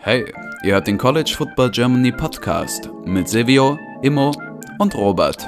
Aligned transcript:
Hey, 0.00 0.24
ihr 0.62 0.72
hört 0.72 0.86
den 0.86 0.96
College 0.96 1.34
Football 1.36 1.70
Germany 1.70 2.12
Podcast 2.12 2.88
mit 3.04 3.28
Silvio, 3.28 3.78
Immo 4.00 4.32
und 4.78 4.94
Robert. 4.94 5.46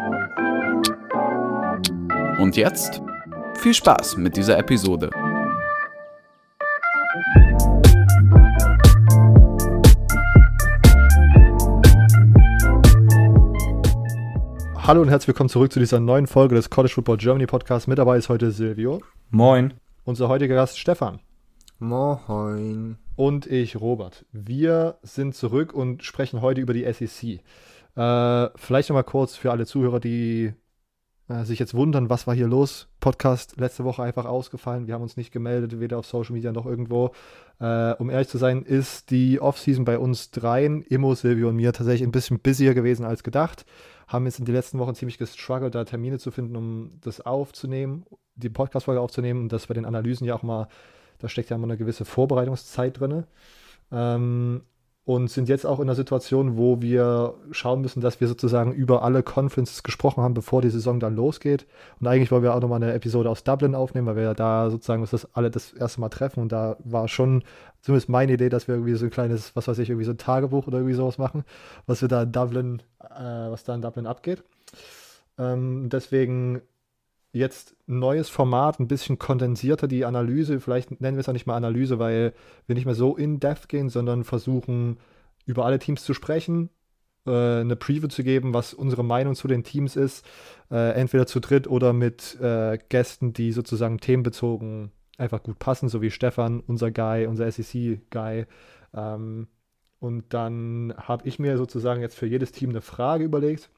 Und 2.39 2.57
jetzt 2.57 3.01
viel 3.55 3.73
Spaß 3.73 4.19
mit 4.19 4.37
dieser 4.37 4.59
Episode. 4.59 5.09
Hallo 14.77 15.01
und 15.01 15.09
herzlich 15.09 15.29
willkommen 15.29 15.49
zurück 15.49 15.73
zu 15.73 15.79
dieser 15.79 16.01
neuen 16.01 16.27
Folge 16.27 16.55
des 16.55 16.69
College 16.69 16.93
Football 16.93 17.17
Germany 17.17 17.47
Podcast. 17.47 17.89
Mit 17.89 17.99
dabei 17.99 18.19
ist 18.19 18.29
heute 18.29 18.51
Silvio. 18.51 19.01
Moin. 19.31 19.73
Unser 20.05 20.29
heutiger 20.29 20.57
Gast 20.57 20.79
Stefan. 20.79 21.21
Moin. 21.83 22.99
Und 23.17 23.47
ich, 23.47 23.81
Robert. 23.81 24.27
Wir 24.33 24.99
sind 25.03 25.35
zurück 25.35 25.73
und 25.73 26.05
sprechen 26.05 26.43
heute 26.43 26.61
über 26.61 26.75
die 26.75 26.85
SEC. 26.93 27.41
Äh, 27.97 28.51
vielleicht 28.55 28.91
nochmal 28.91 29.05
kurz 29.05 29.35
für 29.35 29.51
alle 29.51 29.65
Zuhörer, 29.65 29.99
die 29.99 30.53
äh, 31.31 31.45
sich 31.45 31.59
jetzt 31.59 31.73
wundern, 31.73 32.11
was 32.11 32.27
war 32.27 32.35
hier 32.35 32.49
los. 32.49 32.89
Podcast 33.01 33.57
letzte 33.57 33.85
Woche 33.85 34.03
einfach 34.03 34.27
ausgefallen. 34.27 34.89
Wir 34.89 34.93
haben 34.93 35.01
uns 35.01 35.17
nicht 35.17 35.33
gemeldet, 35.33 35.81
weder 35.81 35.97
auf 35.97 36.05
Social 36.05 36.35
Media 36.35 36.53
noch 36.53 36.67
irgendwo. 36.67 37.13
Äh, 37.61 37.95
um 37.95 38.11
ehrlich 38.11 38.29
zu 38.29 38.37
sein, 38.37 38.63
ist 38.63 39.11
die 39.11 39.41
Offseason 39.41 39.87
bei 39.87 39.99
uns 39.99 40.31
dreien, 40.31 40.83
Immo, 40.83 41.15
Silvio 41.15 41.49
und 41.49 41.57
mir, 41.57 41.73
tatsächlich 41.73 42.07
ein 42.07 42.13
bisschen 42.13 42.41
busier 42.41 42.75
gewesen 42.75 43.07
als 43.07 43.23
gedacht. 43.23 43.65
Haben 44.07 44.27
jetzt 44.27 44.39
in 44.39 44.45
den 44.45 44.55
letzten 44.55 44.79
Wochen 44.81 44.95
ziemlich 44.95 45.17
gestruggelt, 45.17 45.75
da 45.75 45.87
Termine 45.87 46.19
zu 46.19 46.31
finden, 46.31 46.57
um 46.57 46.91
das 47.01 47.23
aufzunehmen, 47.23 48.05
die 48.35 48.51
Podcast-Folge 48.51 49.01
aufzunehmen 49.01 49.41
und 49.41 49.53
das 49.53 49.67
bei 49.67 49.73
den 49.73 49.87
Analysen 49.87 50.27
ja 50.27 50.35
auch 50.35 50.43
mal 50.43 50.69
da 51.21 51.29
steckt 51.29 51.51
ja 51.51 51.57
immer 51.57 51.67
eine 51.67 51.77
gewisse 51.77 52.05
Vorbereitungszeit 52.05 52.99
drin. 52.99 53.25
Ähm, 53.93 54.63
und 55.05 55.29
sind 55.29 55.49
jetzt 55.49 55.67
auch 55.67 55.81
in 55.81 55.89
einer 55.89 55.97
Situation, 55.97 56.57
wo 56.57 56.83
wir 56.83 57.35
schauen 57.51 57.81
müssen, 57.81 58.01
dass 58.01 58.21
wir 58.21 58.29
sozusagen 58.29 58.73
über 58.73 59.03
alle 59.03 59.23
Conferences 59.23 59.83
gesprochen 59.83 60.23
haben, 60.23 60.35
bevor 60.35 60.63
die 60.63 60.71
Saison 60.71 61.01
dann 61.01 61.17
losgeht. 61.17 61.67
Und 61.99 62.07
eigentlich 62.07 62.31
wollen 62.31 62.43
wir 62.43 62.55
auch 62.55 62.61
nochmal 62.61 62.83
eine 62.83 62.93
Episode 62.93 63.29
aus 63.29 63.43
Dublin 63.43 63.75
aufnehmen, 63.75 64.07
weil 64.07 64.17
wir 64.17 64.23
ja 64.23 64.35
da 64.35 64.71
sozusagen 64.71 65.01
uns 65.01 65.11
das 65.11 65.35
alle 65.35 65.51
das 65.51 65.73
erste 65.73 66.01
Mal 66.01 66.11
treffen. 66.11 66.41
Und 66.41 66.53
da 66.53 66.77
war 66.85 67.09
schon 67.09 67.43
zumindest 67.81 68.09
meine 68.09 68.35
Idee, 68.35 68.51
dass 68.51 68.69
wir 68.69 68.77
irgendwie 68.77 68.95
so 68.95 69.07
ein 69.07 69.11
kleines, 69.11 69.57
was 69.57 69.67
weiß 69.67 69.79
ich, 69.79 69.89
irgendwie 69.89 70.05
so 70.05 70.13
ein 70.13 70.19
Tagebuch 70.19 70.67
oder 70.67 70.79
irgendwie 70.79 70.95
sowas 70.95 71.19
machen, 71.19 71.45
was 71.87 72.03
wir 72.03 72.09
da 72.09 72.23
in 72.23 72.33
Dublin, 72.33 72.83
äh, 73.01 73.51
was 73.51 73.65
da 73.65 73.75
in 73.75 73.83
Dublin 73.83 74.07
abgeht. 74.07 74.45
Ähm, 75.39 75.89
deswegen 75.91 76.61
jetzt 77.33 77.77
ein 77.89 77.99
neues 77.99 78.29
Format, 78.29 78.81
ein 78.81 78.89
bisschen 78.89 79.19
kondensierter 79.19 79.89
die 79.89 80.05
Analyse. 80.05 80.61
Vielleicht 80.61 81.01
nennen 81.01 81.17
wir 81.17 81.21
es 81.21 81.29
auch 81.29 81.33
nicht 81.33 81.47
mal 81.47 81.57
Analyse, 81.57 81.99
weil 81.99 82.35
wir 82.67 82.75
nicht 82.75 82.87
mehr 82.87 82.95
so 82.95 83.17
in-depth 83.17 83.69
gehen, 83.69 83.89
sondern 83.89 84.25
versuchen, 84.25 84.99
über 85.47 85.65
alle 85.65 85.79
Teams 85.79 86.05
zu 86.05 86.15
sprechen, 86.15 86.71
äh, 87.27 87.61
eine 87.61 87.77
Preview 87.77 88.09
zu 88.09 88.25
geben, 88.25 88.55
was 88.55 88.75
unsere 88.75 89.05
Meinung 89.05 89.35
zu 89.35 89.49
den 89.49 89.65
Teams 89.65 89.97
ist. 89.97 90.25
Äh, 90.71 90.93
entweder 90.93 91.27
zu 91.27 91.41
dritt 91.41 91.69
oder 91.69 91.93
mit 91.93 92.41
äh, 92.41 92.79
Gästen, 92.89 93.33
die 93.33 93.53
sozusagen 93.53 93.99
themenbezogen 93.99 94.93
einfach 95.19 95.43
gut 95.43 95.59
passen, 95.59 95.89
so 95.89 96.03
wie 96.03 96.11
Stefan, 96.11 96.61
unser 96.61 96.91
Guy, 96.91 97.27
unser 97.27 97.51
SEC-Guy. 97.51 98.47
Ähm, 98.95 99.49
und 100.01 100.33
dann 100.33 100.95
habe 100.97 101.29
ich 101.29 101.39
mir 101.39 101.59
sozusagen 101.59 102.01
jetzt 102.01 102.17
für 102.17 102.27
jedes 102.27 102.53
Team 102.53 102.71
eine 102.71 102.81
Frage 102.81 103.25
überlegt. 103.25 103.71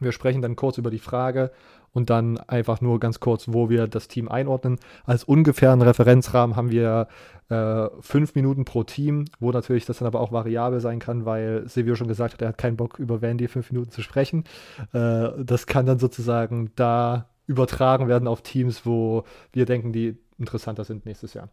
Wir 0.00 0.12
sprechen 0.12 0.42
dann 0.42 0.56
kurz 0.56 0.78
über 0.78 0.90
die 0.90 0.98
Frage 0.98 1.52
und 1.92 2.10
dann 2.10 2.38
einfach 2.38 2.80
nur 2.80 3.00
ganz 3.00 3.20
kurz, 3.20 3.46
wo 3.48 3.68
wir 3.68 3.86
das 3.86 4.08
Team 4.08 4.28
einordnen. 4.28 4.78
Als 5.04 5.24
ungefähren 5.24 5.82
Referenzrahmen 5.82 6.56
haben 6.56 6.70
wir 6.70 7.08
äh, 7.48 7.88
fünf 8.00 8.34
Minuten 8.34 8.64
pro 8.64 8.82
Team, 8.82 9.26
wo 9.40 9.50
natürlich 9.50 9.84
das 9.84 9.98
dann 9.98 10.06
aber 10.06 10.20
auch 10.20 10.32
variabel 10.32 10.80
sein 10.80 10.98
kann, 10.98 11.26
weil 11.26 11.68
Silvio 11.68 11.94
schon 11.94 12.08
gesagt 12.08 12.34
hat, 12.34 12.42
er 12.42 12.48
hat 12.48 12.58
keinen 12.58 12.76
Bock 12.76 12.98
über 12.98 13.20
Vandy 13.20 13.48
fünf 13.48 13.70
Minuten 13.70 13.90
zu 13.90 14.02
sprechen. 14.02 14.44
Äh, 14.92 15.28
das 15.38 15.66
kann 15.66 15.86
dann 15.86 15.98
sozusagen 15.98 16.72
da 16.76 17.28
übertragen 17.46 18.08
werden 18.08 18.28
auf 18.28 18.42
Teams, 18.42 18.86
wo 18.86 19.24
wir 19.52 19.66
denken, 19.66 19.92
die 19.92 20.16
interessanter 20.38 20.84
sind 20.84 21.04
nächstes 21.04 21.34
Jahr. 21.34 21.48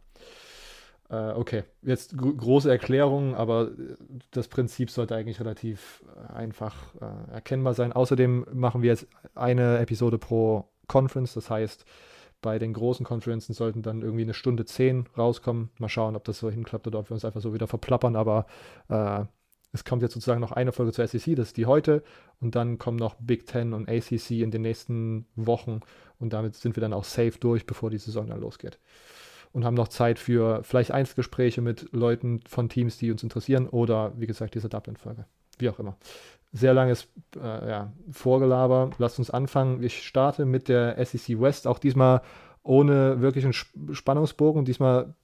Äh, 1.10 1.32
okay, 1.32 1.64
jetzt 1.82 2.16
große 2.16 2.70
Erklärung, 2.70 3.34
aber 3.34 3.72
äh, 3.72 3.96
das 4.30 4.46
Prinzip 4.46 4.90
sollte 4.90 5.16
eigentlich 5.16 5.40
relativ 5.40 6.04
äh, 6.06 6.32
einfach 6.32 6.94
äh, 7.00 7.32
erkennbar 7.32 7.74
sein. 7.74 7.92
Außerdem 7.92 8.46
machen 8.52 8.82
wir 8.82 8.90
jetzt 8.90 9.08
eine 9.34 9.78
Episode 9.78 10.18
pro 10.18 10.68
Conference, 10.86 11.34
das 11.34 11.50
heißt, 11.50 11.84
bei 12.42 12.58
den 12.58 12.72
großen 12.72 13.04
Konferenzen 13.04 13.54
sollten 13.54 13.82
dann 13.82 14.02
irgendwie 14.02 14.22
eine 14.22 14.34
Stunde 14.34 14.64
zehn 14.64 15.06
rauskommen. 15.18 15.70
Mal 15.78 15.88
schauen, 15.88 16.16
ob 16.16 16.24
das 16.24 16.38
so 16.38 16.48
hinklappt 16.48 16.86
oder 16.86 17.00
ob 17.00 17.10
wir 17.10 17.14
uns 17.14 17.24
einfach 17.24 17.40
so 17.40 17.52
wieder 17.52 17.66
verplappern, 17.66 18.14
aber 18.14 18.46
äh, 18.88 19.24
es 19.72 19.84
kommt 19.84 20.02
jetzt 20.02 20.14
sozusagen 20.14 20.40
noch 20.40 20.52
eine 20.52 20.72
Folge 20.72 20.92
zur 20.92 21.06
SEC, 21.06 21.36
das 21.36 21.48
ist 21.48 21.56
die 21.56 21.66
heute, 21.66 22.02
und 22.40 22.54
dann 22.54 22.78
kommen 22.78 22.96
noch 22.96 23.16
Big 23.20 23.46
Ten 23.46 23.72
und 23.72 23.88
ACC 23.88 24.30
in 24.30 24.50
den 24.50 24.62
nächsten 24.62 25.26
Wochen. 25.36 25.80
Und 26.18 26.32
damit 26.32 26.54
sind 26.54 26.76
wir 26.76 26.80
dann 26.80 26.92
auch 26.92 27.04
safe 27.04 27.38
durch, 27.38 27.66
bevor 27.66 27.90
die 27.90 27.98
Saison 27.98 28.28
dann 28.28 28.40
losgeht 28.40 28.78
und 29.52 29.64
haben 29.64 29.74
noch 29.74 29.88
Zeit 29.88 30.18
für 30.18 30.62
vielleicht 30.62 30.92
Einzelgespräche 30.92 31.60
mit 31.60 31.92
Leuten 31.92 32.40
von 32.46 32.68
Teams, 32.68 32.98
die 32.98 33.10
uns 33.10 33.22
interessieren 33.22 33.68
oder 33.68 34.12
wie 34.16 34.26
gesagt 34.26 34.54
diese 34.54 34.68
Dublin-Folge. 34.68 35.24
Wie 35.58 35.68
auch 35.68 35.78
immer. 35.78 35.96
Sehr 36.52 36.74
langes 36.74 37.08
äh, 37.36 37.68
ja, 37.68 37.92
Vorgelaber. 38.10 38.90
Lasst 38.98 39.18
uns 39.18 39.30
anfangen. 39.30 39.82
Ich 39.82 40.02
starte 40.02 40.46
mit 40.46 40.68
der 40.68 41.04
SEC 41.04 41.40
West. 41.40 41.66
Auch 41.66 41.78
diesmal 41.78 42.22
ohne 42.62 43.20
wirklichen 43.20 43.52
Spannungsbogen. 43.52 44.64
Diesmal 44.64 45.14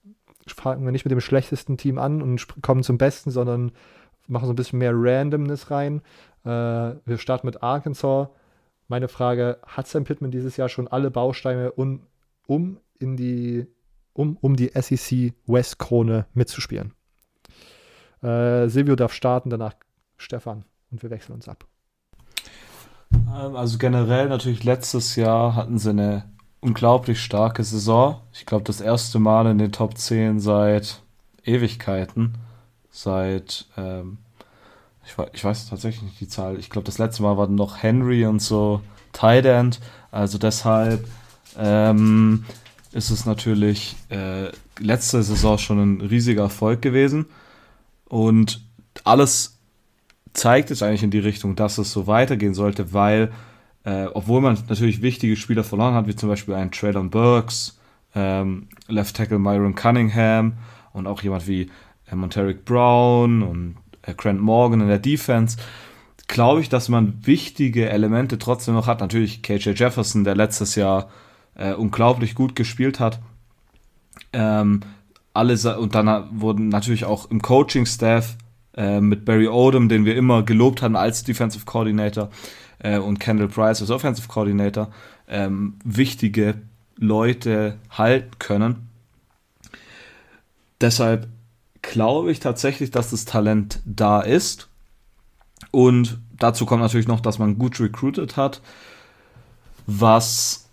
fangen 0.47 0.85
wir 0.85 0.93
nicht 0.93 1.05
mit 1.05 1.11
dem 1.11 1.21
schlechtesten 1.21 1.77
Team 1.77 1.99
an 1.99 2.23
und 2.23 2.63
kommen 2.63 2.83
zum 2.83 2.99
Besten, 2.99 3.31
sondern 3.31 3.73
machen 4.29 4.47
so 4.47 4.53
ein 4.53 4.57
bisschen 4.57 4.79
mehr 4.79 4.93
Randomness 4.95 5.71
rein. 5.71 6.03
Äh, 6.45 6.49
wir 6.49 7.19
starten 7.19 7.47
mit 7.47 7.63
Arkansas. 7.63 8.29
Meine 8.89 9.09
Frage: 9.09 9.59
Hat 9.67 9.89
Sam 9.89 10.05
Pittman 10.05 10.31
dieses 10.31 10.57
Jahr 10.57 10.69
schon 10.69 10.87
alle 10.87 11.11
Bausteine, 11.11 11.73
um, 11.73 12.03
um 12.47 12.79
in 12.99 13.17
die 13.17 13.67
um, 14.17 14.37
um 14.41 14.57
die 14.57 14.71
SEC 14.75 15.35
West 15.47 15.79
Krone 15.79 16.27
mitzuspielen. 16.35 16.93
Äh, 18.23 18.69
Silvio 18.69 18.97
darf 18.97 19.13
starten, 19.13 19.51
danach 19.51 19.75
Stefan 20.17 20.65
und 20.91 21.03
wir 21.03 21.11
wechseln 21.11 21.35
uns 21.35 21.49
ab. 21.49 21.67
Ähm, 23.13 23.57
also 23.57 23.79
generell 23.79 24.29
natürlich 24.29 24.65
letztes 24.65 25.17
Jahr 25.17 25.55
hatten 25.55 25.79
sie 25.79 25.91
eine 25.91 26.25
unglaublich 26.61 27.21
starke 27.21 27.63
Saison. 27.63 28.21
Ich 28.33 28.47
glaube 28.47 28.65
das 28.65 28.81
erste 28.81 29.19
Mal 29.19 29.47
in 29.47 29.59
den 29.59 29.73
Top 29.73 29.99
10 29.99 30.41
seit 30.41 31.01
Ewigkeiten. 31.45 32.35
Seit, 32.91 33.67
ähm, 33.77 34.19
ich, 35.05 35.15
ich, 35.35 35.45
weiß 35.45 35.69
tatsächlich 35.69 36.03
nicht 36.03 36.21
die 36.21 36.29
Zahl. 36.29 36.59
Ich 36.59 36.71
glaube 36.71 36.87
das 36.87 36.99
letzte 36.99 37.23
Mal 37.23 37.37
war 37.37 37.47
noch 37.47 37.83
Henry 37.83 38.25
und 38.25 38.41
so 38.41 38.81
Tight 39.13 39.45
End. 39.45 39.81
Also 40.11 40.39
deshalb 40.39 41.07
ähm, 41.59 42.47
ist 42.97 43.11
es 43.11 43.27
natürlich 43.27 43.95
äh, 44.09 44.49
letzte 44.81 45.23
Saison 45.23 45.59
schon 45.59 45.79
ein 45.79 46.01
riesiger 46.01 46.45
Erfolg 46.45 46.81
gewesen. 46.81 47.27
Und 48.09 48.65
alles 49.05 49.59
zeigt 50.33 50.71
jetzt 50.71 50.83
eigentlich 50.83 51.03
in 51.03 51.11
die 51.11 51.19
Richtung, 51.19 51.57
dass 51.57 51.77
es 51.77 51.93
so 51.93 52.07
weitergehen 52.07 52.55
sollte, 52.55 52.95
weil, 52.95 53.33
äh, 53.85 54.07
obwohl 54.07 54.41
man 54.41 54.59
natürlich 54.69 55.03
wichtige 55.03 55.37
Spieler 55.37 55.63
verloren 55.63 55.95
hat, 55.95 56.07
wie 56.07 56.17
zum 56.17 56.31
Beispiel 56.31 56.55
einen 56.55 56.71
Traylon 56.71 57.11
Burks, 57.11 57.79
ähm, 58.15 58.69
Left 58.89 59.15
Tackle 59.15 59.39
Myron 59.39 59.75
Cunningham 59.75 60.55
und 60.95 61.07
auch 61.07 61.23
jemand 61.23 61.47
wie 61.47 61.71
äh, 62.11 62.15
Monteric 62.15 62.65
Brown 62.65 63.43
und 63.43 63.77
äh, 64.03 64.15
Grant 64.15 64.41
Morgan 64.41 64.81
in 64.81 64.89
der 64.89 64.99
Defense, 64.99 65.59
glaube 66.29 66.63
ich, 66.63 66.71
dass 66.71 66.89
man 66.89 67.27
wichtige 67.27 67.91
Elemente 67.91 68.39
trotzdem 68.39 68.75
noch 68.75 68.87
hat. 68.87 69.01
Natürlich 69.01 69.43
KJ 69.43 69.71
Jefferson, 69.71 70.25
der 70.25 70.35
letztes 70.35 70.77
Jahr 70.77 71.11
äh, 71.57 71.73
unglaublich 71.73 72.35
gut 72.35 72.55
gespielt 72.55 73.01
hat. 73.01 73.21
Ähm, 74.33 74.81
alle, 75.33 75.79
und 75.79 75.95
dann 75.95 76.41
wurden 76.41 76.69
natürlich 76.69 77.05
auch 77.05 77.31
im 77.31 77.43
Coaching-Staff 77.43 78.37
äh, 78.77 79.01
mit 79.01 79.25
Barry 79.25 79.49
Odom, 79.49 79.89
den 79.89 80.05
wir 80.05 80.17
immer 80.17 80.43
gelobt 80.43 80.83
hatten 80.83 80.97
als 80.97 81.25
Defensive 81.25 81.65
Coordinator, 81.67 82.31
äh, 82.79 82.99
und 82.99 83.19
Kendall 83.21 83.49
Price 83.49 83.81
als 83.81 83.91
Offensive 83.91 84.29
Coordinator, 84.29 84.91
ähm, 85.29 85.75
wichtige 85.85 86.55
Leute 86.97 87.79
halten 87.91 88.39
können. 88.39 88.89
Deshalb 90.81 91.29
glaube 91.83 92.31
ich 92.31 92.41
tatsächlich, 92.41 92.91
dass 92.91 93.11
das 93.11 93.25
Talent 93.25 93.81
da 93.85 94.21
ist. 94.21 94.69
Und 95.71 96.19
dazu 96.39 96.67
kommt 96.67 96.83
natürlich 96.83 97.09
noch, 97.09 97.21
dass 97.21 97.39
man 97.39 97.59
gut 97.59 97.81
recruited 97.81 98.37
hat, 98.37 98.61
was 99.87 100.66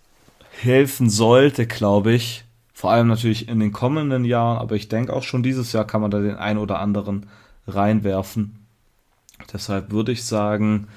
helfen 0.63 1.09
sollte, 1.09 1.67
glaube 1.67 2.13
ich. 2.13 2.45
Vor 2.73 2.91
allem 2.91 3.07
natürlich 3.07 3.47
in 3.47 3.59
den 3.59 3.71
kommenden 3.71 4.25
Jahren, 4.25 4.57
aber 4.57 4.75
ich 4.75 4.89
denke 4.89 5.13
auch 5.13 5.23
schon 5.23 5.43
dieses 5.43 5.71
Jahr 5.73 5.85
kann 5.85 6.01
man 6.01 6.11
da 6.11 6.19
den 6.19 6.35
einen 6.35 6.59
oder 6.59 6.79
anderen 6.79 7.27
reinwerfen. 7.67 8.65
Deshalb 9.51 9.91
würde 9.91 10.11
ich 10.11 10.23
sagen, 10.23 10.87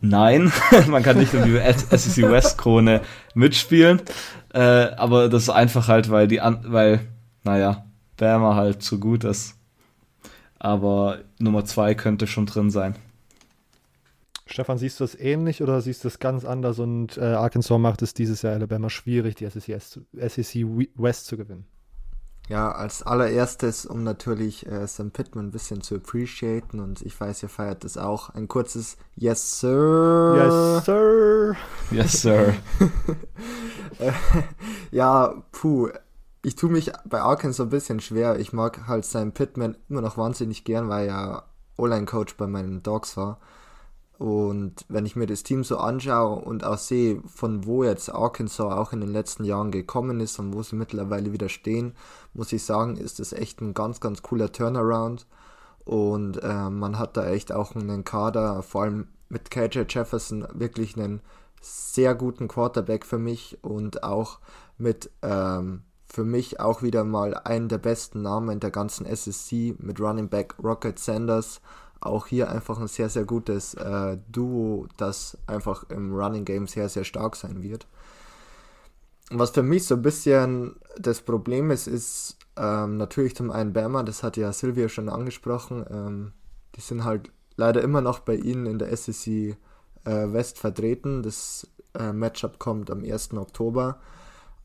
nein, 0.00 0.52
man 0.88 1.02
kann 1.02 1.18
nicht 1.18 1.34
um 1.34 1.44
die 1.44 1.58
SEC 1.96 2.30
West 2.30 2.58
Krone 2.58 3.00
mitspielen. 3.34 4.00
Äh, 4.52 4.60
aber 4.96 5.28
das 5.28 5.44
ist 5.44 5.50
einfach 5.50 5.88
halt, 5.88 6.10
weil 6.10 6.28
die, 6.28 6.38
weil 6.38 7.00
naja, 7.42 7.84
Bama 8.16 8.54
halt 8.54 8.82
zu 8.82 9.00
gut 9.00 9.24
ist. 9.24 9.56
Aber 10.58 11.18
Nummer 11.38 11.64
zwei 11.64 11.94
könnte 11.94 12.26
schon 12.26 12.46
drin 12.46 12.70
sein. 12.70 12.94
Stefan, 14.46 14.78
siehst 14.78 15.00
du 15.00 15.04
das 15.04 15.18
ähnlich 15.18 15.62
oder 15.62 15.80
siehst 15.80 16.04
du 16.04 16.08
das 16.08 16.18
ganz 16.18 16.44
anders 16.44 16.78
und 16.78 17.16
äh, 17.16 17.22
Arkansas 17.22 17.78
macht 17.78 18.02
es 18.02 18.12
dieses 18.12 18.42
Jahr 18.42 18.54
Alabama 18.54 18.90
schwierig, 18.90 19.36
die 19.36 19.48
SEC, 19.48 19.80
SEC 19.80 20.66
West 20.96 21.26
zu 21.26 21.36
gewinnen? 21.36 21.66
Ja, 22.48 22.72
als 22.72 23.02
allererstes, 23.02 23.86
um 23.86 24.04
natürlich 24.04 24.66
äh, 24.66 24.86
Sam 24.86 25.10
Pittman 25.10 25.46
ein 25.46 25.50
bisschen 25.50 25.80
zu 25.80 25.94
appreciaten 25.94 26.78
und 26.78 27.00
ich 27.00 27.18
weiß, 27.18 27.42
ihr 27.42 27.48
feiert 27.48 27.84
das 27.84 27.96
auch, 27.96 28.30
ein 28.30 28.48
kurzes 28.48 28.98
Yes, 29.14 29.60
Sir. 29.60 30.34
Yes, 30.36 30.84
Sir. 30.84 31.56
Yes, 31.90 32.12
Sir. 32.20 32.54
ja, 34.90 35.42
puh. 35.52 35.88
Ich 36.42 36.56
tue 36.56 36.70
mich 36.70 36.92
bei 37.06 37.22
Arkansas 37.22 37.64
ein 37.64 37.70
bisschen 37.70 38.00
schwer. 38.00 38.38
Ich 38.38 38.52
mag 38.52 38.86
halt 38.86 39.06
Sam 39.06 39.32
Pittman 39.32 39.78
immer 39.88 40.02
noch 40.02 40.18
wahnsinnig 40.18 40.64
gern, 40.64 40.90
weil 40.90 41.08
er 41.08 41.44
O-Line-Coach 41.78 42.36
bei 42.36 42.46
meinen 42.46 42.82
Dogs 42.82 43.16
war. 43.16 43.40
Und 44.18 44.84
wenn 44.88 45.06
ich 45.06 45.16
mir 45.16 45.26
das 45.26 45.42
Team 45.42 45.64
so 45.64 45.76
anschaue 45.78 46.40
und 46.44 46.64
auch 46.64 46.78
sehe, 46.78 47.20
von 47.26 47.66
wo 47.66 47.82
jetzt 47.82 48.14
Arkansas 48.14 48.72
auch 48.72 48.92
in 48.92 49.00
den 49.00 49.12
letzten 49.12 49.44
Jahren 49.44 49.72
gekommen 49.72 50.20
ist 50.20 50.38
und 50.38 50.54
wo 50.54 50.62
sie 50.62 50.76
mittlerweile 50.76 51.32
wieder 51.32 51.48
stehen, 51.48 51.94
muss 52.32 52.52
ich 52.52 52.64
sagen, 52.64 52.96
ist 52.96 53.18
das 53.18 53.32
echt 53.32 53.60
ein 53.60 53.74
ganz, 53.74 54.00
ganz 54.00 54.22
cooler 54.22 54.52
Turnaround. 54.52 55.26
Und 55.84 56.42
äh, 56.42 56.70
man 56.70 56.98
hat 56.98 57.16
da 57.16 57.26
echt 57.26 57.52
auch 57.52 57.74
einen 57.74 58.04
Kader, 58.04 58.62
vor 58.62 58.82
allem 58.82 59.08
mit 59.28 59.50
KJ 59.50 59.80
Jefferson, 59.88 60.46
wirklich 60.54 60.96
einen 60.96 61.20
sehr 61.60 62.14
guten 62.14 62.46
Quarterback 62.46 63.04
für 63.04 63.18
mich 63.18 63.58
und 63.62 64.04
auch 64.04 64.38
mit 64.78 65.10
ähm, 65.22 65.82
für 66.06 66.24
mich 66.24 66.60
auch 66.60 66.82
wieder 66.82 67.02
mal 67.04 67.34
einen 67.34 67.68
der 67.68 67.78
besten 67.78 68.22
Namen 68.22 68.60
der 68.60 68.70
ganzen 68.70 69.04
SSC 69.06 69.74
mit 69.78 70.00
Running 70.00 70.28
Back 70.28 70.54
Rocket 70.62 70.98
Sanders 70.98 71.60
auch 72.04 72.26
hier 72.26 72.50
einfach 72.50 72.78
ein 72.78 72.88
sehr, 72.88 73.08
sehr 73.08 73.24
gutes 73.24 73.74
äh, 73.74 74.18
Duo, 74.28 74.86
das 74.96 75.38
einfach 75.46 75.88
im 75.90 76.14
Running 76.14 76.44
Game 76.44 76.66
sehr, 76.66 76.88
sehr 76.88 77.04
stark 77.04 77.36
sein 77.36 77.62
wird. 77.62 77.86
Was 79.30 79.50
für 79.50 79.62
mich 79.62 79.86
so 79.86 79.94
ein 79.94 80.02
bisschen 80.02 80.76
das 80.98 81.22
Problem 81.22 81.70
ist, 81.70 81.86
ist 81.86 82.36
ähm, 82.56 82.98
natürlich 82.98 83.34
zum 83.34 83.50
einen 83.50 83.72
Bama, 83.72 84.02
das 84.02 84.22
hat 84.22 84.36
ja 84.36 84.52
Silvia 84.52 84.88
schon 84.88 85.08
angesprochen. 85.08 85.84
Ähm, 85.90 86.32
die 86.76 86.80
sind 86.80 87.04
halt 87.04 87.30
leider 87.56 87.82
immer 87.82 88.00
noch 88.00 88.20
bei 88.20 88.34
ihnen 88.34 88.66
in 88.66 88.78
der 88.78 88.94
SEC 88.94 89.26
äh, 89.26 89.56
West 90.04 90.58
vertreten. 90.58 91.22
Das 91.22 91.66
äh, 91.98 92.12
Matchup 92.12 92.58
kommt 92.58 92.90
am 92.90 93.02
1. 93.02 93.32
Oktober. 93.34 93.98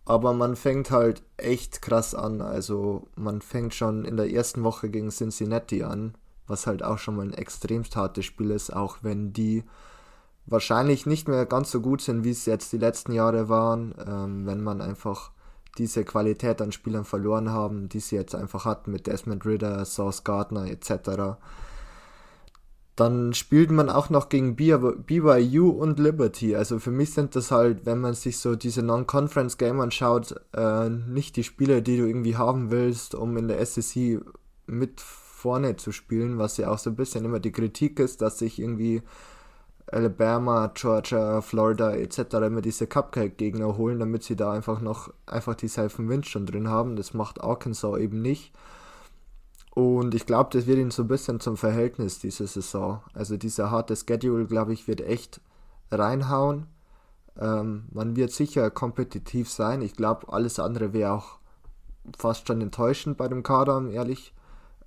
Aber 0.05 0.33
man 0.33 0.55
fängt 0.55 0.91
halt 0.91 1.23
echt 1.37 1.81
krass 1.81 2.15
an. 2.15 2.41
Also 2.41 3.07
man 3.15 3.41
fängt 3.41 3.73
schon 3.75 4.05
in 4.05 4.17
der 4.17 4.31
ersten 4.31 4.63
Woche 4.63 4.89
gegen 4.89 5.09
Cincinnati 5.09 5.83
an 5.83 6.15
was 6.49 6.67
halt 6.67 6.83
auch 6.83 6.97
schon 6.97 7.15
mal 7.15 7.25
ein 7.25 7.33
extremst 7.33 7.95
hartes 7.95 8.25
Spiel 8.25 8.51
ist, 8.51 8.75
auch 8.75 8.97
wenn 9.01 9.31
die 9.31 9.63
wahrscheinlich 10.45 11.05
nicht 11.05 11.27
mehr 11.27 11.45
ganz 11.45 11.71
so 11.71 11.79
gut 11.81 12.01
sind, 12.01 12.23
wie 12.23 12.31
es 12.31 12.45
jetzt 12.45 12.73
die 12.73 12.77
letzten 12.77 13.11
Jahre 13.11 13.49
waren, 13.49 13.93
ähm, 14.05 14.45
wenn 14.45 14.61
man 14.61 14.81
einfach 14.81 15.31
diese 15.77 16.03
Qualität 16.03 16.61
an 16.61 16.71
Spielern 16.71 17.05
verloren 17.05 17.51
haben, 17.51 17.89
die 17.89 17.99
sie 17.99 18.15
jetzt 18.15 18.35
einfach 18.35 18.65
hatten 18.65 18.91
mit 18.91 19.07
Desmond 19.07 19.45
Ritter, 19.45 19.85
Sauce 19.85 20.23
Gardner 20.23 20.65
etc. 20.65 21.37
Dann 22.95 23.33
spielt 23.33 23.71
man 23.71 23.89
auch 23.89 24.09
noch 24.09 24.27
gegen 24.27 24.55
BYU 24.55 25.69
und 25.69 25.99
Liberty. 25.99 26.55
Also 26.55 26.79
für 26.79 26.91
mich 26.91 27.13
sind 27.13 27.35
das 27.35 27.51
halt, 27.51 27.85
wenn 27.85 27.99
man 27.99 28.13
sich 28.13 28.39
so 28.39 28.55
diese 28.55 28.81
Non-Conference-Game 28.81 29.79
anschaut, 29.79 30.35
äh, 30.53 30.89
nicht 30.89 31.37
die 31.37 31.45
Spiele, 31.45 31.81
die 31.81 31.97
du 31.97 32.05
irgendwie 32.05 32.35
haben 32.35 32.71
willst, 32.71 33.15
um 33.15 33.37
in 33.37 33.47
der 33.47 33.65
SEC 33.65 34.19
mit 34.65 35.01
vorne 35.39 35.77
zu 35.77 35.91
spielen, 35.91 36.37
was 36.37 36.57
ja 36.57 36.69
auch 36.69 36.77
so 36.77 36.89
ein 36.89 36.97
bisschen 36.97 37.23
immer 37.23 37.39
die 37.39 37.53
Kritik 37.53 37.99
ist, 37.99 38.21
dass 38.21 38.39
sich 38.39 38.59
irgendwie 38.59 39.01
Alabama, 39.87 40.67
Georgia, 40.73 41.41
Florida 41.41 41.93
etc. 41.93 42.19
immer 42.45 42.61
diese 42.61 42.87
Cupcake-Gegner 42.87 43.77
holen, 43.77 43.99
damit 43.99 44.23
sie 44.23 44.35
da 44.35 44.51
einfach 44.51 44.81
noch 44.81 45.11
einfach 45.25 45.55
dieselben 45.55 46.09
Wind 46.09 46.27
schon 46.27 46.45
drin 46.45 46.67
haben. 46.67 46.95
Das 46.97 47.13
macht 47.13 47.41
Arkansas 47.41 47.97
eben 47.99 48.21
nicht. 48.21 48.53
Und 49.73 50.13
ich 50.13 50.25
glaube, 50.25 50.49
das 50.51 50.67
wird 50.67 50.77
ihnen 50.77 50.91
so 50.91 51.03
ein 51.03 51.07
bisschen 51.07 51.39
zum 51.39 51.55
Verhältnis 51.55 52.19
diese 52.19 52.45
Saison. 52.45 53.01
Also 53.13 53.37
dieser 53.37 53.71
harte 53.71 53.95
Schedule, 53.95 54.45
glaube 54.45 54.73
ich, 54.73 54.87
wird 54.89 54.99
echt 54.99 55.39
reinhauen. 55.89 56.67
Ähm, 57.39 57.85
man 57.91 58.17
wird 58.17 58.31
sicher 58.31 58.69
kompetitiv 58.71 59.49
sein. 59.49 59.81
Ich 59.81 59.93
glaube, 59.93 60.33
alles 60.33 60.59
andere 60.59 60.91
wäre 60.91 61.13
auch 61.13 61.39
fast 62.17 62.47
schon 62.47 62.59
enttäuschend 62.59 63.17
bei 63.17 63.29
dem 63.29 63.41
Kader, 63.41 63.77
um 63.77 63.89
ehrlich 63.89 64.33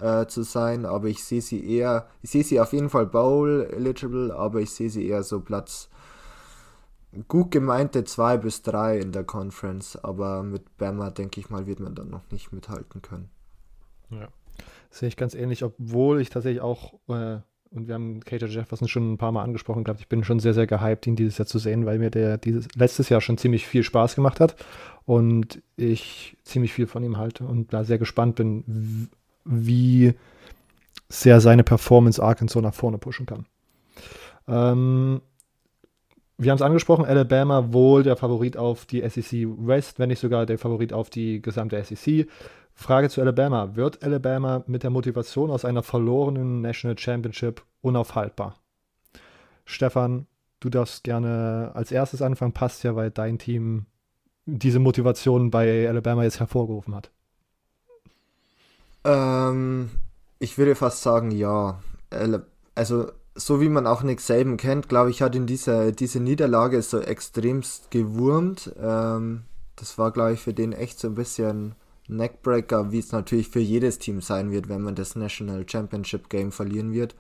äh, 0.03 0.27
zu 0.27 0.43
sein, 0.43 0.85
aber 0.85 1.09
ich 1.09 1.23
sehe 1.25 1.41
sie 1.41 1.65
eher, 1.65 2.09
ich 2.23 2.31
sehe 2.31 2.45
sie 2.45 2.61
auf 2.61 2.73
jeden 2.73 2.91
Fall 2.91 3.07
Bowl 3.07 3.69
eligible, 3.73 4.35
aber 4.35 4.61
ich 4.61 4.71
sehe 4.73 4.91
sie 4.91 5.07
eher 5.07 5.23
so 5.23 5.41
Platz 5.41 5.89
gut 7.29 7.51
gemeinte 7.51 8.05
2 8.05 8.39
bis 8.39 8.63
3 8.63 8.99
in 8.99 9.13
der 9.13 9.25
Conference, 9.25 9.97
aber 9.97 10.43
mit 10.43 10.79
Bama 10.79 11.11
denke 11.11 11.41
ich 11.41 11.51
mal, 11.51 11.67
wird 11.67 11.81
man 11.81 11.95
dann 11.95 12.09
noch 12.09 12.31
nicht 12.31 12.53
mithalten 12.53 13.03
können. 13.03 13.29
Ja, 14.11 14.29
sehe 14.91 15.09
ich 15.09 15.17
ganz 15.17 15.35
ähnlich, 15.35 15.63
obwohl 15.63 16.21
ich 16.21 16.31
tatsächlich 16.31 16.63
auch 16.63 16.95
äh, 17.09 17.41
und 17.75 17.89
wir 17.89 17.95
haben 17.95 18.21
KJ 18.21 18.45
Jefferson 18.47 18.87
schon 18.87 19.15
ein 19.15 19.19
paar 19.19 19.33
Mal 19.33 19.43
angesprochen 19.43 19.85
gehabt. 19.85 20.01
Ich 20.01 20.09
bin 20.09 20.25
schon 20.25 20.41
sehr, 20.41 20.53
sehr 20.53 20.67
gehypt, 20.67 21.07
ihn 21.07 21.17
dieses 21.17 21.39
Jahr 21.39 21.47
zu 21.47 21.59
sehen, 21.59 21.87
weil 21.87 21.99
mir 21.99 22.11
der 22.11 22.37
dieses 22.37 22.69
letztes 22.75 23.09
Jahr 23.09 23.23
schon 23.23 23.39
ziemlich 23.39 23.67
viel 23.67 23.83
Spaß 23.83 24.15
gemacht 24.15 24.41
hat 24.41 24.57
und 25.07 25.63
ich 25.77 26.37
ziemlich 26.45 26.73
viel 26.73 26.87
von 26.87 27.03
ihm 27.03 27.17
halte 27.17 27.45
und 27.45 27.73
da 27.73 27.85
sehr 27.85 27.99
gespannt 27.99 28.37
bin, 28.37 29.09
wie 29.45 30.15
sehr 31.09 31.41
seine 31.41 31.65
Performance 31.65 32.23
Arkansas 32.23 32.63
nach 32.63 32.75
vorne 32.75 32.99
pushen 32.99 33.27
kann. 33.27 33.47
Ähm, 34.49 35.21
wir 36.39 36.51
haben 36.51 36.57
es 36.57 36.63
angesprochen, 36.63 37.05
Alabama 37.05 37.73
wohl 37.73 38.03
der 38.03 38.17
Favorit 38.17 38.57
auf 38.57 38.87
die 38.87 39.07
SEC 39.09 39.47
West, 39.59 39.99
wenn 39.99 40.09
nicht 40.09 40.19
sogar 40.19 40.47
der 40.47 40.59
Favorit 40.59 40.93
auf 40.93 41.11
die 41.11 41.41
gesamte 41.41 41.83
SEC. 41.85 42.27
Frage 42.75 43.11
zu 43.11 43.21
Alabama. 43.21 43.77
Wird 43.77 44.03
Alabama 44.03 44.65
mit 44.67 44.83
der 44.83 44.91
Motivation 44.91 45.51
aus 45.51 45.65
einer 45.65 45.83
verlorenen 45.83 46.61
National 46.63 46.99
Championship 46.99 47.63
unaufhaltbar? 47.83 48.57
Stefan, 49.65 50.27
du 50.61 50.71
darfst 50.71 51.05
gerne 51.05 51.71
als 51.75 51.93
erstes 51.93 52.23
anfangen, 52.23 52.53
passt 52.53 52.83
ja, 52.83 52.97
weil 52.97 53.11
dein 53.11 53.39
Team 53.39 53.87
diese 54.47 54.81
Motivation 54.81 55.51
bei 55.51 55.89
Alabama 55.89 56.25
jetzt 56.25 56.41
hervorgerufen 56.41 56.95
hat. 56.95 57.11
Ähm, 59.05 59.91
ich 60.39 60.59
würde 60.59 60.75
fast 60.75 61.03
sagen, 61.03 61.31
ja. 61.31 61.81
Also, 62.75 63.13
so 63.35 63.61
wie 63.61 63.69
man 63.69 63.87
auch 63.87 64.03
Nick 64.03 64.21
Saban 64.21 64.57
kennt, 64.57 64.89
glaube 64.89 65.11
ich, 65.11 65.23
hat 65.23 65.35
ihn 65.35 65.47
diese, 65.47 65.93
diese 65.93 66.21
Niederlage 66.21 66.83
so 66.83 67.01
extremst 67.01 67.91
gewurmt. 67.91 68.73
Ähm, 68.81 69.45
das 69.77 69.99
war, 69.99 70.11
glaube 70.11 70.35
ich, 70.35 70.41
für 70.41 70.55
den 70.55 70.73
echt 70.73 70.99
so 70.99 71.09
ein 71.09 71.15
bisschen 71.15 71.75
Neckbreaker, 72.09 72.93
wie 72.93 72.99
es 72.99 73.13
natürlich 73.13 73.49
für 73.49 73.61
jedes 73.61 73.99
Team 73.99 74.21
sein 74.21 74.51
wird, 74.51 74.69
wenn 74.69 74.83
man 74.83 74.95
das 74.95 75.17
National 75.17 75.67
Championship 75.69 76.29
Game 76.29 76.53
verlieren 76.53 76.93
wird. 76.93 77.15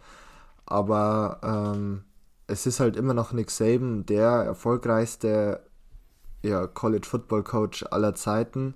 Aber 0.67 1.41
ähm, 1.43 2.05
es 2.47 2.67
ist 2.67 2.81
halt 2.81 2.97
immer 2.97 3.15
noch 3.15 3.33
Nick 3.33 3.51
Saban, 3.51 4.05
der 4.07 4.29
erfolgreichste 4.29 5.61
ja, 6.43 6.67
College 6.67 7.07
Football 7.07 7.45
Coach 7.45 7.85
aller 7.91 8.15
Zeiten 8.15 8.75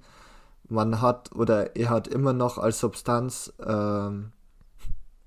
man 0.69 1.01
hat 1.01 1.35
oder 1.35 1.77
er 1.77 1.91
hat 1.91 2.09
immer 2.09 2.33
noch 2.33 2.59
als 2.59 2.81
Substanz 2.81 3.53
ähm, 3.65 4.33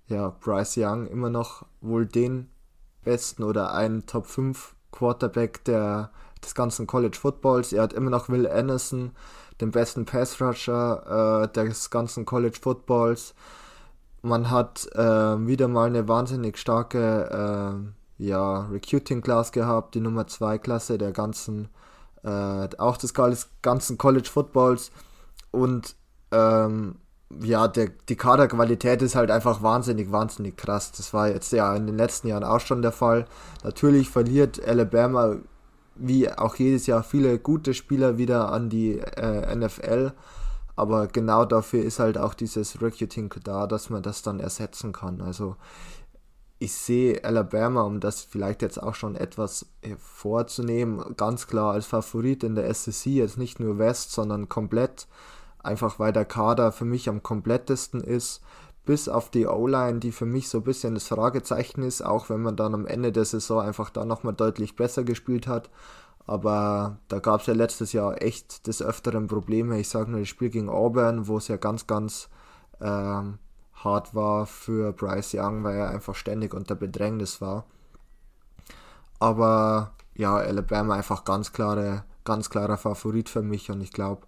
ja, 0.08 0.30
Bryce 0.40 0.78
Young 0.78 1.08
immer 1.08 1.30
noch 1.30 1.66
wohl 1.82 2.06
den 2.06 2.50
besten 3.04 3.44
oder 3.44 3.74
einen 3.74 4.06
Top 4.06 4.26
5 4.26 4.76
Quarterback 4.92 5.64
der, 5.66 6.12
des 6.44 6.56
ganzen 6.56 6.88
College 6.88 7.18
Footballs. 7.20 7.74
Er 7.74 7.84
hat 7.84 7.94
immer 7.94 8.10
noch 8.10 8.28
Will 8.30 8.48
Anderson, 8.48 9.12
den 9.62 9.72
besten 9.72 10.06
Pass 10.06 10.42
Rusher 10.42 11.44
äh, 11.44 11.48
des 11.54 11.90
ganzen 11.90 12.26
College 12.26 12.58
Footballs. 12.62 13.34
Man 14.22 14.50
hat 14.50 14.88
äh, 14.96 15.48
wieder 15.48 15.68
mal 15.68 15.88
eine 15.88 16.08
wahnsinnig 16.08 16.58
starke 16.58 17.86
äh, 18.20 18.24
ja, 18.24 18.66
Recruiting 18.66 19.22
Class 19.22 19.52
gehabt, 19.52 19.96
die 19.96 20.02
Nummer 20.02 20.28
2 20.28 20.58
Klasse 20.58 20.98
der 20.98 21.14
ganzen, 21.14 21.70
äh, 22.24 22.68
auch 22.78 22.98
des 22.98 23.14
ganzen 23.62 23.98
College 23.98 24.30
Footballs. 24.30 24.92
Und 25.52 25.96
ähm, 26.32 26.96
ja, 27.42 27.68
der, 27.68 27.90
die 28.08 28.16
Kaderqualität 28.16 29.02
ist 29.02 29.16
halt 29.16 29.32
einfach 29.32 29.62
wahnsinnig, 29.62 30.12
wahnsinnig 30.12 30.58
krass. 30.58 30.92
Das 30.92 31.14
war 31.14 31.30
jetzt 31.30 31.52
ja 31.52 31.76
in 31.76 31.86
den 31.86 31.98
letzten 31.98 32.28
Jahren 32.28 32.44
auch 32.44 32.60
schon 32.60 32.82
der 32.82 32.92
Fall. 32.92 33.26
Natürlich 33.64 34.10
verliert 34.10 34.62
Alabama 34.66 35.38
wie 35.96 36.32
auch 36.32 36.56
jedes 36.56 36.88
Jahr 36.88 37.04
viele 37.04 37.40
gute 37.40 37.74
Spieler 37.74 38.18
wieder 38.18 38.52
an 38.52 38.70
die 38.70 39.00
äh, 39.00 39.56
NFL. 39.56 40.14
Aber 40.76 41.08
genau 41.08 41.44
dafür 41.44 41.84
ist 41.84 42.00
halt 42.00 42.18
auch 42.18 42.34
dieses 42.34 42.82
Recruiting 42.82 43.34
da, 43.44 43.68
dass 43.68 43.90
man 43.90 44.02
das 44.02 44.22
dann 44.22 44.40
ersetzen 44.40 44.94
kann. 44.94 45.22
Also 45.22 45.58
ich 46.58 46.74
sehe 46.74 47.24
Alabama, 47.24 47.82
um 47.82 48.00
das 48.00 48.22
vielleicht 48.22 48.62
jetzt 48.62 48.82
auch 48.82 48.96
schon 48.96 49.16
etwas 49.16 49.66
vorzunehmen, 49.98 51.16
ganz 51.16 51.48
klar 51.48 51.74
als 51.74 51.86
Favorit 51.86 52.44
in 52.44 52.56
der 52.56 52.74
SEC, 52.74 53.08
jetzt 53.08 53.38
nicht 53.38 53.60
nur 53.60 53.78
West, 53.78 54.12
sondern 54.12 54.50
komplett 54.50 55.08
einfach 55.64 56.00
weil 56.00 56.14
der 56.14 56.26
Kader 56.26 56.72
für 56.72 56.86
mich 56.86 57.10
am 57.10 57.24
komplettesten 57.24 58.02
ist, 58.02 58.42
bis 58.86 59.08
auf 59.08 59.30
die 59.30 59.46
O-Line, 59.46 60.00
die 60.00 60.12
für 60.12 60.26
mich 60.26 60.50
so 60.50 60.60
ein 60.60 60.64
bisschen 60.64 60.96
das 60.96 61.08
Fragezeichen 61.08 61.84
ist, 61.84 62.02
auch 62.02 62.30
wenn 62.30 62.42
man 62.42 62.56
dann 62.56 62.74
am 62.74 62.88
Ende 62.88 63.12
der 63.12 63.26
Saison 63.26 63.62
einfach 63.62 63.90
da 63.90 64.06
nochmal 64.06 64.34
deutlich 64.34 64.76
besser 64.76 65.04
gespielt 65.04 65.48
hat. 65.48 65.70
Aber 66.26 66.98
da 67.08 67.20
gab 67.20 67.42
es 67.42 67.48
ja 67.48 67.54
letztes 67.54 67.94
Jahr 67.94 68.22
echt 68.22 68.68
des 68.68 68.82
Öfteren 68.82 69.28
Probleme. 69.28 69.80
Ich 69.80 69.90
sage 69.90 70.12
nur 70.12 70.22
das 70.22 70.30
Spiel 70.30 70.50
gegen 70.50 70.70
Auburn, 70.70 71.28
wo 71.28 71.38
es 71.38 71.48
ja 71.48 71.58
ganz, 71.58 71.88
ganz 71.88 72.30
ähm, 72.82 73.40
hart 73.74 74.16
war 74.16 74.46
für 74.46 74.94
Bryce 74.94 75.36
Young, 75.36 75.64
weil 75.64 75.78
er 75.78 75.90
einfach 75.90 76.16
ständig 76.16 76.54
unter 76.54 76.76
Bedrängnis 76.76 77.42
war. 77.42 77.66
Aber 79.20 79.92
ja, 80.16 80.36
Alabama 80.36 80.96
einfach 80.96 81.26
ganz 81.26 81.52
klare, 81.52 82.04
ganz 82.24 82.50
klarer 82.50 82.78
Favorit 82.78 83.30
für 83.30 83.42
mich 83.42 83.70
und 83.72 83.82
ich 83.82 83.92
glaube, 83.92 84.26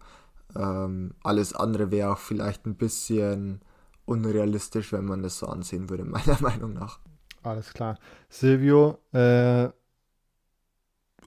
ähm, 0.55 1.13
alles 1.23 1.53
andere 1.53 1.91
wäre 1.91 2.11
auch 2.11 2.17
vielleicht 2.17 2.65
ein 2.65 2.75
bisschen 2.75 3.61
unrealistisch, 4.05 4.91
wenn 4.91 5.05
man 5.05 5.23
das 5.23 5.39
so 5.39 5.47
ansehen 5.47 5.89
würde, 5.89 6.05
meiner 6.05 6.41
Meinung 6.41 6.73
nach. 6.73 6.99
Alles 7.43 7.73
klar. 7.73 7.97
Silvio, 8.29 8.97
äh, 9.13 9.69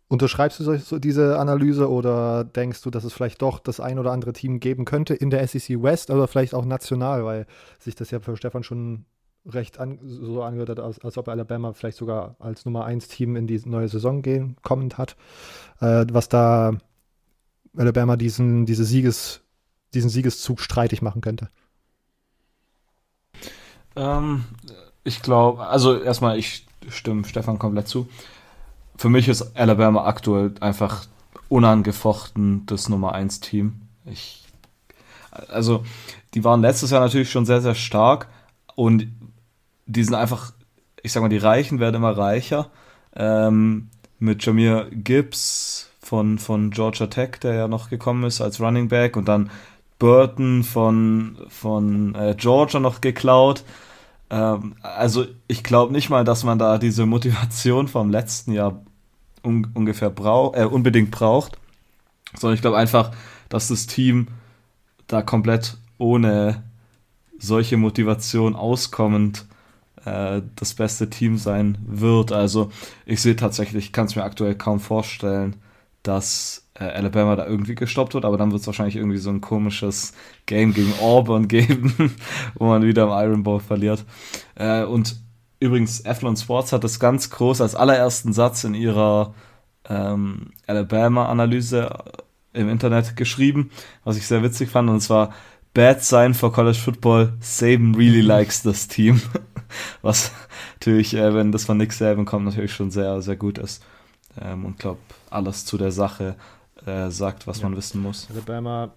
unterschreibst 0.08 0.60
du 0.60 0.76
so 0.76 0.98
diese 0.98 1.38
Analyse 1.38 1.90
oder 1.90 2.44
denkst 2.44 2.82
du, 2.82 2.90
dass 2.90 3.04
es 3.04 3.12
vielleicht 3.12 3.42
doch 3.42 3.58
das 3.58 3.80
ein 3.80 3.98
oder 3.98 4.12
andere 4.12 4.32
Team 4.32 4.60
geben 4.60 4.84
könnte 4.84 5.14
in 5.14 5.30
der 5.30 5.46
SEC 5.46 5.82
West 5.82 6.10
oder 6.10 6.28
vielleicht 6.28 6.54
auch 6.54 6.64
national, 6.64 7.24
weil 7.24 7.46
sich 7.80 7.94
das 7.94 8.10
ja 8.10 8.20
für 8.20 8.36
Stefan 8.36 8.62
schon 8.62 9.06
recht 9.46 9.78
an, 9.78 9.98
so 10.02 10.42
angehört 10.42 10.70
hat, 10.70 10.80
als, 10.80 10.98
als 11.00 11.18
ob 11.18 11.28
Alabama 11.28 11.72
vielleicht 11.72 11.98
sogar 11.98 12.36
als 12.38 12.64
Nummer 12.64 12.84
1 12.84 13.08
Team 13.08 13.36
in 13.36 13.46
die 13.46 13.60
neue 13.64 13.88
Saison 13.88 14.22
gehen, 14.22 14.56
kommend 14.62 14.96
hat, 14.98 15.16
äh, 15.80 16.06
was 16.10 16.28
da 16.28 16.72
Alabama 17.76 18.16
diesen, 18.16 18.66
diese 18.66 18.84
Sieges, 18.84 19.40
diesen 19.94 20.10
Siegeszug 20.10 20.60
streitig 20.60 21.02
machen 21.02 21.20
könnte. 21.20 21.48
Ähm, 23.96 24.44
ich 25.04 25.22
glaube, 25.22 25.66
also 25.66 26.00
erstmal, 26.00 26.38
ich 26.38 26.66
stimme 26.88 27.24
Stefan 27.24 27.58
komplett 27.58 27.88
zu. 27.88 28.08
Für 28.96 29.08
mich 29.08 29.28
ist 29.28 29.56
Alabama 29.56 30.04
aktuell 30.04 30.54
einfach 30.60 31.06
unangefochten 31.48 32.66
das 32.66 32.88
Nummer 32.88 33.12
1 33.12 33.40
Team. 33.40 33.80
Ich, 34.04 34.44
also, 35.48 35.84
die 36.34 36.44
waren 36.44 36.60
letztes 36.60 36.90
Jahr 36.90 37.00
natürlich 37.00 37.30
schon 37.30 37.46
sehr, 37.46 37.60
sehr 37.60 37.74
stark 37.74 38.28
und 38.74 39.08
die 39.86 40.04
sind 40.04 40.14
einfach, 40.14 40.52
ich 41.02 41.12
sag 41.12 41.22
mal, 41.22 41.28
die 41.28 41.38
Reichen 41.38 41.80
werden 41.80 41.96
immer 41.96 42.16
reicher. 42.16 42.70
Ähm, 43.14 43.90
mit 44.18 44.44
Jamir 44.44 44.88
Gibbs 44.90 45.73
von, 46.04 46.38
von 46.38 46.70
Georgia 46.70 47.06
Tech, 47.06 47.40
der 47.42 47.54
ja 47.54 47.68
noch 47.68 47.88
gekommen 47.88 48.24
ist 48.24 48.40
als 48.40 48.60
Running 48.60 48.88
Back 48.88 49.16
und 49.16 49.26
dann 49.26 49.50
Burton 49.98 50.62
von, 50.62 51.38
von 51.48 52.14
äh, 52.14 52.34
Georgia 52.36 52.78
noch 52.78 53.00
geklaut. 53.00 53.64
Ähm, 54.30 54.74
also 54.82 55.24
ich 55.48 55.64
glaube 55.64 55.92
nicht 55.92 56.10
mal, 56.10 56.24
dass 56.24 56.44
man 56.44 56.58
da 56.58 56.78
diese 56.78 57.06
Motivation 57.06 57.88
vom 57.88 58.10
letzten 58.10 58.52
Jahr 58.52 58.82
un 59.42 59.68
ungefähr 59.74 60.10
braucht, 60.10 60.56
äh, 60.56 60.64
unbedingt 60.64 61.10
braucht, 61.10 61.58
sondern 62.36 62.54
ich 62.54 62.60
glaube 62.60 62.76
einfach, 62.76 63.12
dass 63.48 63.68
das 63.68 63.86
Team 63.86 64.28
da 65.06 65.22
komplett 65.22 65.78
ohne 65.98 66.64
solche 67.38 67.76
Motivation 67.76 68.56
auskommend 68.56 69.46
äh, 70.04 70.42
das 70.56 70.74
beste 70.74 71.08
Team 71.08 71.38
sein 71.38 71.78
wird. 71.86 72.32
Also 72.32 72.70
ich 73.06 73.22
sehe 73.22 73.36
tatsächlich, 73.36 73.92
kann 73.92 74.06
es 74.06 74.16
mir 74.16 74.24
aktuell 74.24 74.54
kaum 74.54 74.80
vorstellen, 74.80 75.56
dass 76.04 76.68
äh, 76.74 76.84
Alabama 76.84 77.34
da 77.34 77.46
irgendwie 77.46 77.74
gestoppt 77.74 78.14
wird, 78.14 78.24
aber 78.24 78.36
dann 78.36 78.52
wird 78.52 78.60
es 78.60 78.66
wahrscheinlich 78.66 78.96
irgendwie 78.96 79.18
so 79.18 79.30
ein 79.30 79.40
komisches 79.40 80.12
Game 80.46 80.72
gegen 80.72 80.92
Auburn 81.00 81.48
geben, 81.48 82.14
wo 82.54 82.66
man 82.66 82.82
wieder 82.82 83.04
im 83.04 83.10
Iron 83.10 83.42
Bowl 83.42 83.60
verliert. 83.60 84.04
Äh, 84.54 84.84
und 84.84 85.16
übrigens, 85.58 86.04
Athlon 86.06 86.36
Sports 86.36 86.72
hat 86.72 86.84
das 86.84 87.00
ganz 87.00 87.30
groß 87.30 87.60
als 87.60 87.74
allerersten 87.74 88.32
Satz 88.32 88.64
in 88.64 88.74
ihrer 88.74 89.34
ähm, 89.88 90.52
Alabama-Analyse 90.66 91.90
im 92.52 92.68
Internet 92.68 93.16
geschrieben, 93.16 93.70
was 94.04 94.16
ich 94.16 94.26
sehr 94.26 94.42
witzig 94.42 94.70
fand, 94.70 94.88
und 94.88 95.00
zwar 95.00 95.34
Bad 95.74 96.04
Sign 96.04 96.34
for 96.34 96.52
College 96.52 96.78
Football, 96.78 97.32
Saban 97.40 97.96
really 97.96 98.20
likes 98.20 98.62
this 98.62 98.86
team. 98.86 99.20
was 100.02 100.32
natürlich, 100.74 101.14
äh, 101.14 101.34
wenn 101.34 101.50
das 101.50 101.64
von 101.64 101.76
Nick 101.76 101.92
Saban 101.92 102.24
kommt, 102.24 102.44
natürlich 102.44 102.72
schon 102.72 102.90
sehr, 102.90 103.20
sehr 103.22 103.36
gut 103.36 103.58
ist. 103.58 103.82
Ähm, 104.40 104.64
und 104.64 104.78
glaube, 104.78 104.98
alles 105.34 105.64
zu 105.64 105.76
der 105.76 105.90
Sache 105.90 106.36
äh, 106.86 107.10
sagt, 107.10 107.46
was 107.46 107.60
ja. 107.60 107.68
man 107.68 107.76
wissen 107.76 108.00
muss. 108.00 108.28
Alabama 108.30 108.94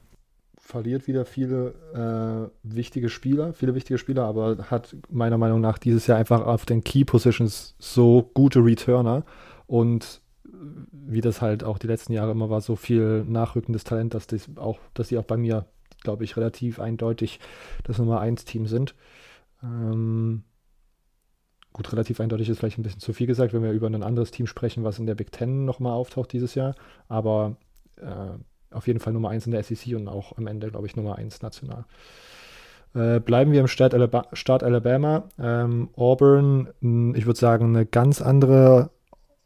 verliert 0.57 1.07
wieder 1.07 1.23
viele 1.25 1.73
äh, 1.93 2.51
wichtige 2.63 3.09
Spieler, 3.09 3.53
viele 3.53 3.73
wichtige 3.73 3.97
Spieler, 3.97 4.25
aber 4.25 4.69
hat 4.69 4.95
meiner 5.09 5.37
Meinung 5.37 5.61
nach 5.61 5.77
dieses 5.77 6.07
Jahr 6.07 6.17
einfach 6.17 6.45
auf 6.45 6.65
den 6.65 6.83
Key 6.83 7.05
Positions 7.05 7.75
so 7.79 8.29
gute 8.33 8.59
Returner 8.59 9.23
und 9.65 10.21
wie 10.91 11.21
das 11.21 11.41
halt 11.41 11.63
auch 11.63 11.77
die 11.77 11.87
letzten 11.87 12.13
Jahre 12.13 12.31
immer 12.31 12.49
war, 12.49 12.61
so 12.61 12.75
viel 12.75 13.23
nachrückendes 13.25 13.83
Talent, 13.83 14.13
dass 14.13 14.27
das 14.27 14.49
auch, 14.57 14.79
dass 14.93 15.09
sie 15.09 15.17
auch 15.17 15.23
bei 15.23 15.37
mir, 15.37 15.65
glaube 16.01 16.23
ich, 16.23 16.35
relativ 16.37 16.79
eindeutig 16.79 17.39
das 17.83 17.97
Nummer 17.97 18.19
1 18.19 18.45
Team 18.45 18.65
sind. 18.65 18.95
Ähm, 19.63 20.43
gut, 21.73 21.91
relativ 21.91 22.19
eindeutig 22.19 22.49
ist 22.49 22.59
vielleicht 22.59 22.77
ein 22.77 22.83
bisschen 22.83 22.99
zu 22.99 23.13
viel 23.13 23.27
gesagt, 23.27 23.53
wenn 23.53 23.63
wir 23.63 23.71
über 23.71 23.87
ein 23.87 24.03
anderes 24.03 24.31
Team 24.31 24.47
sprechen, 24.47 24.83
was 24.83 24.99
in 24.99 25.05
der 25.05 25.15
Big 25.15 25.31
Ten 25.31 25.65
nochmal 25.65 25.93
auftaucht 25.93 26.33
dieses 26.33 26.55
Jahr. 26.55 26.75
Aber 27.07 27.57
äh, 27.97 28.73
auf 28.73 28.87
jeden 28.87 28.99
Fall 28.99 29.13
Nummer 29.13 29.29
1 29.29 29.45
in 29.45 29.51
der 29.51 29.63
SEC 29.63 29.95
und 29.95 30.07
auch 30.07 30.37
am 30.37 30.47
Ende, 30.47 30.69
glaube 30.69 30.87
ich, 30.87 30.95
Nummer 30.95 31.17
1 31.17 31.41
national. 31.41 31.85
Äh, 32.93 33.19
bleiben 33.19 33.51
wir 33.51 33.59
im 33.59 33.67
Staat, 33.67 33.93
Alabama. 33.93 34.27
Staat 34.33 34.63
Alabama. 34.63 35.29
Ähm, 35.39 35.89
Auburn, 35.95 36.69
ich 37.15 37.25
würde 37.25 37.39
sagen, 37.39 37.75
eine 37.75 37.85
ganz 37.85 38.21
andere 38.21 38.89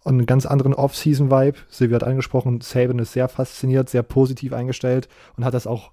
einen 0.04 0.26
ganz 0.26 0.46
anderen 0.46 0.74
Off-Season-Vibe. 0.74 1.60
Silvia 1.70 1.96
hat 1.96 2.04
angesprochen, 2.04 2.62
Saban 2.62 3.00
ist 3.00 3.14
sehr 3.14 3.30
fasziniert, 3.30 3.90
sehr 3.90 4.04
positiv 4.04 4.54
eingestellt 4.54 5.08
und 5.38 5.46
hat 5.46 5.54
das 5.54 5.68
auch 5.68 5.92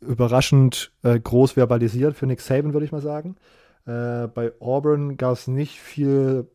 überraschend 0.00 0.92
äh, 1.02 1.18
groß 1.18 1.52
verbalisiert 1.52 2.16
für 2.16 2.26
Nick 2.26 2.40
Saban, 2.40 2.74
würde 2.74 2.84
ich 2.84 2.92
mal 2.92 3.00
sagen. 3.00 3.36
Äh, 3.86 4.28
bei 4.28 4.52
Auburn 4.60 5.16
gab 5.16 5.32
es 5.32 5.46
nicht 5.46 5.80
viel 5.80 6.48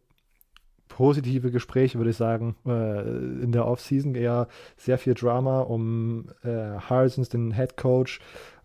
positive 0.88 1.52
Gespräche, 1.52 1.98
würde 1.98 2.12
ich 2.12 2.18
sagen, 2.18 2.56
äh, 2.66 3.02
in 3.02 3.52
der 3.52 3.66
Offseason. 3.66 4.16
Eher 4.16 4.48
sehr 4.78 4.98
viel 4.98 5.14
Drama 5.14 5.62
um 5.62 6.28
äh, 6.44 6.78
Harsons, 6.78 7.30
den 7.30 7.54
Head 7.56 7.78
Coach. 7.78 8.20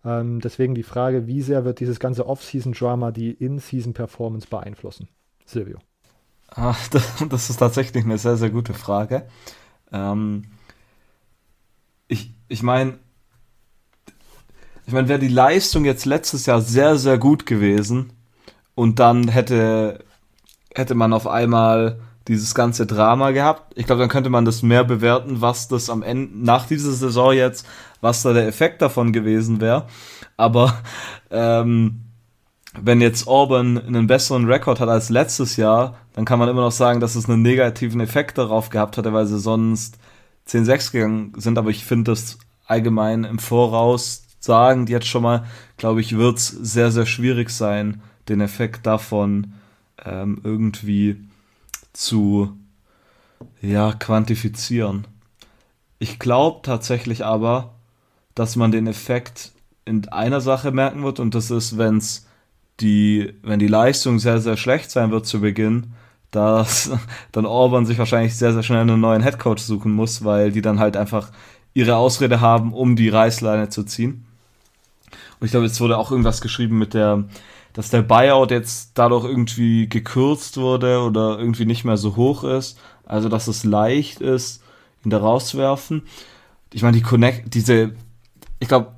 Ähm, 0.05 0.41
deswegen 0.41 0.75
die 0.75 0.83
Frage, 0.83 1.27
wie 1.27 1.43
sehr 1.43 1.65
wird 1.65 1.81
dieses 1.81 2.01
ganze 2.01 2.27
Off-Season-Drama 2.27 3.13
die 3.13 3.33
In-Season-Performance 3.33 4.49
beeinflussen? 4.49 5.09
Silvio. 5.45 5.79
Ach, 6.49 6.89
das, 6.91 7.25
das, 7.29 7.51
ist 7.51 7.57
tatsächlich 7.57 8.05
eine 8.05 8.19
sehr, 8.19 8.37
sehr 8.37 8.51
gute 8.51 8.75
Frage. 8.75 9.27
Ähm, 9.93 10.45
ich 12.09 12.35
ich 12.49 12.63
meine, 12.63 12.99
ich 14.87 14.93
meine, 14.93 15.09
wäre 15.09 15.19
die 15.19 15.29
Leistung 15.29 15.85
jetzt 15.85 16.07
letztes 16.07 16.47
Jahr 16.47 16.61
sehr, 16.61 16.97
sehr 16.97 17.19
gut 17.19 17.47
gewesen, 17.47 18.13
und 18.77 19.01
dann 19.01 19.27
hätte, 19.27 20.05
hätte 20.73 20.95
man 20.95 21.13
auf 21.13 21.27
einmal 21.27 21.99
dieses 22.29 22.55
ganze 22.55 22.87
Drama 22.87 23.31
gehabt. 23.31 23.73
Ich 23.75 23.87
glaube, 23.87 24.01
dann 24.01 24.11
könnte 24.11 24.31
man 24.31 24.45
das 24.45 24.63
mehr 24.63 24.85
bewerten, 24.85 25.41
was 25.41 25.67
das 25.67 25.91
am 25.91 26.03
Ende, 26.03 26.31
nach 26.39 26.67
dieser 26.67 26.93
Saison 26.93 27.33
jetzt, 27.33 27.67
was 28.01 28.23
da 28.23 28.33
der 28.33 28.47
Effekt 28.47 28.83
davon 28.83 29.13
gewesen 29.13 29.61
wäre. 29.61 29.87
Aber 30.37 30.77
ähm, 31.31 32.03
wenn 32.79 33.01
jetzt 33.01 33.27
Auburn 33.27 33.79
einen 33.79 34.07
besseren 34.07 34.45
Rekord 34.45 34.79
hat 34.79 34.91
als 34.91 35.09
letztes 35.09 35.57
Jahr, 35.57 35.97
dann 36.13 36.27
kann 36.27 36.39
man 36.39 36.49
immer 36.49 36.61
noch 36.61 36.73
sagen, 36.73 37.01
dass 37.01 37.17
es 37.17 37.31
einen 37.31 37.43
negativen 37.43 38.01
Effekt 38.01 38.37
darauf 38.37 38.69
gehabt 38.69 38.99
hatte, 38.99 39.15
weil 39.15 39.27
sie 39.27 39.39
sonst 39.39 39.99
10-6 40.49 40.93
gegangen 40.93 41.33
sind. 41.39 41.57
Aber 41.57 41.71
ich 41.71 41.85
finde 41.87 42.13
das 42.13 42.39
allgemein 42.67 43.25
im 43.25 43.39
Voraus 43.39 44.25
sagen, 44.39 44.87
jetzt 44.87 45.07
schon 45.07 45.23
mal, 45.23 45.47
glaube 45.79 46.03
ich, 46.03 46.19
wird 46.19 46.37
es 46.37 46.49
sehr, 46.49 46.91
sehr 46.93 47.07
schwierig 47.07 47.49
sein, 47.49 48.03
den 48.29 48.41
Effekt 48.41 48.87
davon 48.87 49.55
ähm, 50.05 50.41
irgendwie 50.43 51.17
zu 51.93 52.57
ja, 53.61 53.93
quantifizieren. 53.93 55.07
Ich 55.99 56.19
glaube 56.19 56.61
tatsächlich 56.63 57.25
aber, 57.25 57.75
dass 58.35 58.57
man 58.57 58.71
den 58.71 58.87
Effekt 58.87 59.53
in 59.85 60.09
einer 60.09 60.41
Sache 60.41 60.73
merken 60.73 61.03
wird 61.05 61.21
und 61.21 61.35
das 61.35 61.51
ist, 61.51 61.79
wenn's 61.79 62.27
die, 62.81 63.33
wenn 63.43 63.59
die 63.59 63.69
Leistung 63.69 64.19
sehr, 64.19 64.41
sehr 64.41 64.57
schlecht 64.57 64.91
sein 64.91 65.11
wird 65.11 65.27
zu 65.27 65.41
Beginn, 65.41 65.95
dass 66.31 66.91
dann 67.33 67.47
Orban 67.47 67.87
sich 67.87 67.99
wahrscheinlich 67.99 68.37
sehr, 68.37 68.53
sehr 68.53 68.63
schnell 68.63 68.81
einen 68.81 69.01
neuen 69.01 69.23
Headcoach 69.23 69.61
suchen 69.61 69.93
muss, 69.93 70.25
weil 70.25 70.53
die 70.53 70.63
dann 70.63 70.79
halt 70.79 70.97
einfach 70.97 71.31
ihre 71.73 71.97
Ausrede 71.97 72.41
haben, 72.41 72.73
um 72.73 72.97
die 72.97 73.09
Reißleine 73.09 73.69
zu 73.69 73.85
ziehen. 73.85 74.27
Und 75.39 75.47
ich 75.47 75.51
glaube, 75.51 75.67
jetzt 75.67 75.81
wurde 75.81 75.99
auch 75.99 76.11
irgendwas 76.11 76.41
geschrieben 76.41 76.79
mit 76.79 76.95
der, 76.95 77.25
dass 77.77 77.91
der 77.91 78.01
Buyout 78.01 78.51
jetzt 78.51 78.93
dadurch 78.95 79.27
irgendwie 79.27 79.87
gekürzt 79.87 80.57
wurde 80.57 81.03
oder 81.03 81.39
irgendwie 81.39 81.67
nicht 81.67 81.85
mehr 81.85 81.99
so 81.99 82.17
hoch 82.17 82.43
ist. 82.43 82.79
Also, 83.05 83.29
dass 83.29 83.49
es 83.49 83.65
leicht 83.65 84.23
ist, 84.23 84.63
ihn 85.05 85.11
da 85.11 85.19
rauszuwerfen. 85.19 86.03
Ich 86.73 86.81
meine, 86.81 86.97
die 86.97 87.03
Connect, 87.03 87.53
diese, 87.53 87.93
ich 88.61 88.69
glaube, 88.69 88.93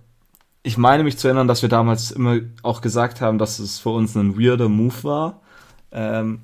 ich 0.62 0.78
meine 0.78 1.02
mich 1.02 1.18
zu 1.18 1.26
erinnern, 1.26 1.48
dass 1.48 1.62
wir 1.62 1.68
damals 1.68 2.12
immer 2.12 2.38
auch 2.62 2.80
gesagt 2.80 3.20
haben, 3.20 3.38
dass 3.38 3.58
es 3.58 3.80
für 3.80 3.90
uns 3.90 4.14
ein 4.14 4.38
weirder 4.38 4.68
Move 4.68 5.02
war. 5.02 5.40
Ähm, 5.90 6.42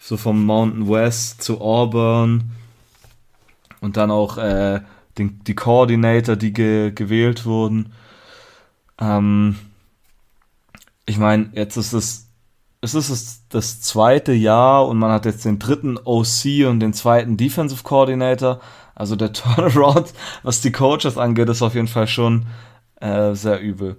so 0.00 0.16
vom 0.16 0.44
Mountain 0.44 0.88
West 0.88 1.44
zu 1.44 1.60
Auburn 1.60 2.50
und 3.80 3.96
dann 3.96 4.10
auch 4.10 4.36
äh, 4.36 4.80
den, 5.16 5.38
die 5.44 5.54
Coordinator, 5.54 6.34
die 6.34 6.52
ge 6.52 6.90
gewählt 6.90 7.46
wurden. 7.46 7.92
Ähm, 9.00 9.54
ich 11.08 11.16
meine, 11.16 11.50
jetzt 11.54 11.76
ist 11.76 11.94
es, 11.94 12.28
es 12.82 12.94
ist 12.94 13.10
das, 13.10 13.42
das 13.48 13.80
zweite 13.80 14.32
Jahr 14.32 14.86
und 14.86 14.98
man 14.98 15.10
hat 15.10 15.24
jetzt 15.24 15.44
den 15.44 15.58
dritten 15.58 15.96
OC 15.96 16.68
und 16.68 16.80
den 16.80 16.92
zweiten 16.92 17.36
Defensive 17.36 17.82
Coordinator. 17.82 18.60
Also 18.94 19.16
der 19.16 19.32
Turnaround, 19.32 20.12
was 20.42 20.60
die 20.60 20.70
Coaches 20.70 21.16
angeht, 21.16 21.48
ist 21.48 21.62
auf 21.62 21.74
jeden 21.74 21.88
Fall 21.88 22.06
schon 22.06 22.46
äh, 23.00 23.34
sehr 23.34 23.60
übel. 23.60 23.96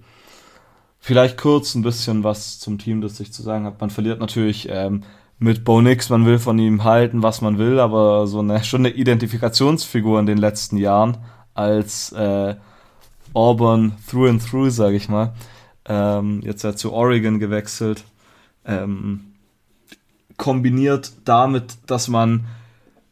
Vielleicht 1.00 1.38
kurz 1.38 1.74
ein 1.74 1.82
bisschen 1.82 2.24
was 2.24 2.60
zum 2.60 2.78
Team, 2.78 3.02
das 3.02 3.20
ich 3.20 3.34
zu 3.34 3.42
sagen 3.42 3.66
habe. 3.66 3.78
Man 3.80 3.90
verliert 3.90 4.20
natürlich 4.20 4.68
ähm, 4.70 5.04
mit 5.40 5.64
Bo 5.64 5.82
Nix, 5.82 6.10
man 6.10 6.28
will 6.28 6.38
von 6.38 6.60
ihm 6.60 6.84
halten, 6.84 7.24
was 7.24 7.42
man 7.42 7.58
will, 7.58 7.80
aber 7.80 8.28
so 8.28 8.40
eine 8.40 8.64
schon 8.64 8.86
eine 8.86 8.94
Identifikationsfigur 8.94 10.20
in 10.20 10.28
den 10.28 10.38
letzten 10.38 10.78
Jahren 10.78 11.18
als 11.56 12.12
äh, 12.12 12.56
Auburn 13.34 13.94
through 14.08 14.30
and 14.30 14.48
through, 14.48 14.70
sage 14.70 14.96
ich 14.96 15.10
mal. 15.10 15.34
Ähm, 15.86 16.42
jetzt 16.44 16.64
er 16.64 16.76
zu 16.76 16.94
Oregon 16.94 17.40
gewechselt. 17.40 18.04
Ähm, 18.66 19.34
kombiniert 20.38 21.12
damit, 21.26 21.78
dass 21.88 22.08
man 22.08 22.46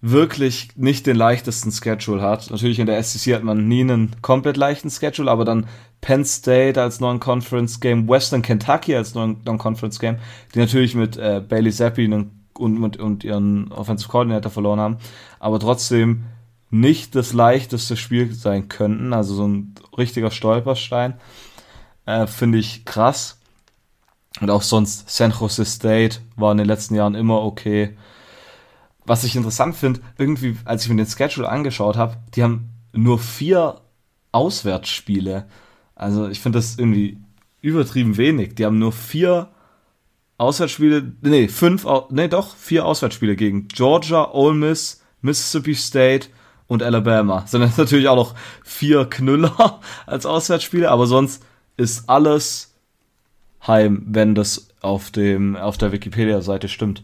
wirklich 0.02 0.70
nicht 0.76 1.08
den 1.08 1.18
leichtesten 1.18 1.72
Schedule 1.72 2.22
hat. 2.22 2.50
Natürlich 2.52 2.80
in 2.80 2.86
der 2.86 3.02
SEC 3.02 3.36
hat 3.36 3.44
man 3.44 3.68
nie 3.68 3.82
einen 3.82 4.16
komplett 4.22 4.58
leichten 4.58 4.90
Schedule, 4.90 5.30
aber 5.30 5.44
dann 5.44 5.68
Penn 6.02 6.24
State 6.24 6.82
als 6.82 7.00
Non-Conference-Game, 7.00 8.08
Western 8.08 8.42
Kentucky 8.44 8.96
als 8.96 9.16
Non-Conference-Game, 9.16 10.18
die 10.54 10.60
natürlich 10.60 10.94
mit 10.96 11.18
äh, 11.18 11.42
Bailey 11.48 11.72
Zappi 11.72 12.06
und, 12.06 12.32
und, 12.54 12.98
und 12.98 13.24
ihren 13.24 13.72
Offensive 13.72 14.10
Coordinator 14.10 14.52
verloren 14.52 14.80
haben, 14.80 14.98
aber 15.40 15.60
trotzdem 15.60 16.26
nicht 16.70 17.16
das 17.16 17.34
leichteste 17.34 17.98
Spiel 17.98 18.34
sein 18.34 18.68
könnten. 18.68 19.14
Also 19.14 19.36
so 19.36 19.48
ein 19.48 19.76
richtiger 19.98 20.32
Stolperstein. 20.32 21.16
Äh, 22.08 22.26
Finde 22.26 22.58
ich 22.58 22.84
krass. 22.86 23.40
Und 24.42 24.50
auch 24.50 24.64
sonst 24.64 25.10
San 25.10 25.32
Jose 25.32 25.66
State 25.66 26.20
war 26.36 26.52
in 26.52 26.58
den 26.58 26.68
letzten 26.68 26.96
Jahren 26.96 27.14
immer 27.14 27.44
okay 27.44 27.96
was 29.08 29.24
ich 29.24 29.36
interessant 29.36 29.76
finde, 29.76 30.02
irgendwie, 30.18 30.58
als 30.66 30.84
ich 30.84 30.90
mir 30.90 30.98
den 30.98 31.10
Schedule 31.10 31.50
angeschaut 31.50 31.96
habe, 31.96 32.18
die 32.36 32.44
haben 32.44 32.70
nur 32.92 33.18
vier 33.18 33.80
Auswärtsspiele. 34.34 35.48
Also 35.96 36.28
ich 36.28 36.42
finde 36.42 36.60
das 36.60 36.78
irgendwie 36.78 37.18
übertrieben 37.62 38.18
wenig. 38.18 38.56
Die 38.56 38.66
haben 38.66 38.78
nur 38.78 38.92
vier 38.92 39.50
Auswärtsspiele, 40.38 41.14
nee, 41.22 41.48
fünf, 41.48 41.88
nee, 42.10 42.28
doch, 42.28 42.56
vier 42.56 42.86
Auswärtsspiele 42.86 43.38
gegen 43.38 43.70
Georgia, 43.70 44.30
Ole 44.34 44.54
Miss, 44.54 45.02
Mississippi 45.22 45.74
State 45.74 46.28
und 46.68 46.84
Alabama. 46.84 47.48
Sind 47.48 47.78
natürlich 47.78 48.10
auch 48.10 48.18
noch 48.18 48.36
vier 48.64 49.06
Knüller 49.06 49.80
als 50.06 50.26
Auswärtsspiele, 50.26 50.92
aber 50.92 51.08
sonst 51.08 51.44
ist 51.78 52.10
alles 52.10 52.76
heim, 53.66 54.04
wenn 54.08 54.36
das 54.36 54.70
auf 54.82 55.12
dem, 55.12 55.56
auf 55.56 55.78
der 55.78 55.92
Wikipedia-Seite 55.92 56.68
stimmt 56.68 57.04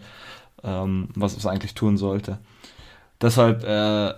ähm, 0.63 1.09
was 1.15 1.35
es 1.35 1.45
eigentlich 1.45 1.73
tun 1.73 1.97
sollte. 1.97 2.39
Deshalb, 3.21 3.63
äh, 3.63 4.13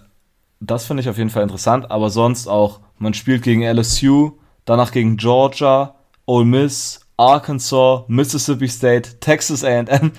das 0.59 0.85
finde 0.85 1.01
ich 1.01 1.09
auf 1.09 1.17
jeden 1.17 1.29
Fall 1.29 1.43
interessant, 1.43 1.91
aber 1.91 2.09
sonst 2.09 2.47
auch, 2.47 2.79
man 2.97 3.13
spielt 3.13 3.43
gegen 3.43 3.63
LSU, 3.63 4.33
danach 4.63 4.91
gegen 4.91 5.17
Georgia, 5.17 5.95
Ole 6.25 6.45
Miss, 6.45 7.01
Arkansas, 7.17 8.03
Mississippi 8.07 8.67
State, 8.67 9.19
Texas 9.19 9.63
AM, 9.63 10.11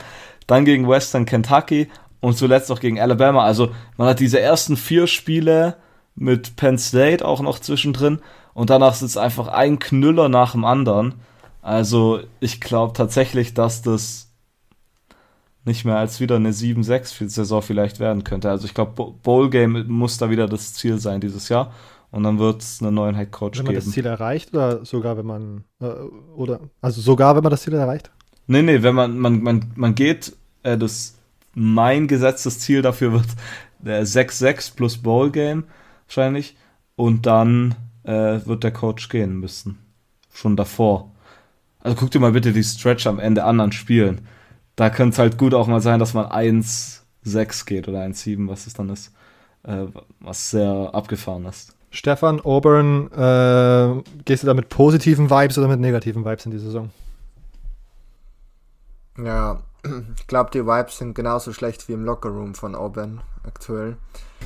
dann 0.46 0.64
gegen 0.64 0.88
Western 0.88 1.26
Kentucky 1.26 1.88
und 2.20 2.36
zuletzt 2.36 2.70
auch 2.70 2.80
gegen 2.80 3.00
Alabama. 3.00 3.44
Also 3.44 3.70
man 3.96 4.08
hat 4.08 4.20
diese 4.20 4.40
ersten 4.40 4.76
vier 4.76 5.06
Spiele 5.06 5.76
mit 6.14 6.56
Penn 6.56 6.78
State 6.78 7.24
auch 7.24 7.40
noch 7.40 7.58
zwischendrin 7.58 8.20
und 8.56 8.70
danach 8.70 8.94
sitzt 8.94 9.18
einfach 9.18 9.48
ein 9.48 9.78
Knüller 9.78 10.30
nach 10.30 10.52
dem 10.52 10.64
anderen. 10.64 11.16
Also 11.60 12.20
ich 12.40 12.58
glaube 12.58 12.94
tatsächlich, 12.94 13.52
dass 13.52 13.82
das 13.82 14.32
nicht 15.66 15.84
mehr 15.84 15.98
als 15.98 16.20
wieder 16.20 16.36
eine 16.36 16.52
7-6-Saison 16.52 17.60
vielleicht 17.60 18.00
werden 18.00 18.24
könnte. 18.24 18.48
Also 18.48 18.64
ich 18.64 18.72
glaube, 18.72 19.12
Bowl 19.22 19.50
Game 19.50 19.86
muss 19.88 20.16
da 20.16 20.30
wieder 20.30 20.48
das 20.48 20.72
Ziel 20.72 20.98
sein 20.98 21.20
dieses 21.20 21.50
Jahr. 21.50 21.74
Und 22.10 22.22
dann 22.22 22.38
wird 22.38 22.62
es 22.62 22.80
einen 22.80 22.94
neuen 22.94 23.14
Head 23.14 23.30
Coach 23.30 23.58
geben. 23.58 23.68
Wenn 23.68 23.74
man 23.74 23.84
das 23.84 23.92
Ziel 23.92 24.06
erreicht 24.06 24.54
oder 24.54 24.86
sogar 24.86 25.18
wenn 25.18 25.26
man 25.26 25.64
äh, 25.82 25.90
oder 26.34 26.60
also 26.80 27.02
sogar 27.02 27.36
wenn 27.36 27.42
man 27.42 27.50
das 27.50 27.60
Ziel 27.60 27.74
erreicht? 27.74 28.10
Nee, 28.46 28.62
nee, 28.62 28.82
wenn 28.82 28.94
man 28.94 29.18
man 29.18 29.42
man, 29.42 29.70
man 29.74 29.94
geht 29.94 30.34
äh, 30.62 30.78
das 30.78 31.18
mein 31.52 32.08
gesetztes 32.08 32.60
Ziel 32.60 32.80
dafür 32.80 33.12
wird 33.12 33.26
der 33.80 34.06
6-6 34.06 34.74
plus 34.74 34.96
Bowl 34.96 35.30
Game 35.30 35.64
wahrscheinlich 36.06 36.56
und 36.94 37.26
dann 37.26 37.74
äh, 38.06 38.46
wird 38.46 38.64
der 38.64 38.72
Coach 38.72 39.08
gehen 39.08 39.38
müssen. 39.40 39.78
Schon 40.32 40.56
davor. 40.56 41.12
Also 41.80 41.96
guck 41.96 42.10
dir 42.10 42.20
mal 42.20 42.32
bitte 42.32 42.52
die 42.52 42.64
Stretch 42.64 43.06
am 43.06 43.18
Ende 43.18 43.44
anderen 43.44 43.72
Spielen 43.72 44.26
da 44.76 44.90
könnte 44.90 45.14
es 45.14 45.18
halt 45.18 45.38
gut 45.38 45.54
auch 45.54 45.66
mal 45.66 45.80
sein, 45.80 45.98
dass 45.98 46.14
man 46.14 46.26
1-6 46.26 47.66
geht 47.66 47.88
oder 47.88 48.00
1-7, 48.00 48.46
was 48.48 48.66
es 48.66 48.74
dann 48.74 48.90
ist, 48.90 49.12
äh, 49.64 49.86
was 50.20 50.50
sehr 50.50 50.90
abgefahren 50.92 51.46
ist. 51.46 51.74
Stefan, 51.90 52.40
Auburn, 52.42 53.10
äh, 53.10 54.02
gehst 54.26 54.42
du 54.42 54.46
da 54.46 54.54
mit 54.54 54.68
positiven 54.68 55.30
Vibes 55.30 55.56
oder 55.56 55.68
mit 55.68 55.80
negativen 55.80 56.24
Vibes 56.24 56.44
in 56.44 56.52
die 56.52 56.58
Saison? 56.58 56.90
Ja, 59.16 59.62
ich 60.18 60.26
glaube, 60.26 60.50
die 60.52 60.66
Vibes 60.66 60.98
sind 60.98 61.14
genauso 61.14 61.54
schlecht 61.54 61.88
wie 61.88 61.94
im 61.94 62.04
Lockerroom 62.04 62.54
von 62.54 62.74
Auburn 62.74 63.22
aktuell. 63.44 63.96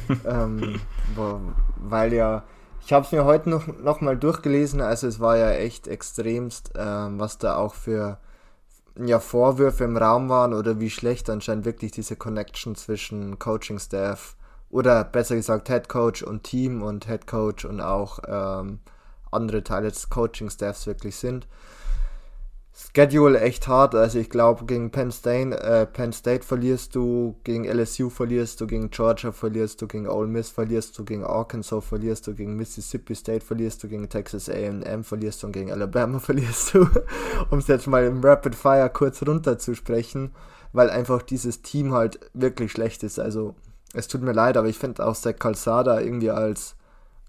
ähm, 0.24 0.80
wo, 1.16 1.40
weil 1.76 2.12
ja, 2.12 2.44
ich 2.84 2.92
habe 2.92 3.04
es 3.04 3.12
mir 3.12 3.24
heute 3.24 3.50
noch, 3.50 3.66
noch 3.66 4.00
mal 4.00 4.16
durchgelesen, 4.16 4.80
also 4.80 5.06
es 5.06 5.20
war 5.20 5.36
ja 5.36 5.52
echt 5.52 5.86
extremst, 5.88 6.72
ähm, 6.76 7.18
was 7.18 7.38
da 7.38 7.56
auch 7.56 7.74
für 7.74 8.18
ja, 8.98 9.20
Vorwürfe 9.20 9.84
im 9.84 9.96
Raum 9.96 10.28
waren 10.28 10.54
oder 10.54 10.80
wie 10.80 10.90
schlecht 10.90 11.30
anscheinend 11.30 11.64
wirklich 11.64 11.92
diese 11.92 12.16
Connection 12.16 12.74
zwischen 12.74 13.38
Coaching-Staff 13.38 14.36
oder 14.70 15.04
besser 15.04 15.36
gesagt 15.36 15.68
Head 15.68 15.88
Coach 15.88 16.22
und 16.22 16.44
Team 16.44 16.82
und 16.82 17.06
Head 17.06 17.26
Coach 17.26 17.64
und 17.64 17.80
auch 17.80 18.20
ähm, 18.26 18.80
andere 19.30 19.62
Teile 19.62 19.88
des 19.88 20.10
Coaching-Staffs 20.10 20.86
wirklich 20.86 21.16
sind. 21.16 21.46
Schedule 22.80 23.40
echt 23.40 23.68
hart. 23.68 23.94
Also 23.94 24.18
ich 24.18 24.30
glaube, 24.30 24.64
gegen 24.64 24.90
Penn 24.90 25.12
State, 25.12 25.56
äh, 25.62 25.86
Penn 25.86 26.12
State 26.12 26.44
verlierst 26.44 26.94
du, 26.94 27.36
gegen 27.44 27.64
LSU 27.64 28.10
verlierst 28.10 28.60
du, 28.60 28.66
gegen 28.66 28.90
Georgia 28.90 29.32
verlierst 29.32 29.80
du, 29.82 29.86
gegen 29.86 30.08
Ole 30.08 30.26
Miss 30.26 30.50
verlierst 30.50 30.98
du, 30.98 31.04
gegen 31.04 31.24
Arkansas 31.24 31.84
verlierst 31.84 32.26
du, 32.26 32.34
gegen 32.34 32.56
Mississippi 32.56 33.14
State 33.14 33.44
verlierst 33.44 33.82
du, 33.82 33.88
gegen 33.88 34.08
Texas 34.08 34.48
A&M 34.48 35.04
verlierst 35.04 35.42
du 35.42 35.48
und 35.48 35.52
gegen 35.52 35.70
Alabama 35.70 36.18
verlierst 36.20 36.74
du. 36.74 36.88
um 37.50 37.58
es 37.58 37.68
jetzt 37.68 37.86
mal 37.86 38.04
im 38.04 38.22
Rapid 38.24 38.54
Fire 38.54 38.90
kurz 38.90 39.22
runterzusprechen, 39.22 40.32
weil 40.72 40.90
einfach 40.90 41.22
dieses 41.22 41.62
Team 41.62 41.92
halt 41.92 42.18
wirklich 42.34 42.72
schlecht 42.72 43.02
ist. 43.02 43.18
Also 43.18 43.54
es 43.92 44.08
tut 44.08 44.22
mir 44.22 44.32
leid, 44.32 44.56
aber 44.56 44.68
ich 44.68 44.78
finde 44.78 45.06
auch 45.06 45.14
Zach 45.14 45.36
Calzada 45.38 46.00
irgendwie 46.00 46.30
als 46.30 46.76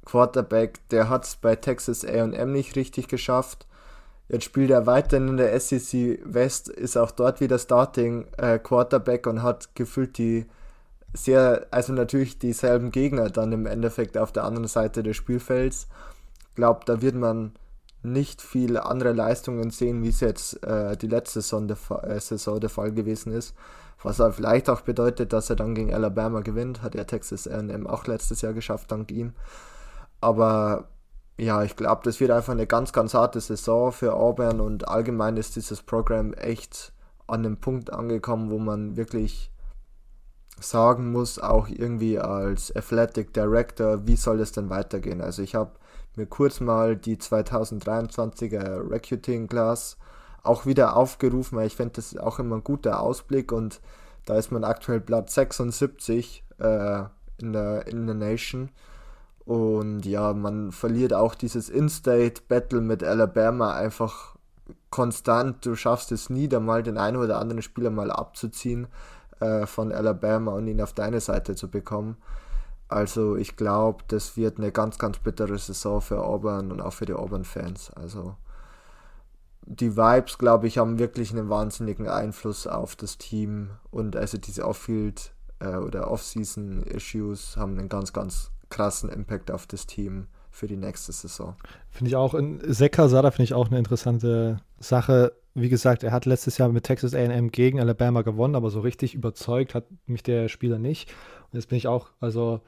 Quarterback, 0.05 0.79
der 0.89 1.09
hat 1.09 1.25
es 1.25 1.35
bei 1.35 1.55
Texas 1.55 2.03
A&M 2.03 2.51
nicht 2.51 2.75
richtig 2.75 3.07
geschafft 3.07 3.67
Jetzt 4.31 4.45
spielt 4.45 4.71
er 4.71 4.85
weiterhin 4.85 5.27
in 5.27 5.37
der 5.37 5.59
SEC 5.59 6.21
West, 6.23 6.69
ist 6.69 6.95
auch 6.95 7.11
dort 7.11 7.41
wieder 7.41 7.59
Starting 7.59 8.27
äh, 8.37 8.59
Quarterback 8.59 9.27
und 9.27 9.43
hat 9.43 9.75
gefühlt 9.75 10.17
die 10.17 10.45
sehr, 11.13 11.67
also 11.69 11.91
natürlich 11.91 12.39
dieselben 12.39 12.91
Gegner 12.91 13.29
dann 13.29 13.51
im 13.51 13.65
Endeffekt 13.65 14.17
auf 14.17 14.31
der 14.31 14.45
anderen 14.45 14.69
Seite 14.69 15.03
des 15.03 15.17
Spielfelds. 15.17 15.89
Ich 16.47 16.55
glaube, 16.55 16.79
da 16.85 17.01
wird 17.01 17.15
man 17.15 17.51
nicht 18.03 18.41
viel 18.41 18.77
andere 18.77 19.11
Leistungen 19.11 19.69
sehen, 19.69 20.01
wie 20.01 20.09
es 20.09 20.21
jetzt 20.21 20.63
äh, 20.63 20.95
die 20.95 21.07
letzte 21.07 21.41
Saison 21.41 21.67
der, 21.67 21.77
äh, 22.03 22.17
Saison 22.21 22.61
der 22.61 22.69
Fall 22.69 22.93
gewesen 22.93 23.33
ist. 23.33 23.53
Was 24.01 24.21
aber 24.21 24.31
vielleicht 24.31 24.69
auch 24.69 24.79
bedeutet, 24.79 25.33
dass 25.33 25.49
er 25.49 25.57
dann 25.57 25.75
gegen 25.75 25.93
Alabama 25.93 26.39
gewinnt. 26.39 26.81
Hat 26.83 26.95
ja 26.95 27.03
Texas 27.03 27.49
A&M 27.49 27.85
auch 27.85 28.07
letztes 28.07 28.41
Jahr 28.41 28.53
geschafft, 28.53 28.93
dank 28.93 29.11
ihm. 29.11 29.33
Aber 30.21 30.87
ja, 31.37 31.63
ich 31.63 31.75
glaube, 31.75 32.01
das 32.03 32.19
wird 32.19 32.31
einfach 32.31 32.53
eine 32.53 32.67
ganz, 32.67 32.93
ganz 32.93 33.13
harte 33.13 33.39
Saison 33.39 33.91
für 33.91 34.13
Auburn 34.13 34.59
und 34.59 34.87
allgemein 34.87 35.37
ist 35.37 35.55
dieses 35.55 35.81
Programm 35.81 36.33
echt 36.33 36.93
an 37.27 37.45
einem 37.45 37.57
Punkt 37.57 37.91
angekommen, 37.93 38.51
wo 38.51 38.59
man 38.59 38.97
wirklich 38.97 39.51
sagen 40.59 41.11
muss, 41.11 41.39
auch 41.39 41.67
irgendwie 41.67 42.19
als 42.19 42.75
Athletic 42.75 43.33
Director, 43.33 44.05
wie 44.05 44.15
soll 44.15 44.39
es 44.41 44.51
denn 44.51 44.69
weitergehen? 44.69 45.21
Also 45.21 45.41
ich 45.41 45.55
habe 45.55 45.71
mir 46.15 46.27
kurz 46.27 46.59
mal 46.59 46.95
die 46.95 47.17
2023er 47.17 48.89
Recruiting 48.89 49.47
Class 49.47 49.97
auch 50.43 50.65
wieder 50.65 50.95
aufgerufen, 50.95 51.57
weil 51.57 51.67
ich 51.67 51.75
finde, 51.75 51.93
das 51.93 52.11
ist 52.11 52.19
auch 52.19 52.39
immer 52.39 52.57
ein 52.57 52.63
guter 52.63 52.99
Ausblick 52.99 53.51
und 53.51 53.81
da 54.25 54.37
ist 54.37 54.51
man 54.51 54.63
aktuell 54.63 54.99
Platz 54.99 55.33
76 55.33 56.43
äh, 56.59 57.03
in, 57.37 57.53
der, 57.53 57.87
in 57.87 58.05
der 58.05 58.15
Nation 58.15 58.69
Und 59.45 60.05
ja, 60.05 60.33
man 60.33 60.71
verliert 60.71 61.13
auch 61.13 61.35
dieses 61.35 61.69
In-State-Battle 61.69 62.81
mit 62.81 63.03
Alabama 63.03 63.73
einfach 63.73 64.35
konstant. 64.89 65.65
Du 65.65 65.75
schaffst 65.75 66.11
es 66.11 66.29
nie, 66.29 66.47
da 66.47 66.59
mal 66.59 66.83
den 66.83 66.97
einen 66.97 67.17
oder 67.17 67.39
anderen 67.39 67.61
Spieler 67.61 67.89
mal 67.89 68.11
abzuziehen 68.11 68.87
äh, 69.39 69.65
von 69.65 69.91
Alabama 69.91 70.51
und 70.53 70.67
ihn 70.67 70.81
auf 70.81 70.93
deine 70.93 71.19
Seite 71.19 71.55
zu 71.55 71.69
bekommen. 71.69 72.17
Also 72.87 73.37
ich 73.37 73.55
glaube, 73.55 74.03
das 74.09 74.35
wird 74.35 74.57
eine 74.57 74.71
ganz, 74.71 74.97
ganz 74.97 75.17
bittere 75.19 75.57
Saison 75.57 76.01
für 76.01 76.23
Auburn 76.23 76.71
und 76.71 76.81
auch 76.81 76.93
für 76.93 77.05
die 77.05 77.13
Auburn-Fans. 77.13 77.91
Also 77.91 78.35
die 79.61 79.95
Vibes, 79.95 80.37
glaube 80.37 80.67
ich, 80.67 80.77
haben 80.77 80.99
wirklich 80.99 81.31
einen 81.31 81.49
wahnsinnigen 81.49 82.07
Einfluss 82.07 82.67
auf 82.67 82.95
das 82.95 83.17
Team 83.17 83.69
und 83.91 84.15
also 84.15 84.37
diese 84.37 84.65
Off-Field 84.65 85.33
äh, 85.59 85.77
oder 85.77 86.11
Off-Season-Issues 86.11 87.55
haben 87.57 87.77
einen 87.77 87.89
ganz, 87.89 88.11
ganz 88.11 88.51
krassen 88.71 89.09
Impact 89.09 89.51
auf 89.51 89.67
das 89.67 89.85
Team 89.85 90.27
für 90.49 90.67
die 90.67 90.77
nächste 90.77 91.11
Saison. 91.11 91.55
Finde 91.89 92.09
ich 92.09 92.15
auch, 92.15 92.33
in 92.33 92.59
Secker 92.73 93.07
Sada 93.07 93.31
finde 93.31 93.43
ich 93.43 93.53
auch 93.53 93.67
eine 93.67 93.77
interessante 93.77 94.57
Sache. 94.79 95.33
Wie 95.53 95.69
gesagt, 95.69 96.03
er 96.03 96.11
hat 96.11 96.25
letztes 96.25 96.57
Jahr 96.57 96.69
mit 96.69 96.85
Texas 96.85 97.13
AM 97.13 97.51
gegen 97.51 97.79
Alabama 97.79 98.21
gewonnen, 98.21 98.55
aber 98.55 98.69
so 98.69 98.79
richtig 98.79 99.13
überzeugt 99.13 99.75
hat 99.75 99.85
mich 100.07 100.23
der 100.23 100.49
Spieler 100.49 100.79
nicht. 100.79 101.09
Und 101.51 101.59
jetzt 101.59 101.69
bin 101.69 101.77
ich 101.77 101.87
auch, 101.87 102.09
also 102.19 102.61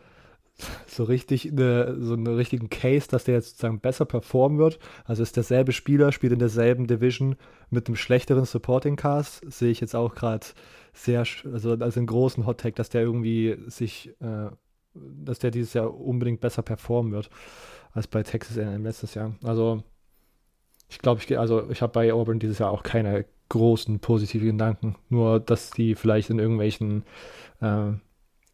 so 0.87 1.03
richtig 1.03 1.51
eine, 1.51 1.97
so 1.99 2.13
einen 2.13 2.27
richtigen 2.27 2.69
Case, 2.69 3.07
dass 3.09 3.23
der 3.23 3.35
jetzt 3.35 3.51
sozusagen 3.51 3.79
besser 3.79 4.05
performen 4.05 4.59
wird. 4.59 4.79
Also 5.05 5.23
ist 5.23 5.35
derselbe 5.35 5.71
Spieler, 5.71 6.11
spielt 6.11 6.33
in 6.33 6.39
derselben 6.39 6.87
Division 6.87 7.35
mit 7.69 7.87
einem 7.87 7.95
schlechteren 7.95 8.45
Supporting 8.45 8.95
Cast. 8.95 9.41
Sehe 9.51 9.71
ich 9.71 9.81
jetzt 9.81 9.95
auch 9.95 10.13
gerade 10.13 10.45
sehr, 10.93 11.25
also 11.51 11.71
als 11.71 11.97
einen 11.97 12.05
großen 12.05 12.45
Hot 12.45 12.59
Take, 12.59 12.75
dass 12.75 12.89
der 12.89 13.01
irgendwie 13.01 13.57
sich, 13.67 14.13
äh, 14.21 14.49
dass 14.93 15.39
der 15.39 15.51
dieses 15.51 15.73
Jahr 15.73 15.93
unbedingt 15.93 16.41
besser 16.41 16.61
performen 16.61 17.11
wird 17.11 17.29
als 17.93 18.07
bei 18.07 18.23
Texas 18.23 18.57
A&M 18.57 18.83
letztes 18.83 19.13
Jahr. 19.13 19.35
Also 19.43 19.83
ich 20.89 20.99
glaube, 20.99 21.21
ich 21.21 21.37
also 21.37 21.69
ich 21.69 21.81
habe 21.81 21.93
bei 21.93 22.13
Auburn 22.13 22.39
dieses 22.39 22.59
Jahr 22.59 22.71
auch 22.71 22.83
keine 22.83 23.25
großen 23.49 23.99
positiven 23.99 24.47
Gedanken, 24.47 24.95
nur 25.09 25.39
dass 25.39 25.71
die 25.71 25.95
vielleicht 25.95 26.29
in 26.29 26.39
irgendwelchen 26.39 27.03
äh, 27.61 27.93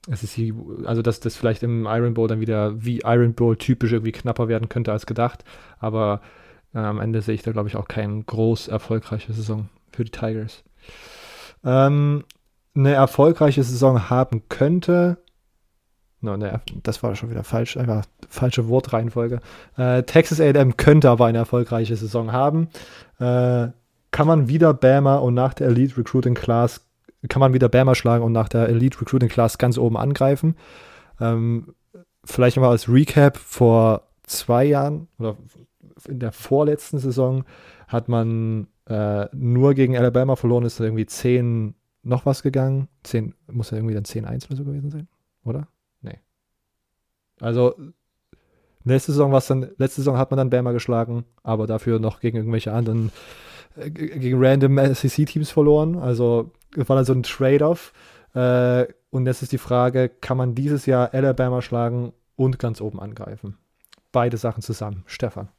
die, 0.07 0.53
also 0.85 1.01
dass 1.01 1.19
das 1.19 1.35
vielleicht 1.35 1.63
im 1.63 1.85
Iron 1.85 2.13
Bowl 2.13 2.27
dann 2.27 2.39
wieder 2.39 2.83
wie 2.83 3.01
Iron 3.03 3.33
Bowl 3.33 3.57
typisch 3.57 3.91
irgendwie 3.91 4.11
knapper 4.11 4.47
werden 4.47 4.69
könnte 4.69 4.91
als 4.91 5.05
gedacht. 5.05 5.43
Aber 5.79 6.21
äh, 6.73 6.79
am 6.79 6.99
Ende 6.99 7.21
sehe 7.21 7.35
ich 7.35 7.43
da, 7.43 7.51
glaube 7.51 7.69
ich, 7.69 7.75
auch 7.75 7.87
keine 7.87 8.23
groß 8.23 8.67
erfolgreiche 8.67 9.33
Saison 9.33 9.69
für 9.91 10.05
die 10.05 10.11
Tigers. 10.11 10.63
Ähm, 11.63 12.23
eine 12.75 12.93
erfolgreiche 12.93 13.63
Saison 13.63 14.09
haben 14.09 14.43
könnte. 14.49 15.17
No, 16.21 16.35
ne, 16.35 16.59
das 16.83 17.01
war 17.01 17.15
schon 17.15 17.29
wieder 17.29 17.43
falsch, 17.43 17.77
einfach 17.77 18.05
falsche 18.27 18.67
Wortreihenfolge. 18.67 19.39
Äh, 19.77 20.03
Texas 20.03 20.41
AM 20.41 20.75
könnte 20.75 21.09
aber 21.09 21.27
eine 21.27 21.37
erfolgreiche 21.37 21.95
Saison 21.95 22.31
haben. 22.33 22.67
Äh, 23.19 23.69
kann 24.11 24.27
man 24.27 24.49
wieder 24.49 24.73
Bama 24.73 25.17
und 25.17 25.33
nach 25.33 25.53
der 25.53 25.67
Elite 25.67 25.97
Recruiting 25.97 26.33
Class 26.33 26.81
kann 27.27 27.39
man 27.41 27.53
wieder 27.53 27.69
Bama 27.69 27.95
schlagen 27.95 28.23
und 28.23 28.31
nach 28.31 28.49
der 28.49 28.69
Elite 28.69 29.01
Recruiting 29.01 29.29
Class 29.29 29.57
ganz 29.57 29.77
oben 29.77 29.97
angreifen. 29.97 30.55
Ähm, 31.19 31.73
vielleicht 32.23 32.57
nochmal 32.57 32.71
als 32.71 32.89
Recap: 32.89 33.37
Vor 33.37 34.03
zwei 34.23 34.65
Jahren 34.65 35.07
oder 35.17 35.37
in 36.07 36.19
der 36.19 36.31
vorletzten 36.31 36.99
Saison 36.99 37.43
hat 37.87 38.07
man 38.07 38.67
äh, 38.87 39.27
nur 39.33 39.73
gegen 39.73 39.97
Alabama 39.97 40.35
verloren, 40.35 40.63
ist 40.63 40.79
irgendwie 40.79 41.05
10 41.05 41.75
noch 42.03 42.25
was 42.25 42.41
gegangen. 42.41 42.87
10, 43.03 43.33
muss 43.51 43.71
ja 43.71 43.77
irgendwie 43.77 43.95
dann 43.95 44.05
10-1 44.05 44.47
oder 44.47 44.55
so 44.55 44.63
gewesen 44.63 44.91
sein, 44.91 45.07
oder? 45.43 45.67
Also, 47.41 47.75
letzte 48.83 49.11
Saison, 49.11 49.31
was 49.31 49.47
dann, 49.47 49.71
letzte 49.77 50.01
Saison 50.01 50.17
hat 50.17 50.31
man 50.31 50.37
dann 50.37 50.49
Bama 50.49 50.71
geschlagen, 50.71 51.25
aber 51.43 51.67
dafür 51.67 51.99
noch 51.99 52.19
gegen 52.19 52.37
irgendwelche 52.37 52.73
anderen, 52.73 53.11
äh, 53.75 53.89
gegen 53.89 54.43
random 54.43 54.77
SEC-Teams 54.93 55.51
verloren. 55.51 55.97
Also, 55.97 56.51
war 56.75 56.95
dann 56.95 57.05
so 57.05 57.13
ein 57.13 57.23
Trade-off. 57.23 57.93
Äh, 58.33 58.85
und 59.09 59.25
jetzt 59.25 59.41
ist 59.41 59.51
die 59.51 59.57
Frage, 59.57 60.09
kann 60.09 60.37
man 60.37 60.55
dieses 60.55 60.85
Jahr 60.85 61.13
Alabama 61.13 61.61
schlagen 61.61 62.13
und 62.35 62.59
ganz 62.59 62.79
oben 62.79 62.99
angreifen? 62.99 63.57
Beide 64.11 64.37
Sachen 64.37 64.61
zusammen. 64.61 65.03
Stefan. 65.07 65.49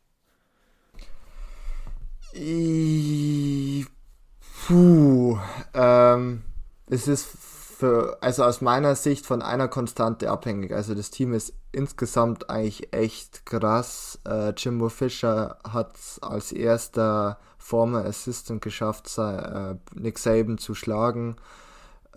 Puh. 4.67 5.39
Ähm, 5.75 6.43
es 6.89 7.09
ist 7.09 7.50
für, 7.81 8.19
also 8.21 8.45
aus 8.45 8.61
meiner 8.61 8.95
Sicht 8.95 9.27
von 9.27 9.41
einer 9.41 9.67
Konstante 9.67 10.31
abhängig. 10.31 10.73
Also 10.73 10.95
das 10.95 11.11
Team 11.11 11.33
ist 11.33 11.55
insgesamt 11.73 12.51
eigentlich 12.51 12.93
echt 12.93 13.47
krass. 13.47 14.21
Äh, 14.29 14.51
Jimbo 14.57 14.91
Fischer 14.91 15.59
hat 15.65 15.97
als 16.21 16.53
erster 16.53 17.39
Former 17.57 18.05
Assistant 18.05 18.61
geschafft, 18.61 19.17
äh, 19.17 19.77
Nick 19.95 20.19
Saban 20.19 20.59
zu 20.59 20.75
schlagen. 20.75 21.37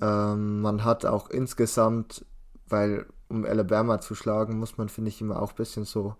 Ähm, 0.02 0.62
man 0.62 0.84
hat 0.84 1.06
auch 1.06 1.30
insgesamt, 1.30 2.26
weil 2.68 3.06
um 3.30 3.46
Alabama 3.46 4.02
zu 4.02 4.16
schlagen, 4.16 4.60
muss 4.60 4.78
man, 4.78 4.90
finde 4.90 5.10
ich, 5.10 5.22
immer 5.22 5.42
auch 5.42 5.52
ein 5.52 5.56
bisschen 5.56 5.86
so 5.86 6.16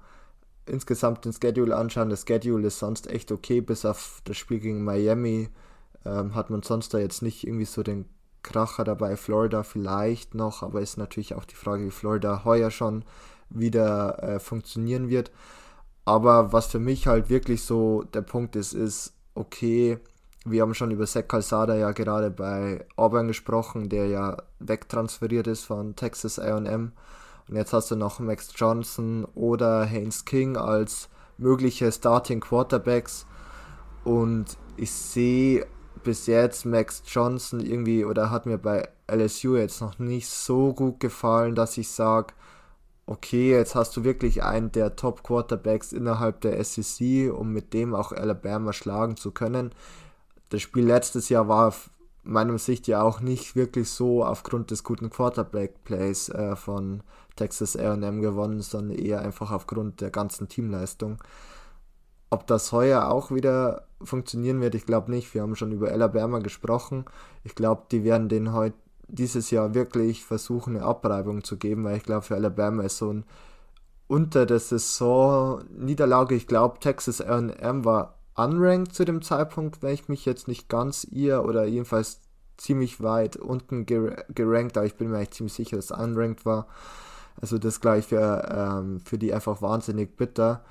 insgesamt 0.66 1.26
den 1.26 1.34
Schedule 1.34 1.76
anschauen. 1.76 2.10
Das 2.10 2.24
Schedule 2.26 2.68
ist 2.68 2.80
sonst 2.80 3.08
echt 3.08 3.30
okay, 3.32 3.60
bis 3.60 3.84
auf 3.84 4.22
das 4.24 4.38
Spiel 4.38 4.62
gegen 4.62 4.86
Miami 4.86 5.50
ähm, 6.06 6.34
hat 6.34 6.50
man 6.50 6.64
sonst 6.64 6.94
da 6.94 6.98
jetzt 6.98 7.22
nicht 7.22 7.46
irgendwie 7.46 7.66
so 7.66 7.84
den 7.84 8.06
Kracher 8.44 8.84
dabei. 8.84 9.16
Florida 9.18 9.64
vielleicht 9.64 10.36
noch, 10.36 10.64
aber 10.64 10.82
ist 10.82 10.98
natürlich 10.98 11.34
auch 11.36 11.46
die 11.46 11.56
Frage, 11.56 11.86
wie 11.86 11.92
Florida 11.92 12.44
heuer 12.46 12.72
schon 12.72 13.04
wieder 13.50 14.22
äh, 14.22 14.40
funktionieren 14.40 15.10
wird. 15.10 15.32
Aber 16.06 16.52
was 16.52 16.68
für 16.68 16.80
mich 16.80 17.08
halt 17.08 17.30
wirklich 17.30 17.64
so 17.64 18.04
der 18.14 18.22
Punkt 18.22 18.56
ist, 18.56 18.74
ist, 18.74 19.14
okay, 19.36 20.00
wir 20.46 20.62
haben 20.62 20.74
schon 20.74 20.92
über 20.92 21.06
Zach 21.08 21.28
Calzada 21.28 21.76
ja 21.76 21.92
gerade 21.92 22.30
bei 22.30 22.86
Auburn 22.98 23.28
gesprochen, 23.28 23.88
der 23.88 24.08
ja 24.08 24.38
wegtransferiert 24.60 25.48
ist 25.48 25.64
von 25.64 25.96
Texas 25.96 26.40
AM. 26.40 26.92
Und 27.48 27.56
jetzt 27.56 27.74
hast 27.74 27.92
du 27.92 27.96
noch 27.96 28.20
Max 28.20 28.50
Johnson 28.56 29.26
oder 29.36 29.86
Haynes 29.86 30.26
King 30.26 30.58
als 30.58 31.10
mögliche 31.38 31.92
Starting 31.92 32.42
Quarterbacks. 32.42 33.26
Und 34.04 34.58
ich 34.76 34.92
sehe 34.92 35.66
bis 36.04 36.28
jetzt 36.28 36.66
Max 36.66 37.04
Johnson 37.06 37.60
irgendwie 37.60 38.06
oder 38.06 38.30
hat 38.30 38.46
mir 38.46 38.58
bei 38.58 38.88
LSU 39.08 39.56
jetzt 39.56 39.82
noch 39.82 40.00
nicht 40.00 40.30
so 40.30 40.74
gut 40.74 41.00
gefallen, 41.00 41.56
dass 41.56 41.78
ich 41.78 41.90
sage, 41.90 42.34
okay, 43.06 43.52
jetzt 43.52 43.76
hast 43.76 43.96
du 43.98 44.04
wirklich 44.04 44.44
einen 44.44 44.72
der 44.72 44.96
Top 44.96 45.24
Quarterbacks 45.24 45.92
innerhalb 45.92 46.42
der 46.42 46.64
SEC, 46.64 47.32
um 47.34 47.52
mit 47.52 47.74
dem 47.74 47.94
auch 47.96 48.12
Alabama 48.12 48.74
schlagen 48.74 49.18
zu 49.18 49.32
können. 49.32 49.72
Das 50.50 50.62
Spiel 50.62 50.86
letztes 50.86 51.30
Jahr 51.30 51.48
war 51.48 51.74
meiner 52.24 52.58
Sicht 52.58 52.88
ja 52.88 53.02
auch 53.02 53.20
nicht 53.20 53.56
wirklich 53.56 53.90
so 53.90 54.24
aufgrund 54.24 54.72
des 54.72 54.84
guten 54.84 55.10
Quarterback-Plays 55.10 56.30
äh, 56.30 56.56
von 56.56 57.04
Texas 57.36 57.76
AM 57.76 58.22
gewonnen, 58.22 58.62
sondern 58.62 58.98
eher 58.98 59.22
einfach 59.22 59.52
aufgrund 59.52 60.00
der 60.00 60.10
ganzen 60.10 60.48
Teamleistung. 60.48 61.18
Ob 62.34 62.48
das 62.48 62.72
heuer 62.72 63.10
auch 63.10 63.30
wieder 63.30 63.84
funktionieren 64.02 64.60
wird, 64.60 64.74
ich 64.74 64.88
glaube 64.88 65.12
nicht. 65.12 65.32
Wir 65.36 65.44
haben 65.44 65.56
schon 65.56 65.72
über 65.72 65.92
Alabama 65.92 66.40
gesprochen. 66.40 67.06
Ich 67.44 67.54
glaube, 67.54 67.84
die 67.92 68.04
werden 68.04 68.28
den 68.28 68.54
heute 68.54 68.76
dieses 69.08 69.52
Jahr 69.52 69.76
wirklich 69.76 70.26
versuchen, 70.26 70.76
eine 70.76 70.84
Abreibung 70.84 71.44
zu 71.44 71.58
geben, 71.58 71.84
weil 71.84 71.98
ich 71.98 72.02
glaube, 72.02 72.24
für 72.24 72.34
Alabama 72.34 72.82
ist 72.82 72.98
so 72.98 73.14
ein 73.14 73.24
unter 74.08 74.48
der 74.48 74.58
Saison 74.58 75.64
Niederlage, 75.78 76.34
ich 76.34 76.48
glaube, 76.48 76.80
Texas 76.80 77.22
AM 77.22 77.86
war 77.86 78.18
unranked 78.34 78.96
zu 78.96 79.06
dem 79.06 79.22
Zeitpunkt, 79.22 79.84
wenn 79.84 79.94
ich 79.94 80.10
mich 80.10 80.26
jetzt 80.26 80.48
nicht 80.48 80.68
ganz 80.70 81.04
ihr 81.04 81.46
oder 81.46 81.66
jedenfalls 81.66 82.20
ziemlich 82.58 83.04
weit 83.04 83.36
unten 83.36 83.86
gerankt, 83.86 84.76
aber 84.76 84.88
ich 84.88 84.96
bin 84.96 85.12
mir 85.12 85.18
eigentlich 85.18 85.32
ziemlich 85.32 85.54
sicher, 85.54 85.76
dass 85.76 85.92
es 85.92 85.98
unranked 85.98 86.48
war. 86.48 86.66
Also 87.40 87.60
das 87.60 87.80
gleich 87.80 88.08
für, 88.08 88.50
ähm, 88.52 89.02
für 89.02 89.20
die 89.20 89.36
einfach 89.36 89.62
wahnsinnig 89.62 90.18
bitter. 90.18 90.64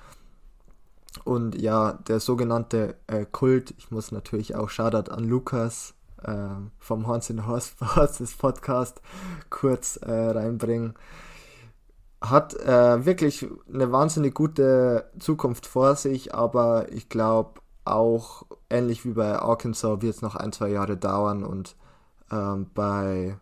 Und 1.25 1.61
ja, 1.61 1.95
der 2.09 2.21
sogenannte 2.21 2.97
äh, 3.07 3.27
Kult, 3.31 3.75
ich 3.79 3.91
muss 3.91 4.13
natürlich 4.13 4.55
auch 4.57 4.71
Shoutout 4.71 5.11
an 5.11 5.25
Lukas, 5.25 5.95
äh, 6.23 6.49
vom 6.79 7.07
Hans 7.07 7.31
in 7.31 7.47
Horses 7.47 8.35
Podcast 8.37 9.01
kurz 9.51 9.97
äh, 9.97 10.11
reinbringen. 10.11 10.95
Hat 12.21 12.55
äh, 12.55 13.05
wirklich 13.05 13.47
eine 13.73 13.91
wahnsinnig 13.91 14.35
gute 14.35 15.11
Zukunft 15.19 15.67
vor 15.67 15.97
sich, 15.97 16.35
aber 16.35 16.91
ich 16.93 17.09
glaube 17.09 17.61
auch 17.85 18.45
ähnlich 18.71 19.05
wie 19.05 19.13
bei 19.13 19.39
Arkansas 19.39 20.03
wird 20.03 20.15
es 20.15 20.23
noch 20.23 20.37
ein, 20.37 20.53
zwei 20.53 20.69
Jahre 20.69 20.97
dauern 20.97 21.43
und 21.43 21.77
ähm, 22.31 22.71
bei 22.75 23.37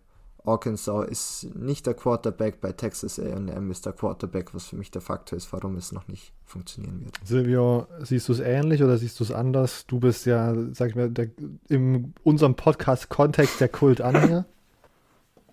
Arkansas 0.50 1.08
ist 1.08 1.54
nicht 1.54 1.86
der 1.86 1.94
Quarterback, 1.94 2.60
bei 2.60 2.72
Texas 2.72 3.18
AM 3.18 3.70
ist 3.70 3.86
der 3.86 3.92
Quarterback, 3.92 4.54
was 4.54 4.66
für 4.66 4.76
mich 4.76 4.90
der 4.90 5.02
Faktor 5.02 5.36
ist, 5.36 5.52
warum 5.52 5.76
es 5.76 5.92
noch 5.92 6.08
nicht 6.08 6.32
funktionieren 6.44 7.04
wird. 7.04 7.18
Silvio, 7.24 7.86
siehst 8.00 8.28
du 8.28 8.32
es 8.32 8.40
ähnlich 8.40 8.82
oder 8.82 8.98
siehst 8.98 9.18
du 9.20 9.24
es 9.24 9.30
anders? 9.30 9.86
Du 9.86 10.00
bist 10.00 10.26
ja, 10.26 10.54
sag 10.72 10.90
ich 10.90 10.96
mal, 10.96 11.10
der, 11.10 11.28
in 11.68 12.14
unserem 12.22 12.54
Podcast-Kontext 12.54 13.60
der 13.60 13.68
Kult-Anhänger. 13.68 14.44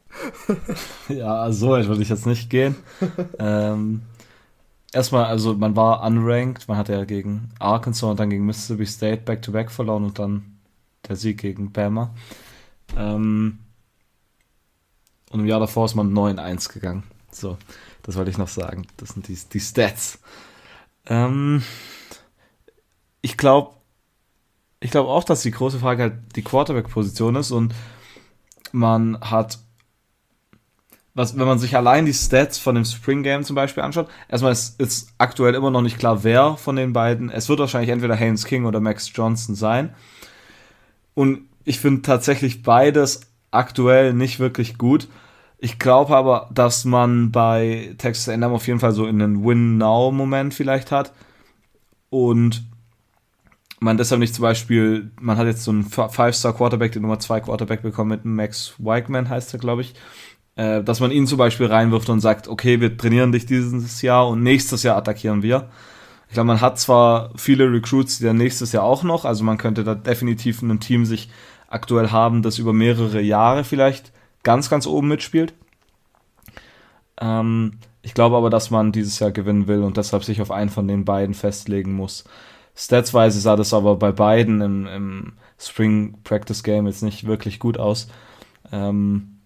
ja, 1.09 1.51
so 1.51 1.69
weit 1.69 1.87
würde 1.87 2.01
ich 2.01 2.09
jetzt 2.09 2.25
nicht 2.25 2.49
gehen. 2.49 2.75
ähm, 3.39 4.01
erstmal, 4.93 5.25
also 5.25 5.53
man 5.53 5.75
war 5.75 6.03
unranked, 6.03 6.67
man 6.67 6.77
hatte 6.77 6.93
ja 6.93 7.05
gegen 7.05 7.49
Arkansas 7.59 8.09
und 8.09 8.19
dann 8.19 8.29
gegen 8.29 8.45
Mississippi 8.45 8.85
State 8.85 9.21
back-to-back 9.23 9.67
-back 9.67 9.71
verloren 9.71 10.05
und 10.05 10.19
dann 10.19 10.57
der 11.07 11.15
Sieg 11.15 11.39
gegen 11.39 11.71
Bama. 11.71 12.13
Ähm, 12.95 13.59
und 15.29 15.41
im 15.41 15.45
Jahr 15.45 15.59
davor 15.59 15.85
ist 15.85 15.95
man 15.95 16.13
9-1 16.13 16.73
gegangen. 16.73 17.03
So, 17.31 17.57
das 18.03 18.15
wollte 18.15 18.31
ich 18.31 18.37
noch 18.37 18.47
sagen. 18.47 18.87
Das 18.97 19.09
sind 19.09 19.27
die, 19.27 19.37
die 19.51 19.59
Stats. 19.59 20.19
Ähm, 21.05 21.63
ich 23.21 23.37
glaube, 23.37 23.71
ich 24.79 24.91
glaube 24.91 25.09
auch, 25.09 25.23
dass 25.23 25.41
die 25.41 25.51
große 25.51 25.79
Frage 25.79 26.03
halt 26.03 26.13
die 26.35 26.43
Quarterback-Position 26.43 27.35
ist 27.35 27.51
und 27.51 27.73
man 28.71 29.19
hat, 29.21 29.59
was, 31.13 31.37
wenn 31.37 31.47
man 31.47 31.59
sich 31.59 31.75
allein 31.75 32.05
die 32.05 32.13
Stats 32.13 32.59
von 32.59 32.75
dem 32.75 32.85
Spring 32.85 33.23
Game 33.23 33.43
zum 33.43 33.55
Beispiel 33.55 33.83
anschaut, 33.83 34.07
erstmal 34.29 34.51
ist, 34.51 34.79
ist 34.79 35.09
aktuell 35.17 35.55
immer 35.55 35.71
noch 35.71 35.81
nicht 35.81 35.97
klar, 35.97 36.23
wer 36.23 36.57
von 36.57 36.75
den 36.75 36.93
beiden, 36.93 37.29
es 37.29 37.49
wird 37.49 37.59
wahrscheinlich 37.59 37.89
entweder 37.89 38.15
Haynes 38.15 38.45
King 38.45 38.65
oder 38.65 38.79
Max 38.79 39.11
Johnson 39.13 39.55
sein. 39.55 39.95
Und 41.15 41.49
ich 41.63 41.79
finde 41.79 42.03
tatsächlich 42.03 42.61
beides 42.61 43.21
aktuell 43.51 44.13
nicht 44.13 44.39
wirklich 44.39 44.77
gut. 44.77 45.07
Ich 45.59 45.79
glaube 45.79 46.15
aber, 46.15 46.49
dass 46.53 46.85
man 46.85 47.31
bei 47.31 47.95
Texas 47.97 48.29
A&M 48.29 48.43
auf 48.43 48.67
jeden 48.67 48.79
Fall 48.79 48.91
so 48.91 49.05
einen 49.05 49.43
Win-Now-Moment 49.43 50.53
vielleicht 50.53 50.91
hat 50.91 51.13
und 52.09 52.67
man 53.79 53.97
deshalb 53.97 54.19
nicht 54.19 54.35
zum 54.35 54.43
Beispiel, 54.43 55.11
man 55.19 55.37
hat 55.37 55.47
jetzt 55.47 55.63
so 55.63 55.71
einen 55.71 55.83
Five-Star-Quarterback, 55.83 56.91
den 56.91 57.03
Nummer 57.03 57.19
2 57.19 57.41
Quarterback 57.41 57.81
bekommen 57.81 58.09
mit 58.09 58.25
Max 58.25 58.73
Weigman, 58.77 59.29
heißt 59.29 59.53
er, 59.53 59.59
glaube 59.59 59.81
ich, 59.81 59.93
äh, 60.55 60.83
dass 60.83 60.99
man 60.99 61.11
ihn 61.11 61.27
zum 61.27 61.37
Beispiel 61.37 61.67
reinwirft 61.67 62.09
und 62.09 62.19
sagt, 62.19 62.47
okay, 62.47 62.81
wir 62.81 62.97
trainieren 62.97 63.31
dich 63.31 63.45
dieses 63.45 64.01
Jahr 64.01 64.27
und 64.27 64.41
nächstes 64.41 64.83
Jahr 64.83 64.97
attackieren 64.97 65.43
wir. 65.43 65.69
Ich 66.27 66.33
glaube, 66.33 66.47
man 66.47 66.61
hat 66.61 66.79
zwar 66.79 67.31
viele 67.37 67.71
Recruits, 67.71 68.17
die 68.17 68.25
dann 68.25 68.37
nächstes 68.37 68.71
Jahr 68.71 68.83
auch 68.83 69.03
noch, 69.03 69.25
also 69.25 69.43
man 69.43 69.57
könnte 69.57 69.83
da 69.83 69.95
definitiv 69.95 70.61
ein 70.61 70.79
Team 70.79 71.05
sich 71.05 71.29
aktuell 71.67 72.11
haben, 72.11 72.41
das 72.41 72.57
über 72.57 72.73
mehrere 72.73 73.21
Jahre 73.21 73.63
vielleicht 73.63 74.11
ganz, 74.43 74.69
ganz 74.69 74.87
oben 74.87 75.07
mitspielt. 75.07 75.53
Ähm, 77.19 77.79
ich 78.01 78.13
glaube 78.13 78.37
aber, 78.37 78.49
dass 78.49 78.71
man 78.71 78.91
dieses 78.91 79.19
Jahr 79.19 79.31
gewinnen 79.31 79.67
will 79.67 79.83
und 79.83 79.97
deshalb 79.97 80.23
sich 80.23 80.41
auf 80.41 80.51
einen 80.51 80.69
von 80.69 80.87
den 80.87 81.03
beiden 81.03 81.35
festlegen 81.35 81.93
muss. 81.93 82.23
Statsweise 82.75 83.39
sah 83.39 83.55
das 83.55 83.73
aber 83.73 83.95
bei 83.95 84.11
beiden 84.11 84.61
im, 84.61 84.87
im 84.87 85.33
Spring 85.59 86.17
Practice 86.23 86.63
Game 86.63 86.85
jetzt 86.85 87.01
nicht 87.01 87.25
wirklich 87.25 87.59
gut 87.59 87.77
aus. 87.77 88.07
Ähm, 88.71 89.37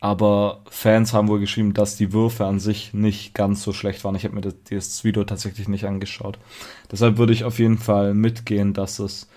aber 0.00 0.60
Fans 0.68 1.14
haben 1.14 1.28
wohl 1.28 1.40
geschrieben, 1.40 1.72
dass 1.72 1.96
die 1.96 2.12
Würfe 2.12 2.44
an 2.44 2.60
sich 2.60 2.92
nicht 2.92 3.34
ganz 3.34 3.62
so 3.62 3.72
schlecht 3.72 4.04
waren. 4.04 4.14
Ich 4.14 4.24
habe 4.24 4.34
mir 4.34 4.42
das, 4.42 4.54
das, 4.68 5.02
Video 5.02 5.24
tatsächlich 5.24 5.66
nicht 5.66 5.86
angeschaut. 5.86 6.38
Deshalb 6.92 7.16
würde 7.16 7.32
ich 7.32 7.44
auf 7.44 7.58
jeden 7.58 7.78
Fall 7.78 8.12
mitgehen, 8.12 8.74
dass 8.74 8.98
es 8.98 9.30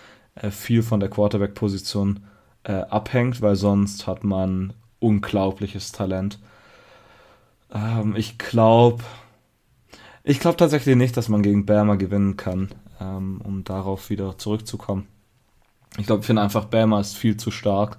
viel 0.51 0.83
von 0.83 0.99
der 0.99 1.09
Quarterback-Position 1.09 2.21
äh, 2.63 2.73
abhängt, 2.73 3.41
weil 3.41 3.55
sonst 3.55 4.07
hat 4.07 4.23
man 4.23 4.73
unglaubliches 4.99 5.91
Talent. 5.91 6.39
Ähm, 7.73 8.15
ich 8.15 8.37
glaube, 8.37 9.03
ich 10.23 10.39
glaube 10.39 10.57
tatsächlich 10.57 10.95
nicht, 10.95 11.17
dass 11.17 11.29
man 11.29 11.43
gegen 11.43 11.65
Bama 11.65 11.95
gewinnen 11.95 12.37
kann 12.37 12.69
ähm, 12.99 13.41
um 13.43 13.63
darauf 13.63 14.09
wieder 14.09 14.37
zurückzukommen. 14.37 15.07
Ich 15.97 16.05
glaube, 16.05 16.21
ich 16.21 16.27
finde 16.27 16.41
einfach, 16.41 16.65
Bama 16.65 16.99
ist 16.99 17.15
viel 17.15 17.37
zu 17.37 17.51
stark. 17.51 17.97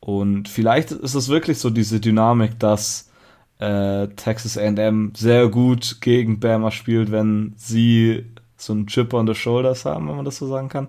Und 0.00 0.48
vielleicht 0.48 0.90
ist 0.90 1.14
es 1.14 1.28
wirklich 1.28 1.58
so 1.58 1.70
diese 1.70 2.00
Dynamik, 2.00 2.58
dass 2.58 3.10
äh, 3.58 4.08
Texas 4.08 4.58
AM 4.58 5.12
sehr 5.16 5.48
gut 5.48 5.98
gegen 6.00 6.40
Bama 6.40 6.70
spielt, 6.70 7.10
wenn 7.10 7.54
sie 7.56 8.26
so 8.56 8.72
einen 8.72 8.86
Chip 8.86 9.14
on 9.14 9.26
the 9.26 9.34
Shoulders 9.34 9.84
haben, 9.84 10.08
wenn 10.08 10.16
man 10.16 10.24
das 10.24 10.36
so 10.36 10.46
sagen 10.46 10.68
kann, 10.68 10.88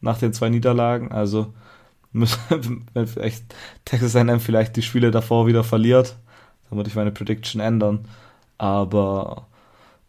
nach 0.00 0.18
den 0.18 0.32
zwei 0.32 0.48
Niederlagen. 0.48 1.12
Also, 1.12 1.52
wenn 2.12 3.06
vielleicht 3.06 3.54
Texas 3.84 4.16
AM 4.16 4.40
vielleicht 4.40 4.76
die 4.76 4.82
Spiele 4.82 5.10
davor 5.10 5.46
wieder 5.46 5.64
verliert, 5.64 6.16
dann 6.68 6.78
würde 6.78 6.88
ich 6.88 6.96
meine 6.96 7.12
Prediction 7.12 7.60
ändern. 7.60 8.06
Aber 8.58 9.46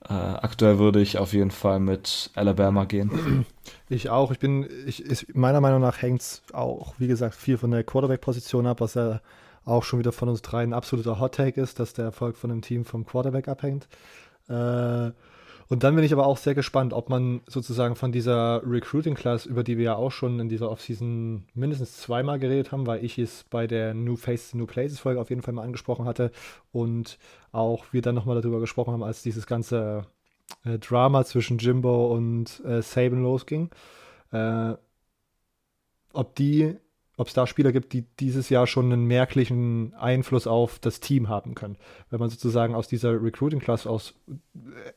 äh, 0.08 0.14
aktuell 0.14 0.80
würde 0.80 1.00
ich 1.00 1.18
auf 1.18 1.34
jeden 1.34 1.52
Fall 1.52 1.80
mit 1.80 2.32
Alabama 2.36 2.86
gehen. 2.86 3.46
Ich 3.90 4.10
auch. 4.10 4.32
Ich 4.32 4.40
bin, 4.40 4.70
ich, 4.86 5.04
ist, 5.04 5.36
meiner 5.36 5.60
Meinung 5.60 5.82
nach 5.82 6.02
hängt 6.02 6.22
es 6.22 6.42
auch, 6.54 6.94
wie 6.98 7.08
gesagt, 7.08 7.36
viel 7.36 7.58
von 7.58 7.72
der 7.72 7.84
Quarterback-Position 7.84 8.66
ab, 8.66 8.80
was 8.80 8.94
ja 8.94 9.20
auch 9.66 9.84
schon 9.84 10.00
wieder 10.00 10.14
von 10.14 10.30
uns 10.30 10.42
drei 10.42 10.64
ein 10.64 10.72
absoluter 10.72 11.20
Hot-Take 11.20 11.60
ist, 11.60 11.78
dass 11.78 11.94
der 11.94 12.06
Erfolg 12.06 12.38
von 12.38 12.52
einem 12.52 12.62
Team 12.62 12.86
vom 12.86 13.06
Quarterback 13.06 13.50
abhängt. 13.50 13.90
Äh, 14.48 15.12
und 15.72 15.86
dann 15.86 15.96
bin 15.96 16.04
ich 16.04 16.12
aber 16.12 16.26
auch 16.26 16.36
sehr 16.36 16.54
gespannt, 16.54 16.92
ob 16.92 17.08
man 17.08 17.40
sozusagen 17.48 17.96
von 17.96 18.12
dieser 18.12 18.62
Recruiting-Class, 18.70 19.46
über 19.46 19.64
die 19.64 19.78
wir 19.78 19.86
ja 19.86 19.96
auch 19.96 20.12
schon 20.12 20.38
in 20.42 20.50
dieser 20.50 20.70
Offseason 20.70 21.46
mindestens 21.54 21.96
zweimal 21.96 22.40
geredet 22.40 22.74
haben, 22.74 22.86
weil 22.86 23.06
ich 23.06 23.18
es 23.18 23.46
bei 23.46 23.68
der 23.68 23.94
New 23.94 24.18
Faces, 24.18 24.54
New 24.54 24.66
Places-Folge 24.66 25.22
auf 25.22 25.30
jeden 25.30 25.42
Fall 25.42 25.54
mal 25.54 25.64
angesprochen 25.64 26.04
hatte 26.04 26.34
und 26.74 27.18
auch 27.54 27.86
wir 27.94 28.02
dann 28.02 28.16
nochmal 28.16 28.36
darüber 28.42 28.60
gesprochen 28.60 28.92
haben, 28.92 29.02
als 29.02 29.24
dieses 29.24 29.48
ganze 29.48 30.08
äh, 30.66 30.78
Drama 30.78 31.24
zwischen 31.24 31.58
Jimbo 31.58 32.14
und 32.14 32.62
äh, 32.66 32.82
Saban 32.82 33.24
losging. 33.24 33.70
Äh, 34.34 34.74
ob 36.12 36.36
die 36.36 36.76
ob 37.22 37.28
es 37.28 37.36
da 37.36 37.46
Spieler 37.46 37.72
gibt, 37.72 37.94
die 37.94 38.04
dieses 38.20 38.50
Jahr 38.50 38.66
schon 38.66 38.92
einen 38.92 39.06
merklichen 39.06 39.94
Einfluss 39.94 40.48
auf 40.48 40.80
das 40.80 41.00
Team 41.00 41.30
haben 41.30 41.54
können. 41.54 41.78
Wenn 42.10 42.20
man 42.20 42.32
sozusagen 42.32 42.74
aus 42.74 42.88
dieser 42.88 43.22
Recruiting-Class 43.22 43.86
aus 43.86 44.16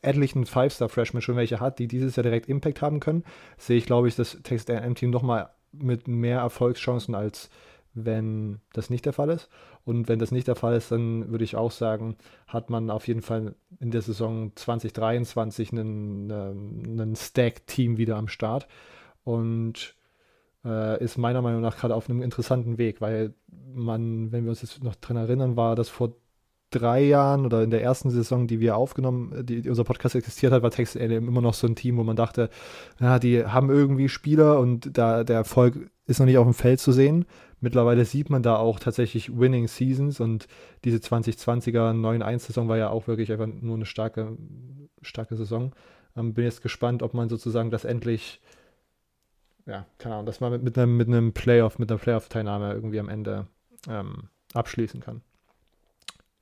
etlichen 0.01 0.47
Five-Star-Freshmen 0.47 1.21
schon 1.21 1.35
welche 1.35 1.59
hat, 1.59 1.77
die 1.77 1.87
dieses 1.87 2.15
Jahr 2.15 2.23
direkt 2.23 2.49
Impact 2.49 2.81
haben 2.81 2.99
können, 2.99 3.23
sehe 3.57 3.77
ich, 3.77 3.85
glaube 3.85 4.07
ich, 4.07 4.15
das 4.15 4.39
Text 4.41 4.71
AM-Team 4.71 5.11
nochmal 5.11 5.51
mit 5.71 6.07
mehr 6.07 6.39
Erfolgschancen, 6.39 7.13
als 7.13 7.51
wenn 7.93 8.59
das 8.73 8.89
nicht 8.89 9.05
der 9.05 9.13
Fall 9.13 9.29
ist. 9.29 9.47
Und 9.83 10.07
wenn 10.07 10.17
das 10.17 10.31
nicht 10.31 10.47
der 10.47 10.55
Fall 10.55 10.75
ist, 10.75 10.91
dann 10.91 11.29
würde 11.29 11.43
ich 11.43 11.55
auch 11.55 11.71
sagen, 11.71 12.17
hat 12.47 12.71
man 12.71 12.89
auf 12.89 13.07
jeden 13.07 13.21
Fall 13.21 13.53
in 13.79 13.91
der 13.91 14.01
Saison 14.01 14.51
2023 14.55 15.71
einen, 15.73 16.31
einen 16.31 17.15
Stack-Team 17.15 17.97
wieder 17.97 18.17
am 18.17 18.27
Start. 18.27 18.67
Und 19.23 19.95
äh, 20.65 21.03
ist 21.03 21.17
meiner 21.17 21.41
Meinung 21.41 21.61
nach 21.61 21.77
gerade 21.77 21.95
auf 21.95 22.09
einem 22.09 22.21
interessanten 22.21 22.77
Weg, 22.77 23.01
weil 23.01 23.33
man, 23.73 24.31
wenn 24.31 24.43
wir 24.43 24.49
uns 24.49 24.61
jetzt 24.61 24.83
noch 24.83 24.95
dran 24.95 25.17
erinnern, 25.17 25.55
war 25.55 25.75
das 25.75 25.89
vor 25.89 26.15
drei 26.71 27.03
Jahren 27.03 27.45
oder 27.45 27.63
in 27.63 27.69
der 27.69 27.81
ersten 27.81 28.09
Saison, 28.09 28.47
die 28.47 28.59
wir 28.59 28.75
aufgenommen, 28.75 29.45
die, 29.45 29.61
die 29.61 29.69
unser 29.69 29.83
Podcast 29.83 30.15
existiert 30.15 30.51
hat, 30.51 30.63
war 30.63 30.71
Texas 30.71 31.01
A&M 31.01 31.27
immer 31.27 31.41
noch 31.41 31.53
so 31.53 31.67
ein 31.67 31.75
Team, 31.75 31.97
wo 31.97 32.03
man 32.03 32.15
dachte, 32.15 32.49
ja, 32.99 33.19
die 33.19 33.45
haben 33.45 33.69
irgendwie 33.69 34.09
Spieler 34.09 34.59
und 34.59 34.97
da 34.97 35.23
der 35.23 35.37
Erfolg 35.37 35.89
ist 36.05 36.19
noch 36.19 36.25
nicht 36.25 36.37
auf 36.37 36.45
dem 36.45 36.53
Feld 36.53 36.79
zu 36.79 36.91
sehen. 36.91 37.25
Mittlerweile 37.61 38.05
sieht 38.05 38.29
man 38.29 38.43
da 38.43 38.57
auch 38.57 38.79
tatsächlich 38.79 39.37
Winning 39.37 39.67
Seasons 39.67 40.19
und 40.19 40.47
diese 40.83 40.97
2020er 40.97 41.93
9-1-Saison 41.93 42.67
war 42.67 42.77
ja 42.77 42.89
auch 42.89 43.07
wirklich 43.07 43.31
einfach 43.31 43.47
nur 43.47 43.75
eine 43.75 43.85
starke, 43.85 44.37
starke 45.01 45.35
Saison. 45.35 45.73
Ähm, 46.17 46.33
bin 46.33 46.43
jetzt 46.43 46.61
gespannt, 46.61 47.01
ob 47.01 47.13
man 47.13 47.29
sozusagen 47.29 47.71
das 47.71 47.85
endlich 47.85 48.41
ja, 49.65 49.85
keine 49.97 50.15
Ahnung, 50.15 50.25
dass 50.25 50.39
man 50.39 50.51
mit, 50.51 50.63
mit, 50.63 50.77
einem, 50.77 50.97
mit 50.97 51.07
einem 51.07 51.33
Playoff, 51.33 51.79
mit 51.79 51.91
einer 51.91 51.99
Playoff-Teilnahme 51.99 52.73
irgendwie 52.73 52.99
am 52.99 53.09
Ende 53.09 53.47
ähm, 53.87 54.29
abschließen 54.53 55.01
kann. 55.01 55.21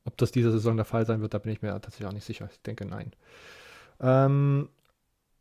Ob 0.06 0.18
das 0.18 0.32
diese 0.32 0.52
Saison 0.52 0.76
der 0.76 0.86
Fall 0.86 1.06
sein 1.06 1.22
wird, 1.22 1.34
da 1.34 1.38
bin 1.38 1.54
ich 1.54 1.62
mir 1.62 1.70
tatsächlich 1.70 2.08
auch 2.08 2.14
nicht 2.14 2.26
sicher. 2.26 2.50
Ich 2.52 2.62
denke, 2.62 2.86
nein. 2.86 3.14
Ähm, 4.02 4.70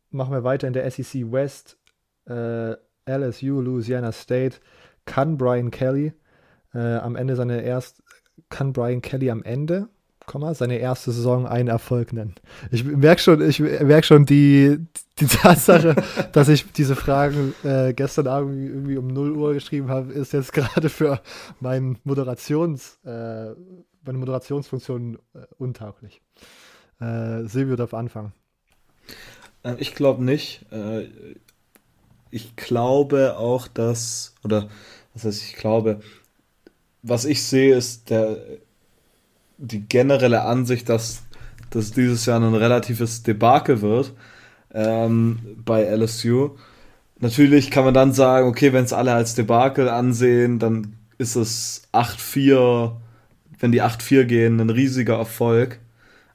machen 0.09 0.31
wir 0.31 0.43
weiter 0.43 0.67
in 0.67 0.73
der 0.73 0.89
SEC 0.89 1.31
West. 1.31 1.77
Äh, 2.25 2.75
LSU, 3.05 3.59
Louisiana 3.59 4.13
State. 4.13 4.59
Kann 5.05 5.37
Brian 5.37 5.69
Kelly 5.69 6.13
äh, 6.73 6.95
am 6.95 7.15
Ende 7.15 7.35
seine 7.35 7.61
erst 7.61 8.01
kann 8.49 8.73
Brian 8.73 9.01
Kelly 9.01 9.29
am 9.29 9.43
Ende 9.43 9.89
seine 10.53 10.77
erste 10.77 11.11
Saison 11.11 11.45
einen 11.45 11.67
Erfolg 11.67 12.13
nennen. 12.13 12.35
Ich 12.71 12.83
merke 12.83 13.21
schon, 13.21 13.47
ich 13.47 13.59
merke 13.59 14.03
schon 14.03 14.25
die, 14.25 14.79
die 15.19 15.27
Tatsache, 15.27 15.95
dass 16.31 16.47
ich 16.47 16.71
diese 16.71 16.95
Fragen 16.95 17.53
äh, 17.63 17.93
gestern 17.93 18.27
Abend 18.27 18.69
irgendwie 18.69 18.97
um 18.97 19.07
0 19.07 19.31
Uhr 19.31 19.53
geschrieben 19.53 19.89
habe, 19.89 20.11
ist 20.13 20.33
jetzt 20.33 20.53
gerade 20.53 20.89
für 20.89 21.21
mein 21.59 21.97
Moderations, 22.03 22.99
äh, 23.05 23.51
meine 24.05 24.17
Moderationsfunktion 24.17 25.19
äh, 25.33 25.39
untauglich. 25.57 26.21
Äh, 26.99 27.43
Silvio 27.43 27.75
darf 27.75 27.93
anfangen. 27.93 28.33
Äh, 29.63 29.75
ich 29.77 29.95
glaube 29.95 30.23
nicht. 30.23 30.65
Äh, 30.71 31.07
ich 32.31 32.55
glaube 32.55 33.37
auch, 33.37 33.67
dass, 33.67 34.33
oder 34.43 34.69
was 35.13 35.25
heißt 35.25 35.43
ich 35.43 35.55
glaube, 35.55 35.99
was 37.03 37.25
ich 37.25 37.43
sehe, 37.43 37.75
ist 37.75 38.09
der 38.09 38.37
die 39.57 39.87
generelle 39.87 40.43
Ansicht, 40.43 40.89
dass 40.89 41.23
das 41.69 41.91
dieses 41.91 42.25
Jahr 42.25 42.39
ein 42.39 42.53
relatives 42.53 43.23
Debakel 43.23 43.81
wird 43.81 44.13
ähm, 44.73 45.39
bei 45.65 45.83
LSU. 45.83 46.51
Natürlich 47.19 47.71
kann 47.71 47.85
man 47.85 47.93
dann 47.93 48.13
sagen, 48.13 48.47
okay, 48.47 48.73
wenn 48.73 48.83
es 48.83 48.93
alle 48.93 49.13
als 49.13 49.35
Debakel 49.35 49.89
ansehen, 49.89 50.59
dann 50.59 50.93
ist 51.17 51.35
es 51.35 51.83
8-4, 51.93 52.91
wenn 53.59 53.71
die 53.71 53.81
8-4 53.81 54.25
gehen, 54.25 54.59
ein 54.59 54.69
riesiger 54.69 55.17
Erfolg. 55.17 55.79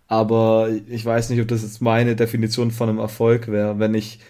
Aber 0.07 0.70
ich 0.88 1.04
weiß 1.04 1.28
nicht, 1.28 1.40
ob 1.40 1.48
das 1.48 1.62
jetzt 1.62 1.83
meine 1.83 2.16
Definition 2.16 2.70
von 2.70 2.88
einem 2.88 2.98
Erfolg 2.98 3.48
wäre, 3.48 3.78
wenn 3.78 3.94
ich 3.94 4.20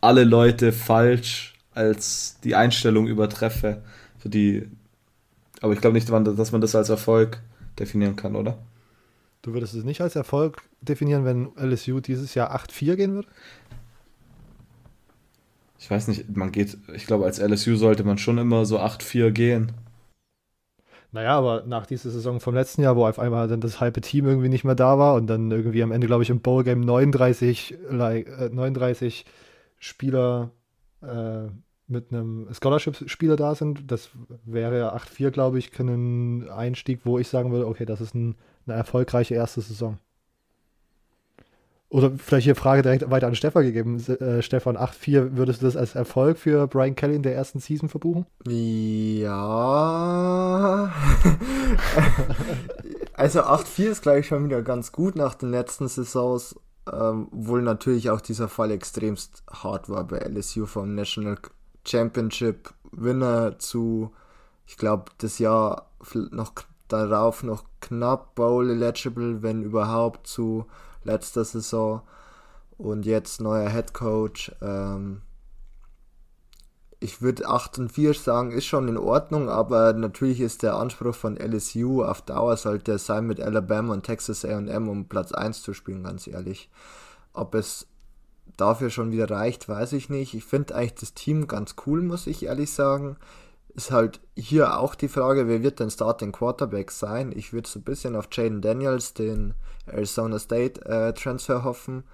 alle 0.00 0.24
Leute 0.24 0.72
falsch 0.72 1.54
als 1.74 2.38
die 2.44 2.54
Einstellung 2.54 3.08
übertreffe. 3.08 3.82
Für 4.18 4.28
die, 4.28 4.68
aber 5.60 5.72
ich 5.72 5.80
glaube 5.80 5.94
nicht, 5.94 6.08
dass 6.08 6.52
man 6.52 6.60
das 6.60 6.76
als 6.76 6.88
Erfolg 6.88 7.40
definieren 7.78 8.16
kann, 8.16 8.36
oder? 8.36 8.58
Du 9.42 9.52
würdest 9.52 9.74
es 9.74 9.84
nicht 9.84 10.00
als 10.00 10.16
Erfolg 10.16 10.62
definieren, 10.80 11.24
wenn 11.24 11.52
LSU 11.56 12.00
dieses 12.00 12.34
Jahr 12.34 12.54
8-4 12.54 12.96
gehen 12.96 13.14
würde? 13.14 13.28
Ich 15.78 15.90
weiß 15.90 16.08
nicht, 16.08 16.34
man 16.34 16.50
geht, 16.50 16.78
ich 16.94 17.06
glaube, 17.06 17.26
als 17.26 17.38
LSU 17.38 17.76
sollte 17.76 18.04
man 18.04 18.16
schon 18.16 18.38
immer 18.38 18.64
so 18.64 18.80
8-4 18.80 19.32
gehen. 19.32 19.72
Naja, 21.12 21.36
aber 21.38 21.64
nach 21.66 21.86
dieser 21.86 22.10
Saison 22.10 22.40
vom 22.40 22.54
letzten 22.54 22.82
Jahr, 22.82 22.96
wo 22.96 23.06
auf 23.06 23.18
einmal 23.18 23.46
dann 23.46 23.60
das 23.60 23.80
halbe 23.80 24.00
Team 24.00 24.26
irgendwie 24.26 24.48
nicht 24.48 24.64
mehr 24.64 24.74
da 24.74 24.98
war 24.98 25.14
und 25.14 25.28
dann 25.28 25.50
irgendwie 25.50 25.82
am 25.82 25.92
Ende, 25.92 26.06
glaube 26.06 26.22
ich, 26.22 26.30
im 26.30 26.40
Bowl-Game 26.40 26.80
39, 26.80 27.76
like, 27.90 28.26
äh, 28.28 28.48
39 28.48 29.24
Spieler 29.78 30.50
äh, 31.02 31.48
mit 31.86 32.12
einem 32.12 32.48
Scholarship-Spieler 32.52 33.36
da 33.36 33.54
sind, 33.54 33.90
das 33.90 34.10
wäre 34.44 34.78
ja 34.78 34.94
8-4, 34.94 35.30
glaube 35.30 35.58
ich, 35.58 35.78
ein 35.78 36.48
Einstieg, 36.48 37.00
wo 37.04 37.18
ich 37.18 37.28
sagen 37.28 37.52
würde, 37.52 37.66
okay, 37.66 37.84
das 37.84 38.00
ist 38.00 38.14
ein, 38.14 38.36
eine 38.66 38.76
erfolgreiche 38.76 39.34
erste 39.34 39.60
Saison. 39.60 39.98
Oder 41.94 42.10
vielleicht 42.10 42.44
hier 42.44 42.56
Frage 42.56 42.82
direkt 42.82 43.08
weiter 43.08 43.28
an 43.28 43.36
Stefan 43.36 43.62
gegeben. 43.62 44.04
Äh, 44.06 44.42
Stefan, 44.42 44.76
8-4, 44.76 45.36
würdest 45.36 45.62
du 45.62 45.66
das 45.66 45.76
als 45.76 45.94
Erfolg 45.94 46.38
für 46.38 46.66
Brian 46.66 46.96
Kelly 46.96 47.14
in 47.14 47.22
der 47.22 47.36
ersten 47.36 47.60
Season 47.60 47.88
verbuchen? 47.88 48.26
Ja. 48.48 49.30
also 53.12 53.42
8-4 53.42 53.84
ist 53.90 54.02
gleich 54.02 54.26
schon 54.26 54.44
wieder 54.44 54.62
ganz 54.62 54.90
gut 54.90 55.14
nach 55.14 55.36
den 55.36 55.52
letzten 55.52 55.86
Saisons. 55.86 56.56
Ähm, 56.92 57.28
wohl 57.30 57.62
natürlich 57.62 58.10
auch 58.10 58.20
dieser 58.20 58.48
Fall 58.48 58.72
extremst 58.72 59.44
hart 59.48 59.88
war 59.88 60.02
bei 60.04 60.18
LSU 60.18 60.66
vom 60.66 60.96
National 60.96 61.38
Championship 61.86 62.72
Winner 62.92 63.58
zu, 63.58 64.12
ich 64.66 64.76
glaube, 64.76 65.12
das 65.18 65.38
Jahr 65.38 65.90
noch 66.30 66.52
darauf 66.88 67.42
noch 67.42 67.64
knapp 67.80 68.34
Bowl 68.34 68.70
eligible, 68.70 69.42
wenn 69.42 69.62
überhaupt, 69.62 70.26
zu 70.26 70.66
letzter 71.02 71.44
Saison 71.44 72.02
und 72.78 73.06
jetzt 73.06 73.40
neuer 73.40 73.68
Head 73.70 73.94
Coach. 73.94 74.52
Ähm, 74.60 75.22
ich 77.00 77.20
würde 77.20 77.46
8 77.46 77.80
und 77.80 77.92
4 77.92 78.14
sagen, 78.14 78.52
ist 78.52 78.64
schon 78.64 78.88
in 78.88 78.96
Ordnung, 78.96 79.50
aber 79.50 79.92
natürlich 79.92 80.40
ist 80.40 80.62
der 80.62 80.76
Anspruch 80.76 81.14
von 81.14 81.36
LSU 81.36 82.02
auf 82.02 82.22
Dauer 82.22 82.56
sollte 82.56 82.92
es 82.92 83.06
sein, 83.06 83.26
mit 83.26 83.40
Alabama 83.40 83.92
und 83.92 84.04
Texas 84.04 84.44
AM 84.44 84.88
um 84.88 85.06
Platz 85.06 85.32
1 85.32 85.62
zu 85.62 85.74
spielen, 85.74 86.04
ganz 86.04 86.26
ehrlich. 86.26 86.70
Ob 87.34 87.54
es 87.54 87.86
dafür 88.56 88.90
schon 88.90 89.12
wieder 89.12 89.30
reicht, 89.30 89.68
weiß 89.68 89.92
ich 89.94 90.08
nicht. 90.08 90.34
Ich 90.34 90.44
finde 90.44 90.74
eigentlich 90.74 90.94
das 90.94 91.14
Team 91.14 91.48
ganz 91.48 91.74
cool, 91.86 92.02
muss 92.02 92.26
ich 92.26 92.44
ehrlich 92.44 92.72
sagen 92.72 93.16
ist 93.74 93.90
halt 93.90 94.20
hier 94.36 94.78
auch 94.78 94.94
die 94.94 95.08
Frage, 95.08 95.48
wer 95.48 95.62
wird 95.62 95.80
denn 95.80 95.90
Starting 95.90 96.32
Quarterback 96.32 96.90
sein? 96.90 97.32
Ich 97.34 97.52
würde 97.52 97.68
so 97.68 97.80
ein 97.80 97.84
bisschen 97.84 98.14
auf 98.14 98.28
Jaden 98.30 98.62
Daniels, 98.62 99.14
den 99.14 99.54
Arizona 99.86 100.38
State 100.38 100.84
äh, 100.86 101.12
Transfer 101.12 101.64
hoffen. 101.64 102.04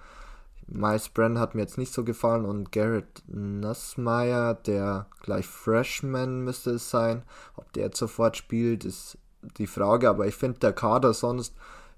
Miles 0.67 1.09
Brennan 1.09 1.39
hat 1.39 1.55
mir 1.55 1.63
jetzt 1.63 1.79
nicht 1.79 1.93
so 1.93 2.05
gefallen 2.05 2.45
und 2.45 2.73
Garrett 2.73 3.23
Nussmeier, 3.27 4.55
der 4.55 5.07
gleich 5.23 5.47
Freshman 5.47 6.43
müsste 6.43 6.71
es 6.73 6.91
sein. 6.91 7.25
Ob 7.57 7.71
der 7.73 7.87
jetzt 7.87 7.99
sofort 7.99 8.37
spielt, 8.37 8.85
ist 8.85 9.19
die 9.59 9.67
Frage, 9.67 10.09
aber 10.09 10.27
ich 10.27 10.37
finde 10.37 10.61
der 10.61 10.73
Kader 10.73 11.13
sonst 11.13 11.55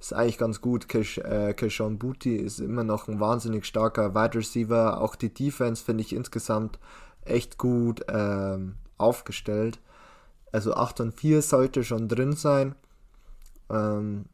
ist 0.06 0.12
eigentlich 0.12 0.38
ganz 0.38 0.60
gut. 0.60 0.88
Kish, 0.88 1.18
äh, 1.18 1.54
Kishon 1.54 1.98
Booty 1.98 2.36
ist 2.36 2.58
immer 2.58 2.84
noch 2.84 3.08
ein 3.08 3.20
wahnsinnig 3.20 3.66
starker 3.66 4.14
Wide 4.14 4.38
Receiver. 4.38 5.00
Auch 5.00 5.16
die 5.16 5.32
Defense 5.32 5.84
finde 5.84 6.02
ich 6.02 6.14
insgesamt 6.14 6.78
echt 7.24 7.58
gut. 7.58 8.04
Ähm, 8.08 8.74
aufgestellt. 9.02 9.80
Also 10.52 10.74
8 10.74 11.00
und 11.00 11.14
4 11.14 11.42
sollte 11.42 11.84
schon 11.84 12.08
drin 12.08 12.32
sein. 12.32 12.74
Ähm, 13.70 14.26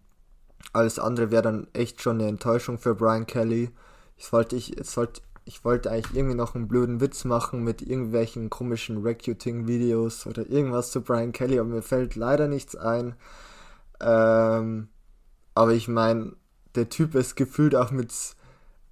alles 0.73 0.99
andere 0.99 1.31
wäre 1.31 1.43
dann 1.43 1.69
echt 1.73 2.03
schon 2.03 2.21
eine 2.21 2.29
Enttäuschung 2.29 2.79
für 2.79 2.95
Brian 2.95 3.27
Kelly. 3.27 3.71
Ich 4.17 4.33
wollte, 4.33 4.57
ich, 4.57 4.77
sollte, 4.83 5.23
ich 5.45 5.65
wollte 5.65 5.91
eigentlich 5.91 6.17
irgendwie 6.17 6.37
noch 6.37 6.55
einen 6.55 6.69
blöden 6.69 7.01
Witz 7.01 7.25
machen 7.25 7.63
mit 7.63 7.83
irgendwelchen 7.83 8.51
komischen 8.51 9.03
Recruiting-Videos 9.03 10.27
oder 10.27 10.49
irgendwas 10.49 10.91
zu 10.91 11.01
Brian 11.01 11.33
Kelly, 11.33 11.59
aber 11.59 11.69
mir 11.69 11.83
fällt 11.83 12.17
leider 12.17 12.49
nichts 12.49 12.77
ein. 12.77 13.15
Ähm, 14.01 14.89
aber 15.59 15.73
ich 15.73 15.89
meine, 15.89 16.37
der 16.77 16.89
Typ 16.89 17.17
ist 17.17 17.35
gefühlt 17.35 17.75
auch 17.75 17.91
mit. 17.91 18.15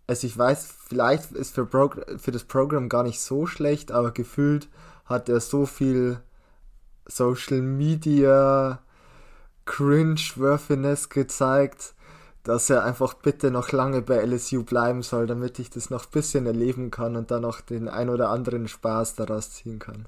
Also 0.09 0.27
ich 0.27 0.37
weiß, 0.37 0.69
vielleicht 0.89 1.31
ist 1.31 1.55
für, 1.55 1.65
Progr 1.65 2.19
für 2.19 2.33
das 2.33 2.43
Programm 2.43 2.89
gar 2.89 3.05
nicht 3.05 3.21
so 3.21 3.47
schlecht, 3.47 3.93
aber 3.93 4.11
gefühlt 4.11 4.69
hat 5.05 5.29
er 5.29 5.39
so 5.39 5.65
viel 5.65 6.19
Social 7.07 7.63
Media 7.63 8.81
Cringe-Worthiness 9.65 11.09
gezeigt, 11.09 11.95
dass 12.43 12.69
er 12.69 12.83
einfach 12.83 13.15
bitte 13.15 13.53
noch 13.53 13.71
lange 13.71 14.03
bei 14.03 14.17
LSU 14.17 14.65
bleiben 14.65 15.03
soll, 15.03 15.29
damit 15.29 15.61
ich 15.61 15.71
das 15.71 15.89
noch 15.89 16.07
ein 16.07 16.11
bisschen 16.11 16.47
erleben 16.47 16.91
kann 16.91 17.15
und 17.15 17.31
dann 17.31 17.43
noch 17.43 17.61
den 17.61 17.89
ein 17.89 18.11
oder 18.11 18.31
anderen 18.31 18.67
Spaß 18.67 19.15
daraus 19.15 19.53
ziehen 19.53 19.79
kann. 19.79 20.07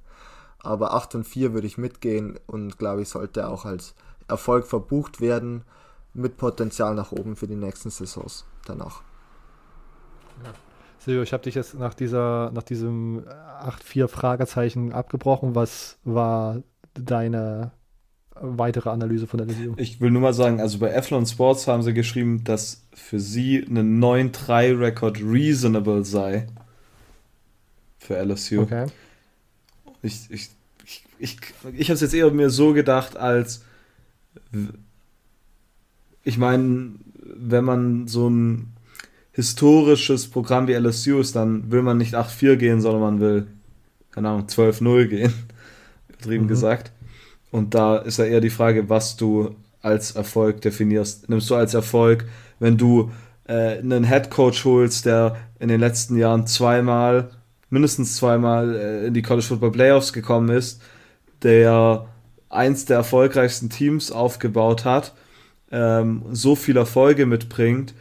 Aber 0.59 0.93
8 0.95 1.15
und 1.15 1.25
4 1.25 1.55
würde 1.55 1.69
ich 1.69 1.79
mitgehen 1.79 2.37
und 2.49 2.79
glaube 2.79 3.03
ich, 3.03 3.11
sollte 3.11 3.47
auch 3.47 3.65
als 3.65 3.95
Erfolg 4.27 4.67
verbucht 4.67 5.21
werden, 5.21 5.63
mit 6.15 6.37
Potenzial 6.37 6.95
nach 6.95 7.13
oben 7.13 7.37
für 7.37 7.47
die 7.47 7.57
nächsten 7.57 7.91
Saisons 7.91 8.45
danach. 8.67 9.03
Ja. 10.45 10.53
Silvio, 10.99 11.23
ich 11.23 11.33
habe 11.33 11.45
dich 11.45 11.55
jetzt 11.55 11.75
nach 11.75 11.95
dieser, 11.95 12.51
nach 12.53 12.65
diesem 12.65 13.25
8-4 13.25 14.09
Fragezeichen 14.09 14.93
abgebrochen. 14.93 15.55
Was 15.55 15.99
war 16.05 16.63
deine 16.95 17.71
weitere 18.35 18.91
Analyse 18.91 19.27
von 19.27 19.39
der 19.39 19.47
Lesung? 19.47 19.75
Ich 19.79 20.01
will 20.01 20.11
nur 20.11 20.23
mal 20.23 20.35
sagen, 20.35 20.61
also 20.61 20.79
bei 20.79 20.97
Athlon 20.97 21.27
Sports 21.27 21.67
haben 21.67 21.83
sie 21.83 21.95
geschrieben, 21.95 22.45
dass 22.45 22.83
für 22.93 23.21
sie 23.21 23.59
ein 23.59 24.03
9-3-Rekord 24.03 25.21
reasonable 25.23 26.05
sei. 26.05 26.47
Für 27.99 28.17
LSU. 28.17 28.63
Okay. 28.63 28.87
Ich, 30.03 30.31
ich, 30.31 30.49
ich, 30.85 31.05
ich, 31.19 31.37
ich 31.73 31.89
habe 31.89 31.95
es 31.95 32.01
jetzt 32.01 32.15
eher 32.15 32.31
mir 32.31 32.51
so 32.51 32.73
gedacht, 32.73 33.17
als 33.17 33.65
ich 36.29 36.37
meine, 36.37 36.91
wenn 37.23 37.65
man 37.65 38.07
so 38.07 38.29
ein 38.29 38.75
historisches 39.33 40.29
Programm 40.29 40.69
wie 40.69 40.75
LSU 40.75 41.21
ist, 41.21 41.35
dann 41.35 41.73
will 41.73 41.81
man 41.81 41.97
nicht 41.97 42.15
8-4 42.15 42.57
gehen, 42.57 42.83
sondern 42.83 43.01
man 43.01 43.21
will, 43.21 43.47
keine 44.11 44.29
Ahnung, 44.29 44.47
12-0 44.47 45.07
gehen, 45.07 45.33
übertrieben 46.11 46.45
mhm. 46.45 46.49
gesagt. 46.49 46.93
Und 47.51 47.75
da 47.75 47.97
ist 47.97 48.19
ja 48.19 48.27
eher 48.27 48.43
die 48.43 48.51
Frage, 48.51 48.91
was 48.91 49.17
du 49.17 49.55
als 49.81 50.11
Erfolg 50.11 50.61
definierst. 50.61 51.31
Nimmst 51.31 51.49
du 51.49 51.55
als 51.55 51.73
Erfolg, 51.73 52.27
wenn 52.59 52.77
du 52.77 53.11
äh, 53.47 53.79
einen 53.79 54.05
Head 54.05 54.29
Coach 54.29 54.67
holst, 54.67 55.07
der 55.07 55.37
in 55.59 55.69
den 55.69 55.81
letzten 55.81 56.19
Jahren 56.19 56.47
zweimal, 56.47 57.31
mindestens 57.71 58.17
zweimal 58.17 58.77
äh, 58.77 59.07
in 59.07 59.15
die 59.15 59.23
College 59.23 59.47
Football 59.47 59.73
Playoffs 59.73 60.13
gekommen 60.13 60.51
ist, 60.51 60.83
der 61.43 62.07
eins 62.51 62.85
der 62.85 62.99
erfolgreichsten 62.99 63.71
Teams 63.71 64.13
aufgebaut 64.13 64.85
hat, 64.85 65.15
ähm, 65.71 66.23
so 66.33 66.55
viele 66.57 66.81
Erfolge 66.81 67.27
mitbringt, 67.27 67.95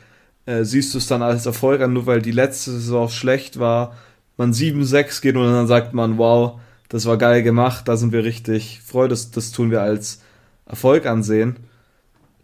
äh, 0.46 0.64
siehst 0.64 0.94
du 0.94 0.98
es 0.98 1.08
dann 1.08 1.22
als 1.22 1.46
Erfolg 1.46 1.82
an, 1.82 1.94
nur 1.94 2.06
weil 2.06 2.22
die 2.22 2.32
letzte 2.32 2.72
Saison 2.72 3.10
schlecht 3.10 3.60
war, 3.60 3.96
man 4.38 4.54
7-6 4.54 5.22
geht 5.22 5.36
und 5.36 5.44
dann 5.44 5.68
sagt 5.68 5.94
man, 5.94 6.18
wow, 6.18 6.60
das 6.90 7.06
war 7.06 7.18
geil 7.18 7.44
gemacht, 7.44 7.88
da 7.88 7.98
sind 7.98 8.14
wir 8.14 8.24
richtig 8.24 8.82
froh, 8.86 9.08
das, 9.08 9.32
das 9.32 9.52
tun 9.52 9.72
wir 9.72 9.82
als 9.82 10.22
Erfolg 10.66 11.06
ansehen. 11.06 11.58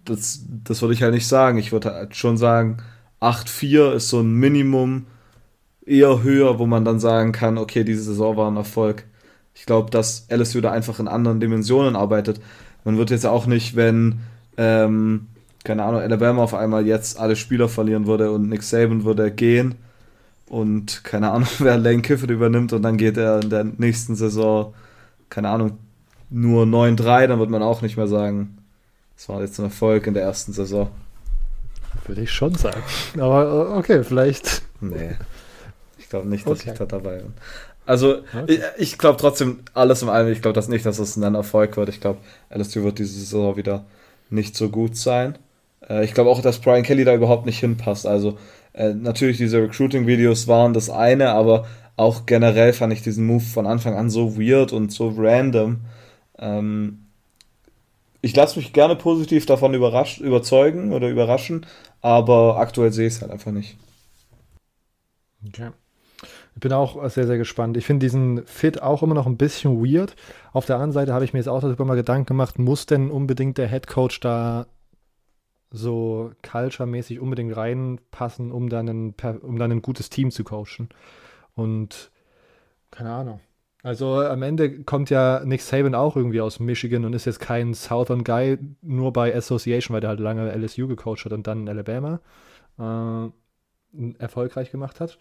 Das, 0.06 0.42
das 0.64 0.82
würde 0.82 0.94
ich 0.94 1.02
halt 1.04 1.14
nicht 1.14 1.28
sagen. 1.28 1.58
Ich 1.58 1.72
würde 1.72 1.94
halt 1.94 2.16
schon 2.16 2.38
sagen, 2.38 2.78
8-4 3.22 3.94
ist 3.94 4.10
so 4.10 4.20
ein 4.20 4.34
Minimum 4.34 5.06
eher 5.86 6.24
höher, 6.24 6.60
wo 6.60 6.66
man 6.66 6.84
dann 6.84 7.00
sagen 7.00 7.32
kann, 7.32 7.58
okay, 7.58 7.84
diese 7.84 8.04
Saison 8.04 8.36
war 8.38 8.52
ein 8.52 8.58
Erfolg. 8.58 9.06
Ich 9.54 9.66
glaube, 9.66 9.92
dass 9.92 10.28
LSU 10.30 10.62
da 10.62 10.72
einfach 10.72 11.00
in 11.00 11.08
anderen 11.08 11.40
Dimensionen 11.40 11.96
arbeitet. 11.96 12.42
Man 12.84 12.98
wird 12.98 13.12
jetzt 13.12 13.26
auch 13.26 13.46
nicht, 13.46 13.76
wenn 13.76 14.20
ähm, 14.58 15.28
keine 15.64 15.84
Ahnung, 15.84 16.02
Alabama 16.02 16.44
auf 16.44 16.54
einmal 16.54 16.86
jetzt 16.86 17.20
alle 17.20 17.36
Spieler 17.36 17.70
verlieren 17.70 18.06
würde 18.06 18.32
und 18.32 18.50
Nick 18.50 18.64
Saban 18.64 19.06
würde 19.06 19.32
gehen 19.32 19.76
und 20.48 21.04
keine 21.04 21.32
Ahnung, 21.32 21.48
wer 21.60 21.78
Lane 21.78 22.02
Kiffin 22.02 22.30
übernimmt 22.30 22.74
und 22.74 22.82
dann 22.84 22.98
geht 22.98 23.18
er 23.18 23.42
in 23.42 23.50
der 23.50 23.64
nächsten 23.64 24.16
Saison, 24.16 24.74
keine 25.30 25.50
Ahnung, 25.50 25.78
nur 26.30 26.66
9-3, 26.66 27.28
dann 27.28 27.40
wird 27.40 27.50
man 27.50 27.62
auch 27.62 27.82
nicht 27.82 27.98
mehr 27.98 28.08
sagen, 28.08 28.58
es 29.16 29.30
war 29.30 29.42
jetzt 29.42 29.60
ein 29.60 29.66
Erfolg 29.66 30.08
in 30.08 30.14
der 30.14 30.24
ersten 30.24 30.52
Saison. 30.52 30.90
Würde 32.06 32.22
ich 32.22 32.32
schon 32.32 32.56
sagen. 32.56 32.82
Aber 33.20 33.70
äh, 33.74 33.78
okay, 33.78 34.04
vielleicht. 34.04 34.64
Nee. 34.82 35.12
Ich 35.98 36.10
glaube 36.10 36.28
nicht, 36.28 36.46
dass 36.46 36.60
okay. 36.60 36.72
ich 36.72 36.78
da 36.78 36.86
dabei 36.86 37.18
bin. 37.18 37.34
Also, 37.86 38.18
okay. 38.18 38.46
ich, 38.48 38.62
ich 38.78 38.98
glaube 38.98 39.20
trotzdem, 39.20 39.60
alles 39.74 40.02
in 40.02 40.10
allem, 40.10 40.32
ich 40.32 40.42
glaube 40.42 40.56
das 40.56 40.68
nicht, 40.68 40.86
dass 40.86 41.00
es 41.00 41.16
ein 41.18 41.36
Erfolg 41.36 41.78
wird. 41.78 41.90
Ich 41.90 42.02
glaube, 42.02 42.20
LSU 42.50 42.84
wird 42.84 43.00
diese 43.00 43.14
Saison 43.14 43.56
wieder 43.56 43.86
nicht 44.34 44.56
so 44.56 44.70
gut 44.70 44.98
sein. 44.98 45.38
Äh, 45.90 46.06
ich 46.06 46.14
glaube 46.14 46.30
auch, 46.30 46.42
dass 46.42 46.60
Brian 46.60 46.84
Kelly 46.84 47.06
da 47.06 47.14
überhaupt 47.14 47.46
nicht 47.46 47.60
hinpasst. 47.60 48.06
Also 48.08 48.38
äh, 48.74 48.94
natürlich 48.94 49.38
diese 49.38 49.62
Recruiting-Videos 49.62 50.48
waren 50.48 50.74
das 50.74 50.90
eine, 50.90 51.30
aber 51.32 51.66
auch 51.96 52.26
generell 52.26 52.74
fand 52.74 52.94
ich 52.94 53.04
diesen 53.04 53.26
Move 53.26 53.44
von 53.44 53.68
Anfang 53.68 53.96
an 53.96 54.10
so 54.10 54.38
weird 54.38 54.74
und 54.74 54.92
so 54.92 55.14
random. 55.16 55.82
Ähm, 56.40 57.00
ich 58.22 58.36
lasse 58.36 58.58
mich 58.58 58.74
gerne 58.74 58.96
positiv 58.96 59.46
davon 59.46 59.74
überzeugen 59.74 60.94
oder 60.94 61.10
überraschen, 61.10 61.66
aber 62.02 62.58
aktuell 62.58 62.92
sehe 62.92 63.08
ich 63.08 63.16
es 63.16 63.22
halt 63.22 63.32
einfach 63.32 63.52
nicht. 63.52 63.78
Okay. 65.46 65.72
Ich 66.56 66.60
bin 66.60 66.72
auch 66.74 67.10
sehr, 67.10 67.26
sehr 67.26 67.38
gespannt. 67.38 67.78
Ich 67.78 67.86
finde 67.86 68.06
diesen 68.06 68.46
Fit 68.46 68.82
auch 68.82 69.04
immer 69.04 69.16
noch 69.16 69.26
ein 69.26 69.38
bisschen 69.38 69.84
weird. 69.84 70.16
Auf 70.52 70.66
der 70.66 70.76
anderen 70.76 70.92
Seite 70.92 71.14
habe 71.14 71.26
ich 71.26 71.34
mir 71.34 71.40
jetzt 71.40 71.48
auch 71.48 71.62
darüber 71.62 71.86
mal 71.86 71.96
Gedanken 71.96 72.28
gemacht, 72.28 72.60
muss 72.60 72.86
denn 72.86 73.10
unbedingt 73.10 73.58
der 73.58 73.68
Head 73.68 73.88
Coach 73.88 74.20
da 74.20 74.68
so 75.72 76.32
culture-mäßig 76.44 77.20
unbedingt 77.20 77.58
reinpassen, 77.58 78.52
um 78.52 78.70
dann, 78.70 78.88
ein, 78.88 79.16
um 79.42 79.58
dann 79.58 79.72
ein 79.72 79.82
gutes 79.82 80.10
Team 80.10 80.30
zu 80.30 80.44
coachen? 80.44 80.90
Und 81.56 82.12
keine 82.92 83.12
Ahnung. 83.12 83.40
Also 83.82 84.22
am 84.22 84.44
Ende 84.44 84.84
kommt 84.84 85.10
ja 85.10 85.42
Nick 85.44 85.62
Saban 85.62 85.94
auch 85.94 86.16
irgendwie 86.16 86.40
aus 86.40 86.60
Michigan 86.62 87.04
und 87.04 87.14
ist 87.14 87.26
jetzt 87.26 87.42
kein 87.42 87.74
Southern 87.74 88.24
Guy, 88.24 88.58
nur 88.82 89.12
bei 89.12 89.36
Association, 89.36 89.94
weil 89.94 90.00
der 90.00 90.12
halt 90.12 90.22
lange 90.22 90.50
LSU 90.56 90.88
gecoacht 90.88 91.26
hat 91.26 91.34
und 91.34 91.48
dann 91.48 91.68
in 91.68 91.70
Alabama 91.70 92.22
äh, 92.80 94.14
erfolgreich 94.20 94.72
gemacht 94.72 95.02
hat. 95.02 95.18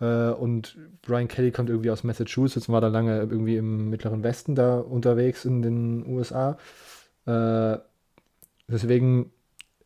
Äh, 0.00 0.30
und 0.30 0.76
Brian 1.02 1.28
Kelly 1.28 1.50
kommt 1.50 1.70
irgendwie 1.70 1.90
aus 1.90 2.04
Massachusetts 2.04 2.68
und 2.68 2.74
war 2.74 2.80
da 2.80 2.88
lange 2.88 3.18
irgendwie 3.18 3.56
im 3.56 3.90
Mittleren 3.90 4.22
Westen 4.22 4.54
da 4.54 4.78
unterwegs 4.78 5.44
in 5.44 5.62
den 5.62 6.06
USA. 6.06 6.58
Äh, 7.26 7.78
deswegen, 8.68 9.30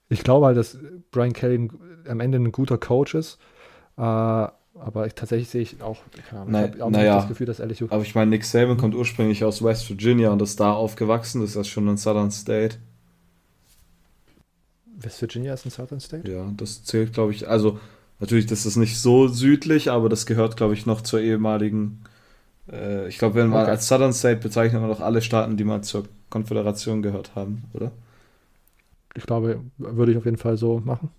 ich 0.09 0.23
glaube 0.25 0.47
halt, 0.47 0.57
dass 0.57 0.79
Brian 1.11 1.33
Kelly 1.33 1.71
am 2.09 2.21
Ende 2.21 2.39
ein 2.39 2.53
guter 2.53 2.79
Coach 2.79 3.15
ist. 3.15 3.39
Äh, 3.97 4.49
aber 4.81 5.07
ich, 5.07 5.15
tatsächlich 5.15 5.49
sehe 5.49 5.63
ich 5.63 5.83
auch, 5.83 5.99
keine 6.29 6.43
Ahnung, 6.43 6.73
ich 6.75 6.81
habe 6.81 6.93
naja, 6.93 7.17
das 7.17 7.29
Gefühl, 7.29 7.47
dass 7.47 7.59
LSU. 7.59 7.87
Aber 7.91 8.03
ich 8.03 8.15
meine, 8.15 8.31
Nick 8.31 8.45
Saban 8.45 8.77
kommt 8.77 8.95
ursprünglich 8.95 9.45
aus 9.45 9.63
West 9.63 9.89
Virginia 9.89 10.31
und 10.31 10.41
ist 10.41 10.61
da 10.61 10.73
aufgewachsen. 10.73 11.41
Das 11.41 11.57
ist 11.57 11.69
schon 11.69 11.89
ein 11.89 11.97
Southern 11.97 12.31
State. 12.31 12.77
West 15.01 15.21
Virginia 15.21 15.55
ist 15.55 15.67
ein 15.67 15.71
Southern 15.71 16.01
State? 16.01 16.31
Ja, 16.31 16.53
das 16.57 16.85
zählt, 16.85 17.13
glaube 17.13 17.33
ich. 17.33 17.49
Also, 17.49 17.81
natürlich, 18.21 18.47
das 18.47 18.67
ist 18.67 18.77
nicht 18.77 18.99
so 18.99 19.29
südlich, 19.29 19.91
aber 19.91 20.09
das 20.09 20.27
gehört, 20.27 20.57
glaube 20.57 20.75
ich, 20.75 20.87
noch 20.87 21.01
zur 21.01 21.21
ehemaligen. 21.21 22.05
Äh, 22.71 23.09
ich 23.09 23.19
glaube, 23.19 23.37
wenn 23.37 23.49
man 23.49 23.63
okay. 23.63 23.71
als 23.73 23.89
Southern 23.89 24.13
State 24.13 24.41
bezeichnet 24.41 24.81
man 24.81 24.91
doch 24.91 25.01
alle 25.01 25.23
Staaten, 25.23 25.57
die 25.57 25.65
mal 25.65 25.83
zur 25.83 26.05
Konföderation 26.31 27.03
gehört 27.03 27.35
haben, 27.35 27.65
oder? 27.73 27.93
Ich 29.15 29.25
glaube, 29.27 29.63
würde 29.79 30.13
ich 30.13 30.19
auf 30.19 30.25
jeden 30.25 30.37
Fall 30.37 30.57
so 30.57 30.81
machen. 30.85 31.11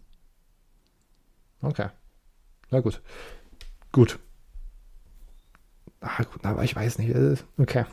Okay. 1.61 1.87
Na 2.71 2.79
gut. 2.79 3.01
Gut. 3.91 4.19
Ah, 6.01 6.23
gut, 6.23 6.45
aber 6.45 6.63
ich 6.63 6.75
weiß 6.75 6.97
nicht. 6.99 7.13
Okay. 7.57 7.85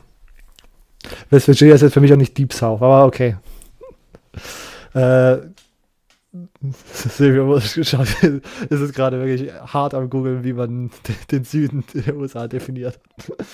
West 1.29 1.47
Virginia 1.47 1.75
ist 1.75 1.81
jetzt 1.81 1.93
für 1.93 2.01
mich 2.01 2.13
auch 2.13 2.17
nicht 2.17 2.37
Deep 2.37 2.53
South, 2.53 2.81
aber 2.81 3.05
okay. 3.05 3.37
Äh, 4.93 5.37
Silvia 6.71 7.43
muss 7.43 7.73
geschaut, 7.73 8.07
ist 8.23 8.79
es 8.81 8.93
gerade 8.93 9.19
wirklich 9.19 9.51
hart 9.53 9.93
am 9.93 10.09
Googeln, 10.09 10.43
wie 10.43 10.53
man 10.53 10.91
den 11.31 11.43
Süden 11.43 11.83
der 11.93 12.15
USA 12.15 12.47
definiert. 12.47 12.99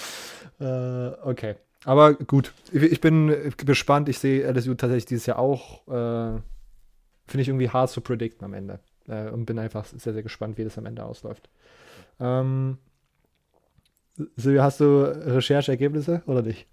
äh, 0.59 1.09
okay. 1.23 1.55
Aber 1.85 2.13
gut, 2.13 2.53
ich 2.71 3.01
bin 3.01 3.53
gespannt. 3.57 4.07
Ich 4.07 4.19
sehe 4.19 4.49
LSU 4.49 4.73
tatsächlich 4.73 5.05
dieses 5.05 5.25
Jahr 5.25 5.39
auch. 5.39 5.85
Äh, 5.87 6.39
Finde 7.25 7.41
ich 7.41 7.47
irgendwie 7.47 7.69
hart 7.69 7.89
zu 7.89 8.01
predikten 8.01 8.45
am 8.45 8.53
Ende. 8.53 8.79
Äh, 9.07 9.29
und 9.29 9.45
bin 9.45 9.59
einfach 9.59 9.85
sehr, 9.85 10.13
sehr 10.13 10.23
gespannt, 10.23 10.57
wie 10.57 10.63
das 10.63 10.77
am 10.77 10.85
Ende 10.85 11.03
ausläuft. 11.03 11.49
Ähm, 12.19 12.77
Silvia, 14.35 14.63
hast 14.63 14.79
du 14.79 15.03
Rechercheergebnisse 15.03 16.21
oder 16.25 16.41
nicht? 16.41 16.67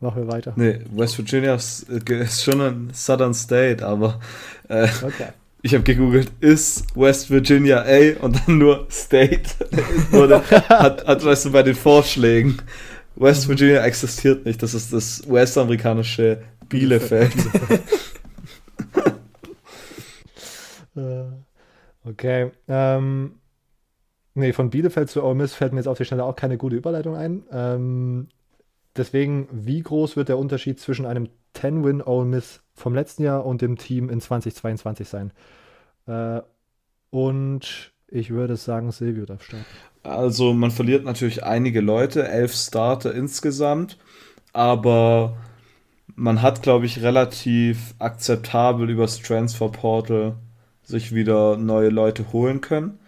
Machen 0.00 0.22
wir 0.22 0.32
weiter. 0.32 0.54
Nee, 0.56 0.80
West 0.92 1.18
Virginia 1.18 1.54
ist, 1.54 1.88
äh, 1.88 2.22
ist 2.22 2.42
schon 2.42 2.60
ein 2.60 2.90
Southern 2.92 3.34
State, 3.34 3.86
aber 3.86 4.20
äh, 4.68 4.88
okay. 5.02 5.28
Ich 5.62 5.74
habe 5.74 5.84
gegoogelt, 5.84 6.30
ist 6.40 6.96
West 6.96 7.30
Virginia 7.30 7.82
A 7.82 8.22
und 8.22 8.40
dann 8.46 8.58
nur 8.58 8.86
State. 8.90 9.50
Wurde, 10.10 10.42
hat, 10.50 11.06
hat, 11.06 11.24
weißt 11.24 11.46
du, 11.46 11.52
bei 11.52 11.62
den 11.62 11.74
Vorschlägen. 11.74 12.58
West 13.16 13.48
Virginia 13.48 13.82
existiert 13.84 14.46
nicht, 14.46 14.62
das 14.62 14.74
ist 14.74 14.92
das 14.92 15.22
US-amerikanische 15.26 16.42
Bielefeld. 16.68 17.32
Okay. 22.02 22.50
Ähm, 22.66 23.40
Nee, 24.34 24.52
von 24.52 24.70
Bielefeld 24.70 25.10
zu 25.10 25.24
Ole 25.24 25.34
Miss 25.34 25.54
fällt 25.54 25.72
mir 25.72 25.80
jetzt 25.80 25.88
auf 25.88 25.98
die 25.98 26.04
Schnelle 26.04 26.24
auch 26.24 26.36
keine 26.36 26.56
gute 26.56 26.76
Überleitung 26.76 27.16
ein. 27.16 27.42
Ähm, 27.50 28.28
deswegen, 28.96 29.48
wie 29.50 29.82
groß 29.82 30.16
wird 30.16 30.28
der 30.28 30.38
Unterschied 30.38 30.78
zwischen 30.78 31.04
einem 31.04 31.28
10-Win 31.56 32.00
Ole 32.00 32.26
Miss 32.26 32.62
vom 32.80 32.94
letzten 32.94 33.22
Jahr 33.22 33.46
und 33.46 33.62
dem 33.62 33.76
Team 33.76 34.10
in 34.10 34.20
2022 34.20 35.08
sein? 35.08 35.32
Äh, 36.06 36.40
und 37.10 37.92
ich 38.08 38.30
würde 38.30 38.56
sagen, 38.56 38.90
Silvio 38.90 39.26
darf 39.26 39.42
starten. 39.44 39.66
Also, 40.02 40.52
man 40.54 40.70
verliert 40.70 41.04
natürlich 41.04 41.44
einige 41.44 41.80
Leute, 41.80 42.26
elf 42.26 42.54
Starter 42.54 43.14
insgesamt, 43.14 43.98
aber 44.52 45.36
man 46.16 46.42
hat, 46.42 46.62
glaube 46.62 46.86
ich, 46.86 47.02
relativ 47.02 47.94
akzeptabel 47.98 48.88
übers 48.90 49.20
Transfer 49.20 49.68
Portal 49.68 50.34
sich 50.82 51.14
wieder 51.14 51.56
neue 51.56 51.90
Leute 51.90 52.32
holen 52.32 52.60
können. 52.60 52.98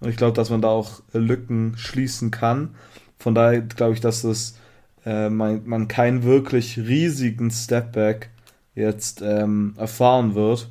Und 0.00 0.10
ich 0.10 0.16
glaube, 0.16 0.34
dass 0.34 0.50
man 0.50 0.62
da 0.62 0.68
auch 0.68 1.02
Lücken 1.12 1.74
schließen 1.76 2.30
kann. 2.30 2.74
Von 3.18 3.34
daher 3.34 3.60
glaube 3.60 3.94
ich, 3.94 4.00
dass 4.00 4.24
es 4.24 4.58
äh, 5.04 5.28
man, 5.28 5.62
man 5.64 5.88
keinen 5.88 6.22
wirklich 6.22 6.78
riesigen 6.78 7.50
Stepback 7.50 8.30
jetzt 8.74 9.22
ähm, 9.22 9.74
erfahren 9.76 10.34
wird. 10.34 10.68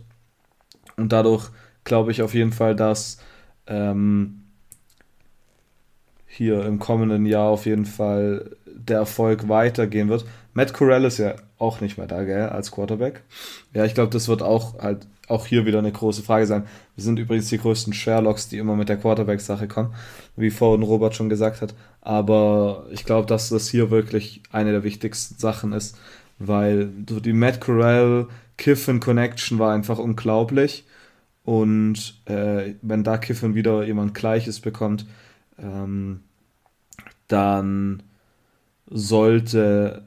Und 0.97 1.12
dadurch 1.12 1.49
glaube 1.84 2.12
ich 2.12 2.22
auf 2.22 2.34
jeden 2.34 2.52
Fall, 2.52 2.76
dass 2.76 3.18
ähm, 3.68 4.43
hier 6.28 6.66
im 6.66 6.80
kommenden 6.80 7.26
Jahr 7.26 7.49
auf 7.49 7.66
jeden 7.66 7.86
Fall 7.86 8.56
der 8.66 8.97
Erfolg 8.97 9.49
weitergehen 9.49 10.10
wird. 10.10 10.26
Matt 10.54 10.74
Corral 10.74 11.06
ist 11.06 11.18
ja 11.18 11.36
auch 11.58 11.82
nicht 11.82 11.97
mehr 11.97 12.08
da, 12.08 12.24
gell, 12.24 12.49
als 12.49 12.72
Quarterback. 12.72 13.24
Ja, 13.74 13.86
ich 13.86 13.93
glaube, 13.93 14.12
das 14.12 14.28
wird 14.28 14.41
auch 14.41 14.80
halt 14.80 15.08
auch 15.28 15.45
hier 15.45 15.66
wieder 15.66 15.80
eine 15.80 15.91
große 15.91 16.24
Frage 16.24 16.45
sein. 16.45 16.66
Wir 16.95 17.04
sind 17.04 17.18
übrigens 17.20 17.47
die 17.47 17.58
größten 17.58 17.93
Sherlocks, 17.93 18.49
die 18.49 18.58
immer 18.58 18.76
mit 18.76 18.89
der 18.89 18.97
Quarterback-Sache 18.97 19.68
kommen, 19.68 19.93
wie 20.36 20.49
vorhin 20.49 20.84
Robert 20.84 21.16
schon 21.16 21.30
gesagt 21.30 21.62
hat. 21.62 21.74
Aber 22.02 22.86
ich 22.91 23.06
glaube, 23.06 23.28
dass 23.28 23.49
das 23.49 23.70
hier 23.70 23.91
wirklich 23.91 24.41
eine 24.52 24.72
der 24.72 24.84
wichtigsten 24.84 25.38
Sachen 25.38 25.72
ist, 25.72 25.97
weil 26.48 26.88
die 26.88 27.34
Matt 27.34 27.62
Corral 27.62 28.28
Kiffin 28.58 29.00
Connection 29.00 29.60
war 29.60 29.74
einfach 29.74 29.98
unglaublich. 29.98 30.86
Und 31.44 32.22
äh, 32.26 32.76
wenn 32.82 33.04
da 33.04 33.18
Kiffin 33.18 33.56
wieder 33.56 33.84
jemand 33.84 34.14
Gleiches 34.14 34.60
bekommt, 34.60 35.08
ähm, 35.58 36.22
dann 37.28 38.04
sollte 38.88 40.06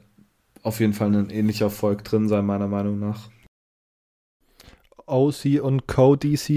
auf 0.63 0.79
jeden 0.79 0.93
Fall 0.93 1.13
ein 1.13 1.29
ähnlicher 1.29 1.65
Erfolg 1.65 2.03
drin 2.03 2.27
sein, 2.27 2.45
meiner 2.45 2.67
Meinung 2.67 2.99
nach. 2.99 3.29
OC 5.07 5.61
und 5.61 5.87
Co-DC 5.87 6.49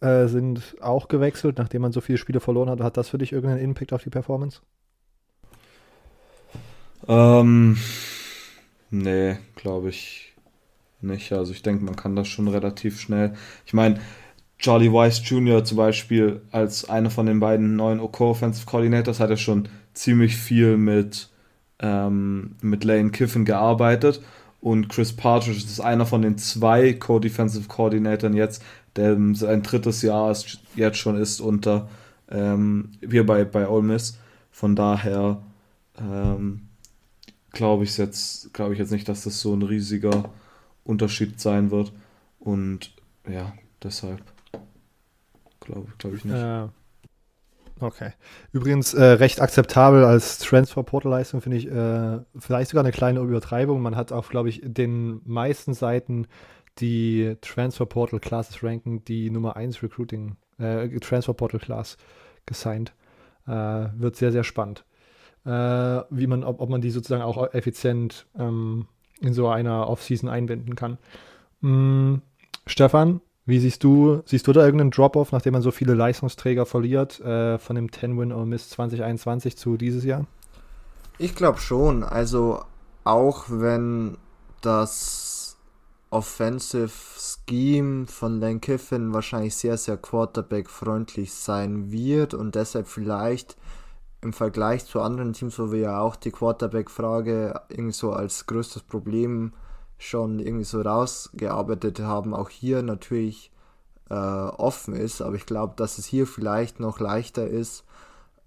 äh, 0.00 0.26
sind 0.26 0.76
auch 0.80 1.08
gewechselt, 1.08 1.56
nachdem 1.58 1.82
man 1.82 1.92
so 1.92 2.00
viele 2.00 2.18
Spiele 2.18 2.40
verloren 2.40 2.68
hat. 2.68 2.80
Hat 2.80 2.96
das 2.96 3.08
für 3.08 3.18
dich 3.18 3.32
irgendeinen 3.32 3.62
Impact 3.62 3.92
auf 3.92 4.02
die 4.02 4.10
Performance? 4.10 4.60
Ähm, 7.08 7.78
nee, 9.02 9.36
glaube 9.56 9.90
ich 9.90 10.32
nicht. 11.00 11.32
Also 11.32 11.52
ich 11.52 11.62
denke, 11.62 11.84
man 11.84 11.96
kann 11.96 12.16
das 12.16 12.28
schon 12.28 12.48
relativ 12.48 13.00
schnell. 13.00 13.34
Ich 13.66 13.72
meine, 13.72 14.00
Charlie 14.58 14.92
Weiss 14.92 15.28
Jr. 15.28 15.64
zum 15.64 15.76
Beispiel 15.76 16.40
als 16.50 16.88
einer 16.88 17.10
von 17.10 17.26
den 17.26 17.40
beiden 17.40 17.76
neuen 17.76 18.00
OK 18.00 18.20
Offensive 18.20 18.66
Coordinators 18.66 19.20
hat 19.20 19.30
er 19.30 19.36
schon 19.36 19.68
ziemlich 19.92 20.36
viel 20.36 20.76
mit, 20.76 21.28
ähm, 21.80 22.56
mit 22.62 22.84
Lane 22.84 23.10
Kiffin 23.10 23.44
gearbeitet 23.44 24.22
und 24.60 24.88
Chris 24.88 25.12
Partridge 25.12 25.58
ist 25.58 25.80
einer 25.80 26.06
von 26.06 26.22
den 26.22 26.38
zwei 26.38 26.94
Co-Defensive 26.94 27.68
Coordinatoren 27.68 28.34
jetzt, 28.34 28.62
der 28.96 29.18
sein 29.34 29.62
drittes 29.62 30.00
Jahr 30.00 30.30
ist, 30.30 30.60
jetzt 30.74 30.96
schon 30.96 31.18
ist 31.18 31.40
unter 31.40 31.88
ähm, 32.30 32.92
hier 33.06 33.26
bei, 33.26 33.44
bei 33.44 33.68
Ole 33.68 33.82
Miss. 33.82 34.18
Von 34.50 34.74
daher 34.74 35.42
ähm, 35.98 36.68
glaube 37.54 37.84
ich 37.84 37.96
jetzt, 37.96 38.52
glaube 38.52 38.72
ich 38.74 38.78
jetzt 38.78 38.92
nicht, 38.92 39.08
dass 39.08 39.24
das 39.24 39.40
so 39.40 39.54
ein 39.54 39.62
riesiger 39.62 40.30
Unterschied 40.84 41.40
sein 41.40 41.70
wird. 41.70 41.92
Und 42.38 42.92
ja, 43.28 43.54
deshalb 43.82 44.22
glaube 45.60 45.86
glaub 45.98 46.14
ich 46.14 46.24
nicht. 46.24 46.34
Äh, 46.34 46.68
Okay. 47.80 48.12
Übrigens 48.52 48.94
äh, 48.94 49.02
recht 49.02 49.40
akzeptabel 49.40 50.04
als 50.04 50.38
Transfer-Portal-Leistung, 50.38 51.40
finde 51.40 51.58
ich 51.58 51.68
äh, 51.68 52.20
vielleicht 52.38 52.70
sogar 52.70 52.84
eine 52.84 52.92
kleine 52.92 53.20
Übertreibung. 53.20 53.82
Man 53.82 53.96
hat 53.96 54.12
auf, 54.12 54.28
glaube 54.28 54.48
ich, 54.48 54.60
den 54.64 55.20
meisten 55.24 55.74
Seiten 55.74 56.26
die 56.78 57.36
Transfer 57.40 57.86
Portal 57.86 58.20
Classes 58.20 58.62
ranken, 58.62 59.04
die 59.04 59.30
Nummer 59.30 59.56
1 59.56 59.82
Recruiting, 59.82 60.36
äh, 60.58 60.88
Transfer 61.00 61.34
Portal 61.34 61.60
Class 61.60 61.96
gesigned. 62.46 62.92
Äh, 63.46 63.86
wird 63.96 64.16
sehr, 64.16 64.32
sehr 64.32 64.44
spannend. 64.44 64.84
Äh, 65.44 65.50
wie 66.10 66.26
man, 66.26 66.42
ob, 66.42 66.60
ob 66.60 66.70
man 66.70 66.80
die 66.80 66.90
sozusagen 66.90 67.22
auch 67.22 67.52
effizient 67.52 68.26
ähm, 68.38 68.86
in 69.20 69.34
so 69.34 69.48
einer 69.48 69.88
Offseason 69.88 70.28
einbinden 70.28 70.74
kann. 70.74 70.98
Mm, 71.60 72.16
Stefan, 72.66 73.20
wie 73.46 73.58
siehst 73.58 73.84
du, 73.84 74.22
siehst 74.24 74.46
du 74.46 74.52
da 74.52 74.64
irgendeinen 74.64 74.90
Drop-off, 74.90 75.32
nachdem 75.32 75.52
man 75.52 75.62
so 75.62 75.70
viele 75.70 75.94
Leistungsträger 75.94 76.64
verliert, 76.64 77.20
äh, 77.20 77.58
von 77.58 77.76
dem 77.76 77.88
10-Win 77.88 78.32
Ole 78.32 78.46
Miss 78.46 78.70
2021 78.70 79.56
zu 79.56 79.76
dieses 79.76 80.04
Jahr? 80.04 80.26
Ich 81.18 81.34
glaube 81.34 81.58
schon. 81.58 82.02
Also 82.02 82.64
auch 83.04 83.44
wenn 83.48 84.16
das 84.62 85.58
Offensive 86.08 86.90
Scheme 87.18 88.06
von 88.06 88.40
Lane 88.40 88.60
Kiffin 88.60 89.12
wahrscheinlich 89.12 89.56
sehr, 89.56 89.76
sehr 89.76 89.96
Quarterback-freundlich 89.96 91.32
sein 91.34 91.92
wird 91.92 92.32
und 92.32 92.54
deshalb 92.54 92.86
vielleicht 92.86 93.56
im 94.24 94.32
Vergleich 94.32 94.86
zu 94.86 95.02
anderen 95.02 95.34
Teams, 95.34 95.58
wo 95.58 95.70
wir 95.70 95.80
ja 95.80 96.00
auch 96.00 96.16
die 96.16 96.30
Quarterback-Frage 96.30 97.60
irgendwie 97.68 97.92
so 97.92 98.12
als 98.12 98.46
größtes 98.46 98.82
Problem 98.82 99.52
schon 99.98 100.40
irgendwie 100.40 100.64
so 100.64 100.80
rausgearbeitet 100.80 102.00
haben, 102.00 102.34
auch 102.34 102.48
hier 102.48 102.82
natürlich 102.82 103.52
äh, 104.08 104.14
offen 104.14 104.94
ist. 104.94 105.20
Aber 105.20 105.36
ich 105.36 105.44
glaube, 105.44 105.74
dass 105.76 105.98
es 105.98 106.06
hier 106.06 106.26
vielleicht 106.26 106.80
noch 106.80 107.00
leichter 107.00 107.46
ist, 107.46 107.84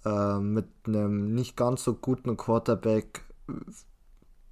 äh, 0.03 0.39
mit 0.39 0.67
einem 0.87 1.35
nicht 1.35 1.55
ganz 1.55 1.83
so 1.83 1.93
guten 1.93 2.35
Quarterback 2.37 3.21
äh, 3.47 3.53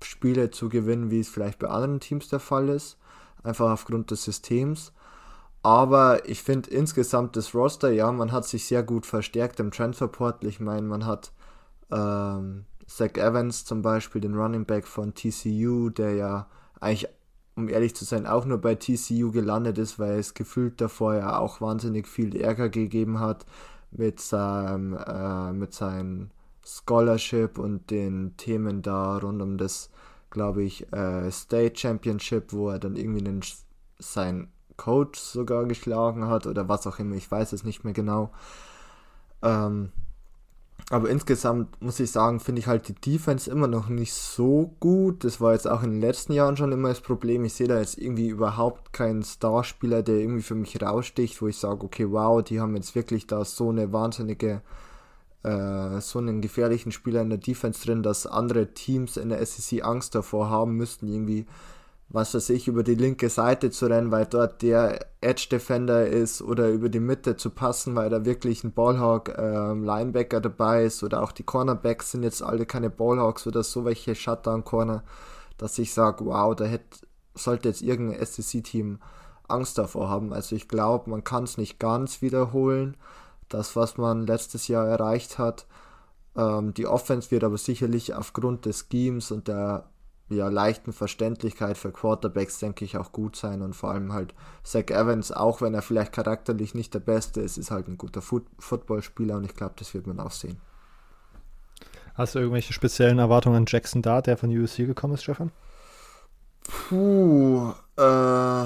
Spiele 0.04 0.52
zu 0.52 0.70
gewinnen, 0.70 1.10
wie 1.10 1.20
es 1.20 1.30
vielleicht 1.30 1.58
bei 1.58 1.68
anderen 1.68 2.00
Teams 2.00 2.30
der 2.30 2.40
Fall 2.40 2.70
ist. 2.70 2.98
Einfach 3.42 3.72
aufgrund 3.72 4.12
des 4.12 4.24
Systems. 4.24 4.94
Aber 5.66 6.30
ich 6.30 6.44
finde 6.44 6.70
insgesamt 6.70 7.36
das 7.36 7.56
Roster, 7.56 7.90
ja, 7.90 8.12
man 8.12 8.32
hat 8.32 8.46
sich 8.46 8.68
sehr 8.68 8.84
gut 8.84 9.08
verstärkt 9.08 9.60
im 9.60 9.72
Transferportal. 9.72 10.48
Ich 10.48 10.60
meine, 10.60 10.84
man 10.84 11.08
hat 11.08 11.32
ähm, 11.92 12.66
Zach 12.86 13.16
Evans 13.16 13.66
zum 13.66 13.82
Beispiel, 13.82 14.22
den 14.22 14.36
Running 14.36 14.66
Back 14.66 14.86
von 14.86 15.16
TCU, 15.16 15.90
der 15.90 16.14
ja 16.14 16.48
eigentlich, 16.80 17.10
um 17.56 17.68
ehrlich 17.68 17.96
zu 17.96 18.06
sein, 18.06 18.28
auch 18.28 18.46
nur 18.46 18.60
bei 18.60 18.76
TCU 18.76 19.32
gelandet 19.32 19.80
ist, 19.80 19.98
weil 19.98 20.20
es 20.20 20.36
gefühlt 20.36 20.80
davor 20.80 21.16
ja 21.16 21.40
auch 21.40 21.62
wahnsinnig 21.62 22.08
viel 22.08 22.40
Ärger 22.40 22.70
gegeben 22.70 23.20
hat 23.20 23.48
mit 23.90 24.20
seinem, 24.20 24.96
äh, 24.96 25.52
mit 25.52 25.74
seinem 25.74 26.30
Scholarship 26.64 27.58
und 27.58 27.90
den 27.90 28.38
Themen 28.38 28.84
da 28.84 29.18
rund 29.18 29.42
um 29.42 29.58
das, 29.58 29.90
glaube 30.30 30.62
ich, 30.62 30.94
äh, 30.94 31.32
State 31.32 31.80
Championship, 31.80 32.54
wo 32.54 32.70
er 32.70 32.78
dann 32.78 32.96
irgendwie 32.96 33.26
einen, 33.26 33.42
sein 33.98 34.52
Coach 34.78 35.20
sogar 35.20 35.66
geschlagen 35.66 36.28
hat 36.28 36.48
oder 36.48 36.68
was 36.68 36.88
auch 36.88 37.00
immer, 37.00 37.16
ich 37.16 37.30
weiß 37.30 37.54
es 37.54 37.64
nicht 37.64 37.84
mehr 37.84 37.94
genau. 37.94 38.32
Ähm, 39.42 39.92
aber 40.92 41.10
insgesamt 41.10 41.82
muss 41.82 42.00
ich 42.00 42.12
sagen, 42.12 42.40
finde 42.40 42.60
ich 42.60 42.68
halt 42.68 42.88
die 42.88 42.94
Defense 42.94 43.50
immer 43.50 43.68
noch 43.68 43.90
nicht 43.90 44.14
so 44.14 44.76
gut. 44.80 45.24
Das 45.24 45.42
war 45.42 45.54
jetzt 45.54 45.68
auch 45.68 45.82
in 45.82 45.92
den 45.92 46.02
letzten 46.02 46.34
Jahren 46.34 46.58
schon 46.58 46.72
immer 46.72 46.90
das 46.90 47.02
Problem. 47.02 47.44
Ich 47.44 47.54
sehe 47.54 47.68
da 47.68 47.80
jetzt 47.80 47.98
irgendwie 47.98 48.28
überhaupt 48.28 48.94
keinen 48.94 49.24
Starspieler, 49.24 50.04
der 50.04 50.18
irgendwie 50.18 50.44
für 50.44 50.54
mich 50.54 50.80
raussticht, 50.80 51.42
wo 51.42 51.48
ich 51.48 51.58
sage, 51.58 51.84
okay, 51.84 52.12
wow, 52.12 52.44
die 52.44 52.60
haben 52.60 52.76
jetzt 52.76 52.94
wirklich 52.94 53.26
da 53.26 53.44
so 53.46 53.70
eine 53.70 53.92
wahnsinnige, 53.94 54.62
äh, 55.42 56.00
so 56.02 56.20
einen 56.20 56.42
gefährlichen 56.42 56.92
Spieler 56.92 57.22
in 57.22 57.30
der 57.30 57.40
Defense 57.40 57.84
drin, 57.84 58.04
dass 58.04 58.28
andere 58.28 58.76
Teams 58.76 59.18
in 59.18 59.30
der 59.30 59.44
SEC 59.44 59.84
Angst 59.84 60.14
davor 60.14 60.52
haben 60.52 60.76
müssten, 60.76 61.08
irgendwie 61.08 61.48
was 62.10 62.34
weiß 62.34 62.50
ich, 62.52 62.68
über 62.68 62.84
die 62.84 62.96
linke 62.96 63.30
Seite 63.30 63.72
zu 63.72 63.88
rennen, 63.88 64.12
weil 64.12 64.26
dort 64.26 64.62
der 64.62 65.08
Edge 65.22 65.48
Defender 65.52 66.08
ist 66.08 66.42
oder 66.42 66.70
über 66.70 66.90
die 66.90 67.00
Mitte 67.00 67.36
zu 67.36 67.50
passen, 67.50 67.96
weil 67.96 68.10
da 68.10 68.26
wirklich 68.26 68.64
ein 68.64 68.74
Ballhawk 68.74 69.30
äh, 69.30 69.74
Linebacker 69.74 70.40
dabei 70.40 70.86
ist 70.86 71.04
oder 71.04 71.24
auch 71.24 71.32
die 71.32 71.44
Cornerbacks 71.44 72.12
sind 72.12 72.24
jetzt 72.24 72.44
alle 72.44 72.66
keine 72.66 72.90
Ballhawks 72.90 73.48
oder 73.48 73.64
so 73.64 73.86
welche 73.86 74.16
Shutdown 74.16 74.64
Corner, 74.64 75.04
dass 75.58 75.80
ich 75.80 75.94
sage, 75.94 76.26
wow, 76.26 76.56
da 76.56 76.66
hätte, 76.66 77.00
sollte 77.34 77.70
jetzt 77.70 77.82
irgendein 77.82 78.24
SEC-Team 78.24 79.00
Angst 79.48 79.78
davor 79.78 80.10
haben. 80.10 80.32
Also 80.32 80.56
ich 80.56 80.68
glaube, 80.68 81.10
man 81.10 81.24
kann 81.24 81.44
es 81.44 81.58
nicht 81.58 81.80
ganz 81.80 82.22
wiederholen, 82.22 82.98
das, 83.50 83.76
was 83.76 83.98
man 83.98 84.26
letztes 84.28 84.68
Jahr 84.68 84.88
erreicht 84.88 85.38
hat. 85.38 85.66
Ähm, 86.36 86.74
die 86.74 86.88
Offense 86.88 87.32
wird 87.32 87.44
aber 87.44 87.58
sicherlich 87.58 88.14
aufgrund 88.14 88.66
des 88.66 88.88
Schemes 88.92 89.32
und 89.32 89.48
der 89.48 89.90
ja, 90.30 90.50
leichten 90.50 90.92
Verständlichkeit 90.92 91.78
für 91.78 91.92
Quarterbacks, 91.92 92.60
denke 92.60 92.84
ich, 92.84 92.98
auch 92.98 93.12
gut 93.12 93.36
sein. 93.36 93.62
Und 93.62 93.76
vor 93.76 93.92
allem 93.92 94.14
halt 94.14 94.34
Zach 94.64 94.90
Evans, 94.90 95.32
auch 95.32 95.62
wenn 95.62 95.74
er 95.74 95.82
vielleicht 95.82 96.14
charakterlich 96.14 96.74
nicht 96.74 96.94
der 96.94 97.00
Beste 97.00 97.42
ist, 97.42 97.58
ist 97.58 97.72
halt 97.72 97.88
ein 97.88 97.98
guter 97.98 98.22
Foot 98.22 98.46
Footballspieler 98.58 99.38
und 99.38 99.46
ich 99.46 99.56
glaube, 99.56 99.76
das 99.78 99.94
wird 99.94 100.08
man 100.08 100.20
auch 100.20 100.32
sehen. 100.32 100.60
Hast 102.16 102.34
du 102.34 102.40
irgendwelche 102.40 102.74
speziellen 102.74 103.20
Erwartungen 103.20 103.58
an 103.58 103.66
Jackson 103.68 104.02
Dart, 104.02 104.28
der 104.28 104.38
von 104.38 104.50
USC 104.50 104.86
gekommen 104.86 105.14
ist, 105.14 105.24
Stefan? 105.24 105.52
Puh, 106.64 107.74
äh, 107.98 108.66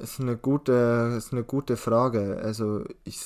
ist 0.00 0.20
eine 0.20 0.36
gute, 0.36 1.14
ist 1.16 1.32
eine 1.32 1.44
gute 1.44 1.76
Frage. 1.76 2.40
Also 2.42 2.84
ich 3.04 3.20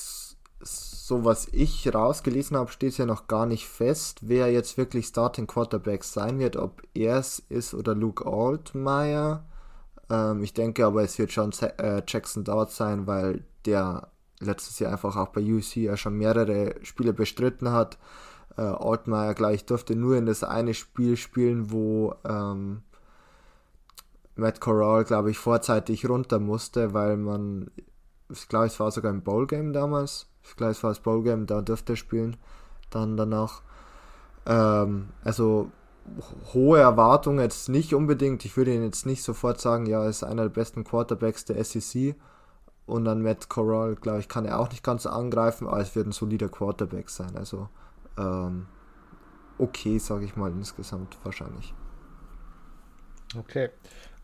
so 0.63 1.25
was 1.25 1.47
ich 1.51 1.93
rausgelesen 1.93 2.57
habe, 2.57 2.71
steht 2.71 2.97
ja 2.97 3.05
noch 3.05 3.27
gar 3.27 3.45
nicht 3.45 3.67
fest, 3.67 4.19
wer 4.21 4.51
jetzt 4.51 4.77
wirklich 4.77 5.07
Starting 5.07 5.47
Quarterback 5.47 6.03
sein 6.03 6.39
wird, 6.39 6.55
ob 6.55 6.81
er 6.93 7.17
es 7.17 7.39
ist 7.49 7.73
oder 7.73 7.95
Luke 7.95 8.25
Altmaier. 8.25 9.45
Ähm, 10.09 10.43
ich 10.43 10.53
denke 10.53 10.85
aber, 10.85 11.03
es 11.03 11.17
wird 11.19 11.31
schon 11.31 11.51
äh, 11.61 12.01
Jackson 12.07 12.43
Dart 12.43 12.71
sein, 12.71 13.07
weil 13.07 13.43
der 13.65 14.09
letztes 14.39 14.79
Jahr 14.79 14.91
einfach 14.91 15.15
auch 15.15 15.29
bei 15.29 15.41
UC 15.41 15.75
ja 15.77 15.97
schon 15.97 16.17
mehrere 16.17 16.75
Spiele 16.83 17.13
bestritten 17.13 17.71
hat. 17.71 17.97
Äh, 18.57 18.61
Altmaier 18.61 19.33
gleich 19.33 19.65
durfte 19.65 19.95
nur 19.95 20.17
in 20.17 20.25
das 20.25 20.43
eine 20.43 20.73
Spiel 20.73 21.17
spielen, 21.17 21.71
wo 21.71 22.15
ähm, 22.27 22.83
Matt 24.35 24.59
Corral, 24.59 25.03
glaube 25.03 25.31
ich, 25.31 25.37
vorzeitig 25.37 26.07
runter 26.07 26.39
musste, 26.39 26.93
weil 26.93 27.17
man, 27.17 27.71
ich 28.29 28.47
glaube, 28.47 28.67
es 28.67 28.79
war 28.79 28.91
sogar 28.91 29.11
im 29.11 29.21
Bowl 29.21 29.47
Game 29.47 29.73
damals, 29.73 30.27
ich 30.43 30.55
glaube, 30.55 30.71
es 30.71 30.83
war 30.83 30.91
das 30.91 30.99
Bowl-Game, 30.99 31.45
da 31.45 31.61
dürfte 31.61 31.93
er 31.93 31.97
spielen. 31.97 32.37
Dann 32.89 33.17
danach. 33.17 33.61
Ähm, 34.45 35.09
also 35.23 35.71
hohe 36.53 36.79
Erwartungen 36.79 37.39
jetzt 37.39 37.69
nicht 37.69 37.93
unbedingt. 37.93 38.45
Ich 38.45 38.57
würde 38.57 38.73
ihn 38.73 38.83
jetzt 38.83 39.05
nicht 39.05 39.23
sofort 39.23 39.59
sagen, 39.59 39.85
ja, 39.85 40.03
er 40.03 40.09
ist 40.09 40.23
einer 40.23 40.43
der 40.43 40.49
besten 40.49 40.83
Quarterbacks 40.83 41.45
der 41.45 41.63
SEC. 41.63 42.15
Und 42.85 43.05
dann 43.05 43.21
Matt 43.21 43.47
Corral, 43.47 43.95
glaube 43.95 44.19
ich, 44.19 44.27
kann 44.27 44.45
er 44.45 44.59
auch 44.59 44.69
nicht 44.69 44.83
ganz 44.83 45.05
angreifen, 45.05 45.67
aber 45.67 45.79
es 45.79 45.95
wird 45.95 46.07
ein 46.07 46.11
solider 46.11 46.49
Quarterback 46.49 47.09
sein. 47.09 47.37
Also 47.37 47.69
ähm, 48.17 48.67
okay, 49.57 49.97
sage 49.99 50.25
ich 50.25 50.35
mal 50.35 50.51
insgesamt 50.51 51.17
wahrscheinlich. 51.23 51.73
Okay. 53.37 53.69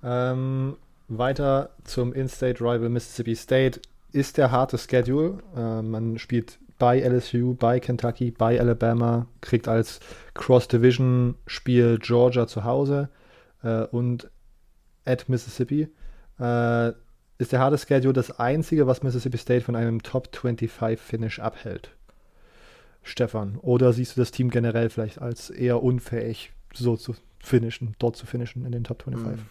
Ähm, 0.03 0.75
weiter 1.07 1.69
zum 1.85 2.13
In-State 2.13 2.61
Rival 2.61 2.89
Mississippi 2.89 3.35
State 3.35 3.81
ist 4.11 4.37
der 4.37 4.51
harte 4.51 4.77
Schedule. 4.77 5.39
Äh, 5.55 5.81
man 5.81 6.17
spielt 6.17 6.59
bei 6.77 6.99
LSU, 6.99 7.55
bei 7.55 7.79
Kentucky, 7.79 8.31
bei 8.31 8.59
Alabama, 8.59 9.27
kriegt 9.41 9.67
als 9.67 9.99
Cross-Division-Spiel 10.33 11.99
Georgia 11.99 12.47
zu 12.47 12.63
Hause 12.63 13.09
äh, 13.63 13.83
und 13.85 14.29
at 15.05 15.29
Mississippi. 15.29 15.89
Äh, 16.39 16.89
ist 17.37 17.51
der 17.51 17.59
harte 17.59 17.77
Schedule 17.77 18.13
das 18.13 18.39
einzige, 18.39 18.87
was 18.87 19.03
Mississippi 19.03 19.37
State 19.37 19.61
von 19.61 19.75
einem 19.75 20.01
Top 20.03 20.35
25 20.35 20.99
Finish 20.99 21.39
abhält? 21.39 21.95
Stefan, 23.01 23.57
oder 23.57 23.93
siehst 23.93 24.15
du 24.15 24.21
das 24.21 24.31
Team 24.31 24.49
generell 24.49 24.89
vielleicht 24.89 25.21
als 25.21 25.49
eher 25.49 25.81
unfähig, 25.81 26.51
so 26.73 26.97
zu 26.97 27.15
finishen, 27.39 27.95
dort 27.97 28.17
zu 28.17 28.25
finishen 28.25 28.65
in 28.65 28.71
den 28.71 28.83
Top 28.83 29.03
25? 29.03 29.43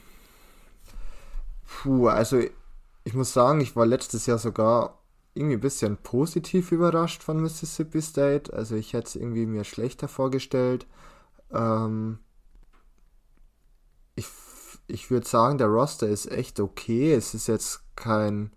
Puh, 1.67 2.09
also 2.09 2.43
ich 3.05 3.15
muss 3.15 3.33
sagen, 3.33 3.61
ich 3.61 3.77
war 3.77 3.87
letztes 3.87 4.27
Jahr 4.27 4.39
sogar 4.39 5.03
irgendwie 5.35 5.57
ein 5.57 5.61
bisschen 5.61 5.97
positiv 5.99 6.73
überrascht 6.73 7.23
von 7.23 7.41
Mississippi 7.41 8.03
State. 8.03 8.53
Also 8.53 8.75
ich 8.75 8.93
hätte 8.93 9.09
es 9.09 9.17
irgendwie 9.17 9.47
mir 9.47 9.65
schlechter 9.65 10.09
vorgestellt. 10.09 10.87
Ähm 11.53 12.19
ich 14.15 14.27
ich 14.89 15.11
würde 15.11 15.29
sagen, 15.29 15.59
der 15.59 15.69
Roster 15.69 16.09
ist 16.09 16.31
echt 16.31 16.61
okay. 16.61 17.13
Es 17.13 17.35
ist 17.35 17.47
jetzt 17.47 17.83
kein 17.95 18.51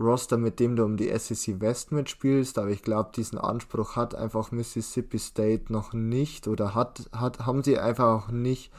Roster, 0.00 0.36
mit 0.36 0.60
dem 0.60 0.76
du 0.76 0.84
um 0.84 0.96
die 0.96 1.16
SEC 1.16 1.60
West 1.60 1.92
mitspielst, 1.92 2.58
aber 2.58 2.70
ich 2.70 2.82
glaube, 2.82 3.10
diesen 3.14 3.38
Anspruch 3.38 3.96
hat 3.96 4.14
einfach 4.14 4.52
Mississippi 4.52 5.18
State 5.18 5.72
noch 5.72 5.92
nicht 5.92 6.46
oder 6.46 6.74
hat, 6.74 7.08
hat, 7.12 7.46
haben 7.46 7.62
sie 7.62 7.78
einfach 7.78 8.24
auch 8.24 8.28
nicht 8.28 8.72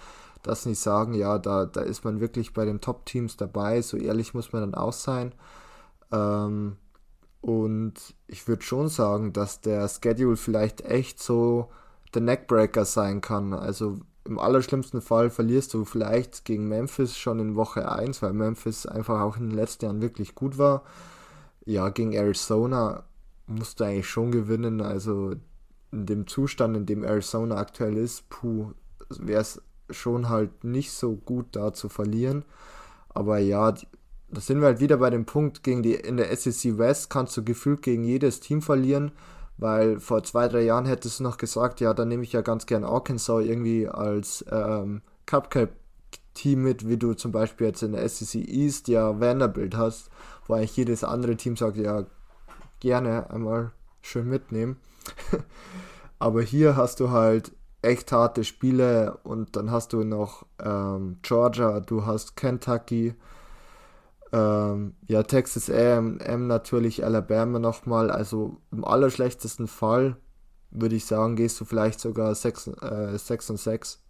dass 0.43 0.63
sie 0.63 0.75
sagen, 0.75 1.13
ja, 1.13 1.37
da, 1.37 1.65
da 1.65 1.81
ist 1.81 2.03
man 2.03 2.19
wirklich 2.19 2.53
bei 2.53 2.65
den 2.65 2.81
Top-Teams 2.81 3.37
dabei, 3.37 3.81
so 3.81 3.97
ehrlich 3.97 4.33
muss 4.33 4.53
man 4.53 4.61
dann 4.61 4.75
auch 4.75 4.93
sein. 4.93 5.33
Ähm, 6.11 6.77
und 7.41 7.93
ich 8.27 8.47
würde 8.47 8.63
schon 8.63 8.89
sagen, 8.89 9.33
dass 9.33 9.61
der 9.61 9.87
Schedule 9.87 10.35
vielleicht 10.35 10.81
echt 10.81 11.21
so 11.21 11.69
der 12.13 12.21
Neckbreaker 12.21 12.85
sein 12.85 13.21
kann. 13.21 13.53
Also 13.53 13.99
im 14.25 14.39
allerschlimmsten 14.39 15.01
Fall 15.01 15.29
verlierst 15.29 15.73
du 15.73 15.85
vielleicht 15.85 16.45
gegen 16.45 16.67
Memphis 16.67 17.17
schon 17.17 17.39
in 17.39 17.55
Woche 17.55 17.91
1, 17.91 18.21
weil 18.21 18.33
Memphis 18.33 18.85
einfach 18.85 19.21
auch 19.21 19.37
in 19.37 19.49
den 19.49 19.57
letzten 19.57 19.85
Jahren 19.85 20.01
wirklich 20.01 20.35
gut 20.35 20.57
war. 20.57 20.83
Ja, 21.65 21.89
gegen 21.89 22.13
Arizona 22.13 23.03
musst 23.47 23.79
du 23.79 23.85
eigentlich 23.85 24.09
schon 24.09 24.31
gewinnen. 24.31 24.81
Also 24.81 25.35
in 25.91 26.05
dem 26.05 26.27
Zustand, 26.27 26.75
in 26.75 26.85
dem 26.85 27.03
Arizona 27.03 27.55
aktuell 27.55 27.97
ist, 27.97 28.29
puh, 28.29 28.73
wäre 29.09 29.41
es 29.41 29.61
schon 29.91 30.29
halt 30.29 30.63
nicht 30.63 30.91
so 30.91 31.15
gut 31.15 31.47
da 31.51 31.73
zu 31.73 31.89
verlieren. 31.89 32.45
Aber 33.09 33.39
ja, 33.39 33.73
da 34.31 34.41
sind 34.41 34.59
wir 34.59 34.67
halt 34.67 34.79
wieder 34.79 34.97
bei 34.97 35.09
dem 35.09 35.25
Punkt, 35.25 35.63
gegen 35.63 35.83
die 35.83 35.95
in 35.95 36.17
der 36.17 36.35
SEC 36.35 36.77
West 36.77 37.09
kannst 37.09 37.35
du 37.37 37.43
gefühlt 37.43 37.81
gegen 37.81 38.03
jedes 38.03 38.39
Team 38.39 38.61
verlieren, 38.61 39.11
weil 39.57 39.99
vor 39.99 40.23
zwei, 40.23 40.47
drei 40.47 40.61
Jahren 40.61 40.85
hättest 40.85 41.19
du 41.19 41.23
noch 41.23 41.37
gesagt, 41.37 41.79
ja, 41.81 41.93
dann 41.93 42.07
nehme 42.07 42.23
ich 42.23 42.33
ja 42.33 42.41
ganz 42.41 42.65
gern 42.65 42.83
Arkansas 42.83 43.43
irgendwie 43.43 43.87
als 43.87 44.45
ähm, 44.51 45.01
Cupcake-Team 45.25 46.61
mit, 46.61 46.87
wie 46.87 46.97
du 46.97 47.13
zum 47.13 47.31
Beispiel 47.31 47.67
jetzt 47.67 47.83
in 47.83 47.93
der 47.93 48.07
SEC 48.07 48.47
East 48.47 48.87
ja 48.87 49.19
Vanderbilt 49.19 49.75
hast, 49.75 50.09
wo 50.47 50.53
eigentlich 50.53 50.77
jedes 50.77 51.03
andere 51.03 51.35
Team 51.35 51.57
sagt, 51.57 51.77
ja, 51.77 52.05
gerne 52.79 53.29
einmal 53.29 53.71
schön 54.01 54.27
mitnehmen. 54.27 54.77
Aber 56.19 56.41
hier 56.41 56.75
hast 56.75 56.99
du 56.99 57.09
halt 57.09 57.51
echt 57.81 58.11
harte 58.11 58.43
Spiele 58.43 59.17
und 59.23 59.55
dann 59.55 59.71
hast 59.71 59.93
du 59.93 60.03
noch 60.03 60.45
ähm, 60.63 61.17
Georgia, 61.21 61.79
du 61.79 62.05
hast 62.05 62.35
Kentucky, 62.35 63.15
ähm, 64.31 64.93
ja, 65.07 65.23
Texas 65.23 65.69
AM 65.69 66.47
natürlich, 66.47 67.03
Alabama 67.03 67.59
nochmal. 67.59 68.11
Also 68.11 68.57
im 68.71 68.85
allerschlechtesten 68.85 69.67
Fall 69.67 70.17
würde 70.71 70.95
ich 70.95 71.05
sagen, 71.05 71.35
gehst 71.35 71.59
du 71.59 71.65
vielleicht 71.65 71.99
sogar 71.99 72.35
6, 72.35 72.67
äh, 72.81 73.17
6 73.17 73.49
und 73.51 73.59
6 73.59 74.03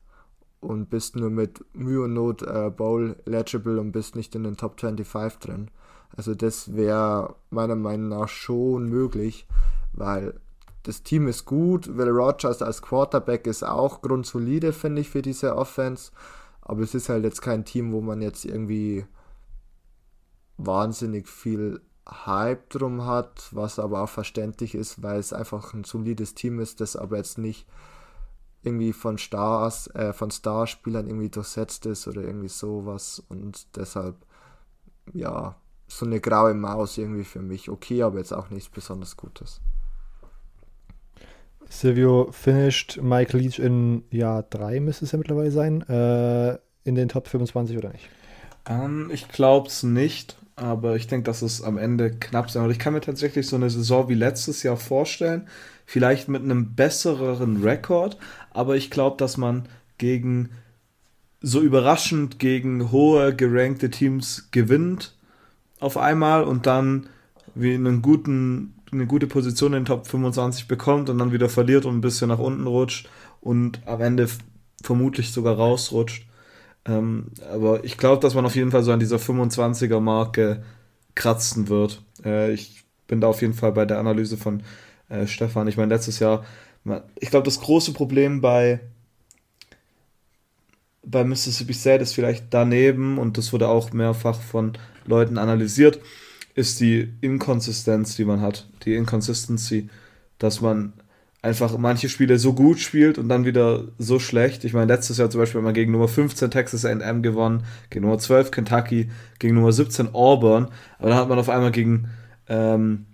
und 0.59 0.89
bist 0.89 1.15
nur 1.15 1.29
mit 1.29 1.63
Mühe 1.73 2.03
und 2.03 2.13
Not 2.13 2.41
äh, 2.41 2.69
Bowl 2.69 3.15
eligible 3.25 3.79
und 3.79 3.91
bist 3.91 4.15
nicht 4.15 4.35
in 4.35 4.43
den 4.43 4.57
Top 4.57 4.79
25 4.79 5.39
drin. 5.39 5.71
Also 6.15 6.35
das 6.35 6.75
wäre 6.75 7.35
meiner 7.49 7.75
Meinung 7.75 8.09
nach 8.09 8.27
schon 8.27 8.89
möglich, 8.89 9.47
weil 9.93 10.39
das 10.89 11.03
Team 11.03 11.27
ist 11.27 11.45
gut. 11.45 11.97
Will 11.97 12.09
Rogers 12.09 12.63
als 12.63 12.81
Quarterback 12.81 13.45
ist 13.45 13.61
auch 13.61 14.01
grundsolide, 14.01 14.73
finde 14.73 15.01
ich, 15.01 15.09
für 15.11 15.21
diese 15.21 15.55
Offense. 15.55 16.11
Aber 16.61 16.81
es 16.81 16.95
ist 16.95 17.09
halt 17.09 17.23
jetzt 17.23 17.43
kein 17.43 17.63
Team, 17.63 17.91
wo 17.91 18.01
man 18.01 18.23
jetzt 18.23 18.43
irgendwie 18.43 19.05
wahnsinnig 20.57 21.27
viel 21.27 21.79
Hype 22.09 22.71
drum 22.71 23.05
hat, 23.05 23.49
was 23.51 23.77
aber 23.77 24.01
auch 24.01 24.09
verständlich 24.09 24.73
ist, 24.73 25.03
weil 25.03 25.19
es 25.19 25.31
einfach 25.31 25.75
ein 25.75 25.83
solides 25.83 26.33
Team 26.33 26.59
ist, 26.59 26.81
das 26.81 26.95
aber 26.95 27.17
jetzt 27.17 27.37
nicht 27.37 27.67
irgendwie 28.63 28.91
von 28.91 29.19
Stars, 29.19 29.93
äh, 29.93 30.11
von 30.11 30.31
Starspielern 30.31 31.05
irgendwie 31.05 31.29
durchsetzt 31.29 31.85
ist 31.85 32.07
oder 32.07 32.23
irgendwie 32.23 32.49
sowas 32.49 33.21
und 33.29 33.77
deshalb 33.77 34.15
ja 35.13 35.55
so 35.87 36.07
eine 36.07 36.19
graue 36.19 36.55
Maus 36.55 36.97
irgendwie 36.97 37.25
für 37.25 37.43
mich. 37.43 37.69
Okay, 37.69 38.01
aber 38.01 38.17
jetzt 38.17 38.33
auch 38.33 38.49
nichts 38.49 38.69
besonders 38.69 39.15
Gutes. 39.15 39.61
Silvio 41.69 42.29
finished 42.31 42.99
Mike 43.01 43.37
Leach 43.37 43.59
in 43.59 44.03
Jahr 44.09 44.43
3, 44.43 44.79
müsste 44.79 45.05
es 45.05 45.11
ja 45.11 45.17
mittlerweile 45.17 45.51
sein, 45.51 45.81
äh, 45.87 46.57
in 46.83 46.95
den 46.95 47.09
Top 47.09 47.27
25 47.27 47.77
oder 47.77 47.91
nicht? 47.91 48.09
Ähm, 48.67 49.09
ich 49.13 49.27
glaube 49.29 49.67
es 49.67 49.83
nicht 49.83 50.35
aber 50.59 50.95
ich 50.95 51.07
denke, 51.07 51.25
dass 51.25 51.41
es 51.41 51.61
am 51.61 51.77
Ende 51.77 52.11
knapp 52.11 52.51
sein 52.51 52.63
wird. 52.63 52.73
Ich 52.73 52.79
kann 52.79 52.93
mir 52.93 53.01
tatsächlich 53.01 53.47
so 53.47 53.55
eine 53.55 53.69
Saison 53.69 54.09
wie 54.09 54.15
letztes 54.15 54.63
Jahr 54.63 54.77
vorstellen, 54.77 55.47
vielleicht 55.85 56.27
mit 56.27 56.43
einem 56.43 56.75
besseren 56.75 57.63
Rekord, 57.63 58.17
aber 58.51 58.75
ich 58.75 58.91
glaube, 58.91 59.17
dass 59.17 59.37
man 59.37 59.67
gegen 59.97 60.49
so 61.41 61.61
überraschend 61.61 62.39
gegen 62.39 62.91
hohe 62.91 63.33
gerankte 63.33 63.89
Teams 63.89 64.49
gewinnt 64.51 65.15
auf 65.79 65.97
einmal 65.97 66.43
und 66.43 66.65
dann 66.65 67.07
wie 67.55 67.73
einen 67.73 68.01
guten, 68.01 68.75
eine 68.91 69.05
gute 69.05 69.27
Position 69.27 69.73
in 69.73 69.81
den 69.81 69.85
Top 69.85 70.07
25 70.07 70.67
bekommt 70.67 71.09
und 71.09 71.17
dann 71.17 71.31
wieder 71.31 71.49
verliert 71.49 71.85
und 71.85 71.97
ein 71.97 72.01
bisschen 72.01 72.29
nach 72.29 72.39
unten 72.39 72.67
rutscht 72.67 73.07
und 73.41 73.81
am 73.85 74.01
Ende 74.01 74.27
vermutlich 74.81 75.31
sogar 75.31 75.55
rausrutscht. 75.55 76.25
Ähm, 76.85 77.27
aber 77.51 77.83
ich 77.83 77.97
glaube, 77.97 78.21
dass 78.21 78.33
man 78.33 78.45
auf 78.45 78.55
jeden 78.55 78.71
Fall 78.71 78.83
so 78.83 78.91
an 78.91 78.99
dieser 78.99 79.17
25er 79.17 79.99
Marke 79.99 80.63
kratzen 81.15 81.67
wird. 81.67 82.01
Äh, 82.23 82.53
ich 82.53 82.83
bin 83.07 83.21
da 83.21 83.27
auf 83.27 83.41
jeden 83.41 83.53
Fall 83.53 83.71
bei 83.71 83.85
der 83.85 83.99
Analyse 83.99 84.37
von 84.37 84.63
äh, 85.09 85.27
Stefan. 85.27 85.67
Ich 85.67 85.77
meine, 85.77 85.93
letztes 85.93 86.19
Jahr, 86.19 86.45
ich 87.19 87.29
glaube, 87.29 87.45
das 87.45 87.59
große 87.59 87.93
Problem 87.93 88.41
bei, 88.41 88.79
bei 91.03 91.23
Mississippi 91.23 91.73
State 91.73 92.03
ist 92.03 92.13
vielleicht 92.13 92.45
daneben, 92.51 93.17
und 93.17 93.37
das 93.37 93.51
wurde 93.51 93.67
auch 93.67 93.91
mehrfach 93.91 94.39
von 94.39 94.73
Leuten 95.05 95.37
analysiert, 95.37 95.99
ist 96.59 96.81
die 96.81 97.13
Inkonsistenz, 97.21 98.17
die 98.17 98.25
man 98.25 98.41
hat. 98.41 98.67
Die 98.83 98.95
Inconsistency, 98.95 99.89
dass 100.39 100.59
man 100.59 100.91
einfach 101.41 101.77
manche 101.77 102.09
Spiele 102.09 102.37
so 102.37 102.53
gut 102.53 102.79
spielt 102.79 103.17
und 103.17 103.29
dann 103.29 103.45
wieder 103.45 103.85
so 103.97 104.19
schlecht. 104.19 104.65
Ich 104.65 104.73
meine, 104.73 104.93
letztes 104.93 105.17
Jahr 105.17 105.29
zum 105.29 105.39
Beispiel 105.39 105.59
hat 105.59 105.65
man 105.65 105.73
gegen 105.73 105.93
Nummer 105.93 106.09
15 106.09 106.51
Texas 106.51 106.83
AM 106.83 107.21
gewonnen, 107.21 107.63
gegen 107.89 108.05
Nummer 108.05 108.19
12 108.19 108.51
Kentucky, 108.51 109.09
gegen 109.39 109.55
Nummer 109.55 109.71
17 109.71 110.13
Auburn, 110.13 110.67
aber 110.97 111.09
dann 111.09 111.17
hat 111.17 111.29
man 111.29 111.39
auf 111.39 111.47
einmal 111.47 111.71
gegen, 111.71 112.09
ähm, 112.49 113.05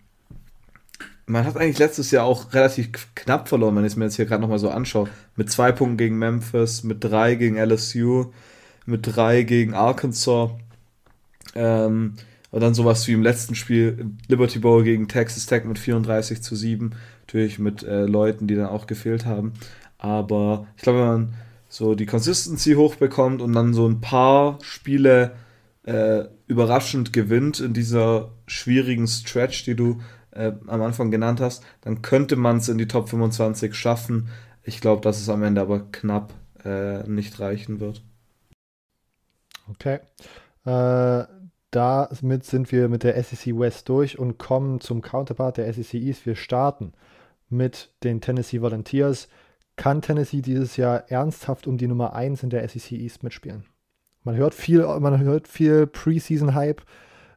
man 1.28 1.46
hat 1.46 1.56
eigentlich 1.56 1.78
letztes 1.78 2.10
Jahr 2.10 2.26
auch 2.26 2.54
relativ 2.54 2.90
knapp 3.14 3.48
verloren, 3.48 3.76
wenn 3.76 3.86
ich 3.86 3.94
es 3.94 3.96
mir 3.96 4.06
jetzt 4.06 4.16
hier 4.16 4.26
gerade 4.26 4.42
nochmal 4.42 4.60
so 4.60 4.72
anschaue. 4.72 5.08
Mit 5.36 5.52
zwei 5.52 5.72
Punkten 5.72 5.98
gegen 5.98 6.18
Memphis, 6.18 6.84
mit 6.84 7.04
drei 7.04 7.36
gegen 7.36 7.58
LSU, 7.58 8.32
mit 8.88 9.02
drei 9.04 9.44
gegen 9.44 9.76
Arkansas. 9.76 10.50
Ähm, 11.54 12.16
und 12.56 12.62
dann 12.62 12.74
sowas 12.74 13.06
wie 13.06 13.12
im 13.12 13.22
letzten 13.22 13.54
Spiel 13.54 14.12
Liberty 14.30 14.60
Bowl 14.60 14.82
gegen 14.82 15.10
Texas 15.10 15.46
Tech 15.46 15.66
mit 15.66 15.78
34 15.78 16.42
zu 16.42 16.56
7 16.56 16.92
natürlich 17.24 17.60
mit 17.60 17.84
äh, 17.84 18.06
Leuten, 18.06 18.48
die 18.48 18.56
dann 18.56 18.68
auch 18.68 18.88
gefehlt 18.88 19.26
haben. 19.26 19.52
Aber 19.98 20.66
ich 20.78 20.84
glaube, 20.84 21.00
wenn 21.00 21.08
man 21.08 21.34
so 21.68 21.96
die 21.96 22.06
Consistency 22.06 22.76
hochbekommt 22.76 23.42
und 23.42 23.52
dann 23.52 23.74
so 23.74 23.86
ein 23.86 24.00
paar 24.00 24.58
Spiele 24.62 25.36
äh, 25.84 26.24
überraschend 26.48 27.12
gewinnt 27.12 27.60
in 27.60 27.74
dieser 27.74 28.32
schwierigen 28.48 29.08
Stretch, 29.08 29.66
die 29.66 29.76
du 29.76 30.00
äh, 30.32 30.54
am 30.68 30.82
Anfang 30.82 31.12
genannt 31.12 31.42
hast, 31.42 31.62
dann 31.82 32.04
könnte 32.04 32.38
man 32.38 32.60
es 32.60 32.70
in 32.70 32.78
die 32.78 32.88
Top 32.88 33.10
25 33.10 33.76
schaffen. 33.76 34.30
Ich 34.64 34.80
glaube, 34.80 35.02
dass 35.02 35.20
es 35.20 35.28
am 35.28 35.44
Ende 35.44 35.60
aber 35.60 35.92
knapp 35.92 36.34
äh, 36.64 37.04
nicht 37.06 37.38
reichen 37.38 37.82
wird. 37.82 38.02
Okay. 39.68 40.00
Äh, 40.66 41.35
damit 41.76 42.46
sind 42.46 42.72
wir 42.72 42.88
mit 42.88 43.04
der 43.04 43.22
SEC 43.22 43.60
West 43.60 43.90
durch 43.90 44.18
und 44.18 44.38
kommen 44.38 44.80
zum 44.80 45.02
Counterpart 45.02 45.58
der 45.58 45.72
SEC 45.74 45.96
East. 45.96 46.26
Wir 46.26 46.36
starten 46.36 46.94
mit 47.50 47.94
den 48.04 48.22
Tennessee 48.22 48.62
Volunteers. 48.62 49.28
Kann 49.76 50.02
Tennessee 50.02 50.42
dieses 50.42 50.78
Jahr 50.78 51.12
ernsthaft 51.12 51.68
um 51.68 51.78
die 51.78 51.88
Nummer 51.88 52.14
1 52.14 52.44
in 52.44 52.50
der 52.50 52.68
SEC 52.70 52.94
East 52.94 53.24
mitspielen? 53.24 53.66
Man 54.24 54.38
hört 54.38 54.54
viel, 54.54 54.86
viel 55.44 55.86
Preseason-Hype. 55.86 56.82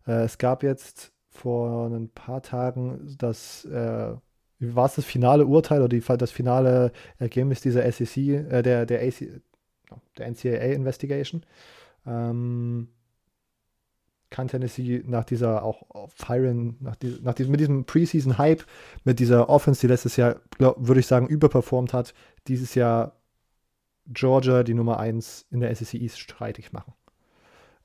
Äh, 0.07 0.23
es 0.23 0.39
gab 0.39 0.63
jetzt 0.63 1.13
vor 1.29 1.89
ein 1.89 2.09
paar 2.09 2.41
Tagen 2.41 3.17
das, 3.19 3.65
äh, 3.65 4.15
war 4.61 4.87
es 4.87 4.95
das 4.95 5.05
finale 5.05 5.47
Urteil 5.47 5.81
oder 5.81 5.89
die, 5.89 6.01
das 6.01 6.31
finale 6.31 6.93
Ergebnis 7.19 7.61
dieser 7.61 7.91
SEC, 7.91 8.17
äh, 8.17 8.63
der, 8.63 8.87
der, 8.87 9.03
AC, 9.03 9.41
der 10.17 10.31
NCAA 10.31 10.73
Investigation. 10.75 11.43
Ähm, 12.07 12.89
kann 14.31 14.49
Tennessee 14.49 15.03
nach 15.07 15.25
dieser 15.25 15.63
auch 15.63 15.85
Firen, 16.15 16.77
nach, 16.81 16.97
die, 16.97 17.19
nach 17.23 17.35
diesem, 17.35 17.51
mit 17.51 17.61
diesem 17.61 17.85
Preseason-Hype, 17.85 18.65
mit 19.05 19.21
dieser 19.21 19.49
Offense, 19.49 19.81
die 19.81 19.87
letztes 19.87 20.17
Jahr, 20.17 20.37
würde 20.59 21.01
ich 21.01 21.07
sagen, 21.07 21.27
überperformt 21.29 21.93
hat, 21.93 22.15
dieses 22.47 22.75
Jahr 22.75 23.13
Georgia 24.07 24.63
die 24.63 24.75
Nummer 24.75 24.99
1 24.99 25.47
in 25.51 25.61
der 25.61 25.75
SEC 25.75 25.95
East 25.95 26.19
streitig 26.19 26.73
machen. 26.73 26.95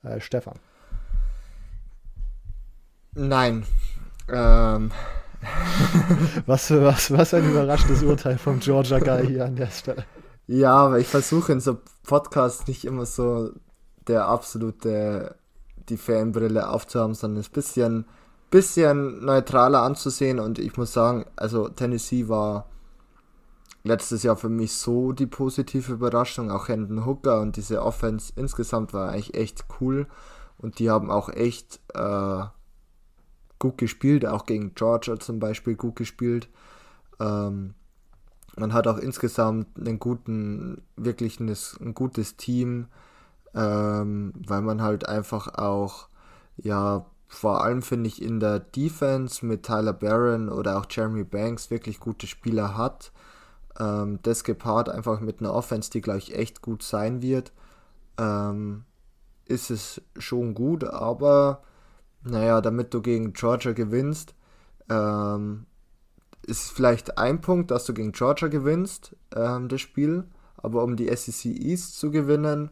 Äh, 0.02 0.20
Stefan. 0.20 0.58
Nein. 3.12 3.64
Ähm. 4.28 4.90
was, 6.46 6.70
was, 6.70 7.10
was 7.10 7.34
ein 7.34 7.50
überraschendes 7.50 8.02
Urteil 8.02 8.38
vom 8.38 8.60
Georgia 8.60 8.98
Guy 8.98 9.26
hier 9.26 9.44
an 9.44 9.56
der 9.56 9.66
Stelle. 9.66 10.04
Ja, 10.46 10.74
aber 10.74 10.98
ich 10.98 11.06
versuche 11.06 11.52
in 11.52 11.60
so 11.60 11.78
Podcasts 12.06 12.66
nicht 12.66 12.84
immer 12.84 13.04
so 13.04 13.50
der 14.08 14.26
absolute 14.26 15.36
die 15.88 15.96
Fanbrille 15.96 16.68
aufzuhaben, 16.68 17.14
sondern 17.14 17.40
es 17.40 17.48
ein 17.48 17.52
bisschen, 17.52 18.04
bisschen 18.50 19.24
neutraler 19.24 19.82
anzusehen. 19.82 20.38
Und 20.38 20.58
ich 20.58 20.76
muss 20.76 20.92
sagen, 20.92 21.26
also 21.36 21.68
Tennessee 21.68 22.28
war 22.28 22.66
letztes 23.82 24.22
Jahr 24.22 24.36
für 24.36 24.48
mich 24.48 24.72
so 24.72 25.12
die 25.12 25.26
positive 25.26 25.92
Überraschung. 25.92 26.50
Auch 26.50 26.68
Hendon 26.68 27.06
Hooker 27.06 27.40
und 27.40 27.56
diese 27.56 27.82
Offense 27.82 28.32
insgesamt 28.36 28.92
war 28.92 29.10
eigentlich 29.10 29.34
echt 29.34 29.66
cool. 29.80 30.06
Und 30.58 30.78
die 30.78 30.90
haben 30.90 31.10
auch 31.10 31.28
echt 31.28 31.80
äh, 31.94 32.44
gut 33.58 33.78
gespielt, 33.78 34.26
auch 34.26 34.46
gegen 34.46 34.74
Georgia 34.74 35.18
zum 35.18 35.38
Beispiel 35.38 35.74
gut 35.74 35.96
gespielt. 35.96 36.48
Ähm, 37.20 37.74
man 38.56 38.72
hat 38.72 38.86
auch 38.86 38.98
insgesamt 38.98 39.66
einen 39.78 39.98
guten, 39.98 40.82
wirklich 40.96 41.40
ein, 41.40 41.54
ein 41.80 41.94
gutes 41.94 42.36
Team, 42.36 42.86
ähm, 43.54 44.32
weil 44.36 44.62
man 44.62 44.82
halt 44.82 45.08
einfach 45.08 45.54
auch, 45.54 46.08
ja, 46.56 47.06
vor 47.28 47.64
allem 47.64 47.82
finde 47.82 48.08
ich 48.08 48.22
in 48.22 48.40
der 48.40 48.60
Defense 48.60 49.44
mit 49.44 49.64
Tyler 49.64 49.92
Barron 49.92 50.48
oder 50.48 50.78
auch 50.78 50.86
Jeremy 50.88 51.24
Banks 51.24 51.70
wirklich 51.70 52.00
gute 52.00 52.26
Spieler 52.26 52.76
hat. 52.76 53.12
Ähm, 53.78 54.20
das 54.22 54.44
gepaart 54.44 54.88
einfach 54.88 55.20
mit 55.20 55.40
einer 55.40 55.52
Offense, 55.52 55.90
die 55.90 56.00
gleich 56.00 56.30
echt 56.30 56.62
gut 56.62 56.82
sein 56.82 57.22
wird, 57.22 57.52
ähm, 58.18 58.84
ist 59.46 59.70
es 59.70 60.00
schon 60.16 60.54
gut, 60.54 60.84
aber 60.84 61.62
naja, 62.22 62.60
damit 62.60 62.94
du 62.94 63.02
gegen 63.02 63.32
Georgia 63.32 63.72
gewinnst, 63.72 64.34
ähm, 64.88 65.66
ist 66.46 66.70
vielleicht 66.70 67.18
ein 67.18 67.40
Punkt, 67.40 67.70
dass 67.70 67.84
du 67.84 67.94
gegen 67.94 68.12
Georgia 68.12 68.48
gewinnst, 68.48 69.16
ähm, 69.34 69.68
das 69.68 69.80
Spiel, 69.80 70.24
aber 70.56 70.82
um 70.82 70.96
die 70.96 71.14
SEC 71.14 71.46
East 71.46 71.98
zu 71.98 72.10
gewinnen, 72.10 72.70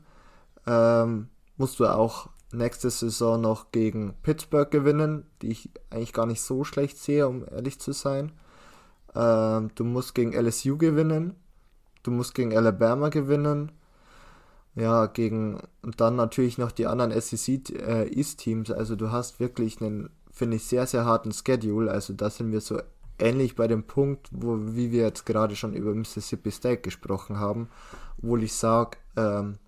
ähm, 0.66 1.28
musst 1.56 1.80
du 1.80 1.86
auch 1.86 2.28
nächste 2.52 2.90
Saison 2.90 3.40
noch 3.40 3.72
gegen 3.72 4.14
Pittsburgh 4.22 4.70
gewinnen, 4.70 5.24
die 5.40 5.50
ich 5.52 5.70
eigentlich 5.90 6.12
gar 6.12 6.26
nicht 6.26 6.42
so 6.42 6.64
schlecht 6.64 6.98
sehe, 6.98 7.26
um 7.26 7.44
ehrlich 7.50 7.80
zu 7.80 7.92
sein. 7.92 8.32
Ähm, 9.14 9.70
du 9.74 9.84
musst 9.84 10.14
gegen 10.14 10.32
LSU 10.32 10.76
gewinnen, 10.76 11.36
du 12.02 12.10
musst 12.10 12.34
gegen 12.34 12.56
Alabama 12.56 13.08
gewinnen. 13.08 13.72
Ja, 14.74 15.04
gegen 15.04 15.60
und 15.82 16.00
dann 16.00 16.16
natürlich 16.16 16.56
noch 16.56 16.72
die 16.72 16.86
anderen 16.86 17.18
SEC 17.20 17.70
äh, 17.70 18.08
East 18.08 18.40
Teams. 18.40 18.70
Also 18.70 18.96
du 18.96 19.10
hast 19.10 19.38
wirklich 19.38 19.82
einen, 19.82 20.08
finde 20.30 20.56
ich, 20.56 20.64
sehr, 20.64 20.86
sehr 20.86 21.04
harten 21.04 21.32
Schedule. 21.32 21.90
Also 21.90 22.14
da 22.14 22.30
sind 22.30 22.52
wir 22.52 22.62
so 22.62 22.80
ähnlich 23.18 23.54
bei 23.54 23.68
dem 23.68 23.84
Punkt, 23.84 24.28
wo, 24.30 24.56
wie 24.58 24.90
wir 24.90 25.02
jetzt 25.02 25.26
gerade 25.26 25.56
schon 25.56 25.74
über 25.74 25.94
Mississippi 25.94 26.50
State 26.50 26.80
gesprochen 26.80 27.38
haben, 27.38 27.68
obwohl 28.16 28.42
ich 28.42 28.54
sage, 28.54 28.96
ähm, 29.16 29.58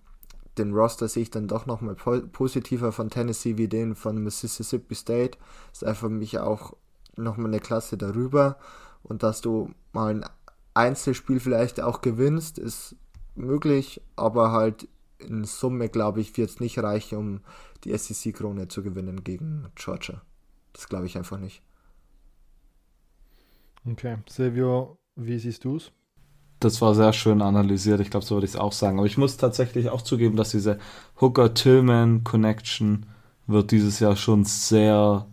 den 0.57 0.73
Roster 0.73 1.07
sehe 1.07 1.23
ich 1.23 1.31
dann 1.31 1.47
doch 1.47 1.65
nochmal 1.65 1.95
po 1.95 2.19
positiver 2.31 2.91
von 2.91 3.09
Tennessee 3.09 3.57
wie 3.57 3.67
den 3.67 3.95
von 3.95 4.17
Mississippi 4.23 4.95
State. 4.95 5.37
Ist 5.71 5.83
einfach 5.83 6.07
für 6.07 6.09
mich 6.09 6.39
auch 6.39 6.73
nochmal 7.15 7.47
eine 7.47 7.59
Klasse 7.59 7.97
darüber. 7.97 8.57
Und 9.03 9.23
dass 9.23 9.41
du 9.41 9.71
mal 9.91 10.15
ein 10.15 10.25
Einzelspiel 10.73 11.39
vielleicht 11.39 11.81
auch 11.81 12.01
gewinnst, 12.01 12.57
ist 12.57 12.95
möglich, 13.35 14.01
aber 14.15 14.51
halt 14.51 14.87
in 15.19 15.45
Summe, 15.45 15.89
glaube 15.89 16.21
ich, 16.21 16.35
wird 16.37 16.49
es 16.49 16.59
nicht 16.59 16.79
reichen, 16.79 17.17
um 17.17 17.41
die 17.83 17.97
SEC-Krone 17.97 18.67
zu 18.67 18.83
gewinnen 18.83 19.23
gegen 19.23 19.67
Georgia. 19.75 20.21
Das 20.73 20.89
glaube 20.89 21.05
ich 21.05 21.17
einfach 21.17 21.37
nicht. 21.37 21.61
Okay, 23.85 24.17
Silvio, 24.27 24.97
wie 25.15 25.39
siehst 25.39 25.63
du 25.63 25.77
es? 25.77 25.91
Das 26.59 26.81
war 26.81 26.95
sehr 26.95 27.13
schön 27.13 27.41
analysiert. 27.41 27.99
Ich 27.99 28.09
glaube, 28.09 28.25
so 28.25 28.35
würde 28.35 28.45
ich 28.45 28.53
es 28.53 28.59
auch 28.59 28.71
sagen. 28.71 28.97
Aber 28.97 29.07
ich 29.07 29.17
muss 29.17 29.37
tatsächlich 29.37 29.89
auch 29.89 30.01
zugeben, 30.01 30.35
dass 30.35 30.51
diese 30.51 30.79
Hooker-Tillman-Connection 31.19 33.05
wird 33.47 33.71
dieses 33.71 33.99
Jahr 33.99 34.15
schon 34.15 34.45
sehr 34.45 35.27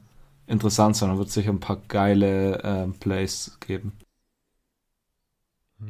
interessant 0.46 0.96
sein 0.96 1.10
und 1.10 1.18
wird 1.18 1.30
sicher 1.30 1.50
ein 1.50 1.60
paar 1.60 1.78
geile 1.88 2.62
äh, 2.62 2.88
Plays 2.98 3.58
geben. 3.60 3.92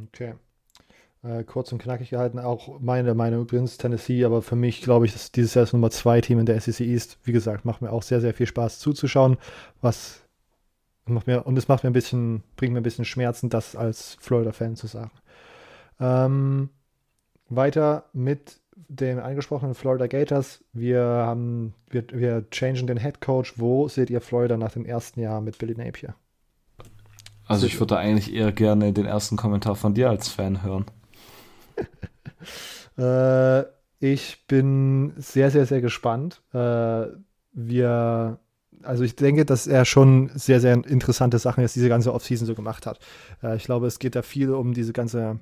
Okay. 0.09 0.35
Äh, 1.24 1.45
kurz 1.45 1.70
und 1.70 1.80
knackig 1.80 2.11
gehalten, 2.11 2.41
auch 2.41 2.80
meine 2.80 3.14
Meinung 3.14 3.43
übrigens, 3.43 3.78
Tennessee, 3.78 4.24
aber 4.24 4.43
für 4.43 4.57
mich 4.57 4.83
glaube 4.83 5.07
ich, 5.07 5.12
dass 5.12 5.30
dieses 5.30 5.55
Jahr 5.55 5.64
das 5.64 5.72
Nummer 5.72 5.91
2 5.91 6.20
Team 6.20 6.41
in 6.41 6.47
der 6.47 6.61
SEC 6.61 6.80
East. 6.80 7.18
Wie 7.22 7.33
gesagt, 7.33 7.64
macht 7.64 7.80
mir 7.80 7.93
auch 7.93 8.03
sehr, 8.03 8.20
sehr 8.20 8.35
viel 8.35 8.47
Spaß 8.47 8.80
zuzuschauen, 8.80 9.37
was 9.80 10.22
macht 11.05 11.28
mir, 11.28 11.47
und 11.47 11.57
es 11.57 11.68
macht 11.68 11.85
mir 11.85 11.91
ein 11.91 11.95
bisschen, 11.95 12.43
bringt 12.57 12.72
mir 12.72 12.80
ein 12.80 12.85
bisschen 12.85 13.05
Schmerzen, 13.05 13.51
das 13.51 13.76
als 13.76 14.16
Florida-Fan 14.20 14.74
zu 14.74 14.89
sagen. 14.89 15.12
Ähm, 16.03 16.70
weiter 17.48 18.05
mit 18.12 18.59
den 18.88 19.18
angesprochenen 19.18 19.74
Florida 19.74 20.07
Gators. 20.07 20.64
Wir 20.72 21.00
haben, 21.03 21.74
wir, 21.88 22.05
wir 22.12 22.44
changen 22.50 22.86
den 22.86 22.98
Head 22.98 23.20
Coach. 23.20 23.55
Wo 23.57 23.88
seht 23.88 24.11
ihr 24.11 24.20
Florida 24.20 24.57
nach 24.57 24.72
dem 24.72 24.84
ersten 24.84 25.20
Jahr 25.20 25.40
mit 25.40 25.59
Billy 25.59 25.74
Napier? 25.74 26.14
Also 27.46 27.66
ich 27.66 27.78
würde 27.78 27.96
eigentlich 27.96 28.32
eher 28.34 28.53
gerne 28.53 28.92
den 28.92 29.07
ersten 29.07 29.36
Kommentar 29.36 29.76
von 29.76 29.94
dir 29.94 30.11
als 30.11 30.28
Fan 30.28 30.62
hören. 30.62 30.86
äh, 32.98 33.64
ich 33.98 34.46
bin 34.46 35.12
sehr, 35.16 35.50
sehr, 35.50 35.66
sehr 35.66 35.80
gespannt. 35.80 36.42
Äh, 36.53 37.07
wir 37.53 38.38
also 38.84 39.05
ich 39.05 39.14
denke, 39.14 39.44
dass 39.44 39.66
er 39.68 39.84
schon 39.84 40.30
sehr, 40.34 40.61
sehr 40.61 40.72
interessante 40.72 41.38
Sachen 41.38 41.61
jetzt 41.61 41.76
diese 41.76 41.88
ganze 41.88 42.12
Offseason 42.12 42.46
so 42.46 42.55
gemacht 42.55 42.86
hat. 42.86 42.98
Äh, 43.42 43.57
ich 43.57 43.64
glaube, 43.64 43.86
es 43.86 43.98
geht 43.98 44.16
da 44.16 44.22
viel 44.22 44.50
um 44.50 44.74
diese 44.74 44.92
ganze 44.92 45.38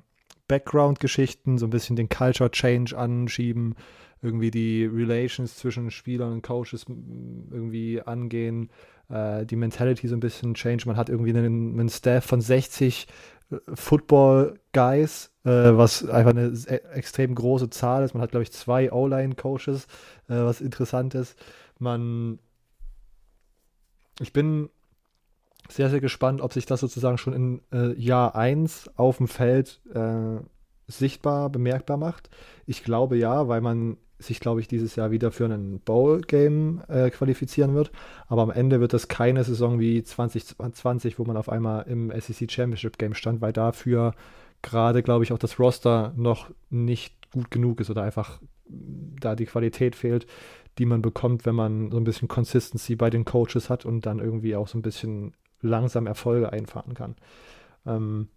Background-Geschichten, 0.51 1.57
so 1.57 1.65
ein 1.65 1.69
bisschen 1.69 1.95
den 1.95 2.09
Culture 2.09 2.51
Change 2.51 2.97
anschieben, 2.97 3.75
irgendwie 4.21 4.51
die 4.51 4.85
Relations 4.85 5.55
zwischen 5.55 5.91
Spielern 5.91 6.33
und 6.33 6.41
Coaches 6.43 6.85
irgendwie 6.87 8.01
angehen, 8.01 8.69
äh, 9.09 9.45
die 9.45 9.55
Mentality 9.55 10.09
so 10.09 10.15
ein 10.17 10.19
bisschen 10.19 10.53
change. 10.53 10.83
Man 10.87 10.97
hat 10.97 11.07
irgendwie 11.07 11.29
einen, 11.29 11.79
einen 11.79 11.87
Staff 11.87 12.25
von 12.25 12.41
60 12.41 13.07
äh, 13.49 13.55
Football-Guys, 13.73 15.31
äh, 15.45 15.49
was 15.49 16.05
einfach 16.05 16.31
eine 16.31 16.47
e-, 16.47 16.81
extrem 16.95 17.33
große 17.33 17.69
Zahl 17.69 18.03
ist. 18.03 18.13
Man 18.13 18.21
hat, 18.21 18.31
glaube 18.31 18.43
ich, 18.43 18.51
zwei 18.51 18.91
O-Line-Coaches, 18.91 19.85
äh, 20.27 20.35
was 20.35 20.59
interessant 20.59 21.15
ist. 21.15 21.39
Man 21.79 22.39
ich 24.19 24.33
bin 24.33 24.69
sehr, 25.69 25.89
sehr 25.89 26.01
gespannt, 26.01 26.41
ob 26.41 26.53
sich 26.53 26.65
das 26.65 26.79
sozusagen 26.79 27.17
schon 27.17 27.33
in 27.33 27.61
äh, 27.71 27.93
Jahr 27.99 28.35
1 28.35 28.91
auf 28.97 29.17
dem 29.17 29.27
Feld 29.27 29.81
äh, 29.93 30.39
sichtbar, 30.87 31.49
bemerkbar 31.49 31.97
macht. 31.97 32.29
Ich 32.65 32.83
glaube 32.83 33.17
ja, 33.17 33.47
weil 33.47 33.61
man 33.61 33.97
sich, 34.19 34.39
glaube 34.39 34.59
ich, 34.59 34.67
dieses 34.67 34.95
Jahr 34.95 35.11
wieder 35.11 35.31
für 35.31 35.45
einen 35.45 35.79
Bowl-Game 35.79 36.81
äh, 36.87 37.09
qualifizieren 37.09 37.73
wird. 37.73 37.91
Aber 38.27 38.43
am 38.43 38.51
Ende 38.51 38.79
wird 38.79 38.93
das 38.93 39.07
keine 39.07 39.43
Saison 39.43 39.79
wie 39.79 40.03
2020, 40.03 41.17
wo 41.17 41.25
man 41.25 41.37
auf 41.37 41.49
einmal 41.49 41.83
im 41.87 42.11
SEC 42.11 42.51
Championship 42.51 42.97
Game 42.97 43.15
stand, 43.15 43.41
weil 43.41 43.53
dafür 43.53 44.13
gerade, 44.61 45.01
glaube 45.01 45.23
ich, 45.23 45.33
auch 45.33 45.39
das 45.39 45.59
Roster 45.59 46.13
noch 46.15 46.51
nicht 46.69 47.15
gut 47.31 47.49
genug 47.49 47.79
ist 47.79 47.89
oder 47.89 48.03
einfach 48.03 48.39
da 48.67 49.35
die 49.35 49.45
Qualität 49.45 49.95
fehlt, 49.95 50.27
die 50.77 50.85
man 50.85 51.01
bekommt, 51.01 51.45
wenn 51.45 51.55
man 51.55 51.91
so 51.91 51.97
ein 51.97 52.03
bisschen 52.03 52.27
Consistency 52.27 52.95
bei 52.95 53.09
den 53.09 53.25
Coaches 53.25 53.69
hat 53.69 53.85
und 53.85 54.05
dann 54.05 54.19
irgendwie 54.19 54.55
auch 54.55 54.67
so 54.67 54.77
ein 54.77 54.81
bisschen 54.81 55.33
langsam 55.61 56.07
Erfolge 56.07 56.51
einfahren 56.51 56.93
kann. 56.93 57.15
Ähm, 57.85 58.27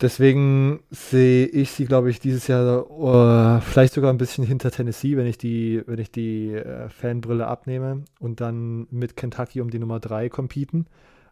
deswegen 0.00 0.80
sehe 0.90 1.46
ich 1.46 1.70
sie, 1.70 1.86
glaube 1.86 2.10
ich, 2.10 2.20
dieses 2.20 2.46
Jahr 2.46 2.90
uh, 2.90 3.60
vielleicht 3.60 3.94
sogar 3.94 4.12
ein 4.12 4.18
bisschen 4.18 4.44
hinter 4.44 4.70
Tennessee, 4.70 5.16
wenn 5.16 5.26
ich 5.26 5.38
die, 5.38 5.82
wenn 5.86 5.98
ich 5.98 6.10
die 6.10 6.54
äh, 6.54 6.88
Fanbrille 6.88 7.46
abnehme 7.46 8.04
und 8.20 8.40
dann 8.40 8.86
mit 8.90 9.16
Kentucky 9.16 9.60
um 9.60 9.70
die 9.70 9.78
Nummer 9.78 10.00
3 10.00 10.28
competen. 10.28 10.86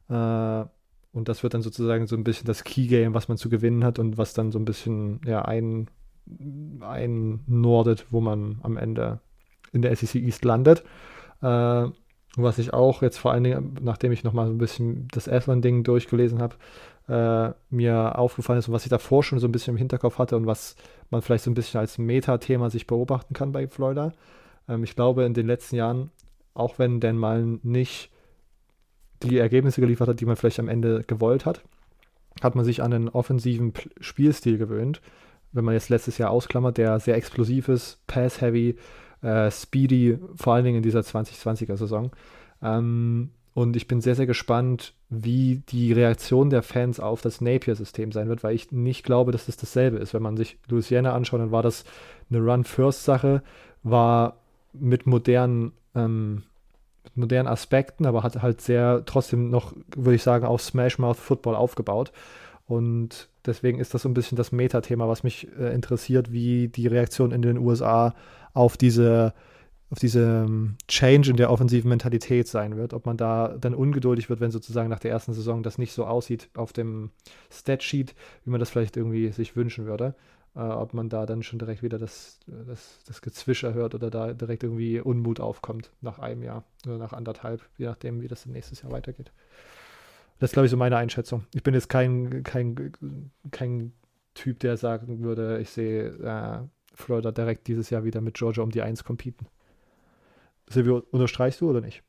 Äh, 0.09 0.65
und 1.13 1.29
das 1.29 1.43
wird 1.43 1.55
dann 1.55 1.63
sozusagen 1.63 2.07
so 2.07 2.15
ein 2.15 2.25
bisschen 2.25 2.47
das 2.47 2.63
Key-Game, 2.63 3.15
was 3.15 3.29
man 3.29 3.39
zu 3.39 3.49
gewinnen 3.49 3.85
hat 3.85 3.99
und 3.99 4.19
was 4.19 4.35
dann 4.35 4.53
so 4.53 4.59
ein 4.59 4.67
bisschen 4.67 5.21
ja, 5.25 5.43
ein, 5.43 5.89
einnordet, 6.81 8.07
wo 8.11 8.21
man 8.21 8.59
am 8.63 8.77
Ende 8.77 9.21
in 9.73 9.83
der 9.83 9.97
SEC 9.97 10.17
East 10.17 10.45
landet. 10.45 10.85
Äh, 11.41 11.87
was 12.37 12.59
ich 12.59 12.75
auch 12.75 13.03
jetzt 13.03 13.19
vor 13.19 13.33
allen 13.33 13.45
Dingen, 13.45 13.77
nachdem 13.81 14.13
ich 14.13 14.23
nochmal 14.23 14.47
so 14.47 14.53
ein 14.53 14.59
bisschen 14.59 15.09
das 15.13 15.29
Athlon-Ding 15.29 15.85
durchgelesen 15.85 16.41
habe, 16.41 16.57
äh, 17.09 17.55
mir 17.71 18.19
aufgefallen 18.19 18.59
ist 18.59 18.69
und 18.69 18.75
was 18.75 18.85
ich 18.85 18.91
davor 18.91 19.23
schon 19.23 19.39
so 19.39 19.49
ein 19.49 19.53
bisschen 19.53 19.75
im 19.75 19.79
Hinterkopf 19.79 20.19
hatte 20.19 20.37
und 20.37 20.47
was 20.47 20.77
man 21.11 21.23
vielleicht 21.23 21.45
so 21.45 21.51
ein 21.51 21.55
bisschen 21.55 21.81
als 21.81 21.99
Meta-Thema 21.99 22.69
sich 22.69 22.87
beobachten 22.87 23.33
kann 23.33 23.53
bei 23.53 23.67
Florida. 23.69 24.13
Ähm, 24.69 24.85
ich 24.85 24.95
glaube, 24.95 25.25
in 25.25 25.35
den 25.35 25.47
letzten 25.47 25.77
Jahren, 25.77 26.11
auch 26.53 26.79
wenn 26.79 27.01
Dan 27.01 27.17
mal 27.17 27.59
nicht 27.63 28.11
die 29.23 29.39
Ergebnisse 29.39 29.81
geliefert 29.81 30.09
hat, 30.09 30.21
die 30.21 30.27
man 30.27 30.37
vielleicht 30.37 30.61
am 30.61 30.69
Ende 30.69 31.05
gewollt 31.07 31.47
hat, 31.47 31.63
hat 32.43 32.55
man 32.55 32.65
sich 32.65 32.83
an 32.83 32.93
einen 32.93 33.09
offensiven 33.09 33.73
P 33.73 33.89
Spielstil 34.01 34.59
gewöhnt. 34.59 35.01
Wenn 35.53 35.65
man 35.65 35.75
jetzt 35.75 35.89
letztes 35.89 36.19
Jahr 36.19 36.31
ausklammert, 36.31 36.77
der 36.77 37.01
sehr 37.01 37.17
explosiv 37.17 37.69
ist, 37.69 37.99
pass-heavy, 38.07 38.77
äh, 39.23 39.51
speedy, 39.51 40.19
vor 40.37 40.55
allen 40.55 40.65
Dingen 40.65 40.79
in 40.79 40.83
dieser 40.83 41.01
2020er 41.01 41.77
Saison. 41.77 42.11
Ähm, 42.63 43.31
und 43.55 43.75
ich 43.75 43.89
bin 43.89 44.03
sehr, 44.03 44.15
sehr 44.15 44.27
gespannt, 44.27 44.93
wie 45.09 45.63
die 45.71 45.93
Reaktion 45.93 46.51
der 46.51 46.63
Fans 46.63 47.01
auf 47.01 47.23
das 47.23 47.41
Napier-System 47.41 48.13
sein 48.13 48.29
wird, 48.29 48.45
weil 48.45 48.55
ich 48.55 48.71
nicht 48.71 49.03
glaube, 49.03 49.33
dass 49.33 49.47
das 49.47 49.57
dasselbe 49.57 49.97
ist. 49.97 50.13
Wenn 50.13 50.23
man 50.23 50.37
sich 50.37 50.59
Louisiana 50.69 51.15
anschaut, 51.15 51.41
dann 51.41 51.53
war 51.53 51.63
das 51.63 51.85
eine 52.29 52.41
Run-First-Sache, 52.41 53.43
war 53.83 54.37
mit 54.75 55.07
modernen, 55.07 55.73
ähm, 55.95 56.43
mit 57.05 57.17
modernen 57.17 57.49
Aspekten, 57.49 58.05
aber 58.05 58.23
hat 58.23 58.43
halt 58.43 58.61
sehr 58.61 59.05
trotzdem 59.07 59.49
noch, 59.49 59.73
würde 59.95 60.17
ich 60.17 60.23
sagen, 60.23 60.45
auf 60.45 60.61
Smash-Mouth-Football 60.61 61.55
aufgebaut. 61.55 62.13
Und 62.67 63.29
deswegen 63.47 63.79
ist 63.79 63.95
das 63.95 64.03
so 64.03 64.09
ein 64.09 64.15
bisschen 64.15 64.37
das 64.37 64.53
Metathema, 64.53 65.09
was 65.09 65.23
mich 65.23 65.49
äh, 65.59 65.73
interessiert, 65.73 66.31
wie 66.31 66.69
die 66.69 66.89
Reaktion 66.89 67.31
in 67.31 67.41
den 67.41 67.59
USA 67.59 68.15
auf 68.57 68.77
diese 68.77 69.35
auf 69.89 70.01
diese 70.01 70.49
Change 70.89 71.31
in 71.31 71.37
der 71.37 71.49
offensiven 71.49 71.89
Mentalität 71.89 72.49
sein 72.49 72.77
wird, 72.77 72.93
ob 72.93 73.07
man 73.07 73.17
da 73.17 73.57
dann 73.57 73.73
ungeduldig 73.73 74.29
wird, 74.29 74.41
wenn 74.41 74.51
sozusagen 74.51 74.89
nach 74.89 74.99
der 74.99 75.13
ersten 75.13 75.33
Saison 75.33 75.63
das 75.63 75.79
nicht 75.79 75.93
so 75.93 76.07
aussieht 76.07 76.49
auf 76.55 76.73
dem 76.73 77.11
Statsheet, 77.53 78.17
wie 78.45 78.51
man 78.51 78.59
das 78.59 78.71
vielleicht 78.71 78.97
irgendwie 78.97 79.31
sich 79.31 79.55
wünschen 79.55 79.87
würde. 79.87 80.17
Äh, 80.57 80.61
ob 80.61 80.93
man 80.93 81.09
da 81.09 81.25
dann 81.25 81.45
schon 81.45 81.61
direkt 81.61 81.85
wieder 81.85 81.99
das, 81.99 82.41
das, 82.47 82.99
das 83.07 83.23
Gezwischer 83.23 83.75
hört 83.75 83.95
oder 83.95 84.11
da 84.11 84.33
direkt 84.33 84.65
irgendwie 84.65 85.01
Unmut 85.01 85.39
aufkommt 85.39 85.93
nach 86.01 86.19
einem 86.19 86.43
Jahr 86.43 86.65
oder 86.85 86.99
nach 86.99 87.13
anderthalb, 87.13 87.63
je 87.77 87.87
nachdem, 87.87 88.23
wie 88.23 88.29
das 88.29 88.45
nächstes 88.47 88.83
Jahr 88.83 88.91
weitergeht. 88.91 89.31
Das 90.41 90.51
ist, 90.51 90.55
glaube 90.55 90.67
ich, 90.67 90.71
so 90.71 90.77
meine 90.77 90.97
Einschätzung. 90.97 91.45
Ich 91.55 91.63
bin 91.63 91.75
jetzt 91.75 91.89
kein, 91.89 92.43
kein, 92.43 92.93
kein 93.53 93.93
Typ, 94.35 94.59
der 94.61 94.77
sagen 94.77 95.23
würde, 95.23 95.61
ich 95.61 95.71
sehe 95.71 96.09
äh, 96.09 96.67
Florida 96.97 97.31
direkt 97.31 97.69
dieses 97.69 97.91
Jahr 97.91 98.05
wieder 98.05 98.21
mit 98.21 98.35
Georgia 98.35 98.63
um 98.63 98.71
die 98.71 98.83
Eins 98.83 99.05
competen. 99.05 99.47
Silvio, 100.69 101.05
unterstreichst 101.13 101.61
du 101.61 101.71
oder 101.71 101.81
nicht? 101.81 102.03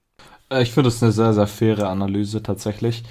Äh, 0.49 0.63
ich 0.63 0.71
finde 0.71 0.89
es 0.89 1.03
eine 1.03 1.11
sehr, 1.11 1.33
sehr 1.33 1.47
faire 1.47 1.89
Analyse 1.89 2.41
tatsächlich. 2.41 3.03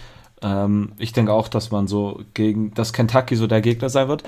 Ähm, 0.42 0.92
ich 0.98 1.12
denke 1.12 1.32
auch, 1.32 1.48
dass 1.48 1.70
man 1.70 1.86
so 1.86 2.22
gegen, 2.34 2.74
dass 2.74 2.92
Kentucky 2.92 3.36
so 3.36 3.46
der 3.46 3.60
Gegner 3.60 3.88
sein 3.90 4.08
wird. 4.08 4.24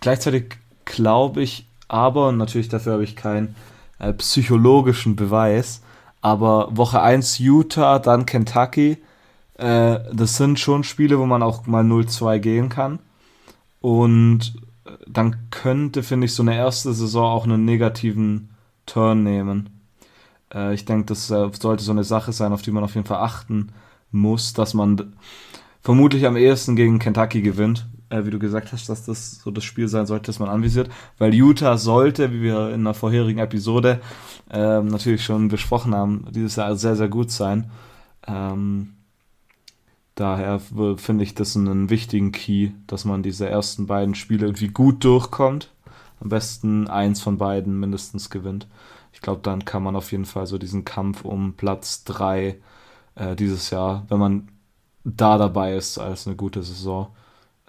Gleichzeitig 0.00 0.56
glaube 0.84 1.42
ich 1.42 1.66
aber, 1.88 2.28
und 2.28 2.36
natürlich 2.36 2.68
dafür 2.68 2.92
habe 2.94 3.04
ich 3.04 3.16
keinen 3.16 3.56
äh, 3.98 4.12
psychologischen 4.12 5.16
Beweis, 5.16 5.82
aber 6.20 6.68
Woche 6.76 7.02
1 7.02 7.38
Utah, 7.38 7.98
dann 7.98 8.26
Kentucky, 8.26 8.98
äh, 9.54 9.98
das 10.12 10.36
sind 10.36 10.60
schon 10.60 10.84
Spiele, 10.84 11.18
wo 11.18 11.26
man 11.26 11.42
auch 11.42 11.66
mal 11.66 11.84
0-2 11.84 12.38
gehen 12.38 12.68
kann. 12.68 13.00
Und 13.80 14.54
dann 15.06 15.50
könnte, 15.50 16.02
finde 16.02 16.26
ich, 16.26 16.34
so 16.34 16.42
eine 16.42 16.56
erste 16.56 16.92
Saison 16.92 17.24
auch 17.24 17.44
einen 17.44 17.64
negativen 17.64 18.50
Turn 18.86 19.22
nehmen. 19.22 19.70
Äh, 20.52 20.74
ich 20.74 20.84
denke, 20.84 21.06
das 21.06 21.30
äh, 21.30 21.50
sollte 21.58 21.84
so 21.84 21.92
eine 21.92 22.04
Sache 22.04 22.32
sein, 22.32 22.52
auf 22.52 22.62
die 22.62 22.70
man 22.70 22.84
auf 22.84 22.94
jeden 22.94 23.06
Fall 23.06 23.18
achten 23.18 23.72
muss, 24.10 24.52
dass 24.52 24.74
man 24.74 25.14
vermutlich 25.82 26.26
am 26.26 26.36
ehesten 26.36 26.76
gegen 26.76 26.98
Kentucky 26.98 27.42
gewinnt, 27.42 27.86
äh, 28.10 28.24
wie 28.24 28.30
du 28.30 28.38
gesagt 28.38 28.72
hast, 28.72 28.88
dass 28.88 29.04
das 29.04 29.40
so 29.40 29.50
das 29.50 29.64
Spiel 29.64 29.88
sein 29.88 30.06
sollte, 30.06 30.26
das 30.26 30.38
man 30.38 30.48
anvisiert, 30.48 30.90
weil 31.18 31.34
Utah 31.34 31.78
sollte, 31.78 32.32
wie 32.32 32.42
wir 32.42 32.70
in 32.74 32.84
der 32.84 32.94
vorherigen 32.94 33.38
Episode 33.38 34.00
ähm, 34.50 34.88
natürlich 34.88 35.24
schon 35.24 35.48
besprochen 35.48 35.94
haben, 35.94 36.26
dieses 36.30 36.56
Jahr 36.56 36.74
sehr, 36.76 36.96
sehr 36.96 37.08
gut 37.08 37.30
sein. 37.30 37.70
Ähm, 38.26 38.94
daher 40.14 40.60
finde 40.96 41.24
ich 41.24 41.34
das 41.34 41.56
einen 41.56 41.90
wichtigen 41.90 42.32
Key, 42.32 42.70
dass 42.86 43.04
man 43.04 43.22
diese 43.22 43.48
ersten 43.48 43.86
beiden 43.86 44.14
Spiele 44.14 44.46
irgendwie 44.46 44.68
gut 44.68 45.04
durchkommt. 45.04 45.70
Am 46.20 46.28
besten 46.28 46.88
eins 46.88 47.20
von 47.20 47.38
beiden 47.38 47.80
mindestens 47.80 48.28
gewinnt. 48.28 48.66
Ich 49.12 49.20
glaube, 49.20 49.40
dann 49.42 49.64
kann 49.64 49.82
man 49.82 49.96
auf 49.96 50.12
jeden 50.12 50.26
Fall 50.26 50.46
so 50.46 50.58
diesen 50.58 50.84
Kampf 50.84 51.24
um 51.24 51.54
Platz 51.54 52.04
3 52.04 52.58
äh, 53.14 53.36
dieses 53.36 53.70
Jahr, 53.70 54.04
wenn 54.08 54.18
man 54.18 54.48
da 55.04 55.38
dabei 55.38 55.74
ist, 55.74 55.98
als 55.98 56.26
eine 56.26 56.36
gute 56.36 56.62
Saison 56.62 57.08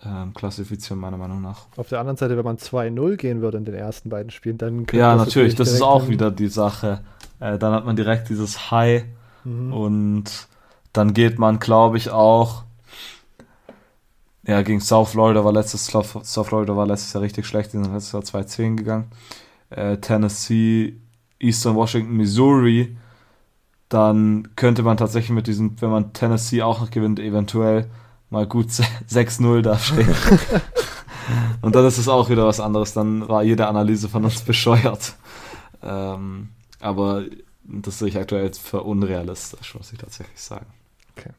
ähm, 0.05 0.33
klassifizieren, 0.33 0.99
meiner 0.99 1.17
Meinung 1.17 1.41
nach. 1.41 1.67
Auf 1.77 1.89
der 1.89 1.99
anderen 1.99 2.17
Seite, 2.17 2.37
wenn 2.37 2.43
man 2.43 2.57
2-0 2.57 3.15
gehen 3.17 3.41
würde 3.41 3.57
in 3.57 3.65
den 3.65 3.75
ersten 3.75 4.09
beiden 4.09 4.31
Spielen, 4.31 4.57
dann 4.57 4.85
könnte 4.85 4.97
Ja, 4.97 5.15
das 5.15 5.27
natürlich, 5.27 5.55
das 5.55 5.71
ist 5.71 5.81
auch 5.81 6.07
wieder 6.09 6.31
die 6.31 6.47
Sache. 6.47 7.01
Äh, 7.39 7.57
dann 7.57 7.73
hat 7.73 7.85
man 7.85 7.95
direkt 7.95 8.29
dieses 8.29 8.71
High 8.71 9.05
mhm. 9.43 9.73
und 9.73 10.47
dann 10.93 11.13
geht 11.13 11.39
man, 11.39 11.59
glaube 11.59 11.97
ich, 11.97 12.09
auch. 12.09 12.63
Ja, 14.43 14.61
gegen 14.63 14.81
South 14.81 15.11
Florida 15.11 15.45
war 15.45 15.53
letztes 15.53 15.85
South 15.85 16.47
Florida 16.47 16.75
war 16.75 16.87
letztes 16.87 17.13
Jahr 17.13 17.21
richtig 17.21 17.45
schlecht, 17.45 17.73
die 17.73 17.77
sind 17.77 17.93
letztes 17.93 18.11
Jahr 18.11 18.23
2-10 18.23 18.75
gegangen. 18.75 19.11
Äh, 19.69 19.97
Tennessee, 19.97 20.95
Eastern 21.39 21.75
Washington, 21.75 22.17
Missouri, 22.17 22.97
dann 23.89 24.49
könnte 24.55 24.83
man 24.83 24.97
tatsächlich 24.97 25.31
mit 25.31 25.47
diesem, 25.47 25.79
wenn 25.81 25.89
man 25.89 26.13
Tennessee 26.13 26.61
auch 26.61 26.79
noch 26.81 26.91
gewinnt, 26.91 27.19
eventuell 27.19 27.89
mal 28.29 28.47
gut 28.47 28.67
6-0 28.67 29.61
dastehen. 29.61 30.15
Und 31.61 31.75
dann 31.75 31.85
ist 31.85 31.97
es 31.97 32.07
auch 32.07 32.29
wieder 32.29 32.47
was 32.47 32.59
anderes. 32.59 32.93
Dann 32.93 33.27
war 33.27 33.43
jede 33.43 33.67
Analyse 33.67 34.09
von 34.09 34.23
uns 34.23 34.41
bescheuert. 34.41 35.15
Ähm, 35.83 36.49
aber 36.79 37.23
das 37.63 37.99
sehe 37.99 38.07
ich 38.07 38.17
aktuell 38.17 38.51
für 38.53 38.81
unrealistisch, 38.81 39.75
muss 39.75 39.91
ich 39.91 39.99
tatsächlich 39.99 40.41
sagen. 40.41 40.65
Okay. 41.15 41.31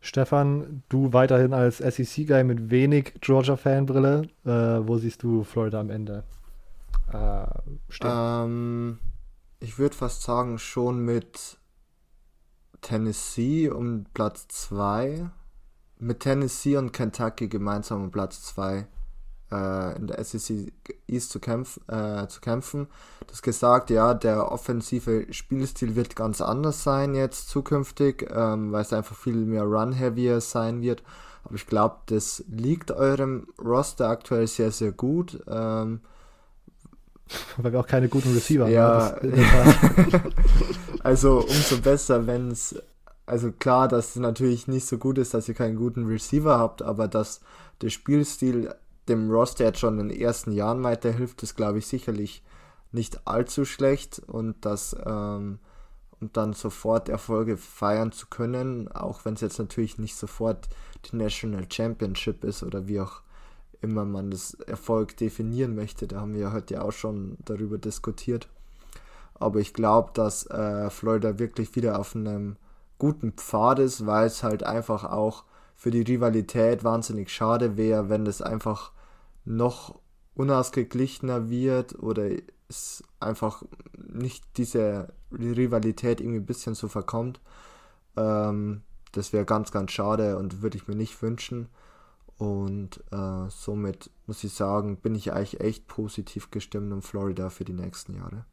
Stefan, 0.00 0.82
du 0.88 1.12
weiterhin 1.12 1.54
als 1.54 1.78
SEC-Guy 1.78 2.42
mit 2.42 2.70
wenig 2.70 3.14
Georgia-Fanbrille. 3.20 4.28
Äh, 4.44 4.50
wo 4.86 4.98
siehst 4.98 5.22
du 5.22 5.44
Florida 5.44 5.80
am 5.80 5.90
Ende 5.90 6.24
äh? 7.12 7.42
Ähm, 8.02 8.98
ich 9.60 9.78
würde 9.78 9.94
fast 9.94 10.22
sagen, 10.22 10.58
schon 10.58 11.04
mit 11.04 11.58
Tennessee 12.80 13.68
um 13.68 14.06
Platz 14.12 14.48
2 14.48 15.30
mit 15.98 16.20
Tennessee 16.20 16.76
und 16.76 16.92
Kentucky 16.92 17.48
gemeinsam 17.48 18.02
um 18.02 18.10
Platz 18.10 18.42
2 18.42 18.86
äh, 19.52 19.96
in 19.96 20.06
der 20.06 20.24
SEC 20.24 20.72
East 21.06 21.30
zu, 21.30 21.40
kämpf, 21.40 21.78
äh, 21.88 22.26
zu 22.28 22.40
kämpfen. 22.40 22.88
Das 23.26 23.42
gesagt, 23.42 23.90
ja, 23.90 24.14
der 24.14 24.50
offensive 24.50 25.26
Spielstil 25.30 25.94
wird 25.94 26.16
ganz 26.16 26.40
anders 26.40 26.82
sein 26.82 27.14
jetzt 27.14 27.48
zukünftig, 27.50 28.28
ähm, 28.34 28.72
weil 28.72 28.82
es 28.82 28.92
einfach 28.92 29.16
viel 29.16 29.34
mehr 29.34 29.64
Run-heavier 29.64 30.40
sein 30.40 30.80
wird. 30.80 31.02
Aber 31.44 31.54
ich 31.56 31.66
glaube, 31.66 31.96
das 32.06 32.44
liegt 32.48 32.90
eurem 32.90 33.48
Roster 33.62 34.08
aktuell 34.08 34.46
sehr, 34.46 34.70
sehr 34.70 34.92
gut. 34.92 35.42
Ähm, 35.48 36.00
weil 37.58 37.72
wir 37.72 37.80
auch 37.80 37.86
keine 37.86 38.08
guten 38.08 38.32
Receiver 38.32 38.68
ja, 38.68 39.16
haben. 39.16 39.36
Ja. 39.36 40.22
also 41.02 41.40
umso 41.40 41.78
besser, 41.78 42.26
wenn 42.26 42.50
es 42.50 42.74
also 43.26 43.52
klar, 43.52 43.88
dass 43.88 44.10
es 44.10 44.16
natürlich 44.16 44.68
nicht 44.68 44.86
so 44.86 44.98
gut 44.98 45.16
ist, 45.16 45.32
dass 45.32 45.48
ihr 45.48 45.54
keinen 45.54 45.76
guten 45.76 46.06
Receiver 46.06 46.58
habt, 46.58 46.82
aber 46.82 47.08
dass 47.08 47.40
der 47.80 47.90
Spielstil 47.90 48.74
dem 49.08 49.30
Roster 49.30 49.64
jetzt 49.64 49.80
schon 49.80 49.98
in 49.98 50.08
den 50.08 50.20
ersten 50.20 50.52
Jahren 50.52 50.82
weiterhilft, 50.82 51.42
ist 51.42 51.56
glaube 51.56 51.78
ich 51.78 51.86
sicherlich 51.86 52.42
nicht 52.92 53.26
allzu 53.26 53.64
schlecht 53.64 54.20
und 54.26 54.64
das 54.64 54.96
ähm, 55.04 55.58
und 56.20 56.36
dann 56.36 56.52
sofort 56.52 57.08
Erfolge 57.08 57.56
feiern 57.56 58.12
zu 58.12 58.28
können, 58.28 58.86
auch 58.92 59.24
wenn 59.24 59.34
es 59.34 59.40
jetzt 59.40 59.58
natürlich 59.58 59.98
nicht 59.98 60.14
sofort 60.14 60.68
die 61.06 61.16
National 61.16 61.66
Championship 61.68 62.44
ist 62.44 62.62
oder 62.62 62.86
wie 62.86 63.00
auch 63.00 63.22
immer 63.80 64.04
man 64.04 64.30
das 64.30 64.54
Erfolg 64.54 65.16
definieren 65.16 65.74
möchte. 65.74 66.06
Da 66.06 66.20
haben 66.20 66.34
wir 66.34 66.52
heute 66.52 66.74
ja 66.74 66.82
auch 66.82 66.92
schon 66.92 67.36
darüber 67.44 67.76
diskutiert. 67.76 68.48
Aber 69.34 69.58
ich 69.58 69.74
glaube, 69.74 70.12
dass 70.14 70.46
äh, 70.46 70.88
Florida 70.90 71.40
wirklich 71.40 71.74
wieder 71.74 71.98
auf 71.98 72.14
einem 72.14 72.56
guten 72.98 73.32
Pfad 73.32 73.80
ist, 73.80 74.06
weil 74.06 74.26
es 74.26 74.44
halt 74.44 74.62
einfach 74.62 75.02
auch 75.02 75.42
für 75.74 75.90
die 75.90 76.02
Rivalität 76.02 76.84
wahnsinnig 76.84 77.30
schade 77.30 77.76
wäre, 77.76 78.08
wenn 78.08 78.24
das 78.24 78.42
einfach 78.42 78.92
noch 79.44 80.00
unausgeglichener 80.34 81.50
wird 81.50 81.98
oder 81.98 82.30
es 82.68 83.02
einfach 83.20 83.62
nicht 83.96 84.44
diese 84.56 85.12
Rivalität 85.30 86.20
irgendwie 86.20 86.40
ein 86.40 86.46
bisschen 86.46 86.74
so 86.74 86.88
verkommt. 86.88 87.40
Ähm, 88.16 88.82
das 89.12 89.32
wäre 89.32 89.44
ganz, 89.44 89.72
ganz 89.72 89.92
schade 89.92 90.38
und 90.38 90.62
würde 90.62 90.76
ich 90.76 90.88
mir 90.88 90.94
nicht 90.94 91.20
wünschen. 91.22 91.68
Und 92.38 93.04
äh, 93.12 93.48
somit 93.50 94.10
muss 94.26 94.42
ich 94.42 94.52
sagen, 94.52 94.96
bin 94.96 95.14
ich 95.14 95.32
eigentlich 95.32 95.60
echt 95.60 95.86
positiv 95.86 96.50
gestimmt 96.50 96.92
um 96.92 97.02
Florida 97.02 97.50
für 97.50 97.64
die 97.64 97.74
nächsten 97.74 98.14
Jahre. 98.14 98.44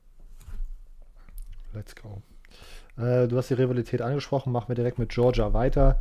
Let's 1.73 1.95
go. 1.95 2.21
Äh, 2.97 3.27
du 3.27 3.37
hast 3.37 3.49
die 3.49 3.55
Rivalität 3.55 4.01
angesprochen, 4.01 4.51
machen 4.51 4.67
wir 4.67 4.75
direkt 4.75 4.99
mit 4.99 5.09
Georgia 5.09 5.53
weiter. 5.53 5.99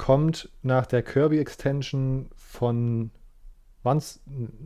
Kommt 0.00 0.48
nach 0.62 0.86
der 0.86 1.02
Kirby-Extension 1.02 2.30
von, 2.34 3.10
waren's, 3.82 4.18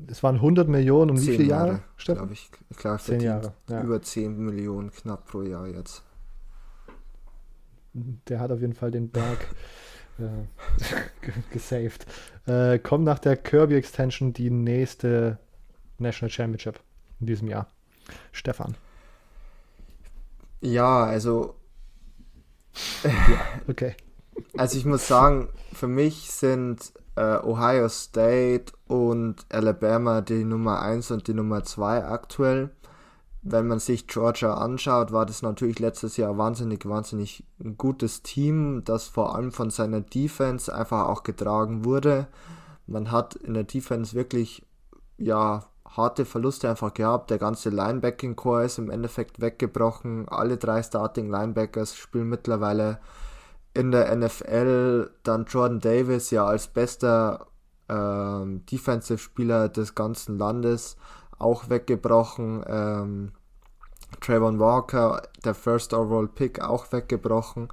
es 0.06 0.22
waren 0.22 0.36
100 0.36 0.68
Millionen 0.68 1.10
um 1.10 1.20
wie 1.20 1.32
viele 1.36 1.42
Jahre, 1.42 1.68
Jahre 1.70 1.82
Stefan? 1.96 2.30
Ich, 2.30 2.52
ich 2.70 2.76
glaube, 2.76 3.00
10 3.00 3.20
Jahre. 3.20 3.52
Ja. 3.68 3.82
Über 3.82 4.00
10 4.00 4.38
Millionen 4.38 4.92
knapp 4.92 5.26
pro 5.26 5.42
Jahr 5.42 5.66
jetzt. 5.66 6.04
Der 7.94 8.38
hat 8.38 8.52
auf 8.52 8.60
jeden 8.60 8.74
Fall 8.74 8.92
den 8.92 9.10
Berg 9.10 9.48
äh, 10.20 11.32
gesaved. 11.52 12.06
Äh, 12.46 12.78
kommt 12.78 13.02
nach 13.02 13.18
der 13.18 13.36
Kirby-Extension 13.36 14.34
die 14.34 14.50
nächste 14.50 15.40
National 15.98 16.30
Championship 16.30 16.78
in 17.18 17.26
diesem 17.26 17.48
Jahr. 17.48 17.66
Stefan. 18.30 18.76
Ja, 20.60 21.02
also 21.02 21.56
ja, 23.02 23.40
okay. 23.66 23.96
Also 24.56 24.78
ich 24.78 24.84
muss 24.84 25.06
sagen, 25.08 25.48
für 25.72 25.88
mich 25.88 26.30
sind 26.30 26.92
äh, 27.16 27.38
Ohio 27.38 27.88
State 27.88 28.72
und 28.86 29.46
Alabama 29.50 30.20
die 30.20 30.44
Nummer 30.44 30.80
1 30.82 31.10
und 31.10 31.26
die 31.28 31.34
Nummer 31.34 31.64
2 31.64 32.04
aktuell. 32.04 32.70
Wenn 33.42 33.66
man 33.66 33.78
sich 33.78 34.06
Georgia 34.06 34.54
anschaut, 34.54 35.12
war 35.12 35.26
das 35.26 35.42
natürlich 35.42 35.78
letztes 35.78 36.16
Jahr 36.16 36.38
wahnsinnig, 36.38 36.88
wahnsinnig 36.88 37.44
ein 37.62 37.76
gutes 37.76 38.22
Team, 38.22 38.82
das 38.84 39.06
vor 39.06 39.34
allem 39.34 39.52
von 39.52 39.68
seiner 39.70 40.00
Defense 40.00 40.74
einfach 40.74 41.08
auch 41.08 41.24
getragen 41.24 41.84
wurde. 41.84 42.26
Man 42.86 43.10
hat 43.10 43.34
in 43.34 43.54
der 43.54 43.64
Defense 43.64 44.14
wirklich 44.14 44.66
ja 45.18 45.66
harte 45.96 46.24
Verluste 46.24 46.70
einfach 46.70 46.94
gehabt. 46.94 47.30
Der 47.30 47.38
ganze 47.38 47.70
Linebacking-Core 47.70 48.64
ist 48.64 48.78
im 48.78 48.90
Endeffekt 48.90 49.40
weggebrochen. 49.40 50.28
Alle 50.28 50.56
drei 50.56 50.82
Starting 50.82 51.30
Linebackers 51.30 51.96
spielen 51.96 52.28
mittlerweile 52.28 52.98
in 53.74 53.90
der 53.90 54.14
NFL. 54.14 55.10
Dann 55.22 55.44
Jordan 55.44 55.80
Davis 55.80 56.30
ja 56.30 56.46
als 56.46 56.68
bester 56.68 57.46
ähm, 57.88 58.64
Defensive-Spieler 58.66 59.68
des 59.68 59.94
ganzen 59.94 60.38
Landes 60.38 60.96
auch 61.38 61.68
weggebrochen. 61.68 62.64
Ähm, 62.66 63.32
Trayvon 64.20 64.60
Walker, 64.60 65.22
der 65.44 65.54
First 65.54 65.92
Overall 65.92 66.28
Pick, 66.28 66.60
auch 66.60 66.92
weggebrochen. 66.92 67.68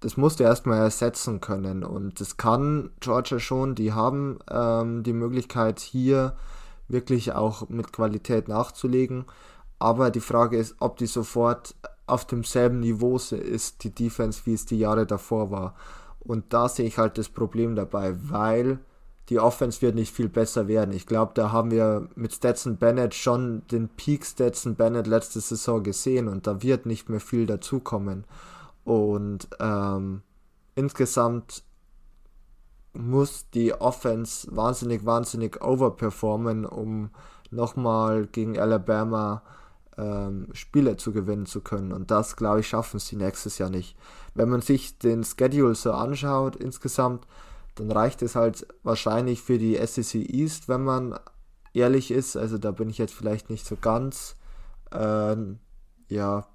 Das 0.00 0.16
musst 0.16 0.40
du 0.40 0.44
erstmal 0.44 0.78
ersetzen 0.78 1.40
können. 1.40 1.84
Und 1.84 2.20
das 2.20 2.36
kann 2.36 2.90
Georgia 3.00 3.38
schon. 3.38 3.74
Die 3.74 3.92
haben 3.92 4.38
ähm, 4.50 5.02
die 5.02 5.12
Möglichkeit 5.12 5.78
hier 5.78 6.36
wirklich 6.88 7.32
auch 7.32 7.68
mit 7.68 7.92
Qualität 7.92 8.48
nachzulegen. 8.48 9.26
Aber 9.78 10.10
die 10.10 10.20
Frage 10.20 10.58
ist, 10.58 10.76
ob 10.80 10.96
die 10.96 11.06
sofort 11.06 11.74
auf 12.10 12.24
demselben 12.24 12.80
Niveau 12.80 13.16
ist, 13.16 13.84
die 13.84 13.94
Defense, 13.94 14.42
wie 14.44 14.54
es 14.54 14.66
die 14.66 14.78
Jahre 14.78 15.06
davor 15.06 15.50
war. 15.50 15.74
Und 16.20 16.52
da 16.52 16.68
sehe 16.68 16.86
ich 16.86 16.98
halt 16.98 17.18
das 17.18 17.28
Problem 17.28 17.76
dabei, 17.76 18.14
weil 18.30 18.80
die 19.30 19.38
Offense 19.38 19.80
wird 19.80 19.94
nicht 19.94 20.12
viel 20.12 20.28
besser 20.28 20.66
werden. 20.66 20.92
Ich 20.92 21.06
glaube, 21.06 21.32
da 21.34 21.52
haben 21.52 21.70
wir 21.70 22.08
mit 22.16 22.34
Stetson 22.34 22.76
Bennett 22.76 23.14
schon 23.14 23.62
den 23.68 23.88
Peak 23.88 24.26
Stetson 24.26 24.74
Bennett 24.74 25.06
letzte 25.06 25.40
Saison 25.40 25.82
gesehen 25.82 26.28
und 26.28 26.46
da 26.46 26.62
wird 26.62 26.84
nicht 26.84 27.08
mehr 27.08 27.20
viel 27.20 27.46
dazukommen. 27.46 28.24
Und 28.84 29.48
ähm, 29.60 30.22
insgesamt 30.74 31.62
muss 32.92 33.48
die 33.50 33.72
Offense 33.72 34.48
wahnsinnig, 34.50 35.06
wahnsinnig 35.06 35.62
overperformen, 35.62 36.66
um 36.66 37.10
nochmal 37.50 38.26
gegen 38.26 38.58
Alabama 38.58 39.42
ähm, 39.96 40.48
Spiele 40.52 40.96
zu 40.96 41.12
gewinnen 41.12 41.46
zu 41.46 41.60
können. 41.60 41.92
Und 41.92 42.10
das, 42.10 42.36
glaube 42.36 42.60
ich, 42.60 42.68
schaffen 42.68 43.00
sie 43.00 43.16
nächstes 43.16 43.58
Jahr 43.58 43.70
nicht. 43.70 43.96
Wenn 44.34 44.48
man 44.48 44.60
sich 44.60 44.98
den 44.98 45.24
Schedule 45.24 45.74
so 45.74 45.92
anschaut, 45.92 46.56
insgesamt, 46.56 47.26
dann 47.74 47.90
reicht 47.90 48.22
es 48.22 48.34
halt 48.34 48.66
wahrscheinlich 48.82 49.42
für 49.42 49.58
die 49.58 49.76
SEC 49.84 50.14
East, 50.28 50.68
wenn 50.68 50.84
man 50.84 51.18
ehrlich 51.72 52.10
ist. 52.10 52.36
Also 52.36 52.58
da 52.58 52.70
bin 52.70 52.90
ich 52.90 52.98
jetzt 52.98 53.14
vielleicht 53.14 53.50
nicht 53.50 53.66
so 53.66 53.76
ganz 53.76 54.36
äh, 54.92 55.36
ja, 56.08 56.46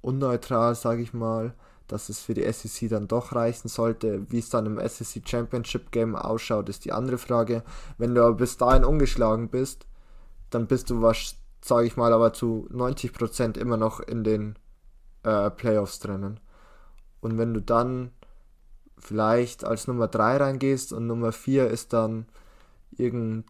unneutral, 0.00 0.74
sage 0.74 1.02
ich 1.02 1.12
mal, 1.12 1.54
dass 1.86 2.10
es 2.10 2.20
für 2.20 2.34
die 2.34 2.50
SEC 2.52 2.90
dann 2.90 3.08
doch 3.08 3.34
reichen 3.34 3.68
sollte. 3.68 4.30
Wie 4.30 4.38
es 4.38 4.50
dann 4.50 4.66
im 4.66 4.88
SEC 4.88 5.26
Championship 5.26 5.90
Game 5.90 6.16
ausschaut, 6.16 6.68
ist 6.68 6.84
die 6.84 6.92
andere 6.92 7.18
Frage. 7.18 7.62
Wenn 7.96 8.14
du 8.14 8.22
aber 8.22 8.36
bis 8.36 8.56
dahin 8.56 8.84
ungeschlagen 8.84 9.48
bist, 9.48 9.86
dann 10.50 10.66
bist 10.66 10.90
du, 10.90 11.02
was 11.02 11.36
sage 11.60 11.86
ich 11.86 11.96
mal, 11.96 12.12
aber 12.12 12.32
zu 12.32 12.68
90% 12.72 13.58
immer 13.58 13.76
noch 13.76 14.00
in 14.00 14.24
den 14.24 14.56
äh, 15.22 15.50
Playoffs 15.50 15.98
drinnen. 15.98 16.40
Und 17.20 17.38
wenn 17.38 17.54
du 17.54 17.60
dann 17.60 18.12
vielleicht 18.98 19.64
als 19.64 19.86
Nummer 19.86 20.08
3 20.08 20.36
reingehst 20.38 20.92
und 20.92 21.06
Nummer 21.06 21.32
4 21.32 21.68
ist 21.68 21.92
dann 21.92 22.26
irgendein 22.96 23.44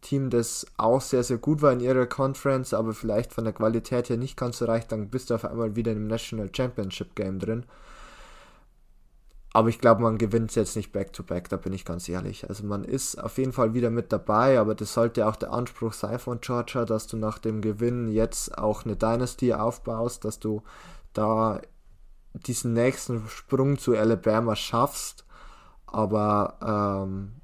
Team, 0.00 0.30
das 0.30 0.66
auch 0.76 1.00
sehr, 1.00 1.22
sehr 1.22 1.38
gut 1.38 1.62
war 1.62 1.72
in 1.72 1.80
ihrer 1.80 2.06
Conference, 2.06 2.74
aber 2.74 2.92
vielleicht 2.92 3.32
von 3.32 3.44
der 3.44 3.52
Qualität 3.52 4.08
her 4.08 4.16
nicht 4.16 4.36
ganz 4.36 4.58
so 4.58 4.64
reicht, 4.64 4.92
dann 4.92 5.10
bist 5.10 5.30
du 5.30 5.34
auf 5.34 5.44
einmal 5.44 5.76
wieder 5.76 5.92
im 5.92 6.08
National 6.08 6.50
Championship 6.54 7.14
Game 7.14 7.38
drin. 7.38 7.64
Aber 9.54 9.68
ich 9.68 9.78
glaube, 9.78 10.02
man 10.02 10.16
gewinnt 10.16 10.54
jetzt 10.54 10.76
nicht 10.76 10.92
back-to-back, 10.92 11.44
-back, 11.44 11.48
da 11.50 11.56
bin 11.58 11.74
ich 11.74 11.84
ganz 11.84 12.08
ehrlich. 12.08 12.48
Also 12.48 12.64
man 12.64 12.84
ist 12.84 13.22
auf 13.22 13.36
jeden 13.36 13.52
Fall 13.52 13.74
wieder 13.74 13.90
mit 13.90 14.10
dabei, 14.10 14.58
aber 14.58 14.74
das 14.74 14.94
sollte 14.94 15.26
auch 15.26 15.36
der 15.36 15.52
Anspruch 15.52 15.92
sein 15.92 16.18
von 16.18 16.40
Georgia, 16.40 16.86
dass 16.86 17.06
du 17.06 17.18
nach 17.18 17.38
dem 17.38 17.60
Gewinn 17.60 18.08
jetzt 18.08 18.56
auch 18.56 18.84
eine 18.84 18.96
Dynasty 18.96 19.52
aufbaust, 19.52 20.24
dass 20.24 20.38
du 20.38 20.62
da 21.12 21.60
diesen 22.32 22.72
nächsten 22.72 23.28
Sprung 23.28 23.78
zu 23.78 23.94
Alabama 23.94 24.56
schaffst. 24.56 25.26
Aber 25.86 27.04
ähm, 27.06 27.42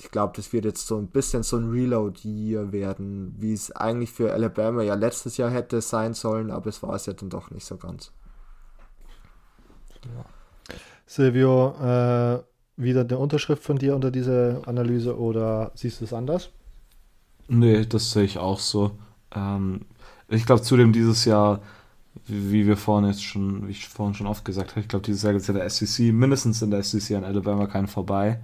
ich 0.00 0.10
glaube, 0.10 0.32
das 0.34 0.52
wird 0.52 0.64
jetzt 0.64 0.88
so 0.88 0.98
ein 0.98 1.08
bisschen 1.08 1.44
so 1.44 1.56
ein 1.56 1.70
Reload-Year 1.70 2.72
werden, 2.72 3.36
wie 3.38 3.52
es 3.52 3.70
eigentlich 3.70 4.10
für 4.10 4.32
Alabama 4.32 4.82
ja 4.82 4.94
letztes 4.94 5.36
Jahr 5.36 5.50
hätte 5.50 5.80
sein 5.80 6.14
sollen, 6.14 6.50
aber 6.50 6.68
es 6.70 6.82
war 6.82 6.94
es 6.94 7.06
ja 7.06 7.12
dann 7.12 7.30
doch 7.30 7.52
nicht 7.52 7.64
so 7.64 7.76
ganz. 7.76 8.10
Ja. 10.04 10.24
Silvio, 11.14 11.74
äh, 11.80 12.42
wieder 12.76 13.02
eine 13.02 13.18
Unterschrift 13.18 13.62
von 13.62 13.78
dir 13.78 13.94
unter 13.94 14.10
diese 14.10 14.62
Analyse 14.66 15.18
oder 15.18 15.70
siehst 15.74 16.00
du 16.00 16.04
es 16.06 16.12
anders? 16.12 16.50
Nee, 17.46 17.86
das 17.86 18.10
sehe 18.10 18.24
ich 18.24 18.38
auch 18.38 18.58
so. 18.58 18.92
Ähm, 19.34 19.82
ich 20.28 20.46
glaube 20.46 20.62
zudem 20.62 20.92
dieses 20.92 21.24
Jahr 21.24 21.60
wie 22.26 22.66
wir 22.66 22.76
vorhin 22.76 23.08
jetzt 23.08 23.24
schon, 23.24 23.66
wie 23.66 23.72
ich 23.72 23.88
vorhin 23.88 24.14
schon 24.14 24.26
oft 24.26 24.44
gesagt 24.44 24.70
habe, 24.70 24.80
ich 24.80 24.88
glaube, 24.88 25.04
dieses 25.04 25.22
Jahr 25.22 25.32
gibt 25.32 25.42
es 25.42 25.48
ja 25.48 25.54
der 25.54 25.68
SEC, 25.68 26.12
mindestens 26.12 26.62
in 26.62 26.70
der 26.70 26.82
SEC 26.82 27.16
an 27.16 27.24
Alabama 27.24 27.66
keinen 27.66 27.88
vorbei. 27.88 28.40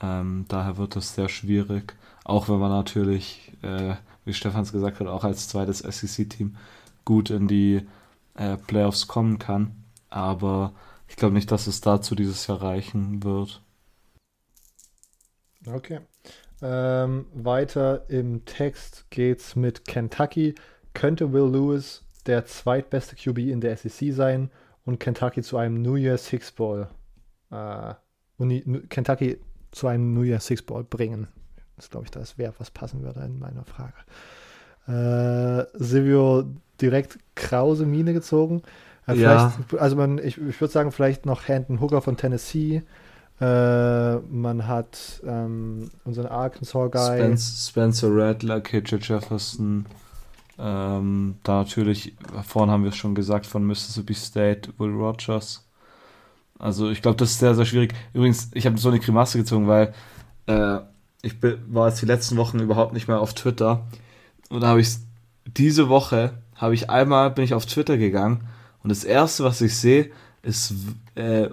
Ähm, 0.00 0.44
daher 0.48 0.76
wird 0.76 0.94
das 0.94 1.14
sehr 1.14 1.28
schwierig. 1.28 1.94
Auch 2.24 2.48
wenn 2.48 2.58
man 2.58 2.70
natürlich, 2.70 3.52
äh, 3.62 3.94
wie 4.24 4.32
Stefans 4.32 4.72
gesagt 4.72 5.00
hat, 5.00 5.06
auch 5.08 5.24
als 5.24 5.48
zweites 5.48 5.78
SEC-Team 5.80 6.56
gut 7.04 7.30
in 7.30 7.48
die 7.48 7.82
äh, 8.34 8.56
Playoffs 8.56 9.08
kommen 9.08 9.38
kann. 9.38 9.72
Aber 10.08 10.72
ich 11.08 11.16
glaube 11.16 11.34
nicht, 11.34 11.50
dass 11.50 11.66
es 11.66 11.80
dazu 11.80 12.14
dieses 12.14 12.46
Jahr 12.46 12.62
reichen 12.62 13.22
wird. 13.22 13.62
Okay. 15.66 16.00
Ähm, 16.60 17.26
weiter 17.34 18.08
im 18.08 18.44
Text 18.44 19.06
geht's 19.10 19.56
mit 19.56 19.84
Kentucky. 19.86 20.54
Könnte 20.94 21.32
Will 21.32 21.50
Lewis 21.50 22.04
der 22.26 22.44
zweitbeste 22.46 23.16
QB 23.16 23.38
in 23.38 23.60
der 23.60 23.76
SEC 23.76 24.12
sein 24.12 24.50
und 24.84 24.98
Kentucky 24.98 25.42
zu 25.42 25.56
einem 25.56 25.82
New 25.82 25.96
Year 25.96 26.18
Six 26.18 26.52
Ball 26.52 26.88
äh, 27.50 27.94
Kentucky 28.88 29.38
zu 29.70 29.86
einem 29.86 30.14
New 30.14 30.22
Year 30.22 30.40
Six 30.40 30.62
Ball 30.62 30.84
bringen. 30.84 31.28
Das 31.76 31.90
glaube 31.90 32.06
ich, 32.06 32.10
das 32.10 32.38
wäre, 32.38 32.54
was 32.58 32.70
passen 32.70 33.02
würde 33.02 33.20
in 33.20 33.38
meiner 33.38 33.64
Frage. 33.64 33.94
Äh, 34.86 35.66
Silvio 35.74 36.44
direkt 36.80 37.18
krause 37.34 37.86
Mine 37.86 38.12
gezogen. 38.12 38.62
Ja. 39.14 39.52
Also 39.78 39.96
man, 39.96 40.18
ich, 40.18 40.38
ich 40.38 40.60
würde 40.60 40.72
sagen, 40.72 40.92
vielleicht 40.92 41.26
noch 41.26 41.48
Hendon 41.48 41.80
Hooker 41.80 42.02
von 42.02 42.16
Tennessee. 42.16 42.82
Äh, 43.40 44.16
man 44.16 44.66
hat 44.66 45.22
ähm, 45.26 45.90
unseren 46.04 46.26
Arkansas-Guy. 46.26 47.18
Spencer, 47.18 47.70
Spencer 47.70 48.08
Rattler, 48.10 48.60
KJ 48.60 48.96
Jefferson. 49.00 49.86
Ähm, 50.58 51.36
da 51.44 51.58
natürlich, 51.58 52.16
vorhin 52.44 52.70
haben 52.70 52.82
wir 52.82 52.90
es 52.90 52.96
schon 52.96 53.14
gesagt, 53.14 53.46
von 53.46 53.64
Mississippi 53.64 54.14
State, 54.14 54.72
Will 54.78 54.90
Rogers. 54.90 55.64
Also 56.58 56.90
ich 56.90 57.00
glaube, 57.00 57.16
das 57.16 57.30
ist 57.30 57.38
sehr, 57.38 57.54
sehr 57.54 57.64
schwierig. 57.64 57.94
Übrigens, 58.12 58.50
ich 58.54 58.66
habe 58.66 58.76
so 58.78 58.88
eine 58.88 58.98
Grimasse 58.98 59.38
gezogen, 59.38 59.68
weil 59.68 59.94
äh, 60.46 60.78
ich 61.22 61.36
war 61.68 61.88
jetzt 61.88 62.02
die 62.02 62.06
letzten 62.06 62.36
Wochen 62.36 62.58
überhaupt 62.58 62.92
nicht 62.92 63.06
mehr 63.06 63.20
auf 63.20 63.34
Twitter. 63.34 63.86
Und 64.50 64.62
da 64.62 64.68
habe 64.68 64.80
ich 64.80 64.96
diese 65.46 65.88
Woche, 65.88 66.34
habe 66.56 66.74
ich 66.74 66.90
einmal, 66.90 67.30
bin 67.30 67.44
ich 67.44 67.54
auf 67.54 67.66
Twitter 67.66 67.96
gegangen 67.96 68.48
und 68.88 68.92
das 68.92 69.04
erste, 69.04 69.44
was 69.44 69.60
ich 69.60 69.76
sehe, 69.76 70.10
ist 70.40 70.72
äh, 71.14 71.50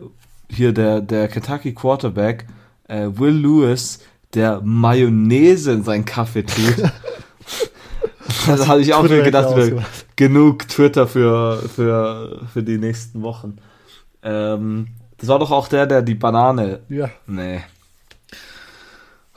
hier 0.50 0.72
der, 0.72 1.02
der 1.02 1.28
Kentucky 1.28 1.74
Quarterback, 1.74 2.46
äh, 2.88 3.10
Will 3.12 3.34
Lewis, 3.34 4.00
der 4.34 4.62
Mayonnaise 4.64 5.70
in 5.74 5.84
seinen 5.84 6.06
Kaffee 6.06 6.44
tut. 6.44 6.78
da 8.48 8.68
hatte 8.68 8.80
ich 8.80 8.94
auch 8.94 9.04
wieder 9.04 9.22
gedacht, 9.22 9.54
genug 10.16 10.66
Twitter 10.70 11.08
für, 11.08 11.62
für, 11.68 12.48
für 12.54 12.64
die 12.64 12.78
nächsten 12.78 13.22
Wochen. 13.22 13.58
Ähm, 14.24 14.88
das 15.18 15.28
war 15.28 15.38
doch 15.38 15.52
auch 15.52 15.68
der, 15.68 15.88
der 15.88 16.04
die 16.04 16.16
Banane. 16.16 16.84
Ja. 16.88 17.10
Nee. 17.28 17.64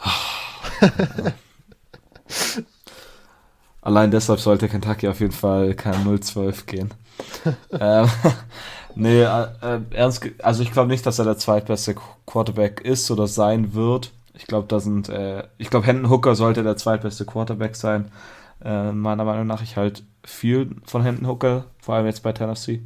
Allein 3.82 4.12
deshalb 4.12 4.38
sollte 4.38 4.68
Kentucky 4.68 5.09
auf 5.09 5.18
jeden 5.18 5.32
Fall 5.32 5.74
kein 5.74 6.07
0-12 6.07 6.66
gehen. 6.66 6.92
ähm, 7.73 8.09
nee, 8.95 9.23
äh, 9.23 9.47
äh, 9.62 9.81
ernst, 9.91 10.27
also 10.43 10.62
ich 10.62 10.73
glaube 10.73 10.89
nicht, 10.89 11.07
dass 11.07 11.19
er 11.19 11.25
der 11.25 11.39
zweitbeste 11.39 11.95
Quarterback 12.27 12.81
ist 12.81 13.11
oder 13.11 13.27
sein 13.27 13.75
wird. 13.75 14.12
Ich 14.35 14.47
glaube, 14.47 14.69
da 14.69 14.81
sind, 14.81 15.09
äh, 15.09 15.45
ich 15.59 15.71
glaube, 15.71 15.87
Hendon 15.87 16.11
Hooker 16.11 16.35
sollte 16.35 16.62
der 16.62 16.77
zweitbeste 16.77 17.25
Quarterback 17.25 17.77
sein. 17.77 18.11
Äh, 18.64 18.93
meiner 18.93 19.25
Meinung 19.25 19.47
nach, 19.47 19.62
ich 19.62 19.77
halt 19.77 20.05
viel 20.25 20.77
von 20.85 21.03
Hendon 21.03 21.29
Hooker, 21.29 21.64
vor 21.81 21.95
allem 21.95 22.07
jetzt 22.07 22.23
bei 22.23 22.33
Tennessee. 22.33 22.83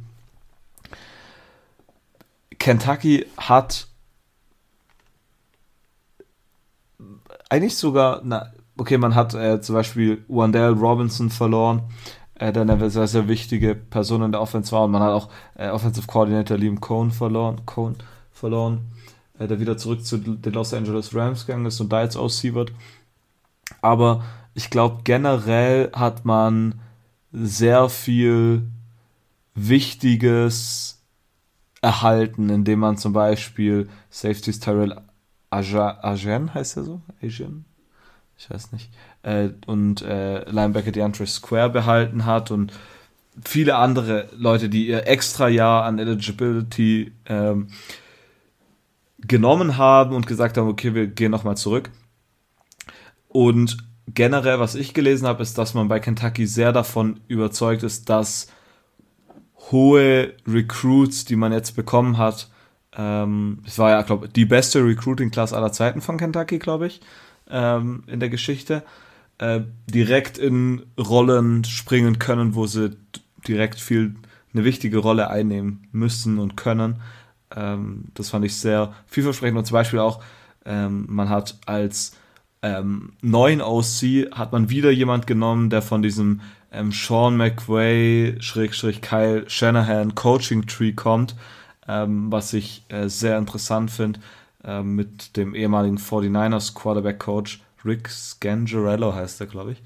Kentucky 2.59 3.25
hat 3.37 3.87
eigentlich 7.49 7.75
sogar, 7.77 8.21
na, 8.23 8.51
okay, 8.77 8.97
man 8.97 9.15
hat 9.15 9.33
äh, 9.33 9.61
zum 9.61 9.75
Beispiel 9.75 10.23
Wandell 10.27 10.71
Robinson 10.71 11.29
verloren, 11.29 11.83
äh, 12.35 12.51
der 12.51 12.63
eine 12.63 12.89
sehr, 12.89 13.07
sehr 13.07 13.27
wichtige 13.27 13.75
Person 13.75 14.23
in 14.23 14.31
der 14.31 14.41
Offense 14.41 14.71
war 14.71 14.85
und 14.85 14.91
man 14.91 15.01
hat 15.01 15.11
auch 15.11 15.29
äh, 15.55 15.69
Offensive 15.69 16.07
Coordinator 16.07 16.57
Liam 16.57 16.81
Cohn 16.81 17.11
verloren, 17.11 17.65
Cohn 17.65 17.95
verloren, 18.31 18.81
äh, 19.39 19.47
der 19.47 19.59
wieder 19.59 19.77
zurück 19.77 20.05
zu 20.05 20.17
den 20.17 20.53
Los 20.53 20.73
Angeles 20.73 21.13
Rams 21.15 21.45
gegangen 21.45 21.65
ist 21.65 21.79
und 21.79 21.91
da 21.91 22.03
jetzt 22.03 22.15
aussieht. 22.15 22.73
Aber 23.81 24.23
ich 24.53 24.69
glaube, 24.69 25.01
generell 25.03 25.91
hat 25.93 26.25
man 26.25 26.79
sehr 27.31 27.89
viel 27.89 28.63
Wichtiges 29.55 31.01
erhalten, 31.81 32.49
indem 32.49 32.79
man 32.79 32.97
zum 32.97 33.13
Beispiel 33.13 33.89
Safeties 34.09 34.59
Tyrell 34.59 35.01
Agen 35.49 36.53
heißt 36.53 36.77
er 36.77 36.83
so? 36.83 37.01
Asian? 37.21 37.65
Ich 38.37 38.49
weiß 38.49 38.71
nicht. 38.71 38.89
Äh, 39.23 39.49
und 39.65 40.01
äh, 40.01 40.49
Linebacker 40.49 40.91
DeAndre 40.91 41.25
Square 41.25 41.69
behalten 41.69 42.25
hat 42.25 42.51
und 42.51 42.73
viele 43.43 43.75
andere 43.75 44.29
Leute, 44.37 44.69
die 44.69 44.87
ihr 44.87 45.07
extra 45.07 45.47
Jahr 45.47 45.85
an 45.85 45.97
Eligibility 45.97 47.13
ähm, 47.25 47.67
genommen 49.19 49.77
haben 49.77 50.15
und 50.15 50.27
gesagt 50.27 50.57
haben, 50.57 50.67
okay, 50.67 50.93
wir 50.93 51.07
gehen 51.07 51.31
nochmal 51.31 51.57
zurück. 51.57 51.89
Und 53.29 53.77
generell, 54.13 54.59
was 54.59 54.75
ich 54.75 54.93
gelesen 54.93 55.27
habe, 55.27 55.41
ist, 55.41 55.57
dass 55.57 55.73
man 55.73 55.87
bei 55.87 55.99
Kentucky 55.99 56.45
sehr 56.45 56.71
davon 56.71 57.19
überzeugt 57.27 57.83
ist, 57.83 58.09
dass 58.09 58.47
hohe 59.71 60.33
Recruits, 60.45 61.25
die 61.25 61.37
man 61.37 61.53
jetzt 61.53 61.75
bekommen 61.75 62.17
hat, 62.17 62.49
ähm, 62.95 63.59
es 63.65 63.79
war 63.79 63.91
ja, 63.91 64.01
glaube 64.03 64.29
die 64.29 64.45
beste 64.45 64.85
Recruiting-Class 64.85 65.53
aller 65.53 65.71
Zeiten 65.71 66.01
von 66.01 66.17
Kentucky, 66.17 66.59
glaube 66.59 66.87
ich, 66.87 67.01
ähm, 67.49 68.03
in 68.07 68.19
der 68.19 68.29
Geschichte, 68.29 68.83
äh, 69.37 69.61
direkt 69.87 70.37
in 70.37 70.83
Rollen 70.97 71.63
springen 71.63 72.19
können, 72.19 72.55
wo 72.55 72.67
sie 72.67 72.95
direkt 73.47 73.79
viel 73.79 74.15
eine 74.53 74.63
wichtige 74.63 74.99
Rolle 74.99 75.29
einnehmen 75.29 75.87
müssen 75.91 76.39
und 76.39 76.55
können. 76.55 77.01
Ähm, 77.55 78.05
das 78.13 78.29
fand 78.29 78.45
ich 78.45 78.55
sehr 78.55 78.93
vielversprechend 79.07 79.57
und 79.57 79.65
zum 79.65 79.75
Beispiel 79.75 79.99
auch, 79.99 80.23
ähm, 80.65 81.05
man 81.09 81.29
hat 81.29 81.57
als 81.65 82.15
ähm, 82.61 83.13
neuen 83.21 83.61
OC 83.61 84.31
hat 84.31 84.53
man 84.53 84.69
wieder 84.69 84.89
jemand 84.89 85.27
genommen, 85.27 85.69
der 85.69 85.81
von 85.81 86.01
diesem 86.01 86.41
ähm, 86.71 86.91
Sean 86.91 87.35
McVay, 87.35 88.37
Schrägstrich 88.39 89.01
Kyle 89.01 89.43
Shanahan 89.47 90.15
Coaching 90.15 90.65
Tree 90.65 90.93
kommt, 90.93 91.35
ähm, 91.87 92.31
was 92.31 92.53
ich 92.53 92.85
äh, 92.89 93.09
sehr 93.09 93.37
interessant 93.37 93.91
finde, 93.91 94.19
äh, 94.63 94.81
mit 94.81 95.35
dem 95.35 95.55
ehemaligen 95.55 95.97
49ers 95.97 96.73
Quarterback 96.73 97.19
Coach 97.19 97.61
Rick 97.85 98.09
Scangarello 98.09 99.13
heißt 99.13 99.41
er, 99.41 99.47
glaube 99.47 99.73
ich. 99.73 99.83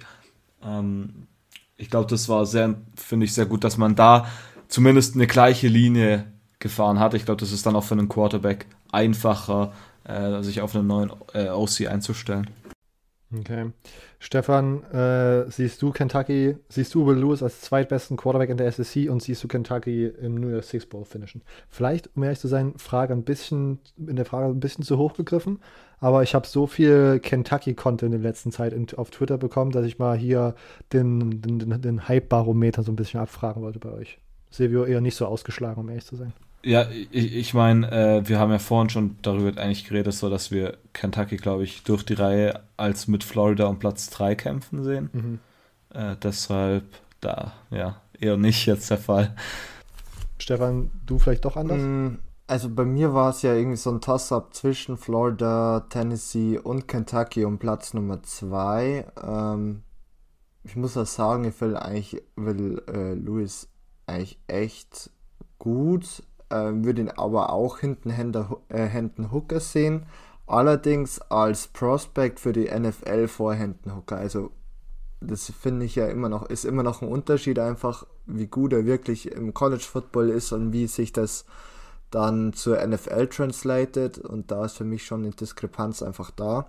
Ähm, 0.64 1.28
ich 1.76 1.90
glaube, 1.90 2.10
das 2.10 2.28
war 2.30 2.46
sehr, 2.46 2.76
finde 2.96 3.26
ich 3.26 3.34
sehr 3.34 3.46
gut, 3.46 3.64
dass 3.64 3.78
man 3.78 3.96
da 3.96 4.28
zumindest 4.68 5.16
eine 5.16 5.28
gleiche 5.28 5.68
Linie 5.68 6.32
gefahren 6.60 7.00
hat. 7.00 7.14
Ich 7.14 7.26
glaube, 7.26 7.40
das 7.40 7.52
ist 7.52 7.66
dann 7.66 7.76
auch 7.76 7.84
für 7.84 7.94
einen 7.94 8.10
Quarterback 8.10 8.66
einfacher, 8.92 9.74
äh, 10.04 10.42
sich 10.42 10.62
auf 10.62 10.76
einen 10.76 10.88
neuen 10.88 11.12
äh, 11.34 11.50
OC 11.50 11.88
einzustellen. 11.88 12.50
Okay. 13.36 13.72
Stefan, 14.20 14.84
äh, 14.86 15.52
siehst 15.52 15.82
du 15.82 15.92
Kentucky, 15.92 16.56
siehst 16.70 16.96
du 16.96 17.06
Will 17.06 17.18
Lewis 17.18 17.44
als 17.44 17.60
zweitbesten 17.60 18.16
Quarterback 18.16 18.50
in 18.50 18.56
der 18.56 18.72
SEC 18.72 19.10
und 19.10 19.22
siehst 19.22 19.44
du 19.44 19.50
Kentucky 19.50 20.06
im 20.06 20.36
New 20.36 20.50
Year's 20.50 20.70
Six 20.70 20.86
Bowl 20.86 21.04
finishen? 21.04 21.42
Vielleicht, 21.68 22.10
um 22.16 22.24
ehrlich 22.24 22.40
zu 22.40 22.48
sein, 22.48 22.74
Frage 22.78 23.14
ein 23.14 23.24
bisschen, 23.24 23.80
in 23.98 24.16
der 24.16 24.24
Frage 24.24 24.48
ein 24.48 24.62
bisschen 24.62 24.86
zu 24.86 24.98
hoch 24.98 25.14
gegriffen, 25.14 25.60
aber 26.00 26.24
ich 26.24 26.36
habe 26.36 26.48
so 26.48 26.68
viel 26.68 27.20
Kentucky-Content 27.20 28.14
in 28.14 28.22
der 28.22 28.30
letzten 28.30 28.54
Zeit 28.54 28.72
in, 28.72 28.88
auf 28.96 29.10
Twitter 29.10 29.38
bekommen, 29.38 29.72
dass 29.72 29.86
ich 29.86 30.00
mal 30.00 30.18
hier 30.18 30.56
den, 30.94 31.42
den, 31.42 31.82
den 31.82 32.08
Hype-Barometer 32.08 32.84
so 32.84 32.94
ein 32.94 32.98
bisschen 32.98 33.20
abfragen 33.20 33.62
wollte 33.62 33.80
bei 33.80 33.92
euch. 33.92 34.20
Silvio 34.52 34.86
eher 34.86 35.02
nicht 35.02 35.16
so 35.16 35.26
ausgeschlagen, 35.26 35.82
um 35.82 35.90
ehrlich 35.90 36.06
zu 36.06 36.16
sein. 36.16 36.32
Ja, 36.64 36.88
ich, 37.12 37.36
ich 37.36 37.54
meine, 37.54 37.92
äh, 37.92 38.28
wir 38.28 38.40
haben 38.40 38.52
ja 38.52 38.60
vorhin 38.60 38.90
schon 38.90 39.18
darüber 39.22 39.62
eigentlich 39.62 39.86
geredet, 39.86 40.14
so 40.14 40.30
dass 40.30 40.52
wir 40.52 40.78
Kentucky, 40.94 41.38
glaube 41.38 41.64
ich, 41.64 41.84
durch 41.84 42.04
die 42.04 42.16
Reihe 42.16 42.62
als 42.76 43.08
mit 43.08 43.24
Florida 43.24 43.68
um 43.68 43.80
Platz 43.80 44.10
3 44.10 44.36
kämpfen 44.36 44.84
sehen. 44.84 45.10
Mhm. 45.14 45.40
Äh, 45.94 46.16
deshalb 46.22 46.84
da, 47.22 47.54
ja, 47.70 48.02
eher 48.20 48.38
nicht 48.38 48.66
jetzt 48.66 48.90
der 48.90 48.98
Fall. 48.98 49.36
Stefan, 50.40 50.92
du 51.06 51.20
vielleicht 51.20 51.46
doch 51.46 51.56
anders? 51.56 51.80
Mm, 51.80 52.20
also 52.48 52.70
bei 52.70 52.86
mir 52.86 53.14
war 53.14 53.32
es 53.32 53.42
ja 53.42 53.54
irgendwie 53.54 53.78
so 53.78 53.92
ein 53.92 54.02
Toss-up 54.02 54.54
zwischen 54.54 54.98
Florida, 54.98 55.86
Tennessee 55.90 56.58
und 56.58 56.88
Kentucky 56.88 57.46
um 57.46 57.60
Platz 57.60 57.94
Nummer 57.94 58.24
2. 58.24 59.06
Ähm, 59.24 59.84
ich 60.64 60.76
muss 60.76 60.98
auch 60.98 61.06
sagen, 61.06 61.46
ich 61.46 61.60
will 61.62 61.76
eigentlich, 61.76 62.24
will 62.36 62.82
äh, 62.88 63.14
Louis 63.14 63.68
eigentlich 64.06 64.40
echt 64.48 65.10
gut, 65.60 66.24
würde 66.50 67.02
ihn 67.02 67.10
aber 67.10 67.52
auch 67.52 67.80
hinten 67.80 68.10
Händen, 68.10 68.46
äh, 68.70 68.86
Händen 68.86 69.32
Hooker 69.32 69.60
sehen. 69.60 70.06
Allerdings 70.46 71.20
als 71.20 71.68
Prospect 71.68 72.40
für 72.40 72.54
die 72.54 72.70
NFL 72.70 73.28
vor 73.28 73.54
Händen 73.54 73.96
Hooker. 73.96 74.18
Also 74.18 74.52
das 75.20 75.52
finde 75.52 75.86
ich 75.86 75.96
ja 75.96 76.08
immer 76.08 76.30
noch, 76.30 76.46
ist 76.46 76.64
immer 76.64 76.84
noch 76.84 77.02
ein 77.02 77.08
Unterschied 77.10 77.60
einfach, 77.60 78.06
wie 78.26 78.48
gut 78.48 78.74
er 78.74 78.86
wirklich 78.86 79.32
im 79.32 79.54
College 79.54 79.84
Football 79.84 80.30
ist 80.30 80.52
und 80.52 80.72
wie 80.72 80.88
sich 80.88 81.12
das 81.12 81.46
dann 82.12 82.54
zur 82.54 82.86
NFL 82.86 83.28
translated. 83.28 84.20
Und 84.20 84.52
da 84.52 84.66
ist 84.66 84.78
für 84.78 84.86
mich 84.86 85.06
schon 85.06 85.24
eine 85.24 85.32
Diskrepanz 85.32 86.02
einfach 86.02 86.32
da. 86.32 86.68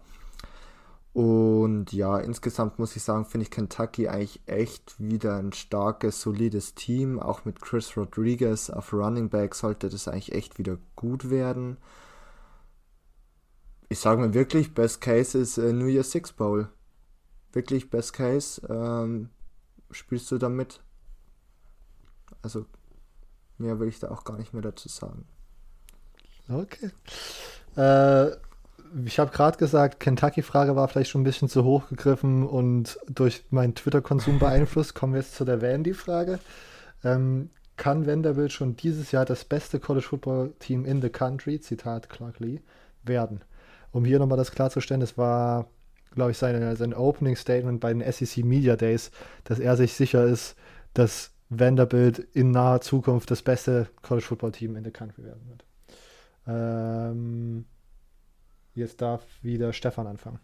Und 1.18 1.92
ja, 1.92 2.16
insgesamt 2.20 2.78
muss 2.78 2.94
ich 2.94 3.02
sagen, 3.02 3.24
finde 3.24 3.42
ich 3.42 3.50
Kentucky 3.50 4.06
eigentlich 4.06 4.40
echt 4.46 5.00
wieder 5.00 5.36
ein 5.38 5.52
starkes, 5.52 6.20
solides 6.20 6.76
Team. 6.76 7.18
Auch 7.18 7.44
mit 7.44 7.60
Chris 7.60 7.96
Rodriguez 7.96 8.70
auf 8.70 8.92
Running 8.92 9.28
Back 9.28 9.56
sollte 9.56 9.88
das 9.88 10.06
eigentlich 10.06 10.30
echt 10.30 10.58
wieder 10.58 10.78
gut 10.94 11.28
werden. 11.28 11.76
Ich 13.88 13.98
sage 13.98 14.20
mir 14.20 14.32
wirklich, 14.32 14.74
Best 14.74 15.00
Case 15.00 15.36
ist 15.36 15.58
äh, 15.58 15.72
New 15.72 15.86
Year 15.86 16.04
Six 16.04 16.34
Bowl. 16.34 16.68
Wirklich 17.50 17.90
Best 17.90 18.12
Case. 18.12 18.64
Ähm, 18.68 19.30
spielst 19.90 20.30
du 20.30 20.38
damit? 20.38 20.84
Also, 22.42 22.64
mehr 23.56 23.80
will 23.80 23.88
ich 23.88 23.98
da 23.98 24.12
auch 24.12 24.22
gar 24.22 24.38
nicht 24.38 24.52
mehr 24.52 24.62
dazu 24.62 24.88
sagen. 24.88 25.26
Okay. 26.48 26.92
Äh, 27.74 28.36
ich 29.04 29.18
habe 29.18 29.30
gerade 29.30 29.58
gesagt, 29.58 30.00
Kentucky-Frage 30.00 30.76
war 30.76 30.88
vielleicht 30.88 31.10
schon 31.10 31.22
ein 31.22 31.24
bisschen 31.24 31.48
zu 31.48 31.64
hoch 31.64 31.88
gegriffen 31.88 32.46
und 32.46 32.98
durch 33.08 33.44
meinen 33.50 33.74
Twitter-Konsum 33.74 34.38
beeinflusst. 34.38 34.94
Kommen 34.94 35.14
wir 35.14 35.20
jetzt 35.20 35.34
zu 35.34 35.44
der 35.44 35.62
Vandy-Frage. 35.62 36.38
Ähm, 37.04 37.50
kann 37.76 38.06
Vanderbilt 38.06 38.52
schon 38.52 38.76
dieses 38.76 39.12
Jahr 39.12 39.24
das 39.24 39.44
beste 39.44 39.78
College-Football-Team 39.80 40.84
in 40.84 41.00
the 41.00 41.10
country, 41.10 41.60
Zitat 41.60 42.08
Clark 42.08 42.40
Lee, 42.40 42.60
werden? 43.04 43.42
Um 43.92 44.04
hier 44.04 44.18
nochmal 44.18 44.38
das 44.38 44.50
klarzustellen, 44.50 45.00
das 45.00 45.16
war, 45.16 45.68
glaube 46.14 46.32
ich, 46.32 46.38
seine, 46.38 46.76
sein 46.76 46.92
Opening-Statement 46.92 47.80
bei 47.80 47.92
den 47.92 48.12
SEC 48.12 48.44
Media 48.44 48.76
Days, 48.76 49.10
dass 49.44 49.58
er 49.58 49.76
sich 49.76 49.94
sicher 49.94 50.24
ist, 50.24 50.56
dass 50.92 51.30
Vanderbilt 51.50 52.18
in 52.18 52.50
naher 52.50 52.80
Zukunft 52.80 53.30
das 53.30 53.42
beste 53.42 53.88
College-Football-Team 54.02 54.76
in 54.76 54.84
the 54.84 54.90
country 54.90 55.24
werden 55.24 55.48
wird. 55.48 55.64
Ähm, 56.46 57.64
Jetzt 58.78 59.02
darf 59.02 59.26
wieder 59.42 59.72
Stefan 59.72 60.06
anfangen. 60.06 60.38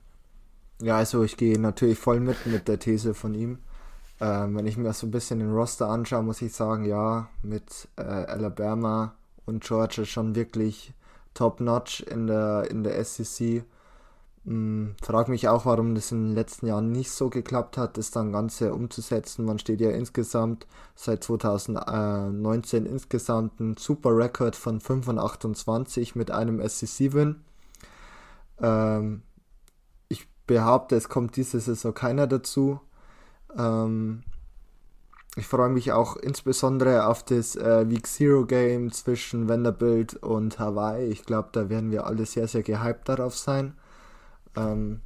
Ja, 0.83 0.97
also 0.97 1.23
ich 1.23 1.37
gehe 1.37 1.57
natürlich 1.57 2.01
voll 2.01 2.19
mit 2.19 2.47
mit 2.47 2.67
der 2.67 2.81
These 2.81 3.15
von 3.15 3.33
ihm. 3.33 3.59
Ähm, 4.21 4.57
wenn 4.57 4.67
ich 4.67 4.77
mir 4.77 4.93
so 4.93 5.07
ein 5.07 5.13
bisschen 5.13 5.39
den 5.39 5.53
Roster 5.53 5.89
anschaue, 5.89 6.25
muss 6.25 6.43
ich 6.43 6.53
sagen, 6.53 6.85
ja, 6.85 7.29
mit 7.43 7.87
äh, 7.97 8.03
Alabama 8.03 9.15
und 9.47 9.63
Georgia 9.63 10.05
schon 10.05 10.35
wirklich 10.35 10.93
top-notch 11.35 12.01
in 12.01 12.27
der, 12.27 12.69
in 12.71 12.83
der 12.83 13.05
SEC. 13.05 13.65
Hm, 14.47 14.97
frag 15.01 15.29
mich 15.29 15.47
auch, 15.47 15.65
warum 15.65 15.95
das 15.95 16.11
in 16.11 16.27
den 16.27 16.35
letzten 16.35 16.67
Jahren 16.67 16.91
nicht 16.91 17.13
so 17.13 17.31
geklappt 17.31 17.79
hat, 17.79 17.97
das 17.99 18.11
dann 18.11 18.33
Ganze 18.33 18.75
umzusetzen. 18.75 19.45
Man 19.45 19.61
steht 19.61 19.81
ja 19.81 19.91
insgesamt 19.91 20.67
seit 20.97 21.23
2019 21.23 22.85
insgesamt 22.85 23.61
ein 23.61 23.77
super 23.77 24.11
Rekord 24.17 24.57
von 24.57 24.81
5 24.81 25.07
und 25.07 25.19
28 25.21 26.17
mit 26.17 26.33
einem 26.33 26.61
SEC-Win. 26.67 27.45
Ähm, 28.61 29.23
ich 30.09 30.29
behaupte, 30.47 30.97
es 30.97 31.09
kommt 31.09 31.37
diese 31.37 31.61
Saison 31.61 31.95
keiner 31.95 32.27
dazu. 32.27 32.81
Ähm, 33.57 34.23
ich 35.37 35.47
freue 35.47 35.69
mich 35.69 35.91
auch 35.91 36.17
insbesondere 36.17 37.07
auf 37.07 37.25
das 37.25 37.57
äh, 37.57 37.89
Week 37.91 38.07
Zero 38.07 38.47
Game 38.47 38.93
zwischen 38.93 39.49
Vanderbilt 39.49 40.15
und 40.15 40.59
Hawaii. 40.61 41.07
Ich 41.09 41.25
glaube, 41.25 41.49
da 41.53 41.69
werden 41.69 41.91
wir 41.91 42.07
alle 42.07 42.25
sehr, 42.25 42.47
sehr 42.47 42.63
gehypt 42.63 43.09
darauf 43.09 43.37
sein. 43.37 43.75
Ähm, 44.57 45.01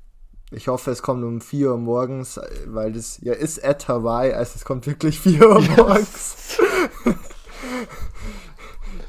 ich 0.50 0.68
hoffe, 0.68 0.90
es 0.90 1.02
kommt 1.02 1.24
um 1.24 1.40
4 1.40 1.70
Uhr 1.70 1.78
morgens, 1.78 2.40
weil 2.66 2.92
das 2.92 3.18
ja 3.22 3.34
ist 3.34 3.62
at 3.64 3.88
Hawaii, 3.88 4.32
also 4.32 4.52
es 4.56 4.64
kommt 4.64 4.86
wirklich 4.86 5.20
4 5.22 5.48
Uhr 5.48 5.60
morgens. 5.60 6.58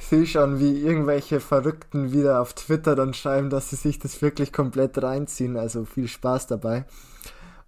sehe 0.10 0.26
schon, 0.26 0.60
wie 0.60 0.82
irgendwelche 0.82 1.40
Verrückten 1.40 2.12
wieder 2.12 2.42
auf 2.42 2.54
Twitter 2.54 2.96
dann 2.96 3.14
schreiben, 3.14 3.50
dass 3.50 3.70
sie 3.70 3.76
sich 3.76 4.00
das 4.00 4.22
wirklich 4.22 4.52
komplett 4.52 5.02
reinziehen. 5.02 5.56
Also 5.56 5.86
viel 5.86 6.08
Spaß 6.08 6.48
dabei. 6.48 6.86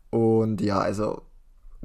Und 0.10 0.60
ja, 0.60 0.80
also 0.80 1.22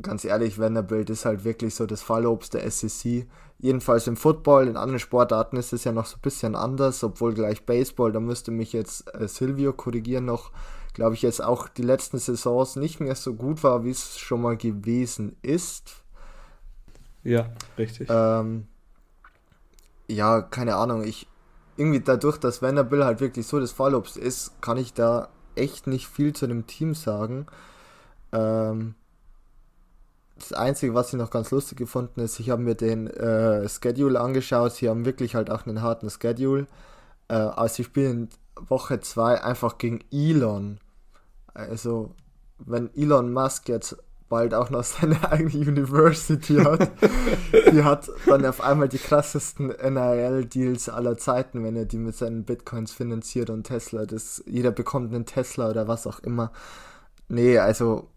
ganz 0.00 0.24
ehrlich, 0.24 0.58
Vanderbilt 0.58 1.10
ist 1.10 1.24
halt 1.24 1.44
wirklich 1.44 1.74
so 1.74 1.86
das 1.86 2.02
Fallobst 2.02 2.54
der 2.54 2.70
SEC. 2.70 3.26
Jedenfalls 3.58 4.06
im 4.06 4.16
Football, 4.16 4.68
in 4.68 4.76
anderen 4.76 4.98
Sportarten 4.98 5.56
ist 5.56 5.72
es 5.72 5.84
ja 5.84 5.92
noch 5.92 6.06
so 6.06 6.16
ein 6.16 6.22
bisschen 6.22 6.54
anders, 6.54 7.02
obwohl 7.04 7.32
gleich 7.32 7.64
Baseball, 7.64 8.12
da 8.12 8.20
müsste 8.20 8.50
mich 8.50 8.72
jetzt 8.72 9.04
Silvio 9.28 9.72
korrigieren 9.72 10.26
noch, 10.26 10.52
glaube 10.92 11.14
ich, 11.14 11.22
jetzt 11.22 11.42
auch 11.42 11.68
die 11.68 11.82
letzten 11.82 12.18
Saisons 12.18 12.76
nicht 12.76 13.00
mehr 13.00 13.14
so 13.14 13.34
gut 13.34 13.62
war, 13.62 13.84
wie 13.84 13.90
es 13.90 14.18
schon 14.18 14.42
mal 14.42 14.56
gewesen 14.56 15.36
ist. 15.40 16.02
Ja, 17.24 17.50
richtig. 17.78 18.08
Ähm, 18.10 18.68
ja, 20.08 20.42
keine 20.42 20.76
Ahnung. 20.76 21.04
Ich 21.04 21.28
irgendwie 21.76 22.00
dadurch, 22.00 22.38
dass 22.38 22.62
Vanderbilt 22.62 23.04
halt 23.04 23.20
wirklich 23.20 23.46
so 23.46 23.60
das 23.60 23.72
Fallobst 23.72 24.16
ist, 24.16 24.60
kann 24.62 24.78
ich 24.78 24.94
da 24.94 25.28
echt 25.54 25.86
nicht 25.86 26.06
viel 26.06 26.32
zu 26.34 26.46
dem 26.46 26.66
Team 26.66 26.94
sagen. 26.94 27.46
Ähm, 28.32 28.94
das 30.38 30.52
Einzige, 30.52 30.94
was 30.94 31.12
ich 31.12 31.18
noch 31.18 31.30
ganz 31.30 31.50
lustig 31.50 31.78
gefunden 31.78 32.20
ist, 32.20 32.40
ich 32.40 32.50
habe 32.50 32.62
mir 32.62 32.74
den 32.74 33.06
äh, 33.08 33.68
Schedule 33.68 34.20
angeschaut. 34.20 34.72
Sie 34.72 34.88
haben 34.88 35.04
wirklich 35.04 35.34
halt 35.34 35.50
auch 35.50 35.66
einen 35.66 35.82
harten 35.82 36.10
Schedule. 36.10 36.66
Äh, 37.28 37.34
aber 37.34 37.68
sie 37.68 37.84
spielen 37.84 38.28
Woche 38.54 39.00
2 39.00 39.42
einfach 39.42 39.78
gegen 39.78 40.00
Elon. 40.12 40.78
Also, 41.54 42.14
wenn 42.58 42.94
Elon 42.94 43.32
Musk 43.32 43.68
jetzt 43.68 43.96
bald 44.28 44.54
auch 44.54 44.70
noch 44.70 44.84
seine 44.84 45.30
eigene 45.30 45.68
University 45.68 46.56
hat, 46.56 46.90
die 47.72 47.84
hat 47.84 48.10
dann 48.26 48.44
auf 48.44 48.60
einmal 48.60 48.88
die 48.88 48.98
krassesten 48.98 49.68
NIL-Deals 49.68 50.88
aller 50.88 51.16
Zeiten, 51.16 51.64
wenn 51.64 51.76
er 51.76 51.84
die 51.84 51.98
mit 51.98 52.16
seinen 52.16 52.44
Bitcoins 52.44 52.92
finanziert 52.92 53.50
und 53.50 53.64
Tesla, 53.64 54.06
das, 54.06 54.42
jeder 54.46 54.72
bekommt 54.72 55.14
einen 55.14 55.26
Tesla 55.26 55.70
oder 55.70 55.88
was 55.88 56.06
auch 56.06 56.20
immer. 56.20 56.52
Nee, 57.28 57.58
also, 57.58 58.08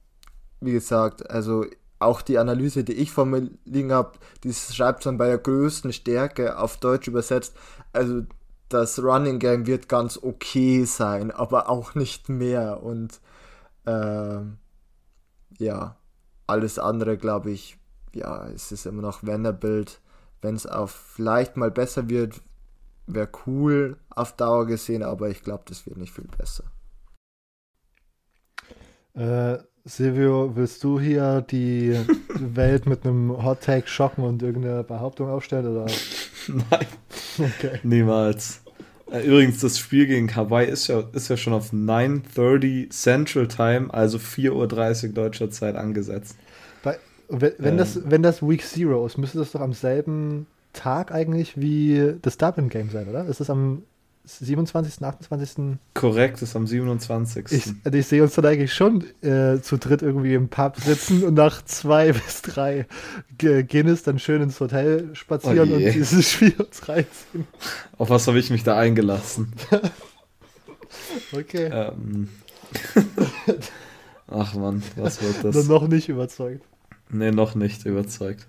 wie 0.62 0.74
gesagt, 0.74 1.30
also 1.30 1.66
auch 2.00 2.22
die 2.22 2.38
Analyse, 2.38 2.84
die 2.84 2.94
ich 2.94 3.12
vor 3.12 3.26
mir 3.26 3.50
liegen 3.66 3.92
habe, 3.92 4.14
die 4.44 4.54
schreibt 4.54 5.06
dann 5.06 5.18
bei 5.18 5.28
der 5.28 5.38
größten 5.38 5.92
Stärke 5.92 6.58
auf 6.58 6.78
Deutsch 6.78 7.08
übersetzt. 7.08 7.56
Also 7.92 8.24
das 8.70 9.04
Running 9.04 9.40
Game 9.40 9.68
wird 9.68 9.90
ganz 9.90 10.18
okay 10.22 10.86
sein, 10.86 11.32
aber 11.32 11.70
auch 11.70 11.96
nicht 11.96 12.30
mehr. 12.30 12.82
Und 12.84 13.20
äh, 13.86 14.40
ja, 15.58 15.98
alles 16.50 16.80
andere, 16.80 17.18
glaube 17.18 17.52
ich, 17.52 17.78
ja, 18.14 18.48
es 18.50 18.72
ist 18.72 18.86
immer 18.86 19.02
noch 19.02 19.24
Vanderbilt. 19.24 20.02
Wenn 20.42 20.56
es 20.56 20.66
auch 20.66 20.90
vielleicht 20.90 21.58
mal 21.58 21.72
besser 21.72 22.10
wird, 22.10 22.42
wäre 23.08 23.30
cool 23.46 23.98
auf 24.10 24.36
Dauer 24.36 24.66
gesehen, 24.66 25.04
aber 25.04 25.30
ich 25.30 25.44
glaube, 25.44 25.64
das 25.68 25.86
wird 25.86 25.98
nicht 25.98 26.14
viel 26.14 26.28
besser. 26.38 26.64
Äh, 29.14 29.60
Silvio, 29.86 30.56
willst 30.56 30.84
du 30.84 31.00
hier 31.00 31.42
die 31.42 32.00
Welt 32.40 32.86
mit 32.86 33.06
einem 33.06 33.44
Hot 33.44 33.62
Take 33.62 33.88
schocken 33.88 34.24
und 34.24 34.42
irgendeine 34.42 34.84
Behauptung 34.84 35.30
aufstellen? 35.30 35.68
Oder? 35.68 35.86
Nein. 36.48 36.88
Okay. 37.38 37.80
Niemals. 37.84 38.62
Äh, 39.12 39.26
übrigens, 39.26 39.60
das 39.60 39.80
Spiel 39.80 40.08
gegen 40.08 40.36
Hawaii 40.36 40.70
ist 40.70 40.88
ja, 40.88 41.04
ist 41.14 41.30
ja 41.30 41.38
schon 41.38 41.54
auf 41.54 41.74
9.30 41.74 42.90
Central 42.90 43.48
Time, 43.48 43.94
also 43.94 44.18
4.30 44.18 45.08
Uhr 45.08 45.14
deutscher 45.14 45.50
Zeit 45.50 45.76
angesetzt. 45.76 46.36
Bei, 46.84 46.98
wenn, 47.28 47.54
wenn 47.58 47.72
ähm, 47.74 47.78
das, 47.78 48.00
wenn 48.06 48.24
das 48.24 48.42
Week 48.42 48.64
Zero 48.64 49.06
ist, 49.06 49.18
müsste 49.18 49.40
das 49.40 49.52
doch 49.52 49.62
am 49.62 49.74
selben 49.74 50.48
Tag 50.74 51.12
eigentlich 51.12 51.60
wie 51.60 52.14
das 52.22 52.38
Dublin 52.38 52.70
Game 52.70 52.90
sein, 52.90 53.08
oder? 53.08 53.26
Ist 53.26 53.40
das 53.40 53.50
am 53.50 53.84
27., 54.38 55.04
28. 55.04 55.78
Korrekt, 55.94 56.42
ist 56.42 56.56
am 56.56 56.68
27. 56.68 57.46
Ich, 57.52 57.94
ich 57.94 58.08
sehe 58.08 58.24
uns 58.24 58.36
dann 58.36 58.46
eigentlich 58.46 58.74
schon 58.74 59.04
äh, 59.22 59.60
zu 59.62 59.78
dritt 59.78 60.02
irgendwie 60.02 60.34
im 60.34 60.50
Pub 60.50 60.78
sitzen 60.78 61.24
und 61.24 61.34
nach 61.34 61.64
zwei 61.66 62.12
bis 62.14 62.42
drei 62.42 62.86
Guinness 63.38 64.04
dann 64.04 64.20
schön 64.20 64.42
ins 64.42 64.60
Hotel 64.60 65.10
spazieren 65.14 65.72
oh 65.72 65.76
und 65.76 65.82
dieses 65.82 66.32
Spiel 66.32 66.54
uns 66.58 66.88
reinziehen. 66.88 67.48
Auf 67.98 68.10
was 68.10 68.28
habe 68.28 68.40
ich 68.40 68.50
mich 68.50 68.64
da 68.64 68.78
eingelassen? 68.78 69.54
okay. 71.34 71.70
Ähm. 71.72 72.30
Ach 74.28 74.54
man, 74.54 74.84
was 74.96 75.22
wird 75.22 75.44
das? 75.44 75.68
Noch 75.68 75.88
nicht 75.88 76.10
überzeugt. 76.10 76.64
Nee, 77.10 77.32
noch 77.32 77.56
nicht 77.56 77.86
überzeugt. 77.86 78.48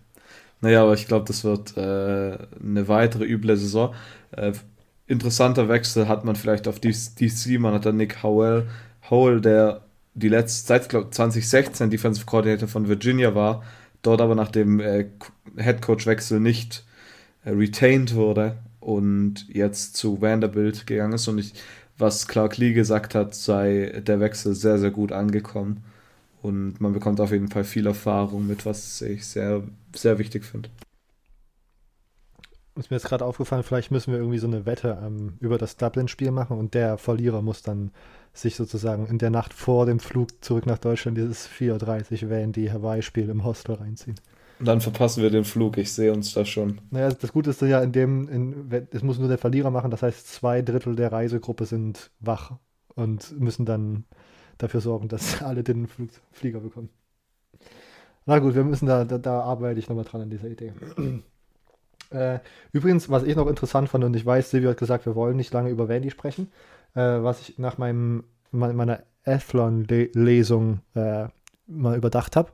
Naja, 0.60 0.82
aber 0.82 0.94
ich 0.94 1.06
glaube, 1.06 1.24
das 1.26 1.42
wird 1.44 1.76
äh, 1.76 1.80
eine 2.62 2.88
weitere 2.88 3.24
üble 3.24 3.56
Saison. 3.56 3.94
Äh, 4.32 4.52
interessanter 5.10 5.68
Wechsel 5.68 6.08
hat 6.08 6.24
man 6.24 6.36
vielleicht 6.36 6.68
auf 6.68 6.78
DC. 6.78 7.58
Man 7.58 7.74
hat 7.74 7.84
dann 7.84 7.96
Nick 7.96 8.22
Howell, 8.22 8.68
Howell, 9.10 9.40
der 9.40 9.82
die 10.14 10.28
letzte, 10.28 10.68
seit 10.68 10.88
glaub, 10.88 11.12
2016 11.12 11.90
Defensive 11.90 12.26
Coordinator 12.26 12.68
von 12.68 12.88
Virginia 12.88 13.34
war, 13.34 13.64
dort 14.02 14.20
aber 14.20 14.34
nach 14.36 14.50
dem 14.50 14.78
äh, 14.80 15.06
Head 15.56 15.82
Coach 15.82 16.06
Wechsel 16.06 16.38
nicht 16.38 16.84
äh, 17.44 17.50
retained 17.50 18.14
wurde 18.14 18.58
und 18.78 19.46
jetzt 19.48 19.96
zu 19.96 20.20
Vanderbilt 20.22 20.86
gegangen 20.86 21.14
ist. 21.14 21.26
Und 21.26 21.38
ich, 21.38 21.54
was 21.98 22.28
Clark 22.28 22.56
Lee 22.56 22.72
gesagt 22.72 23.14
hat, 23.14 23.34
sei 23.34 24.02
der 24.06 24.20
Wechsel 24.20 24.54
sehr, 24.54 24.78
sehr 24.78 24.90
gut 24.92 25.10
angekommen. 25.10 25.82
Und 26.40 26.80
man 26.80 26.92
bekommt 26.92 27.20
auf 27.20 27.32
jeden 27.32 27.48
Fall 27.48 27.64
viel 27.64 27.86
Erfahrung 27.86 28.46
mit, 28.46 28.64
was 28.64 29.02
ich 29.02 29.26
sehr, 29.26 29.62
sehr 29.94 30.18
wichtig 30.18 30.44
finde 30.44 30.70
ist 32.80 32.90
mir 32.90 32.96
jetzt 32.96 33.06
gerade 33.06 33.24
aufgefallen, 33.24 33.62
vielleicht 33.62 33.90
müssen 33.90 34.12
wir 34.12 34.18
irgendwie 34.18 34.38
so 34.38 34.46
eine 34.46 34.66
Wette 34.66 34.98
ähm, 35.04 35.34
über 35.40 35.58
das 35.58 35.76
Dublin-Spiel 35.76 36.30
machen 36.30 36.58
und 36.58 36.74
der 36.74 36.98
Verlierer 36.98 37.42
muss 37.42 37.62
dann 37.62 37.92
sich 38.32 38.56
sozusagen 38.56 39.06
in 39.06 39.18
der 39.18 39.30
Nacht 39.30 39.52
vor 39.52 39.86
dem 39.86 40.00
Flug 40.00 40.42
zurück 40.42 40.66
nach 40.66 40.78
Deutschland 40.78 41.18
dieses 41.18 41.48
4.30 41.48 42.24
Uhr 42.24 42.30
Vandy 42.30 42.66
Hawaii-Spiel 42.68 43.28
im 43.28 43.44
Hostel 43.44 43.74
reinziehen. 43.74 44.16
Und 44.58 44.66
dann 44.66 44.80
verpassen 44.80 45.22
wir 45.22 45.30
den 45.30 45.44
Flug, 45.44 45.78
ich 45.78 45.92
sehe 45.92 46.12
uns 46.12 46.34
da 46.34 46.44
schon. 46.44 46.80
Naja, 46.90 47.08
das 47.10 47.32
Gute 47.32 47.50
ist 47.50 47.62
ja 47.62 47.80
in 47.80 47.92
dem, 47.92 48.28
in, 48.28 48.70
es 48.90 49.02
muss 49.02 49.18
nur 49.18 49.28
der 49.28 49.38
Verlierer 49.38 49.70
machen, 49.70 49.90
das 49.90 50.02
heißt 50.02 50.28
zwei 50.28 50.60
Drittel 50.62 50.96
der 50.96 51.12
Reisegruppe 51.12 51.64
sind 51.64 52.10
wach 52.20 52.52
und 52.94 53.40
müssen 53.40 53.64
dann 53.64 54.04
dafür 54.58 54.80
sorgen, 54.80 55.08
dass 55.08 55.42
alle 55.42 55.62
den 55.62 55.86
Flug, 55.86 56.10
Flieger 56.30 56.60
bekommen. 56.60 56.90
Na 58.26 58.38
gut, 58.38 58.54
wir 58.54 58.64
müssen 58.64 58.86
da, 58.86 59.04
da, 59.04 59.18
da 59.18 59.40
arbeite 59.40 59.80
ich 59.80 59.88
nochmal 59.88 60.04
dran 60.04 60.22
an 60.22 60.30
dieser 60.30 60.48
Idee. 60.48 60.72
Äh, 62.10 62.40
übrigens, 62.72 63.08
was 63.08 63.22
ich 63.22 63.36
noch 63.36 63.46
interessant 63.46 63.88
fand, 63.88 64.04
und 64.04 64.14
ich 64.14 64.26
weiß, 64.26 64.50
Silvio 64.50 64.70
hat 64.70 64.76
gesagt, 64.76 65.06
wir 65.06 65.14
wollen 65.14 65.36
nicht 65.36 65.52
lange 65.52 65.70
über 65.70 65.88
Vandy 65.88 66.10
sprechen, 66.10 66.50
äh, 66.94 67.00
was 67.00 67.40
ich 67.40 67.58
nach 67.58 67.78
meinem, 67.78 68.24
meiner 68.50 69.00
Athlon-Lesung 69.24 70.80
äh, 70.94 71.28
mal 71.66 71.96
überdacht 71.96 72.36
habe. 72.36 72.50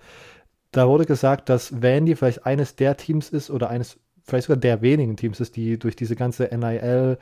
Da 0.73 0.89
wurde 0.89 1.07
gesagt, 1.07 1.49
dass 1.49 1.83
Vandy 1.83 2.17
vielleicht 2.17 2.45
eines 2.45 2.77
der 2.77 2.97
Teams 2.97 3.31
ist 3.31 3.51
oder 3.51 3.71
eines, 3.71 3.99
vielleicht 4.25 4.47
sogar 4.47 4.61
der 4.61 4.83
wenigen 4.83 5.17
Teams 5.17 5.41
ist, 5.41 5.57
die 5.57 5.79
durch 5.79 5.97
diese 5.97 6.17
ganze 6.17 6.45
NIL 6.55 7.19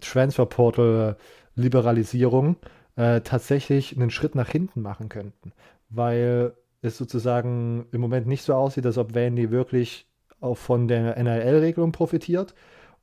Transfer 0.00 0.46
Portal 0.46 1.16
Liberalisierung 1.54 2.56
äh, 2.96 3.20
tatsächlich 3.20 3.94
einen 3.96 4.10
Schritt 4.10 4.34
nach 4.34 4.48
hinten 4.48 4.82
machen 4.82 5.08
könnten. 5.08 5.52
Weil 5.90 6.54
es 6.82 6.96
sozusagen 6.98 7.86
im 7.92 8.00
Moment 8.00 8.26
nicht 8.26 8.42
so 8.42 8.54
aussieht, 8.54 8.86
als 8.86 8.98
ob 8.98 9.14
Vandy 9.14 9.50
wirklich 9.50 10.06
auch 10.44 10.56
von 10.56 10.88
der 10.88 11.16
NRL-Regelung 11.16 11.92
profitiert 11.92 12.54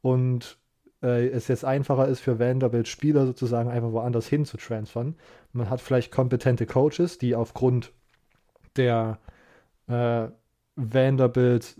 und 0.01 0.57
äh, 1.03 1.27
es 1.27 1.47
jetzt 1.47 1.65
einfacher 1.65 2.07
ist 2.07 2.19
für 2.19 2.39
Vanderbilt 2.39 2.87
Spieler 2.87 3.25
sozusagen 3.25 3.69
einfach 3.69 3.91
woanders 3.91 4.27
hin 4.27 4.45
zu 4.45 4.57
transfern. 4.57 5.15
Man 5.51 5.69
hat 5.69 5.81
vielleicht 5.81 6.11
kompetente 6.11 6.65
Coaches, 6.65 7.17
die 7.17 7.35
aufgrund 7.35 7.91
der 8.75 9.19
äh, 9.87 10.27
Vanderbilt 10.75 11.75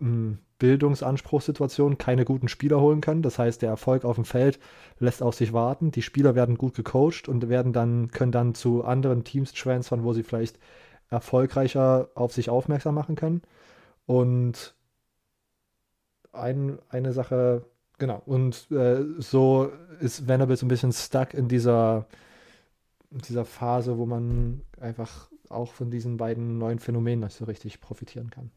hm, 0.00 0.38
Bildungsanspruchssituation 0.58 1.98
keine 1.98 2.24
guten 2.24 2.48
Spieler 2.48 2.80
holen 2.80 3.00
können. 3.00 3.22
Das 3.22 3.38
heißt, 3.38 3.62
der 3.62 3.70
Erfolg 3.70 4.04
auf 4.04 4.16
dem 4.16 4.24
Feld 4.24 4.58
lässt 4.98 5.22
auf 5.22 5.34
sich 5.34 5.52
warten. 5.52 5.92
Die 5.92 6.02
Spieler 6.02 6.34
werden 6.34 6.58
gut 6.58 6.74
gecoacht 6.74 7.28
und 7.28 7.48
werden 7.48 7.72
dann, 7.72 8.10
können 8.10 8.32
dann 8.32 8.54
zu 8.54 8.84
anderen 8.84 9.22
Teams 9.22 9.52
transfern, 9.52 10.02
wo 10.02 10.12
sie 10.12 10.24
vielleicht 10.24 10.58
erfolgreicher 11.10 12.08
auf 12.14 12.32
sich 12.32 12.50
aufmerksam 12.50 12.96
machen 12.96 13.14
können. 13.14 13.42
Und 14.06 14.74
ein, 16.32 16.78
eine 16.88 17.12
Sache, 17.12 17.64
genau. 17.98 18.22
Und 18.26 18.70
äh, 18.70 19.04
so 19.18 19.70
ist 20.00 20.28
Vanderbilt 20.28 20.58
so 20.58 20.66
ein 20.66 20.68
bisschen 20.68 20.92
stuck 20.92 21.34
in 21.34 21.48
dieser, 21.48 22.06
dieser 23.10 23.44
Phase, 23.44 23.98
wo 23.98 24.06
man 24.06 24.62
einfach 24.80 25.28
auch 25.48 25.72
von 25.72 25.90
diesen 25.90 26.16
beiden 26.16 26.58
neuen 26.58 26.78
Phänomenen 26.78 27.20
nicht 27.20 27.36
so 27.36 27.44
richtig 27.44 27.80
profitieren 27.80 28.30
kann. 28.30 28.50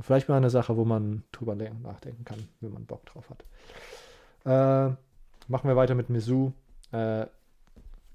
Vielleicht 0.00 0.28
mal 0.28 0.36
eine 0.36 0.50
Sache, 0.50 0.76
wo 0.76 0.84
man 0.84 1.24
drüber 1.32 1.54
nachdenken 1.54 2.24
kann, 2.24 2.48
wenn 2.60 2.72
man 2.72 2.86
Bock 2.86 3.04
drauf 3.04 3.28
hat. 3.28 3.44
Äh, 4.44 4.94
machen 5.48 5.68
wir 5.68 5.76
weiter 5.76 5.94
mit 5.94 6.08
Mizzou. 6.08 6.52
Äh, 6.92 7.26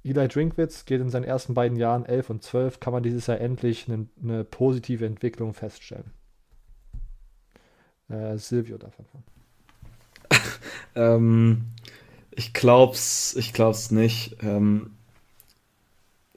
Eli 0.04 0.28
Drinkwitz 0.28 0.86
geht 0.86 1.02
in 1.02 1.10
seinen 1.10 1.24
ersten 1.24 1.54
beiden 1.54 1.78
Jahren 1.78 2.06
11 2.06 2.30
und 2.30 2.44
12, 2.44 2.80
kann 2.80 2.94
man 2.94 3.04
dieses 3.04 3.28
Jahr 3.28 3.40
endlich 3.40 3.88
eine, 3.88 4.08
eine 4.22 4.44
positive 4.44 5.06
Entwicklung 5.06 5.54
feststellen. 5.54 6.12
Äh, 8.10 8.38
Silvio 8.38 8.78
davon. 8.78 9.06
ähm, 10.96 11.66
ich 12.32 12.54
glaub's, 12.54 13.36
ich 13.36 13.54
glaub's 13.54 13.92
nicht. 13.92 14.38
Ähm, 14.44 14.92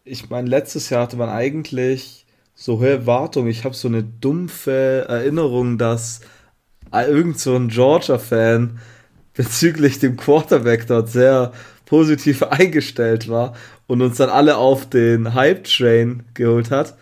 ich 0.05 0.31
meine, 0.31 0.49
letztes 0.49 0.91
Jahr 0.91 1.03
hatte 1.03 1.17
man 1.17 1.29
eigentlich 1.29 2.27
so 2.55 2.79
hohe 2.79 2.91
Erwartungen. 2.91 3.49
Ich 3.49 3.65
habe 3.65 3.75
so 3.75 3.89
eine 3.89 4.03
dumpfe 4.03 5.07
Erinnerung, 5.09 5.79
dass 5.79 6.21
irgend 6.93 7.39
so 7.39 7.55
ein 7.55 7.69
Georgia-Fan 7.69 8.79
bezüglich 9.35 9.99
dem 9.99 10.17
Quarterback 10.17 10.87
dort 10.87 11.09
sehr 11.09 11.53
positiv 11.85 12.43
eingestellt 12.51 13.29
war 13.29 13.55
und 13.87 14.03
uns 14.03 14.17
dann 14.17 14.31
alle 14.31 14.57
auf 14.57 14.89
den 14.89 15.35
Hype-Train 15.35 16.25
geholt 16.35 16.71
hat, 16.71 16.97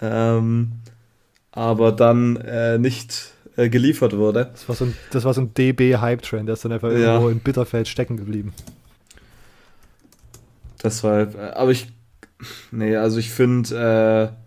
ähm, 0.00 0.72
aber 1.50 1.92
dann 1.92 2.36
äh, 2.36 2.78
nicht 2.78 3.31
äh, 3.56 3.68
geliefert 3.68 4.16
wurde. 4.16 4.50
Das 4.52 4.68
war 4.68 4.76
so 4.76 4.86
ein, 4.86 4.96
das 5.10 5.24
war 5.24 5.34
so 5.34 5.42
ein 5.42 5.54
DB-Hype-Train, 5.54 6.46
der 6.46 6.54
ist 6.54 6.64
dann 6.64 6.72
einfach 6.72 6.90
ja. 6.90 7.14
irgendwo 7.14 7.28
in 7.28 7.40
Bitterfeld 7.40 7.88
stecken 7.88 8.16
geblieben. 8.16 8.52
Deshalb, 10.82 11.36
äh, 11.36 11.50
aber 11.52 11.70
ich, 11.70 11.88
nee, 12.70 12.96
also 12.96 13.18
ich 13.18 13.30
finde, 13.30 14.32
äh, 14.32 14.42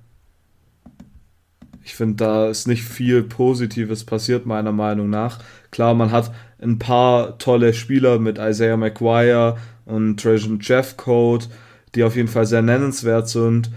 ich 1.83 1.93
finde, 1.93 2.15
da 2.15 2.49
ist 2.49 2.67
nicht 2.67 2.83
viel 2.83 3.21
Positives 3.21 4.03
passiert, 4.05 4.47
meiner 4.47 4.71
Meinung 4.71 5.09
nach. 5.09 5.39
Klar, 5.69 5.93
man 5.93 6.11
hat 6.11 6.31
ein 6.59 6.79
paar 6.79 7.37
tolle 7.37 7.73
Spieler 7.73 8.17
mit 8.17 8.39
Isaiah 8.39 8.75
McGuire 8.75 9.57
und 9.85 10.19
Trajan 10.19 10.59
Jeffcoat, 10.61 11.47
die 11.93 12.03
auf 12.03 12.15
jeden 12.15 12.27
Fall 12.27 12.47
sehr 12.47 12.63
nennenswert 12.63 13.29
sind. 13.29 13.69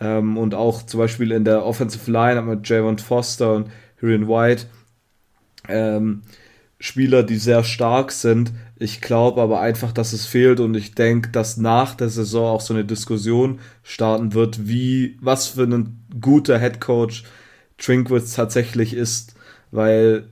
Ähm, 0.00 0.38
und 0.38 0.54
auch 0.54 0.82
zum 0.86 0.98
Beispiel 0.98 1.32
in 1.32 1.44
der 1.44 1.66
Offensive 1.66 2.10
Line 2.10 2.40
mit 2.40 2.66
Javon 2.66 2.98
Foster 2.98 3.52
und 3.52 3.68
Hirian 4.00 4.28
White. 4.28 4.66
Ähm, 5.68 6.22
Spieler, 6.78 7.22
die 7.22 7.36
sehr 7.36 7.62
stark 7.62 8.10
sind. 8.10 8.52
Ich 8.76 9.02
glaube 9.02 9.42
aber 9.42 9.60
einfach, 9.60 9.92
dass 9.92 10.14
es 10.14 10.24
fehlt 10.24 10.60
und 10.60 10.74
ich 10.74 10.94
denke, 10.94 11.28
dass 11.28 11.58
nach 11.58 11.94
der 11.94 12.08
Saison 12.08 12.46
auch 12.46 12.62
so 12.62 12.72
eine 12.72 12.86
Diskussion 12.86 13.60
starten 13.82 14.32
wird, 14.32 14.66
wie, 14.66 15.18
was 15.20 15.48
für 15.48 15.64
ein 15.64 16.02
guter 16.18 16.58
Head 16.58 16.80
Coach 16.80 17.24
Trinkwitz 17.76 18.34
tatsächlich 18.34 18.94
ist, 18.94 19.34
weil 19.70 20.28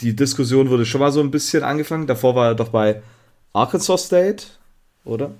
die 0.00 0.16
Diskussion 0.16 0.70
wurde 0.70 0.86
schon 0.86 1.00
mal 1.00 1.12
so 1.12 1.20
ein 1.20 1.30
bisschen 1.30 1.62
angefangen. 1.62 2.06
Davor 2.06 2.34
war 2.34 2.48
er 2.48 2.54
doch 2.54 2.70
bei 2.70 3.02
Arkansas 3.52 4.06
State, 4.06 4.44
oder? 5.04 5.32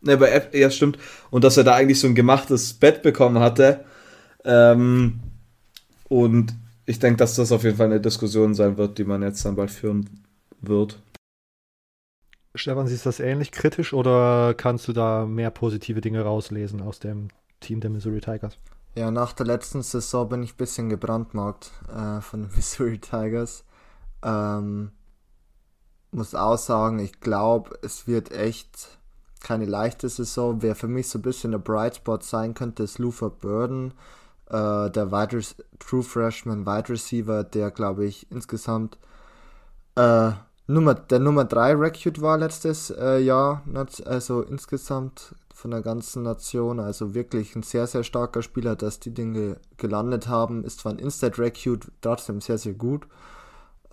Ne, 0.00 0.16
bei 0.16 0.28
F 0.28 0.48
ja, 0.52 0.70
stimmt. 0.70 0.98
Und 1.30 1.42
dass 1.42 1.56
er 1.56 1.64
da 1.64 1.74
eigentlich 1.74 2.00
so 2.00 2.06
ein 2.06 2.14
gemachtes 2.14 2.72
Bett 2.72 3.02
bekommen 3.02 3.40
hatte. 3.40 3.84
Ähm, 4.44 5.20
und 6.08 6.54
ich 6.92 6.98
denke, 6.98 7.16
dass 7.16 7.36
das 7.36 7.52
auf 7.52 7.64
jeden 7.64 7.78
Fall 7.78 7.86
eine 7.86 8.02
Diskussion 8.02 8.54
sein 8.54 8.76
wird, 8.76 8.98
die 8.98 9.04
man 9.04 9.22
jetzt 9.22 9.46
dann 9.46 9.56
bald 9.56 9.70
führen 9.70 10.10
wird. 10.60 11.02
Stefan, 12.54 12.86
siehst 12.86 13.06
du 13.06 13.08
das 13.08 13.18
ähnlich 13.18 13.50
kritisch 13.50 13.94
oder 13.94 14.52
kannst 14.52 14.88
du 14.88 14.92
da 14.92 15.24
mehr 15.24 15.50
positive 15.50 16.02
Dinge 16.02 16.20
rauslesen 16.20 16.82
aus 16.82 16.98
dem 16.98 17.28
Team 17.60 17.80
der 17.80 17.88
Missouri 17.88 18.20
Tigers? 18.20 18.58
Ja, 18.94 19.10
nach 19.10 19.32
der 19.32 19.46
letzten 19.46 19.82
Saison 19.82 20.28
bin 20.28 20.42
ich 20.42 20.52
ein 20.52 20.58
bisschen 20.58 20.90
gebrandmarkt 20.90 21.70
äh, 21.88 22.20
von 22.20 22.42
den 22.42 22.50
Missouri 22.54 22.98
Tigers. 22.98 23.64
Ähm, 24.22 24.92
muss 26.10 26.34
auch 26.34 26.58
sagen, 26.58 26.98
ich 26.98 27.20
glaube, 27.20 27.70
es 27.80 28.06
wird 28.06 28.32
echt 28.32 28.98
keine 29.40 29.64
leichte 29.64 30.10
Saison. 30.10 30.60
Wer 30.60 30.74
für 30.74 30.88
mich 30.88 31.08
so 31.08 31.18
ein 31.18 31.22
bisschen 31.22 31.52
der 31.52 31.58
Bright 31.58 31.96
Spot 31.96 32.20
sein 32.20 32.52
könnte, 32.52 32.82
ist 32.82 32.98
Luther 32.98 33.30
Burden, 33.30 33.94
äh, 34.52 34.90
der 34.90 35.10
Wide 35.10 35.42
True 35.78 36.02
Freshman 36.02 36.66
Wide 36.66 36.90
Receiver, 36.90 37.42
der 37.42 37.70
glaube 37.70 38.04
ich 38.04 38.30
insgesamt 38.30 38.98
äh, 39.96 40.32
Nummer, 40.66 40.94
der 40.94 41.18
Nummer 41.18 41.44
3 41.44 41.74
Recruit 41.74 42.20
war 42.20 42.38
letztes 42.38 42.90
äh, 42.90 43.18
Jahr, 43.18 43.62
also 44.04 44.42
insgesamt 44.42 45.34
von 45.52 45.70
der 45.70 45.82
ganzen 45.82 46.22
Nation. 46.22 46.80
Also 46.80 47.14
wirklich 47.14 47.56
ein 47.56 47.62
sehr, 47.62 47.86
sehr 47.86 48.04
starker 48.04 48.42
Spieler, 48.42 48.76
dass 48.76 49.00
die 49.00 49.12
Dinge 49.12 49.56
gelandet 49.76 50.28
haben. 50.28 50.64
Ist 50.64 50.80
zwar 50.80 50.92
ein 50.92 50.98
Instant 50.98 51.38
Recute, 51.38 51.88
trotzdem 52.00 52.40
sehr, 52.40 52.58
sehr 52.58 52.74
gut. 52.74 53.06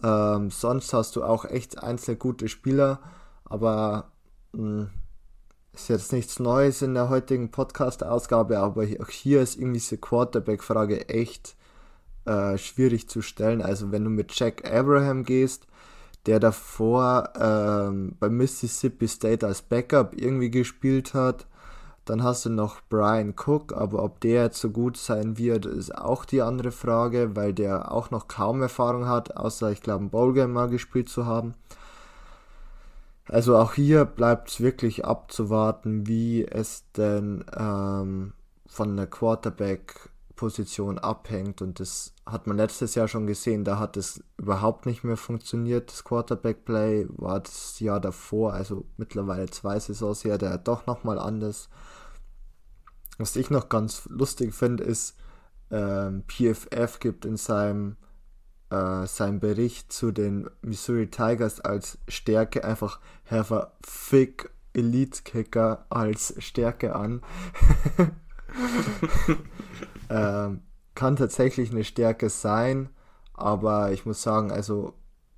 Ähm, 0.03 0.51
sonst 0.51 0.93
hast 0.93 1.15
du 1.15 1.23
auch 1.23 1.45
echt 1.45 1.81
einzelne 1.83 2.17
gute 2.17 2.47
Spieler, 2.47 2.99
aber 3.45 4.11
mh, 4.53 4.61
hm, 4.61 4.89
ist 5.81 5.87
jetzt 5.87 6.13
nichts 6.13 6.39
Neues 6.39 6.81
in 6.81 6.93
der 6.93 7.09
heutigen 7.09 7.51
Podcast-Ausgabe, 7.51 8.59
aber 8.59 8.83
auch 8.99 9.09
hier 9.09 9.41
ist 9.41 9.55
irgendwie 9.55 9.79
diese 9.79 9.97
Quarterback-Frage 9.97 11.07
echt 11.07 11.55
äh, 12.25 12.57
schwierig 12.57 13.07
zu 13.07 13.21
stellen. 13.21 13.61
Also 13.61 13.91
wenn 13.91 14.03
du 14.03 14.09
mit 14.09 14.37
Jack 14.37 14.69
Abraham 14.69 15.23
gehst, 15.23 15.67
der 16.25 16.39
davor 16.39 17.31
ähm, 17.39 18.17
bei 18.19 18.29
Mississippi 18.29 19.07
State 19.07 19.47
als 19.47 19.61
Backup 19.61 20.13
irgendwie 20.19 20.51
gespielt 20.51 21.13
hat, 21.13 21.47
dann 22.03 22.23
hast 22.23 22.45
du 22.45 22.49
noch 22.49 22.81
Brian 22.89 23.33
Cook, 23.37 23.73
aber 23.73 24.03
ob 24.03 24.19
der 24.19 24.43
jetzt 24.43 24.59
so 24.59 24.71
gut 24.71 24.97
sein 24.97 25.37
wird, 25.37 25.65
ist 25.65 25.95
auch 25.95 26.25
die 26.25 26.41
andere 26.41 26.71
Frage, 26.71 27.35
weil 27.35 27.53
der 27.53 27.91
auch 27.91 28.11
noch 28.11 28.27
kaum 28.27 28.61
Erfahrung 28.61 29.07
hat, 29.07 29.37
außer 29.37 29.71
ich 29.71 29.81
glaube 29.81 30.05
ein 30.05 30.09
Bowlgame 30.09 30.53
mal 30.53 30.69
gespielt 30.69 31.07
zu 31.07 31.25
haben. 31.25 31.53
Also 33.29 33.57
auch 33.57 33.73
hier 33.73 34.05
bleibt 34.05 34.49
es 34.49 34.59
wirklich 34.59 35.05
abzuwarten, 35.05 36.07
wie 36.07 36.45
es 36.45 36.91
denn 36.93 37.45
ähm, 37.55 38.33
von 38.65 38.97
der 38.97 39.05
Quarterback-Position 39.05 40.97
abhängt. 40.97 41.61
Und 41.61 41.79
das 41.79 42.15
hat 42.25 42.47
man 42.47 42.57
letztes 42.57 42.95
Jahr 42.95 43.07
schon 43.07 43.27
gesehen, 43.27 43.63
da 43.63 43.77
hat 43.77 43.97
es 43.97 44.23
überhaupt 44.37 44.87
nicht 44.87 45.03
mehr 45.03 45.15
funktioniert. 45.15 45.91
Das 45.91 46.03
Quarterback-Play 46.03 47.05
war 47.09 47.39
das 47.39 47.79
Jahr 47.79 47.99
davor, 47.99 48.53
also 48.53 48.85
mittlerweile 48.97 49.47
zwei 49.51 49.79
Saisons 49.79 50.23
her, 50.23 50.39
der 50.39 50.57
doch 50.57 50.87
nochmal 50.87 51.19
anders. 51.19 51.69
Was 53.19 53.35
ich 53.35 53.51
noch 53.51 53.69
ganz 53.69 54.07
lustig 54.09 54.55
finde, 54.55 54.83
ist, 54.83 55.15
ähm, 55.69 56.23
PFF 56.27 56.99
gibt 56.99 57.25
in 57.25 57.37
seinem, 57.37 57.97
äh, 58.69 59.05
seinem 59.05 59.39
Bericht 59.39 59.91
zu 59.91 60.11
den 60.11 60.49
Missouri 60.61 61.07
Tigers 61.07 61.59
als 61.59 61.97
Stärke 62.07 62.63
einfach 62.63 62.99
Herr 63.23 63.71
Fick 63.83 64.51
Elite 64.73 65.21
Kicker 65.23 65.85
als 65.89 66.35
Stärke 66.39 66.95
an. 66.95 67.21
ähm, 70.09 70.61
kann 70.95 71.15
tatsächlich 71.15 71.71
eine 71.71 71.83
Stärke 71.83 72.29
sein, 72.29 72.89
aber 73.33 73.91
ich 73.91 74.05
muss 74.05 74.21
sagen, 74.21 74.51
also 74.51 74.93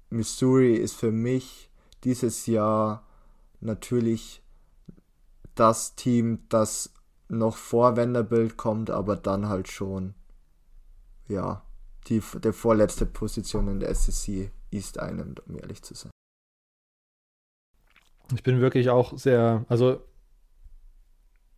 Missouri 0.09 0.75
ist 0.75 0.95
für 0.95 1.11
mich 1.11 1.69
dieses 2.03 2.45
Jahr 2.47 3.05
natürlich 3.59 4.43
das 5.55 5.95
Team, 5.95 6.39
das 6.49 6.93
noch 7.29 7.55
vor 7.55 7.95
Vanderbilt 7.95 8.57
kommt, 8.57 8.89
aber 8.89 9.15
dann 9.15 9.47
halt 9.47 9.69
schon, 9.69 10.15
ja, 11.27 11.63
die 12.07 12.21
der 12.43 12.53
vorletzte 12.53 13.05
Position 13.05 13.67
in 13.67 13.79
der 13.79 13.93
SEC 13.93 14.51
East 14.71 14.99
einnimmt, 14.99 15.45
um 15.47 15.57
ehrlich 15.57 15.81
zu 15.81 15.93
sein. 15.93 16.11
Ich 18.33 18.43
bin 18.43 18.61
wirklich 18.61 18.89
auch 18.89 19.17
sehr, 19.17 19.65
also 19.67 20.01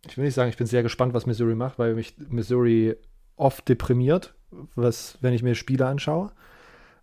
ich 0.06 0.16
will 0.16 0.24
nicht 0.24 0.34
sagen, 0.34 0.50
ich 0.50 0.56
bin 0.56 0.66
sehr 0.66 0.82
gespannt, 0.82 1.14
was 1.14 1.26
Missouri 1.26 1.54
macht, 1.54 1.78
weil 1.78 1.94
mich 1.94 2.14
Missouri 2.28 2.96
oft 3.36 3.68
deprimiert, 3.68 4.34
was, 4.74 5.18
wenn 5.20 5.32
ich 5.32 5.42
mir 5.42 5.54
Spiele 5.54 5.86
anschaue. 5.86 6.32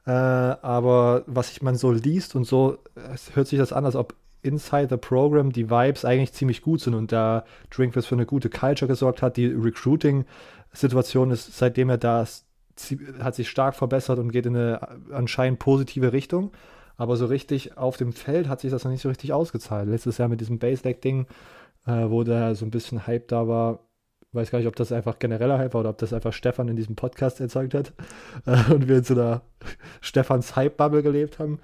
Äh, 0.05 0.11
aber 0.11 1.23
was 1.27 1.51
ich 1.51 1.61
man 1.61 1.75
so 1.75 1.91
liest 1.91 2.35
und 2.35 2.45
so, 2.45 2.79
es 3.13 3.35
hört 3.35 3.47
sich 3.47 3.59
das 3.59 3.73
an, 3.73 3.85
als 3.85 3.95
ob 3.95 4.15
inside 4.43 4.87
the 4.89 4.97
program 4.97 5.51
die 5.51 5.69
Vibes 5.69 6.05
eigentlich 6.05 6.33
ziemlich 6.33 6.61
gut 6.61 6.81
sind 6.81 6.95
und 6.95 7.11
da 7.11 7.45
Drinkwitz 7.69 8.07
für 8.07 8.15
eine 8.15 8.25
gute 8.25 8.49
Culture 8.49 8.87
gesorgt 8.87 9.21
hat. 9.21 9.37
Die 9.37 9.47
Recruiting-Situation 9.47 11.31
ist, 11.31 11.55
seitdem 11.57 11.89
er 11.89 11.99
da 11.99 12.23
ist, 12.23 12.45
hat 13.19 13.35
sich 13.35 13.49
stark 13.49 13.75
verbessert 13.75 14.19
und 14.19 14.31
geht 14.31 14.45
in 14.45 14.55
eine 14.55 14.81
anscheinend 15.11 15.59
positive 15.59 16.13
Richtung. 16.13 16.51
Aber 16.97 17.17
so 17.17 17.25
richtig 17.25 17.77
auf 17.77 17.97
dem 17.97 18.13
Feld 18.13 18.47
hat 18.47 18.61
sich 18.61 18.71
das 18.71 18.83
noch 18.83 18.91
nicht 18.91 19.01
so 19.01 19.09
richtig 19.09 19.33
ausgezahlt. 19.33 19.89
Letztes 19.89 20.17
Jahr 20.17 20.27
mit 20.27 20.39
diesem 20.39 20.59
Base-Deck-Ding, 20.59 21.25
äh, 21.87 22.09
wo 22.09 22.23
da 22.23 22.53
so 22.53 22.65
ein 22.65 22.71
bisschen 22.71 23.07
Hype 23.07 23.27
da 23.27 23.47
war, 23.47 23.79
weiß 24.33 24.51
gar 24.51 24.59
nicht, 24.59 24.67
ob 24.67 24.75
das 24.75 24.91
einfach 24.91 25.19
genereller 25.19 25.57
Hype 25.57 25.73
war 25.73 25.81
oder 25.81 25.89
ob 25.89 25.97
das 25.97 26.13
einfach 26.13 26.33
Stefan 26.33 26.67
in 26.67 26.75
diesem 26.75 26.95
Podcast 26.95 27.41
erzeugt 27.41 27.73
hat 27.73 27.93
äh, 28.45 28.71
und 28.73 28.87
wir 28.87 28.97
in 28.97 29.03
so 29.03 29.13
einer 29.15 29.41
Stefans 30.01 30.55
Hype-Bubble 30.55 31.03
gelebt 31.03 31.39
haben. 31.39 31.59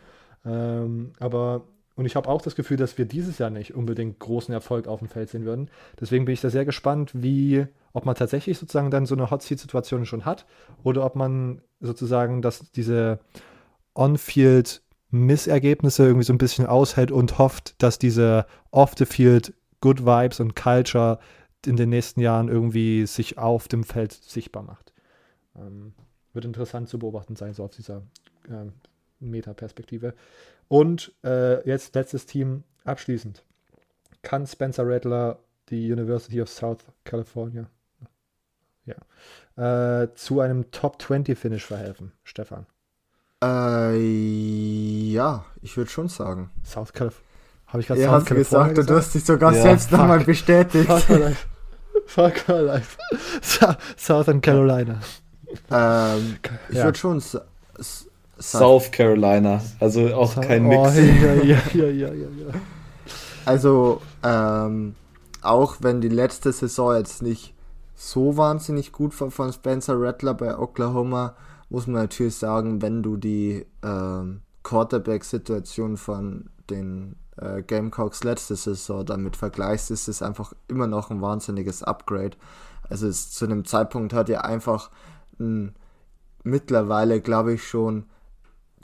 Ähm, 0.45 1.13
aber 1.19 1.65
und 1.97 2.05
ich 2.05 2.15
habe 2.15 2.29
auch 2.29 2.43
das 2.43 2.55
Gefühl, 2.55 2.77
dass 2.77 2.97
wir 2.99 3.05
dieses 3.05 3.39
Jahr 3.39 3.49
nicht 3.49 3.73
unbedingt 3.73 4.19
großen 4.19 4.53
Erfolg 4.53 4.87
auf 4.87 4.99
dem 4.99 5.09
Feld 5.09 5.29
sehen 5.29 5.45
würden. 5.45 5.69
Deswegen 5.99 6.25
bin 6.25 6.33
ich 6.33 6.41
da 6.41 6.51
sehr 6.51 6.63
gespannt, 6.63 7.11
wie, 7.15 7.65
ob 7.91 8.05
man 8.05 8.15
tatsächlich 8.15 8.59
sozusagen 8.59 8.91
dann 8.91 9.07
so 9.07 9.15
eine 9.15 9.31
Hot 9.31 9.41
Seat 9.41 9.59
Situation 9.59 10.05
schon 10.05 10.23
hat 10.23 10.45
oder 10.83 11.03
ob 11.03 11.15
man 11.15 11.61
sozusagen 11.79 12.43
dass 12.43 12.71
diese 12.71 13.19
On-Field 13.95 14.83
Missergebnisse 15.09 16.05
irgendwie 16.05 16.25
so 16.25 16.33
ein 16.33 16.37
bisschen 16.37 16.67
aushält 16.67 17.11
und 17.11 17.39
hofft, 17.39 17.81
dass 17.81 17.97
diese 17.97 18.45
Off-the-Field 18.69 19.53
Good 19.81 20.05
Vibes 20.05 20.39
und 20.39 20.55
Culture 20.55 21.17
in 21.65 21.77
den 21.77 21.89
nächsten 21.89 22.19
Jahren 22.19 22.47
irgendwie 22.47 23.07
sich 23.07 23.39
auf 23.39 23.67
dem 23.67 23.83
Feld 23.83 24.11
sichtbar 24.11 24.61
macht. 24.61 24.93
Ähm, 25.55 25.93
wird 26.33 26.45
interessant 26.45 26.89
zu 26.89 26.99
beobachten 26.99 27.35
sein, 27.35 27.55
so 27.55 27.63
auf 27.63 27.71
dieser 27.71 28.03
äh, 28.49 28.65
Meta-Perspektive. 29.19 30.13
Und 30.67 31.13
äh, 31.23 31.65
jetzt 31.67 31.95
letztes 31.95 32.25
Team 32.25 32.63
abschließend. 32.83 33.43
Kann 34.21 34.45
Spencer 34.47 34.83
Rattler 34.85 35.39
die 35.69 35.91
University 35.91 36.41
of 36.41 36.49
South 36.49 36.79
California 37.03 37.67
ja, 38.85 40.03
äh, 40.03 40.13
zu 40.15 40.39
einem 40.41 40.71
Top 40.71 41.01
20 41.01 41.37
Finish 41.37 41.65
verhelfen, 41.65 42.11
Stefan? 42.23 42.65
Äh, 43.43 45.11
ja, 45.11 45.45
ich 45.61 45.75
würde 45.77 45.89
schon 45.89 46.07
sagen. 46.09 46.49
South 46.65 46.93
California. 46.93 47.25
Habe 47.67 47.81
ich 47.81 47.87
gerade 47.87 48.01
Ja, 48.01 48.11
hast 48.11 48.29
du 48.29 48.35
gesagt 48.35 48.77
und 48.77 48.89
du 48.89 48.95
hast 48.95 49.13
dich 49.13 49.25
sogar 49.25 49.53
Ja, 49.53 49.61
selbst 49.61 49.91
nochmal 49.91 50.21
bestätigt. 50.23 50.89
Fuck 50.89 51.09
my 51.09 51.17
life. 51.17 51.45
Fuck 52.05 52.47
my 52.47 52.59
life. 52.59 52.97
Sou- 53.41 53.75
Southern 53.97 54.39
Carolina. 54.41 54.99
ähm, 55.69 56.37
ich 56.69 56.77
Ja. 56.77 56.85
würde 56.85 56.97
schon 56.97 57.19
sagen, 57.19 57.45
South 58.39 58.91
Carolina. 58.91 59.61
Also 59.79 60.13
auch 60.13 60.39
kein 60.39 60.65
oh, 60.65 60.83
Mix. 60.83 60.97
Ja, 60.97 61.33
ja, 61.33 61.43
ja, 61.73 61.85
ja, 61.85 62.13
ja, 62.13 62.13
ja. 62.13 62.53
Also, 63.45 64.01
ähm, 64.23 64.95
auch 65.41 65.77
wenn 65.79 66.01
die 66.01 66.09
letzte 66.09 66.51
Saison 66.51 66.95
jetzt 66.95 67.21
nicht 67.21 67.53
so 67.95 68.37
wahnsinnig 68.37 68.91
gut 68.91 69.19
war 69.19 69.31
von 69.31 69.51
Spencer 69.51 69.99
Rattler 69.99 70.33
bei 70.33 70.57
Oklahoma, 70.57 71.35
muss 71.69 71.87
man 71.87 72.01
natürlich 72.03 72.35
sagen, 72.35 72.81
wenn 72.81 73.01
du 73.01 73.17
die 73.17 73.65
ähm, 73.83 74.41
Quarterback-Situation 74.63 75.97
von 75.97 76.49
den 76.69 77.15
äh, 77.37 77.63
Gamecocks 77.63 78.23
letzte 78.23 78.55
Saison 78.55 79.05
damit 79.05 79.35
vergleichst, 79.35 79.91
ist 79.91 80.07
es 80.07 80.21
einfach 80.21 80.53
immer 80.67 80.87
noch 80.87 81.09
ein 81.09 81.21
wahnsinniges 81.21 81.83
Upgrade. 81.83 82.37
Also 82.89 83.07
es, 83.07 83.31
zu 83.31 83.45
einem 83.45 83.65
Zeitpunkt 83.65 84.13
hat 84.13 84.29
er 84.29 84.45
einfach 84.45 84.91
ein, 85.39 85.73
mittlerweile, 86.43 87.21
glaube 87.21 87.53
ich, 87.53 87.63
schon 87.67 88.05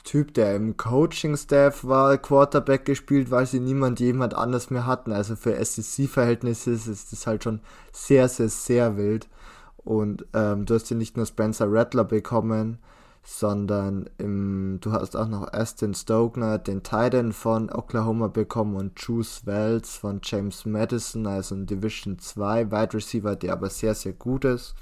Typ, 0.03 0.34
der 0.34 0.55
im 0.55 0.75
Coaching-Staff 0.75 1.85
war, 1.85 2.17
Quarterback 2.17 2.85
gespielt, 2.85 3.31
weil 3.31 3.45
sie 3.45 3.61
niemand 3.61 3.99
jemand 4.01 4.34
anders 4.34 4.69
mehr 4.69 4.85
hatten. 4.85 5.13
Also 5.13 5.35
für 5.35 5.63
SEC-Verhältnisse 5.63 6.71
ist 6.71 7.11
das 7.11 7.25
halt 7.25 7.43
schon 7.43 7.61
sehr, 7.93 8.27
sehr, 8.27 8.49
sehr 8.49 8.97
wild. 8.97 9.30
Und 9.77 10.25
ähm, 10.34 10.65
du 10.65 10.75
hast 10.75 10.89
ja 10.89 10.97
nicht 10.97 11.15
nur 11.15 11.25
Spencer 11.25 11.71
Rattler 11.71 12.03
bekommen, 12.03 12.80
sondern 13.23 14.09
im, 14.17 14.80
du 14.81 14.91
hast 14.91 15.15
auch 15.15 15.27
noch 15.27 15.51
Aston 15.53 15.93
Stogner, 15.93 16.57
den 16.57 16.84
Titan 16.84 17.31
von 17.31 17.69
Oklahoma 17.69 18.27
bekommen 18.27 18.75
und 18.75 18.99
Juice 18.99 19.45
Wells 19.45 19.95
von 19.95 20.19
James 20.21 20.65
Madison, 20.65 21.25
also 21.25 21.55
ein 21.55 21.65
Division 21.65 22.19
2 22.19 22.71
Wide 22.71 22.93
Receiver, 22.93 23.35
der 23.38 23.53
aber 23.53 23.69
sehr, 23.69 23.95
sehr 23.95 24.13
gut 24.13 24.43
ist. 24.43 24.75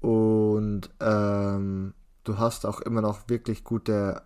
Und 0.00 0.90
ähm, 1.00 1.92
du 2.24 2.38
hast 2.38 2.66
auch 2.66 2.80
immer 2.80 3.00
noch 3.00 3.28
wirklich 3.28 3.64
gute 3.64 4.22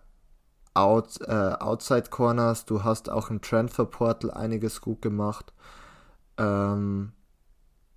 Out, 0.73 1.19
äh, 1.21 1.53
Outside 1.59 2.09
Corners. 2.09 2.65
Du 2.65 2.83
hast 2.83 3.09
auch 3.09 3.29
im 3.29 3.41
Transfer 3.41 3.85
Portal 3.85 4.31
einiges 4.31 4.81
gut 4.81 5.01
gemacht. 5.01 5.53
Ähm, 6.37 7.13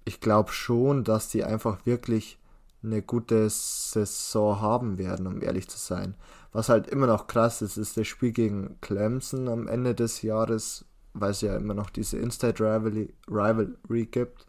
ich 0.05 0.21
glaube 0.21 0.53
schon, 0.53 1.05
dass 1.05 1.29
die 1.29 1.45
einfach 1.45 1.85
wirklich 1.85 2.39
eine 2.83 3.03
gute 3.03 3.49
Saison 3.51 4.61
haben 4.61 4.97
werden, 4.99 5.27
um 5.27 5.43
ehrlich 5.43 5.69
zu 5.69 5.77
sein. 5.77 6.15
Was 6.53 6.71
halt 6.71 6.87
immer 6.87 7.07
noch 7.07 7.27
krass 7.27 7.61
ist, 7.61 7.77
ist 7.77 7.97
das 7.97 8.07
Spiel 8.07 8.33
gegen 8.33 8.81
Clemson 8.81 9.49
am 9.49 9.69
Ende 9.69 9.95
des 9.95 10.23
Jahres, 10.23 10.87
weil 11.13 11.33
es 11.33 11.43
ja 11.43 11.55
immer 11.57 11.75
noch 11.75 11.91
diese 11.91 12.19
Inside 12.19 12.59
Rivalry, 12.59 13.15
Rivalry 13.29 14.07
gibt. 14.07 14.47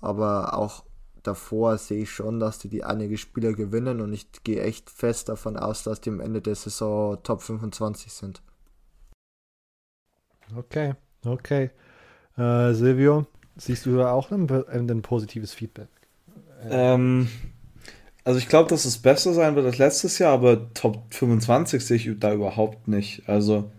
Aber 0.00 0.54
auch 0.54 0.84
davor 1.26 1.78
sehe 1.78 2.02
ich 2.02 2.10
schon, 2.10 2.40
dass 2.40 2.58
die, 2.58 2.68
die 2.68 2.84
einige 2.84 3.18
Spieler 3.18 3.52
gewinnen 3.52 4.00
und 4.00 4.12
ich 4.12 4.26
gehe 4.44 4.62
echt 4.62 4.90
fest 4.90 5.28
davon 5.28 5.56
aus, 5.56 5.82
dass 5.82 6.00
die 6.00 6.10
am 6.10 6.20
Ende 6.20 6.40
der 6.40 6.54
Saison 6.54 7.18
Top 7.22 7.42
25 7.42 8.12
sind. 8.12 8.42
Okay, 10.56 10.94
okay. 11.24 11.70
Äh, 12.36 12.72
Silvio, 12.74 13.26
siehst 13.56 13.86
du 13.86 13.96
da 13.96 14.12
auch 14.12 14.30
ein, 14.30 14.48
ein, 14.50 15.02
positives 15.02 15.52
Feedback? 15.52 15.88
Ähm, 16.68 17.28
also 18.24 18.38
ich 18.38 18.48
glaube, 18.48 18.68
dass 18.68 18.84
es 18.84 18.98
besser 18.98 19.34
sein 19.34 19.56
wird 19.56 19.66
als 19.66 19.78
letztes 19.78 20.18
Jahr, 20.18 20.32
aber 20.32 20.72
Top 20.74 21.02
25 21.10 21.84
sehe 21.84 21.96
ich 21.96 22.10
da 22.18 22.32
überhaupt 22.32 22.88
nicht. 22.88 23.28
Also 23.28 23.70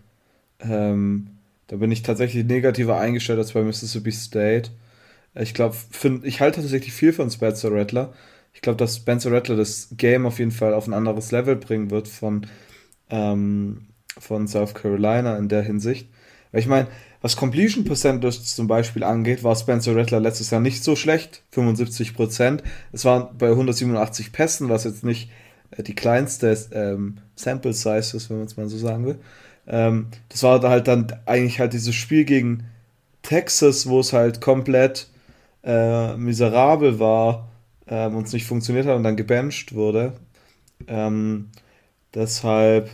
ähm, 0.60 1.28
da 1.68 1.76
bin 1.76 1.92
ich 1.92 2.02
tatsächlich 2.02 2.44
negativer 2.44 2.98
eingestellt 2.98 3.38
als 3.38 3.52
bei 3.52 3.62
Mississippi 3.62 4.12
State. 4.12 4.70
Ich 5.40 5.54
glaube, 5.54 5.76
ich 6.22 6.40
halte 6.40 6.60
tatsächlich 6.60 6.92
viel 6.92 7.12
von 7.12 7.30
Spencer 7.30 7.72
Rattler. 7.72 8.12
Ich 8.52 8.60
glaube, 8.60 8.76
dass 8.76 8.96
Spencer 8.96 9.30
Rattler 9.30 9.56
das 9.56 9.88
Game 9.96 10.26
auf 10.26 10.38
jeden 10.38 10.50
Fall 10.50 10.74
auf 10.74 10.86
ein 10.86 10.94
anderes 10.94 11.30
Level 11.30 11.56
bringen 11.56 11.90
wird 11.90 12.08
von, 12.08 12.46
ähm, 13.10 13.86
von 14.18 14.48
South 14.48 14.74
Carolina 14.74 15.36
in 15.36 15.48
der 15.48 15.62
Hinsicht. 15.62 16.08
Weil 16.50 16.60
ich 16.60 16.66
meine, 16.66 16.88
was 17.20 17.36
Completion 17.36 17.84
Percentage 17.84 18.42
zum 18.42 18.68
Beispiel 18.68 19.04
angeht, 19.04 19.42
war 19.42 19.54
Spencer 19.56 19.94
Rattler 19.96 20.20
letztes 20.20 20.50
Jahr 20.50 20.60
nicht 20.60 20.82
so 20.84 20.96
schlecht, 20.96 21.42
75%. 21.52 22.62
Es 22.92 23.04
waren 23.04 23.36
bei 23.36 23.48
187 23.48 24.32
Pässen, 24.32 24.68
was 24.68 24.84
jetzt 24.84 25.04
nicht 25.04 25.30
äh, 25.72 25.82
die 25.82 25.94
kleinste 25.94 26.56
ähm, 26.72 27.18
Sample 27.36 27.72
Size 27.72 28.16
ist, 28.16 28.30
wenn 28.30 28.38
man 28.38 28.46
es 28.46 28.56
mal 28.56 28.68
so 28.68 28.78
sagen 28.78 29.06
will. 29.06 29.18
Ähm, 29.66 30.08
das 30.28 30.42
war 30.42 30.60
halt 30.62 30.88
dann 30.88 31.12
eigentlich 31.26 31.60
halt 31.60 31.72
dieses 31.72 31.94
Spiel 31.94 32.24
gegen 32.24 32.64
Texas, 33.22 33.88
wo 33.88 34.00
es 34.00 34.12
halt 34.12 34.40
komplett 34.40 35.08
äh, 35.68 36.16
miserabel 36.16 36.98
war 36.98 37.48
ähm, 37.86 38.16
und 38.16 38.26
es 38.26 38.32
nicht 38.32 38.46
funktioniert 38.46 38.86
hat 38.86 38.96
und 38.96 39.04
dann 39.04 39.16
gebencht 39.16 39.74
wurde. 39.74 40.14
Ähm, 40.88 41.50
deshalb, 42.14 42.90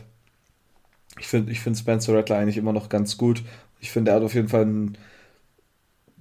ich 1.18 1.26
finde 1.28 1.52
ich 1.52 1.60
find 1.60 1.78
Spencer 1.78 2.14
Rattler 2.14 2.38
eigentlich 2.38 2.56
immer 2.56 2.72
noch 2.72 2.88
ganz 2.88 3.16
gut. 3.16 3.44
Ich 3.80 3.90
finde, 3.92 4.10
er 4.10 4.16
hat 4.16 4.24
auf 4.24 4.34
jeden 4.34 4.48
Fall 4.48 4.66
ein 4.66 4.98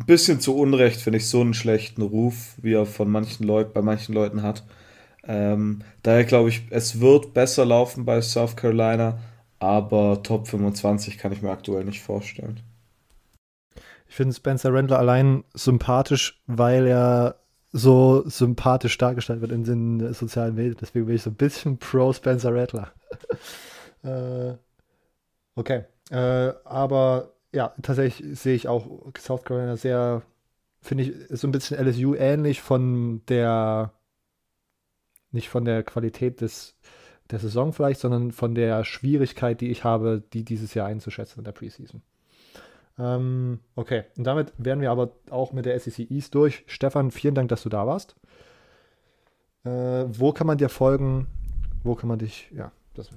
bisschen 0.06 0.40
zu 0.40 0.56
Unrecht, 0.56 1.02
finde 1.02 1.18
ich, 1.18 1.28
so 1.28 1.42
einen 1.42 1.54
schlechten 1.56 2.02
Ruf, 2.04 2.56
wie 2.62 2.74
er 2.74 2.86
von 2.86 3.10
manchen 3.10 3.46
Leuten, 3.46 3.74
bei 3.74 3.82
manchen 3.82 4.14
Leuten 4.14 4.44
hat. 4.44 4.64
Ähm, 5.26 5.84
daher 6.04 6.26
glaube 6.26 6.50
ich, 6.50 6.64
es 6.72 7.00
wird 7.00 7.34
besser 7.34 7.66
laufen 7.66 8.06
bei 8.06 8.22
South 8.22 8.56
Carolina, 8.56 9.20
aber 9.60 10.22
Top 10.24 10.48
25 10.48 11.18
kann 11.18 11.32
ich 11.34 11.42
mir 11.42 11.52
aktuell 11.52 11.86
nicht 11.86 12.02
vorstellen. 12.02 12.60
Ich 14.14 14.18
finde 14.18 14.36
Spencer 14.36 14.72
Randler 14.72 15.00
allein 15.00 15.44
sympathisch, 15.56 16.40
weil 16.46 16.86
er 16.86 17.40
so 17.72 18.22
sympathisch 18.30 18.96
dargestellt 19.00 19.42
wird 19.42 19.52
in 19.52 19.64
den 19.64 20.14
sozialen 20.14 20.54
Medien. 20.54 20.78
Deswegen 20.80 21.08
bin 21.08 21.16
ich 21.16 21.24
so 21.24 21.32
ein 21.32 21.36
bisschen 21.36 21.80
pro 21.80 22.14
Spencer 22.14 22.54
Rattler. 22.54 22.94
äh, 24.04 24.54
okay. 25.56 25.86
Äh, 26.12 26.54
aber 26.64 27.34
ja, 27.52 27.74
tatsächlich 27.82 28.40
sehe 28.40 28.54
ich 28.54 28.68
auch 28.68 28.86
South 29.18 29.46
Carolina 29.46 29.78
sehr, 29.78 30.22
finde 30.80 31.06
ich, 31.06 31.14
so 31.30 31.48
ein 31.48 31.52
bisschen 31.52 31.84
LSU 31.84 32.14
ähnlich 32.14 32.62
von 32.62 33.24
der, 33.30 33.94
nicht 35.32 35.50
von 35.50 35.66
der 35.66 35.82
Qualität 35.82 36.40
des, 36.40 36.76
der 37.32 37.40
Saison 37.40 37.74
vielleicht, 37.74 38.00
sondern 38.00 38.32
von 38.32 38.54
der 38.54 38.84
Schwierigkeit, 38.84 39.60
die 39.60 39.72
ich 39.72 39.84
habe, 39.84 40.22
die 40.34 40.46
dieses 40.46 40.76
Jahr 40.76 40.86
einzuschätzen 40.86 41.40
in 41.40 41.46
der 41.46 41.52
Preseason. 41.52 42.04
Ähm, 43.00 43.60
okay, 43.76 44.04
und 44.18 44.26
damit 44.26 44.54
wären 44.58 44.82
wir 44.82 44.92
aber 44.92 45.12
auch 45.30 45.52
mit 45.52 45.66
der 45.66 45.80
SEC 45.80 46.12
East 46.12 46.36
durch. 46.36 46.64
Stefan, 46.68 47.12
vielen 47.12 47.36
Dank, 47.36 47.50
dass 47.50 47.64
du 47.64 47.70
da 47.70 47.88
warst. 47.88 48.16
Äh, 49.64 50.06
wo 50.08 50.32
kann 50.32 50.48
man 50.48 50.58
dir 50.58 50.70
folgen? 50.70 51.28
Wo 51.84 51.96
kann 51.96 52.08
man 52.10 52.20
dich, 52.20 52.52
ja, 52.52 52.72
das. 52.94 53.10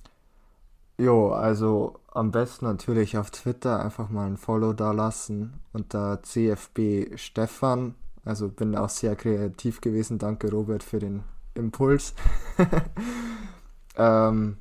Jo, 0.98 1.30
also 1.30 1.98
am 2.10 2.30
besten 2.30 2.64
natürlich 2.64 3.18
auf 3.18 3.30
Twitter 3.30 3.84
einfach 3.84 4.08
mal 4.08 4.26
ein 4.26 4.38
Follow 4.38 4.72
da 4.72 4.92
lassen 4.92 5.60
unter 5.72 6.22
CFB 6.22 7.16
Stefan. 7.18 7.94
Also 8.24 8.48
bin 8.48 8.74
auch 8.74 8.88
sehr 8.88 9.14
kreativ 9.14 9.80
gewesen. 9.80 10.18
Danke 10.18 10.50
Robert 10.50 10.82
für 10.82 10.98
den 10.98 11.22
Impuls. 11.54 12.14
ähm, 13.96 14.56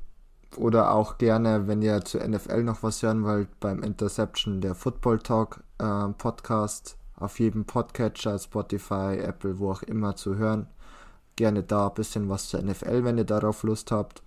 oder 0.57 0.91
auch 0.91 1.17
gerne, 1.17 1.67
wenn 1.67 1.81
ihr 1.81 2.01
zur 2.01 2.27
NFL 2.27 2.63
noch 2.63 2.83
was 2.83 3.01
hören 3.03 3.23
wollt, 3.23 3.59
beim 3.59 3.83
Interception 3.83 4.61
der 4.61 4.75
Football 4.75 5.19
Talk 5.19 5.63
äh, 5.79 6.09
Podcast 6.09 6.97
auf 7.17 7.39
jedem 7.39 7.65
Podcatcher, 7.65 8.37
Spotify, 8.37 9.17
Apple, 9.17 9.59
wo 9.59 9.71
auch 9.71 9.83
immer 9.83 10.15
zu 10.15 10.35
hören. 10.35 10.67
Gerne 11.35 11.63
da 11.63 11.87
ein 11.87 11.93
bisschen 11.93 12.29
was 12.29 12.49
zur 12.49 12.61
NFL, 12.61 13.03
wenn 13.03 13.17
ihr 13.17 13.25
darauf 13.25 13.63
Lust 13.63 13.91
habt. 13.91 14.23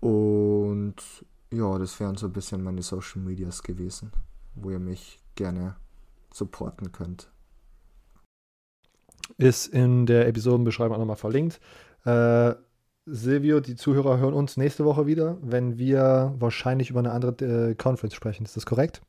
Und 0.00 0.96
ja, 1.50 1.78
das 1.78 1.98
wären 2.00 2.16
so 2.16 2.26
ein 2.26 2.32
bisschen 2.32 2.62
meine 2.62 2.82
Social 2.82 3.22
Medias 3.22 3.62
gewesen, 3.62 4.12
wo 4.54 4.70
ihr 4.70 4.80
mich 4.80 5.20
gerne 5.34 5.76
supporten 6.32 6.92
könnt. 6.92 7.30
Ist 9.38 9.68
in 9.68 10.06
der 10.06 10.28
Episodenbeschreibung 10.28 10.96
auch 10.96 11.00
nochmal 11.00 11.16
verlinkt. 11.16 11.60
Äh, 12.04 12.54
Silvio, 13.06 13.60
die 13.60 13.76
Zuhörer 13.76 14.18
hören 14.18 14.34
uns 14.34 14.56
nächste 14.56 14.84
Woche 14.84 15.06
wieder, 15.06 15.36
wenn 15.42 15.78
wir 15.78 16.34
wahrscheinlich 16.38 16.90
über 16.90 17.00
eine 17.00 17.12
andere 17.12 17.70
äh, 17.70 17.74
Conference 17.74 18.14
sprechen. 18.14 18.44
Ist 18.44 18.56
das 18.56 18.66
korrekt? 18.66 19.02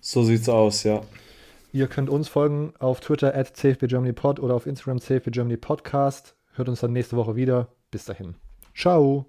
So 0.00 0.22
sieht's 0.22 0.48
aus, 0.48 0.82
ja. 0.84 1.02
Ihr 1.72 1.86
könnt 1.86 2.10
uns 2.10 2.28
folgen 2.28 2.72
auf 2.78 3.00
Twitter 3.00 3.34
at 3.34 3.56
CFBGermanyPod 3.56 4.40
oder 4.40 4.54
auf 4.54 4.66
Instagram 4.66 5.00
CFBGermanyPodcast. 5.00 6.34
Hört 6.54 6.68
uns 6.68 6.80
dann 6.80 6.92
nächste 6.92 7.16
Woche 7.16 7.36
wieder. 7.36 7.68
Bis 7.90 8.06
dahin. 8.06 8.34
Ciao. 8.74 9.26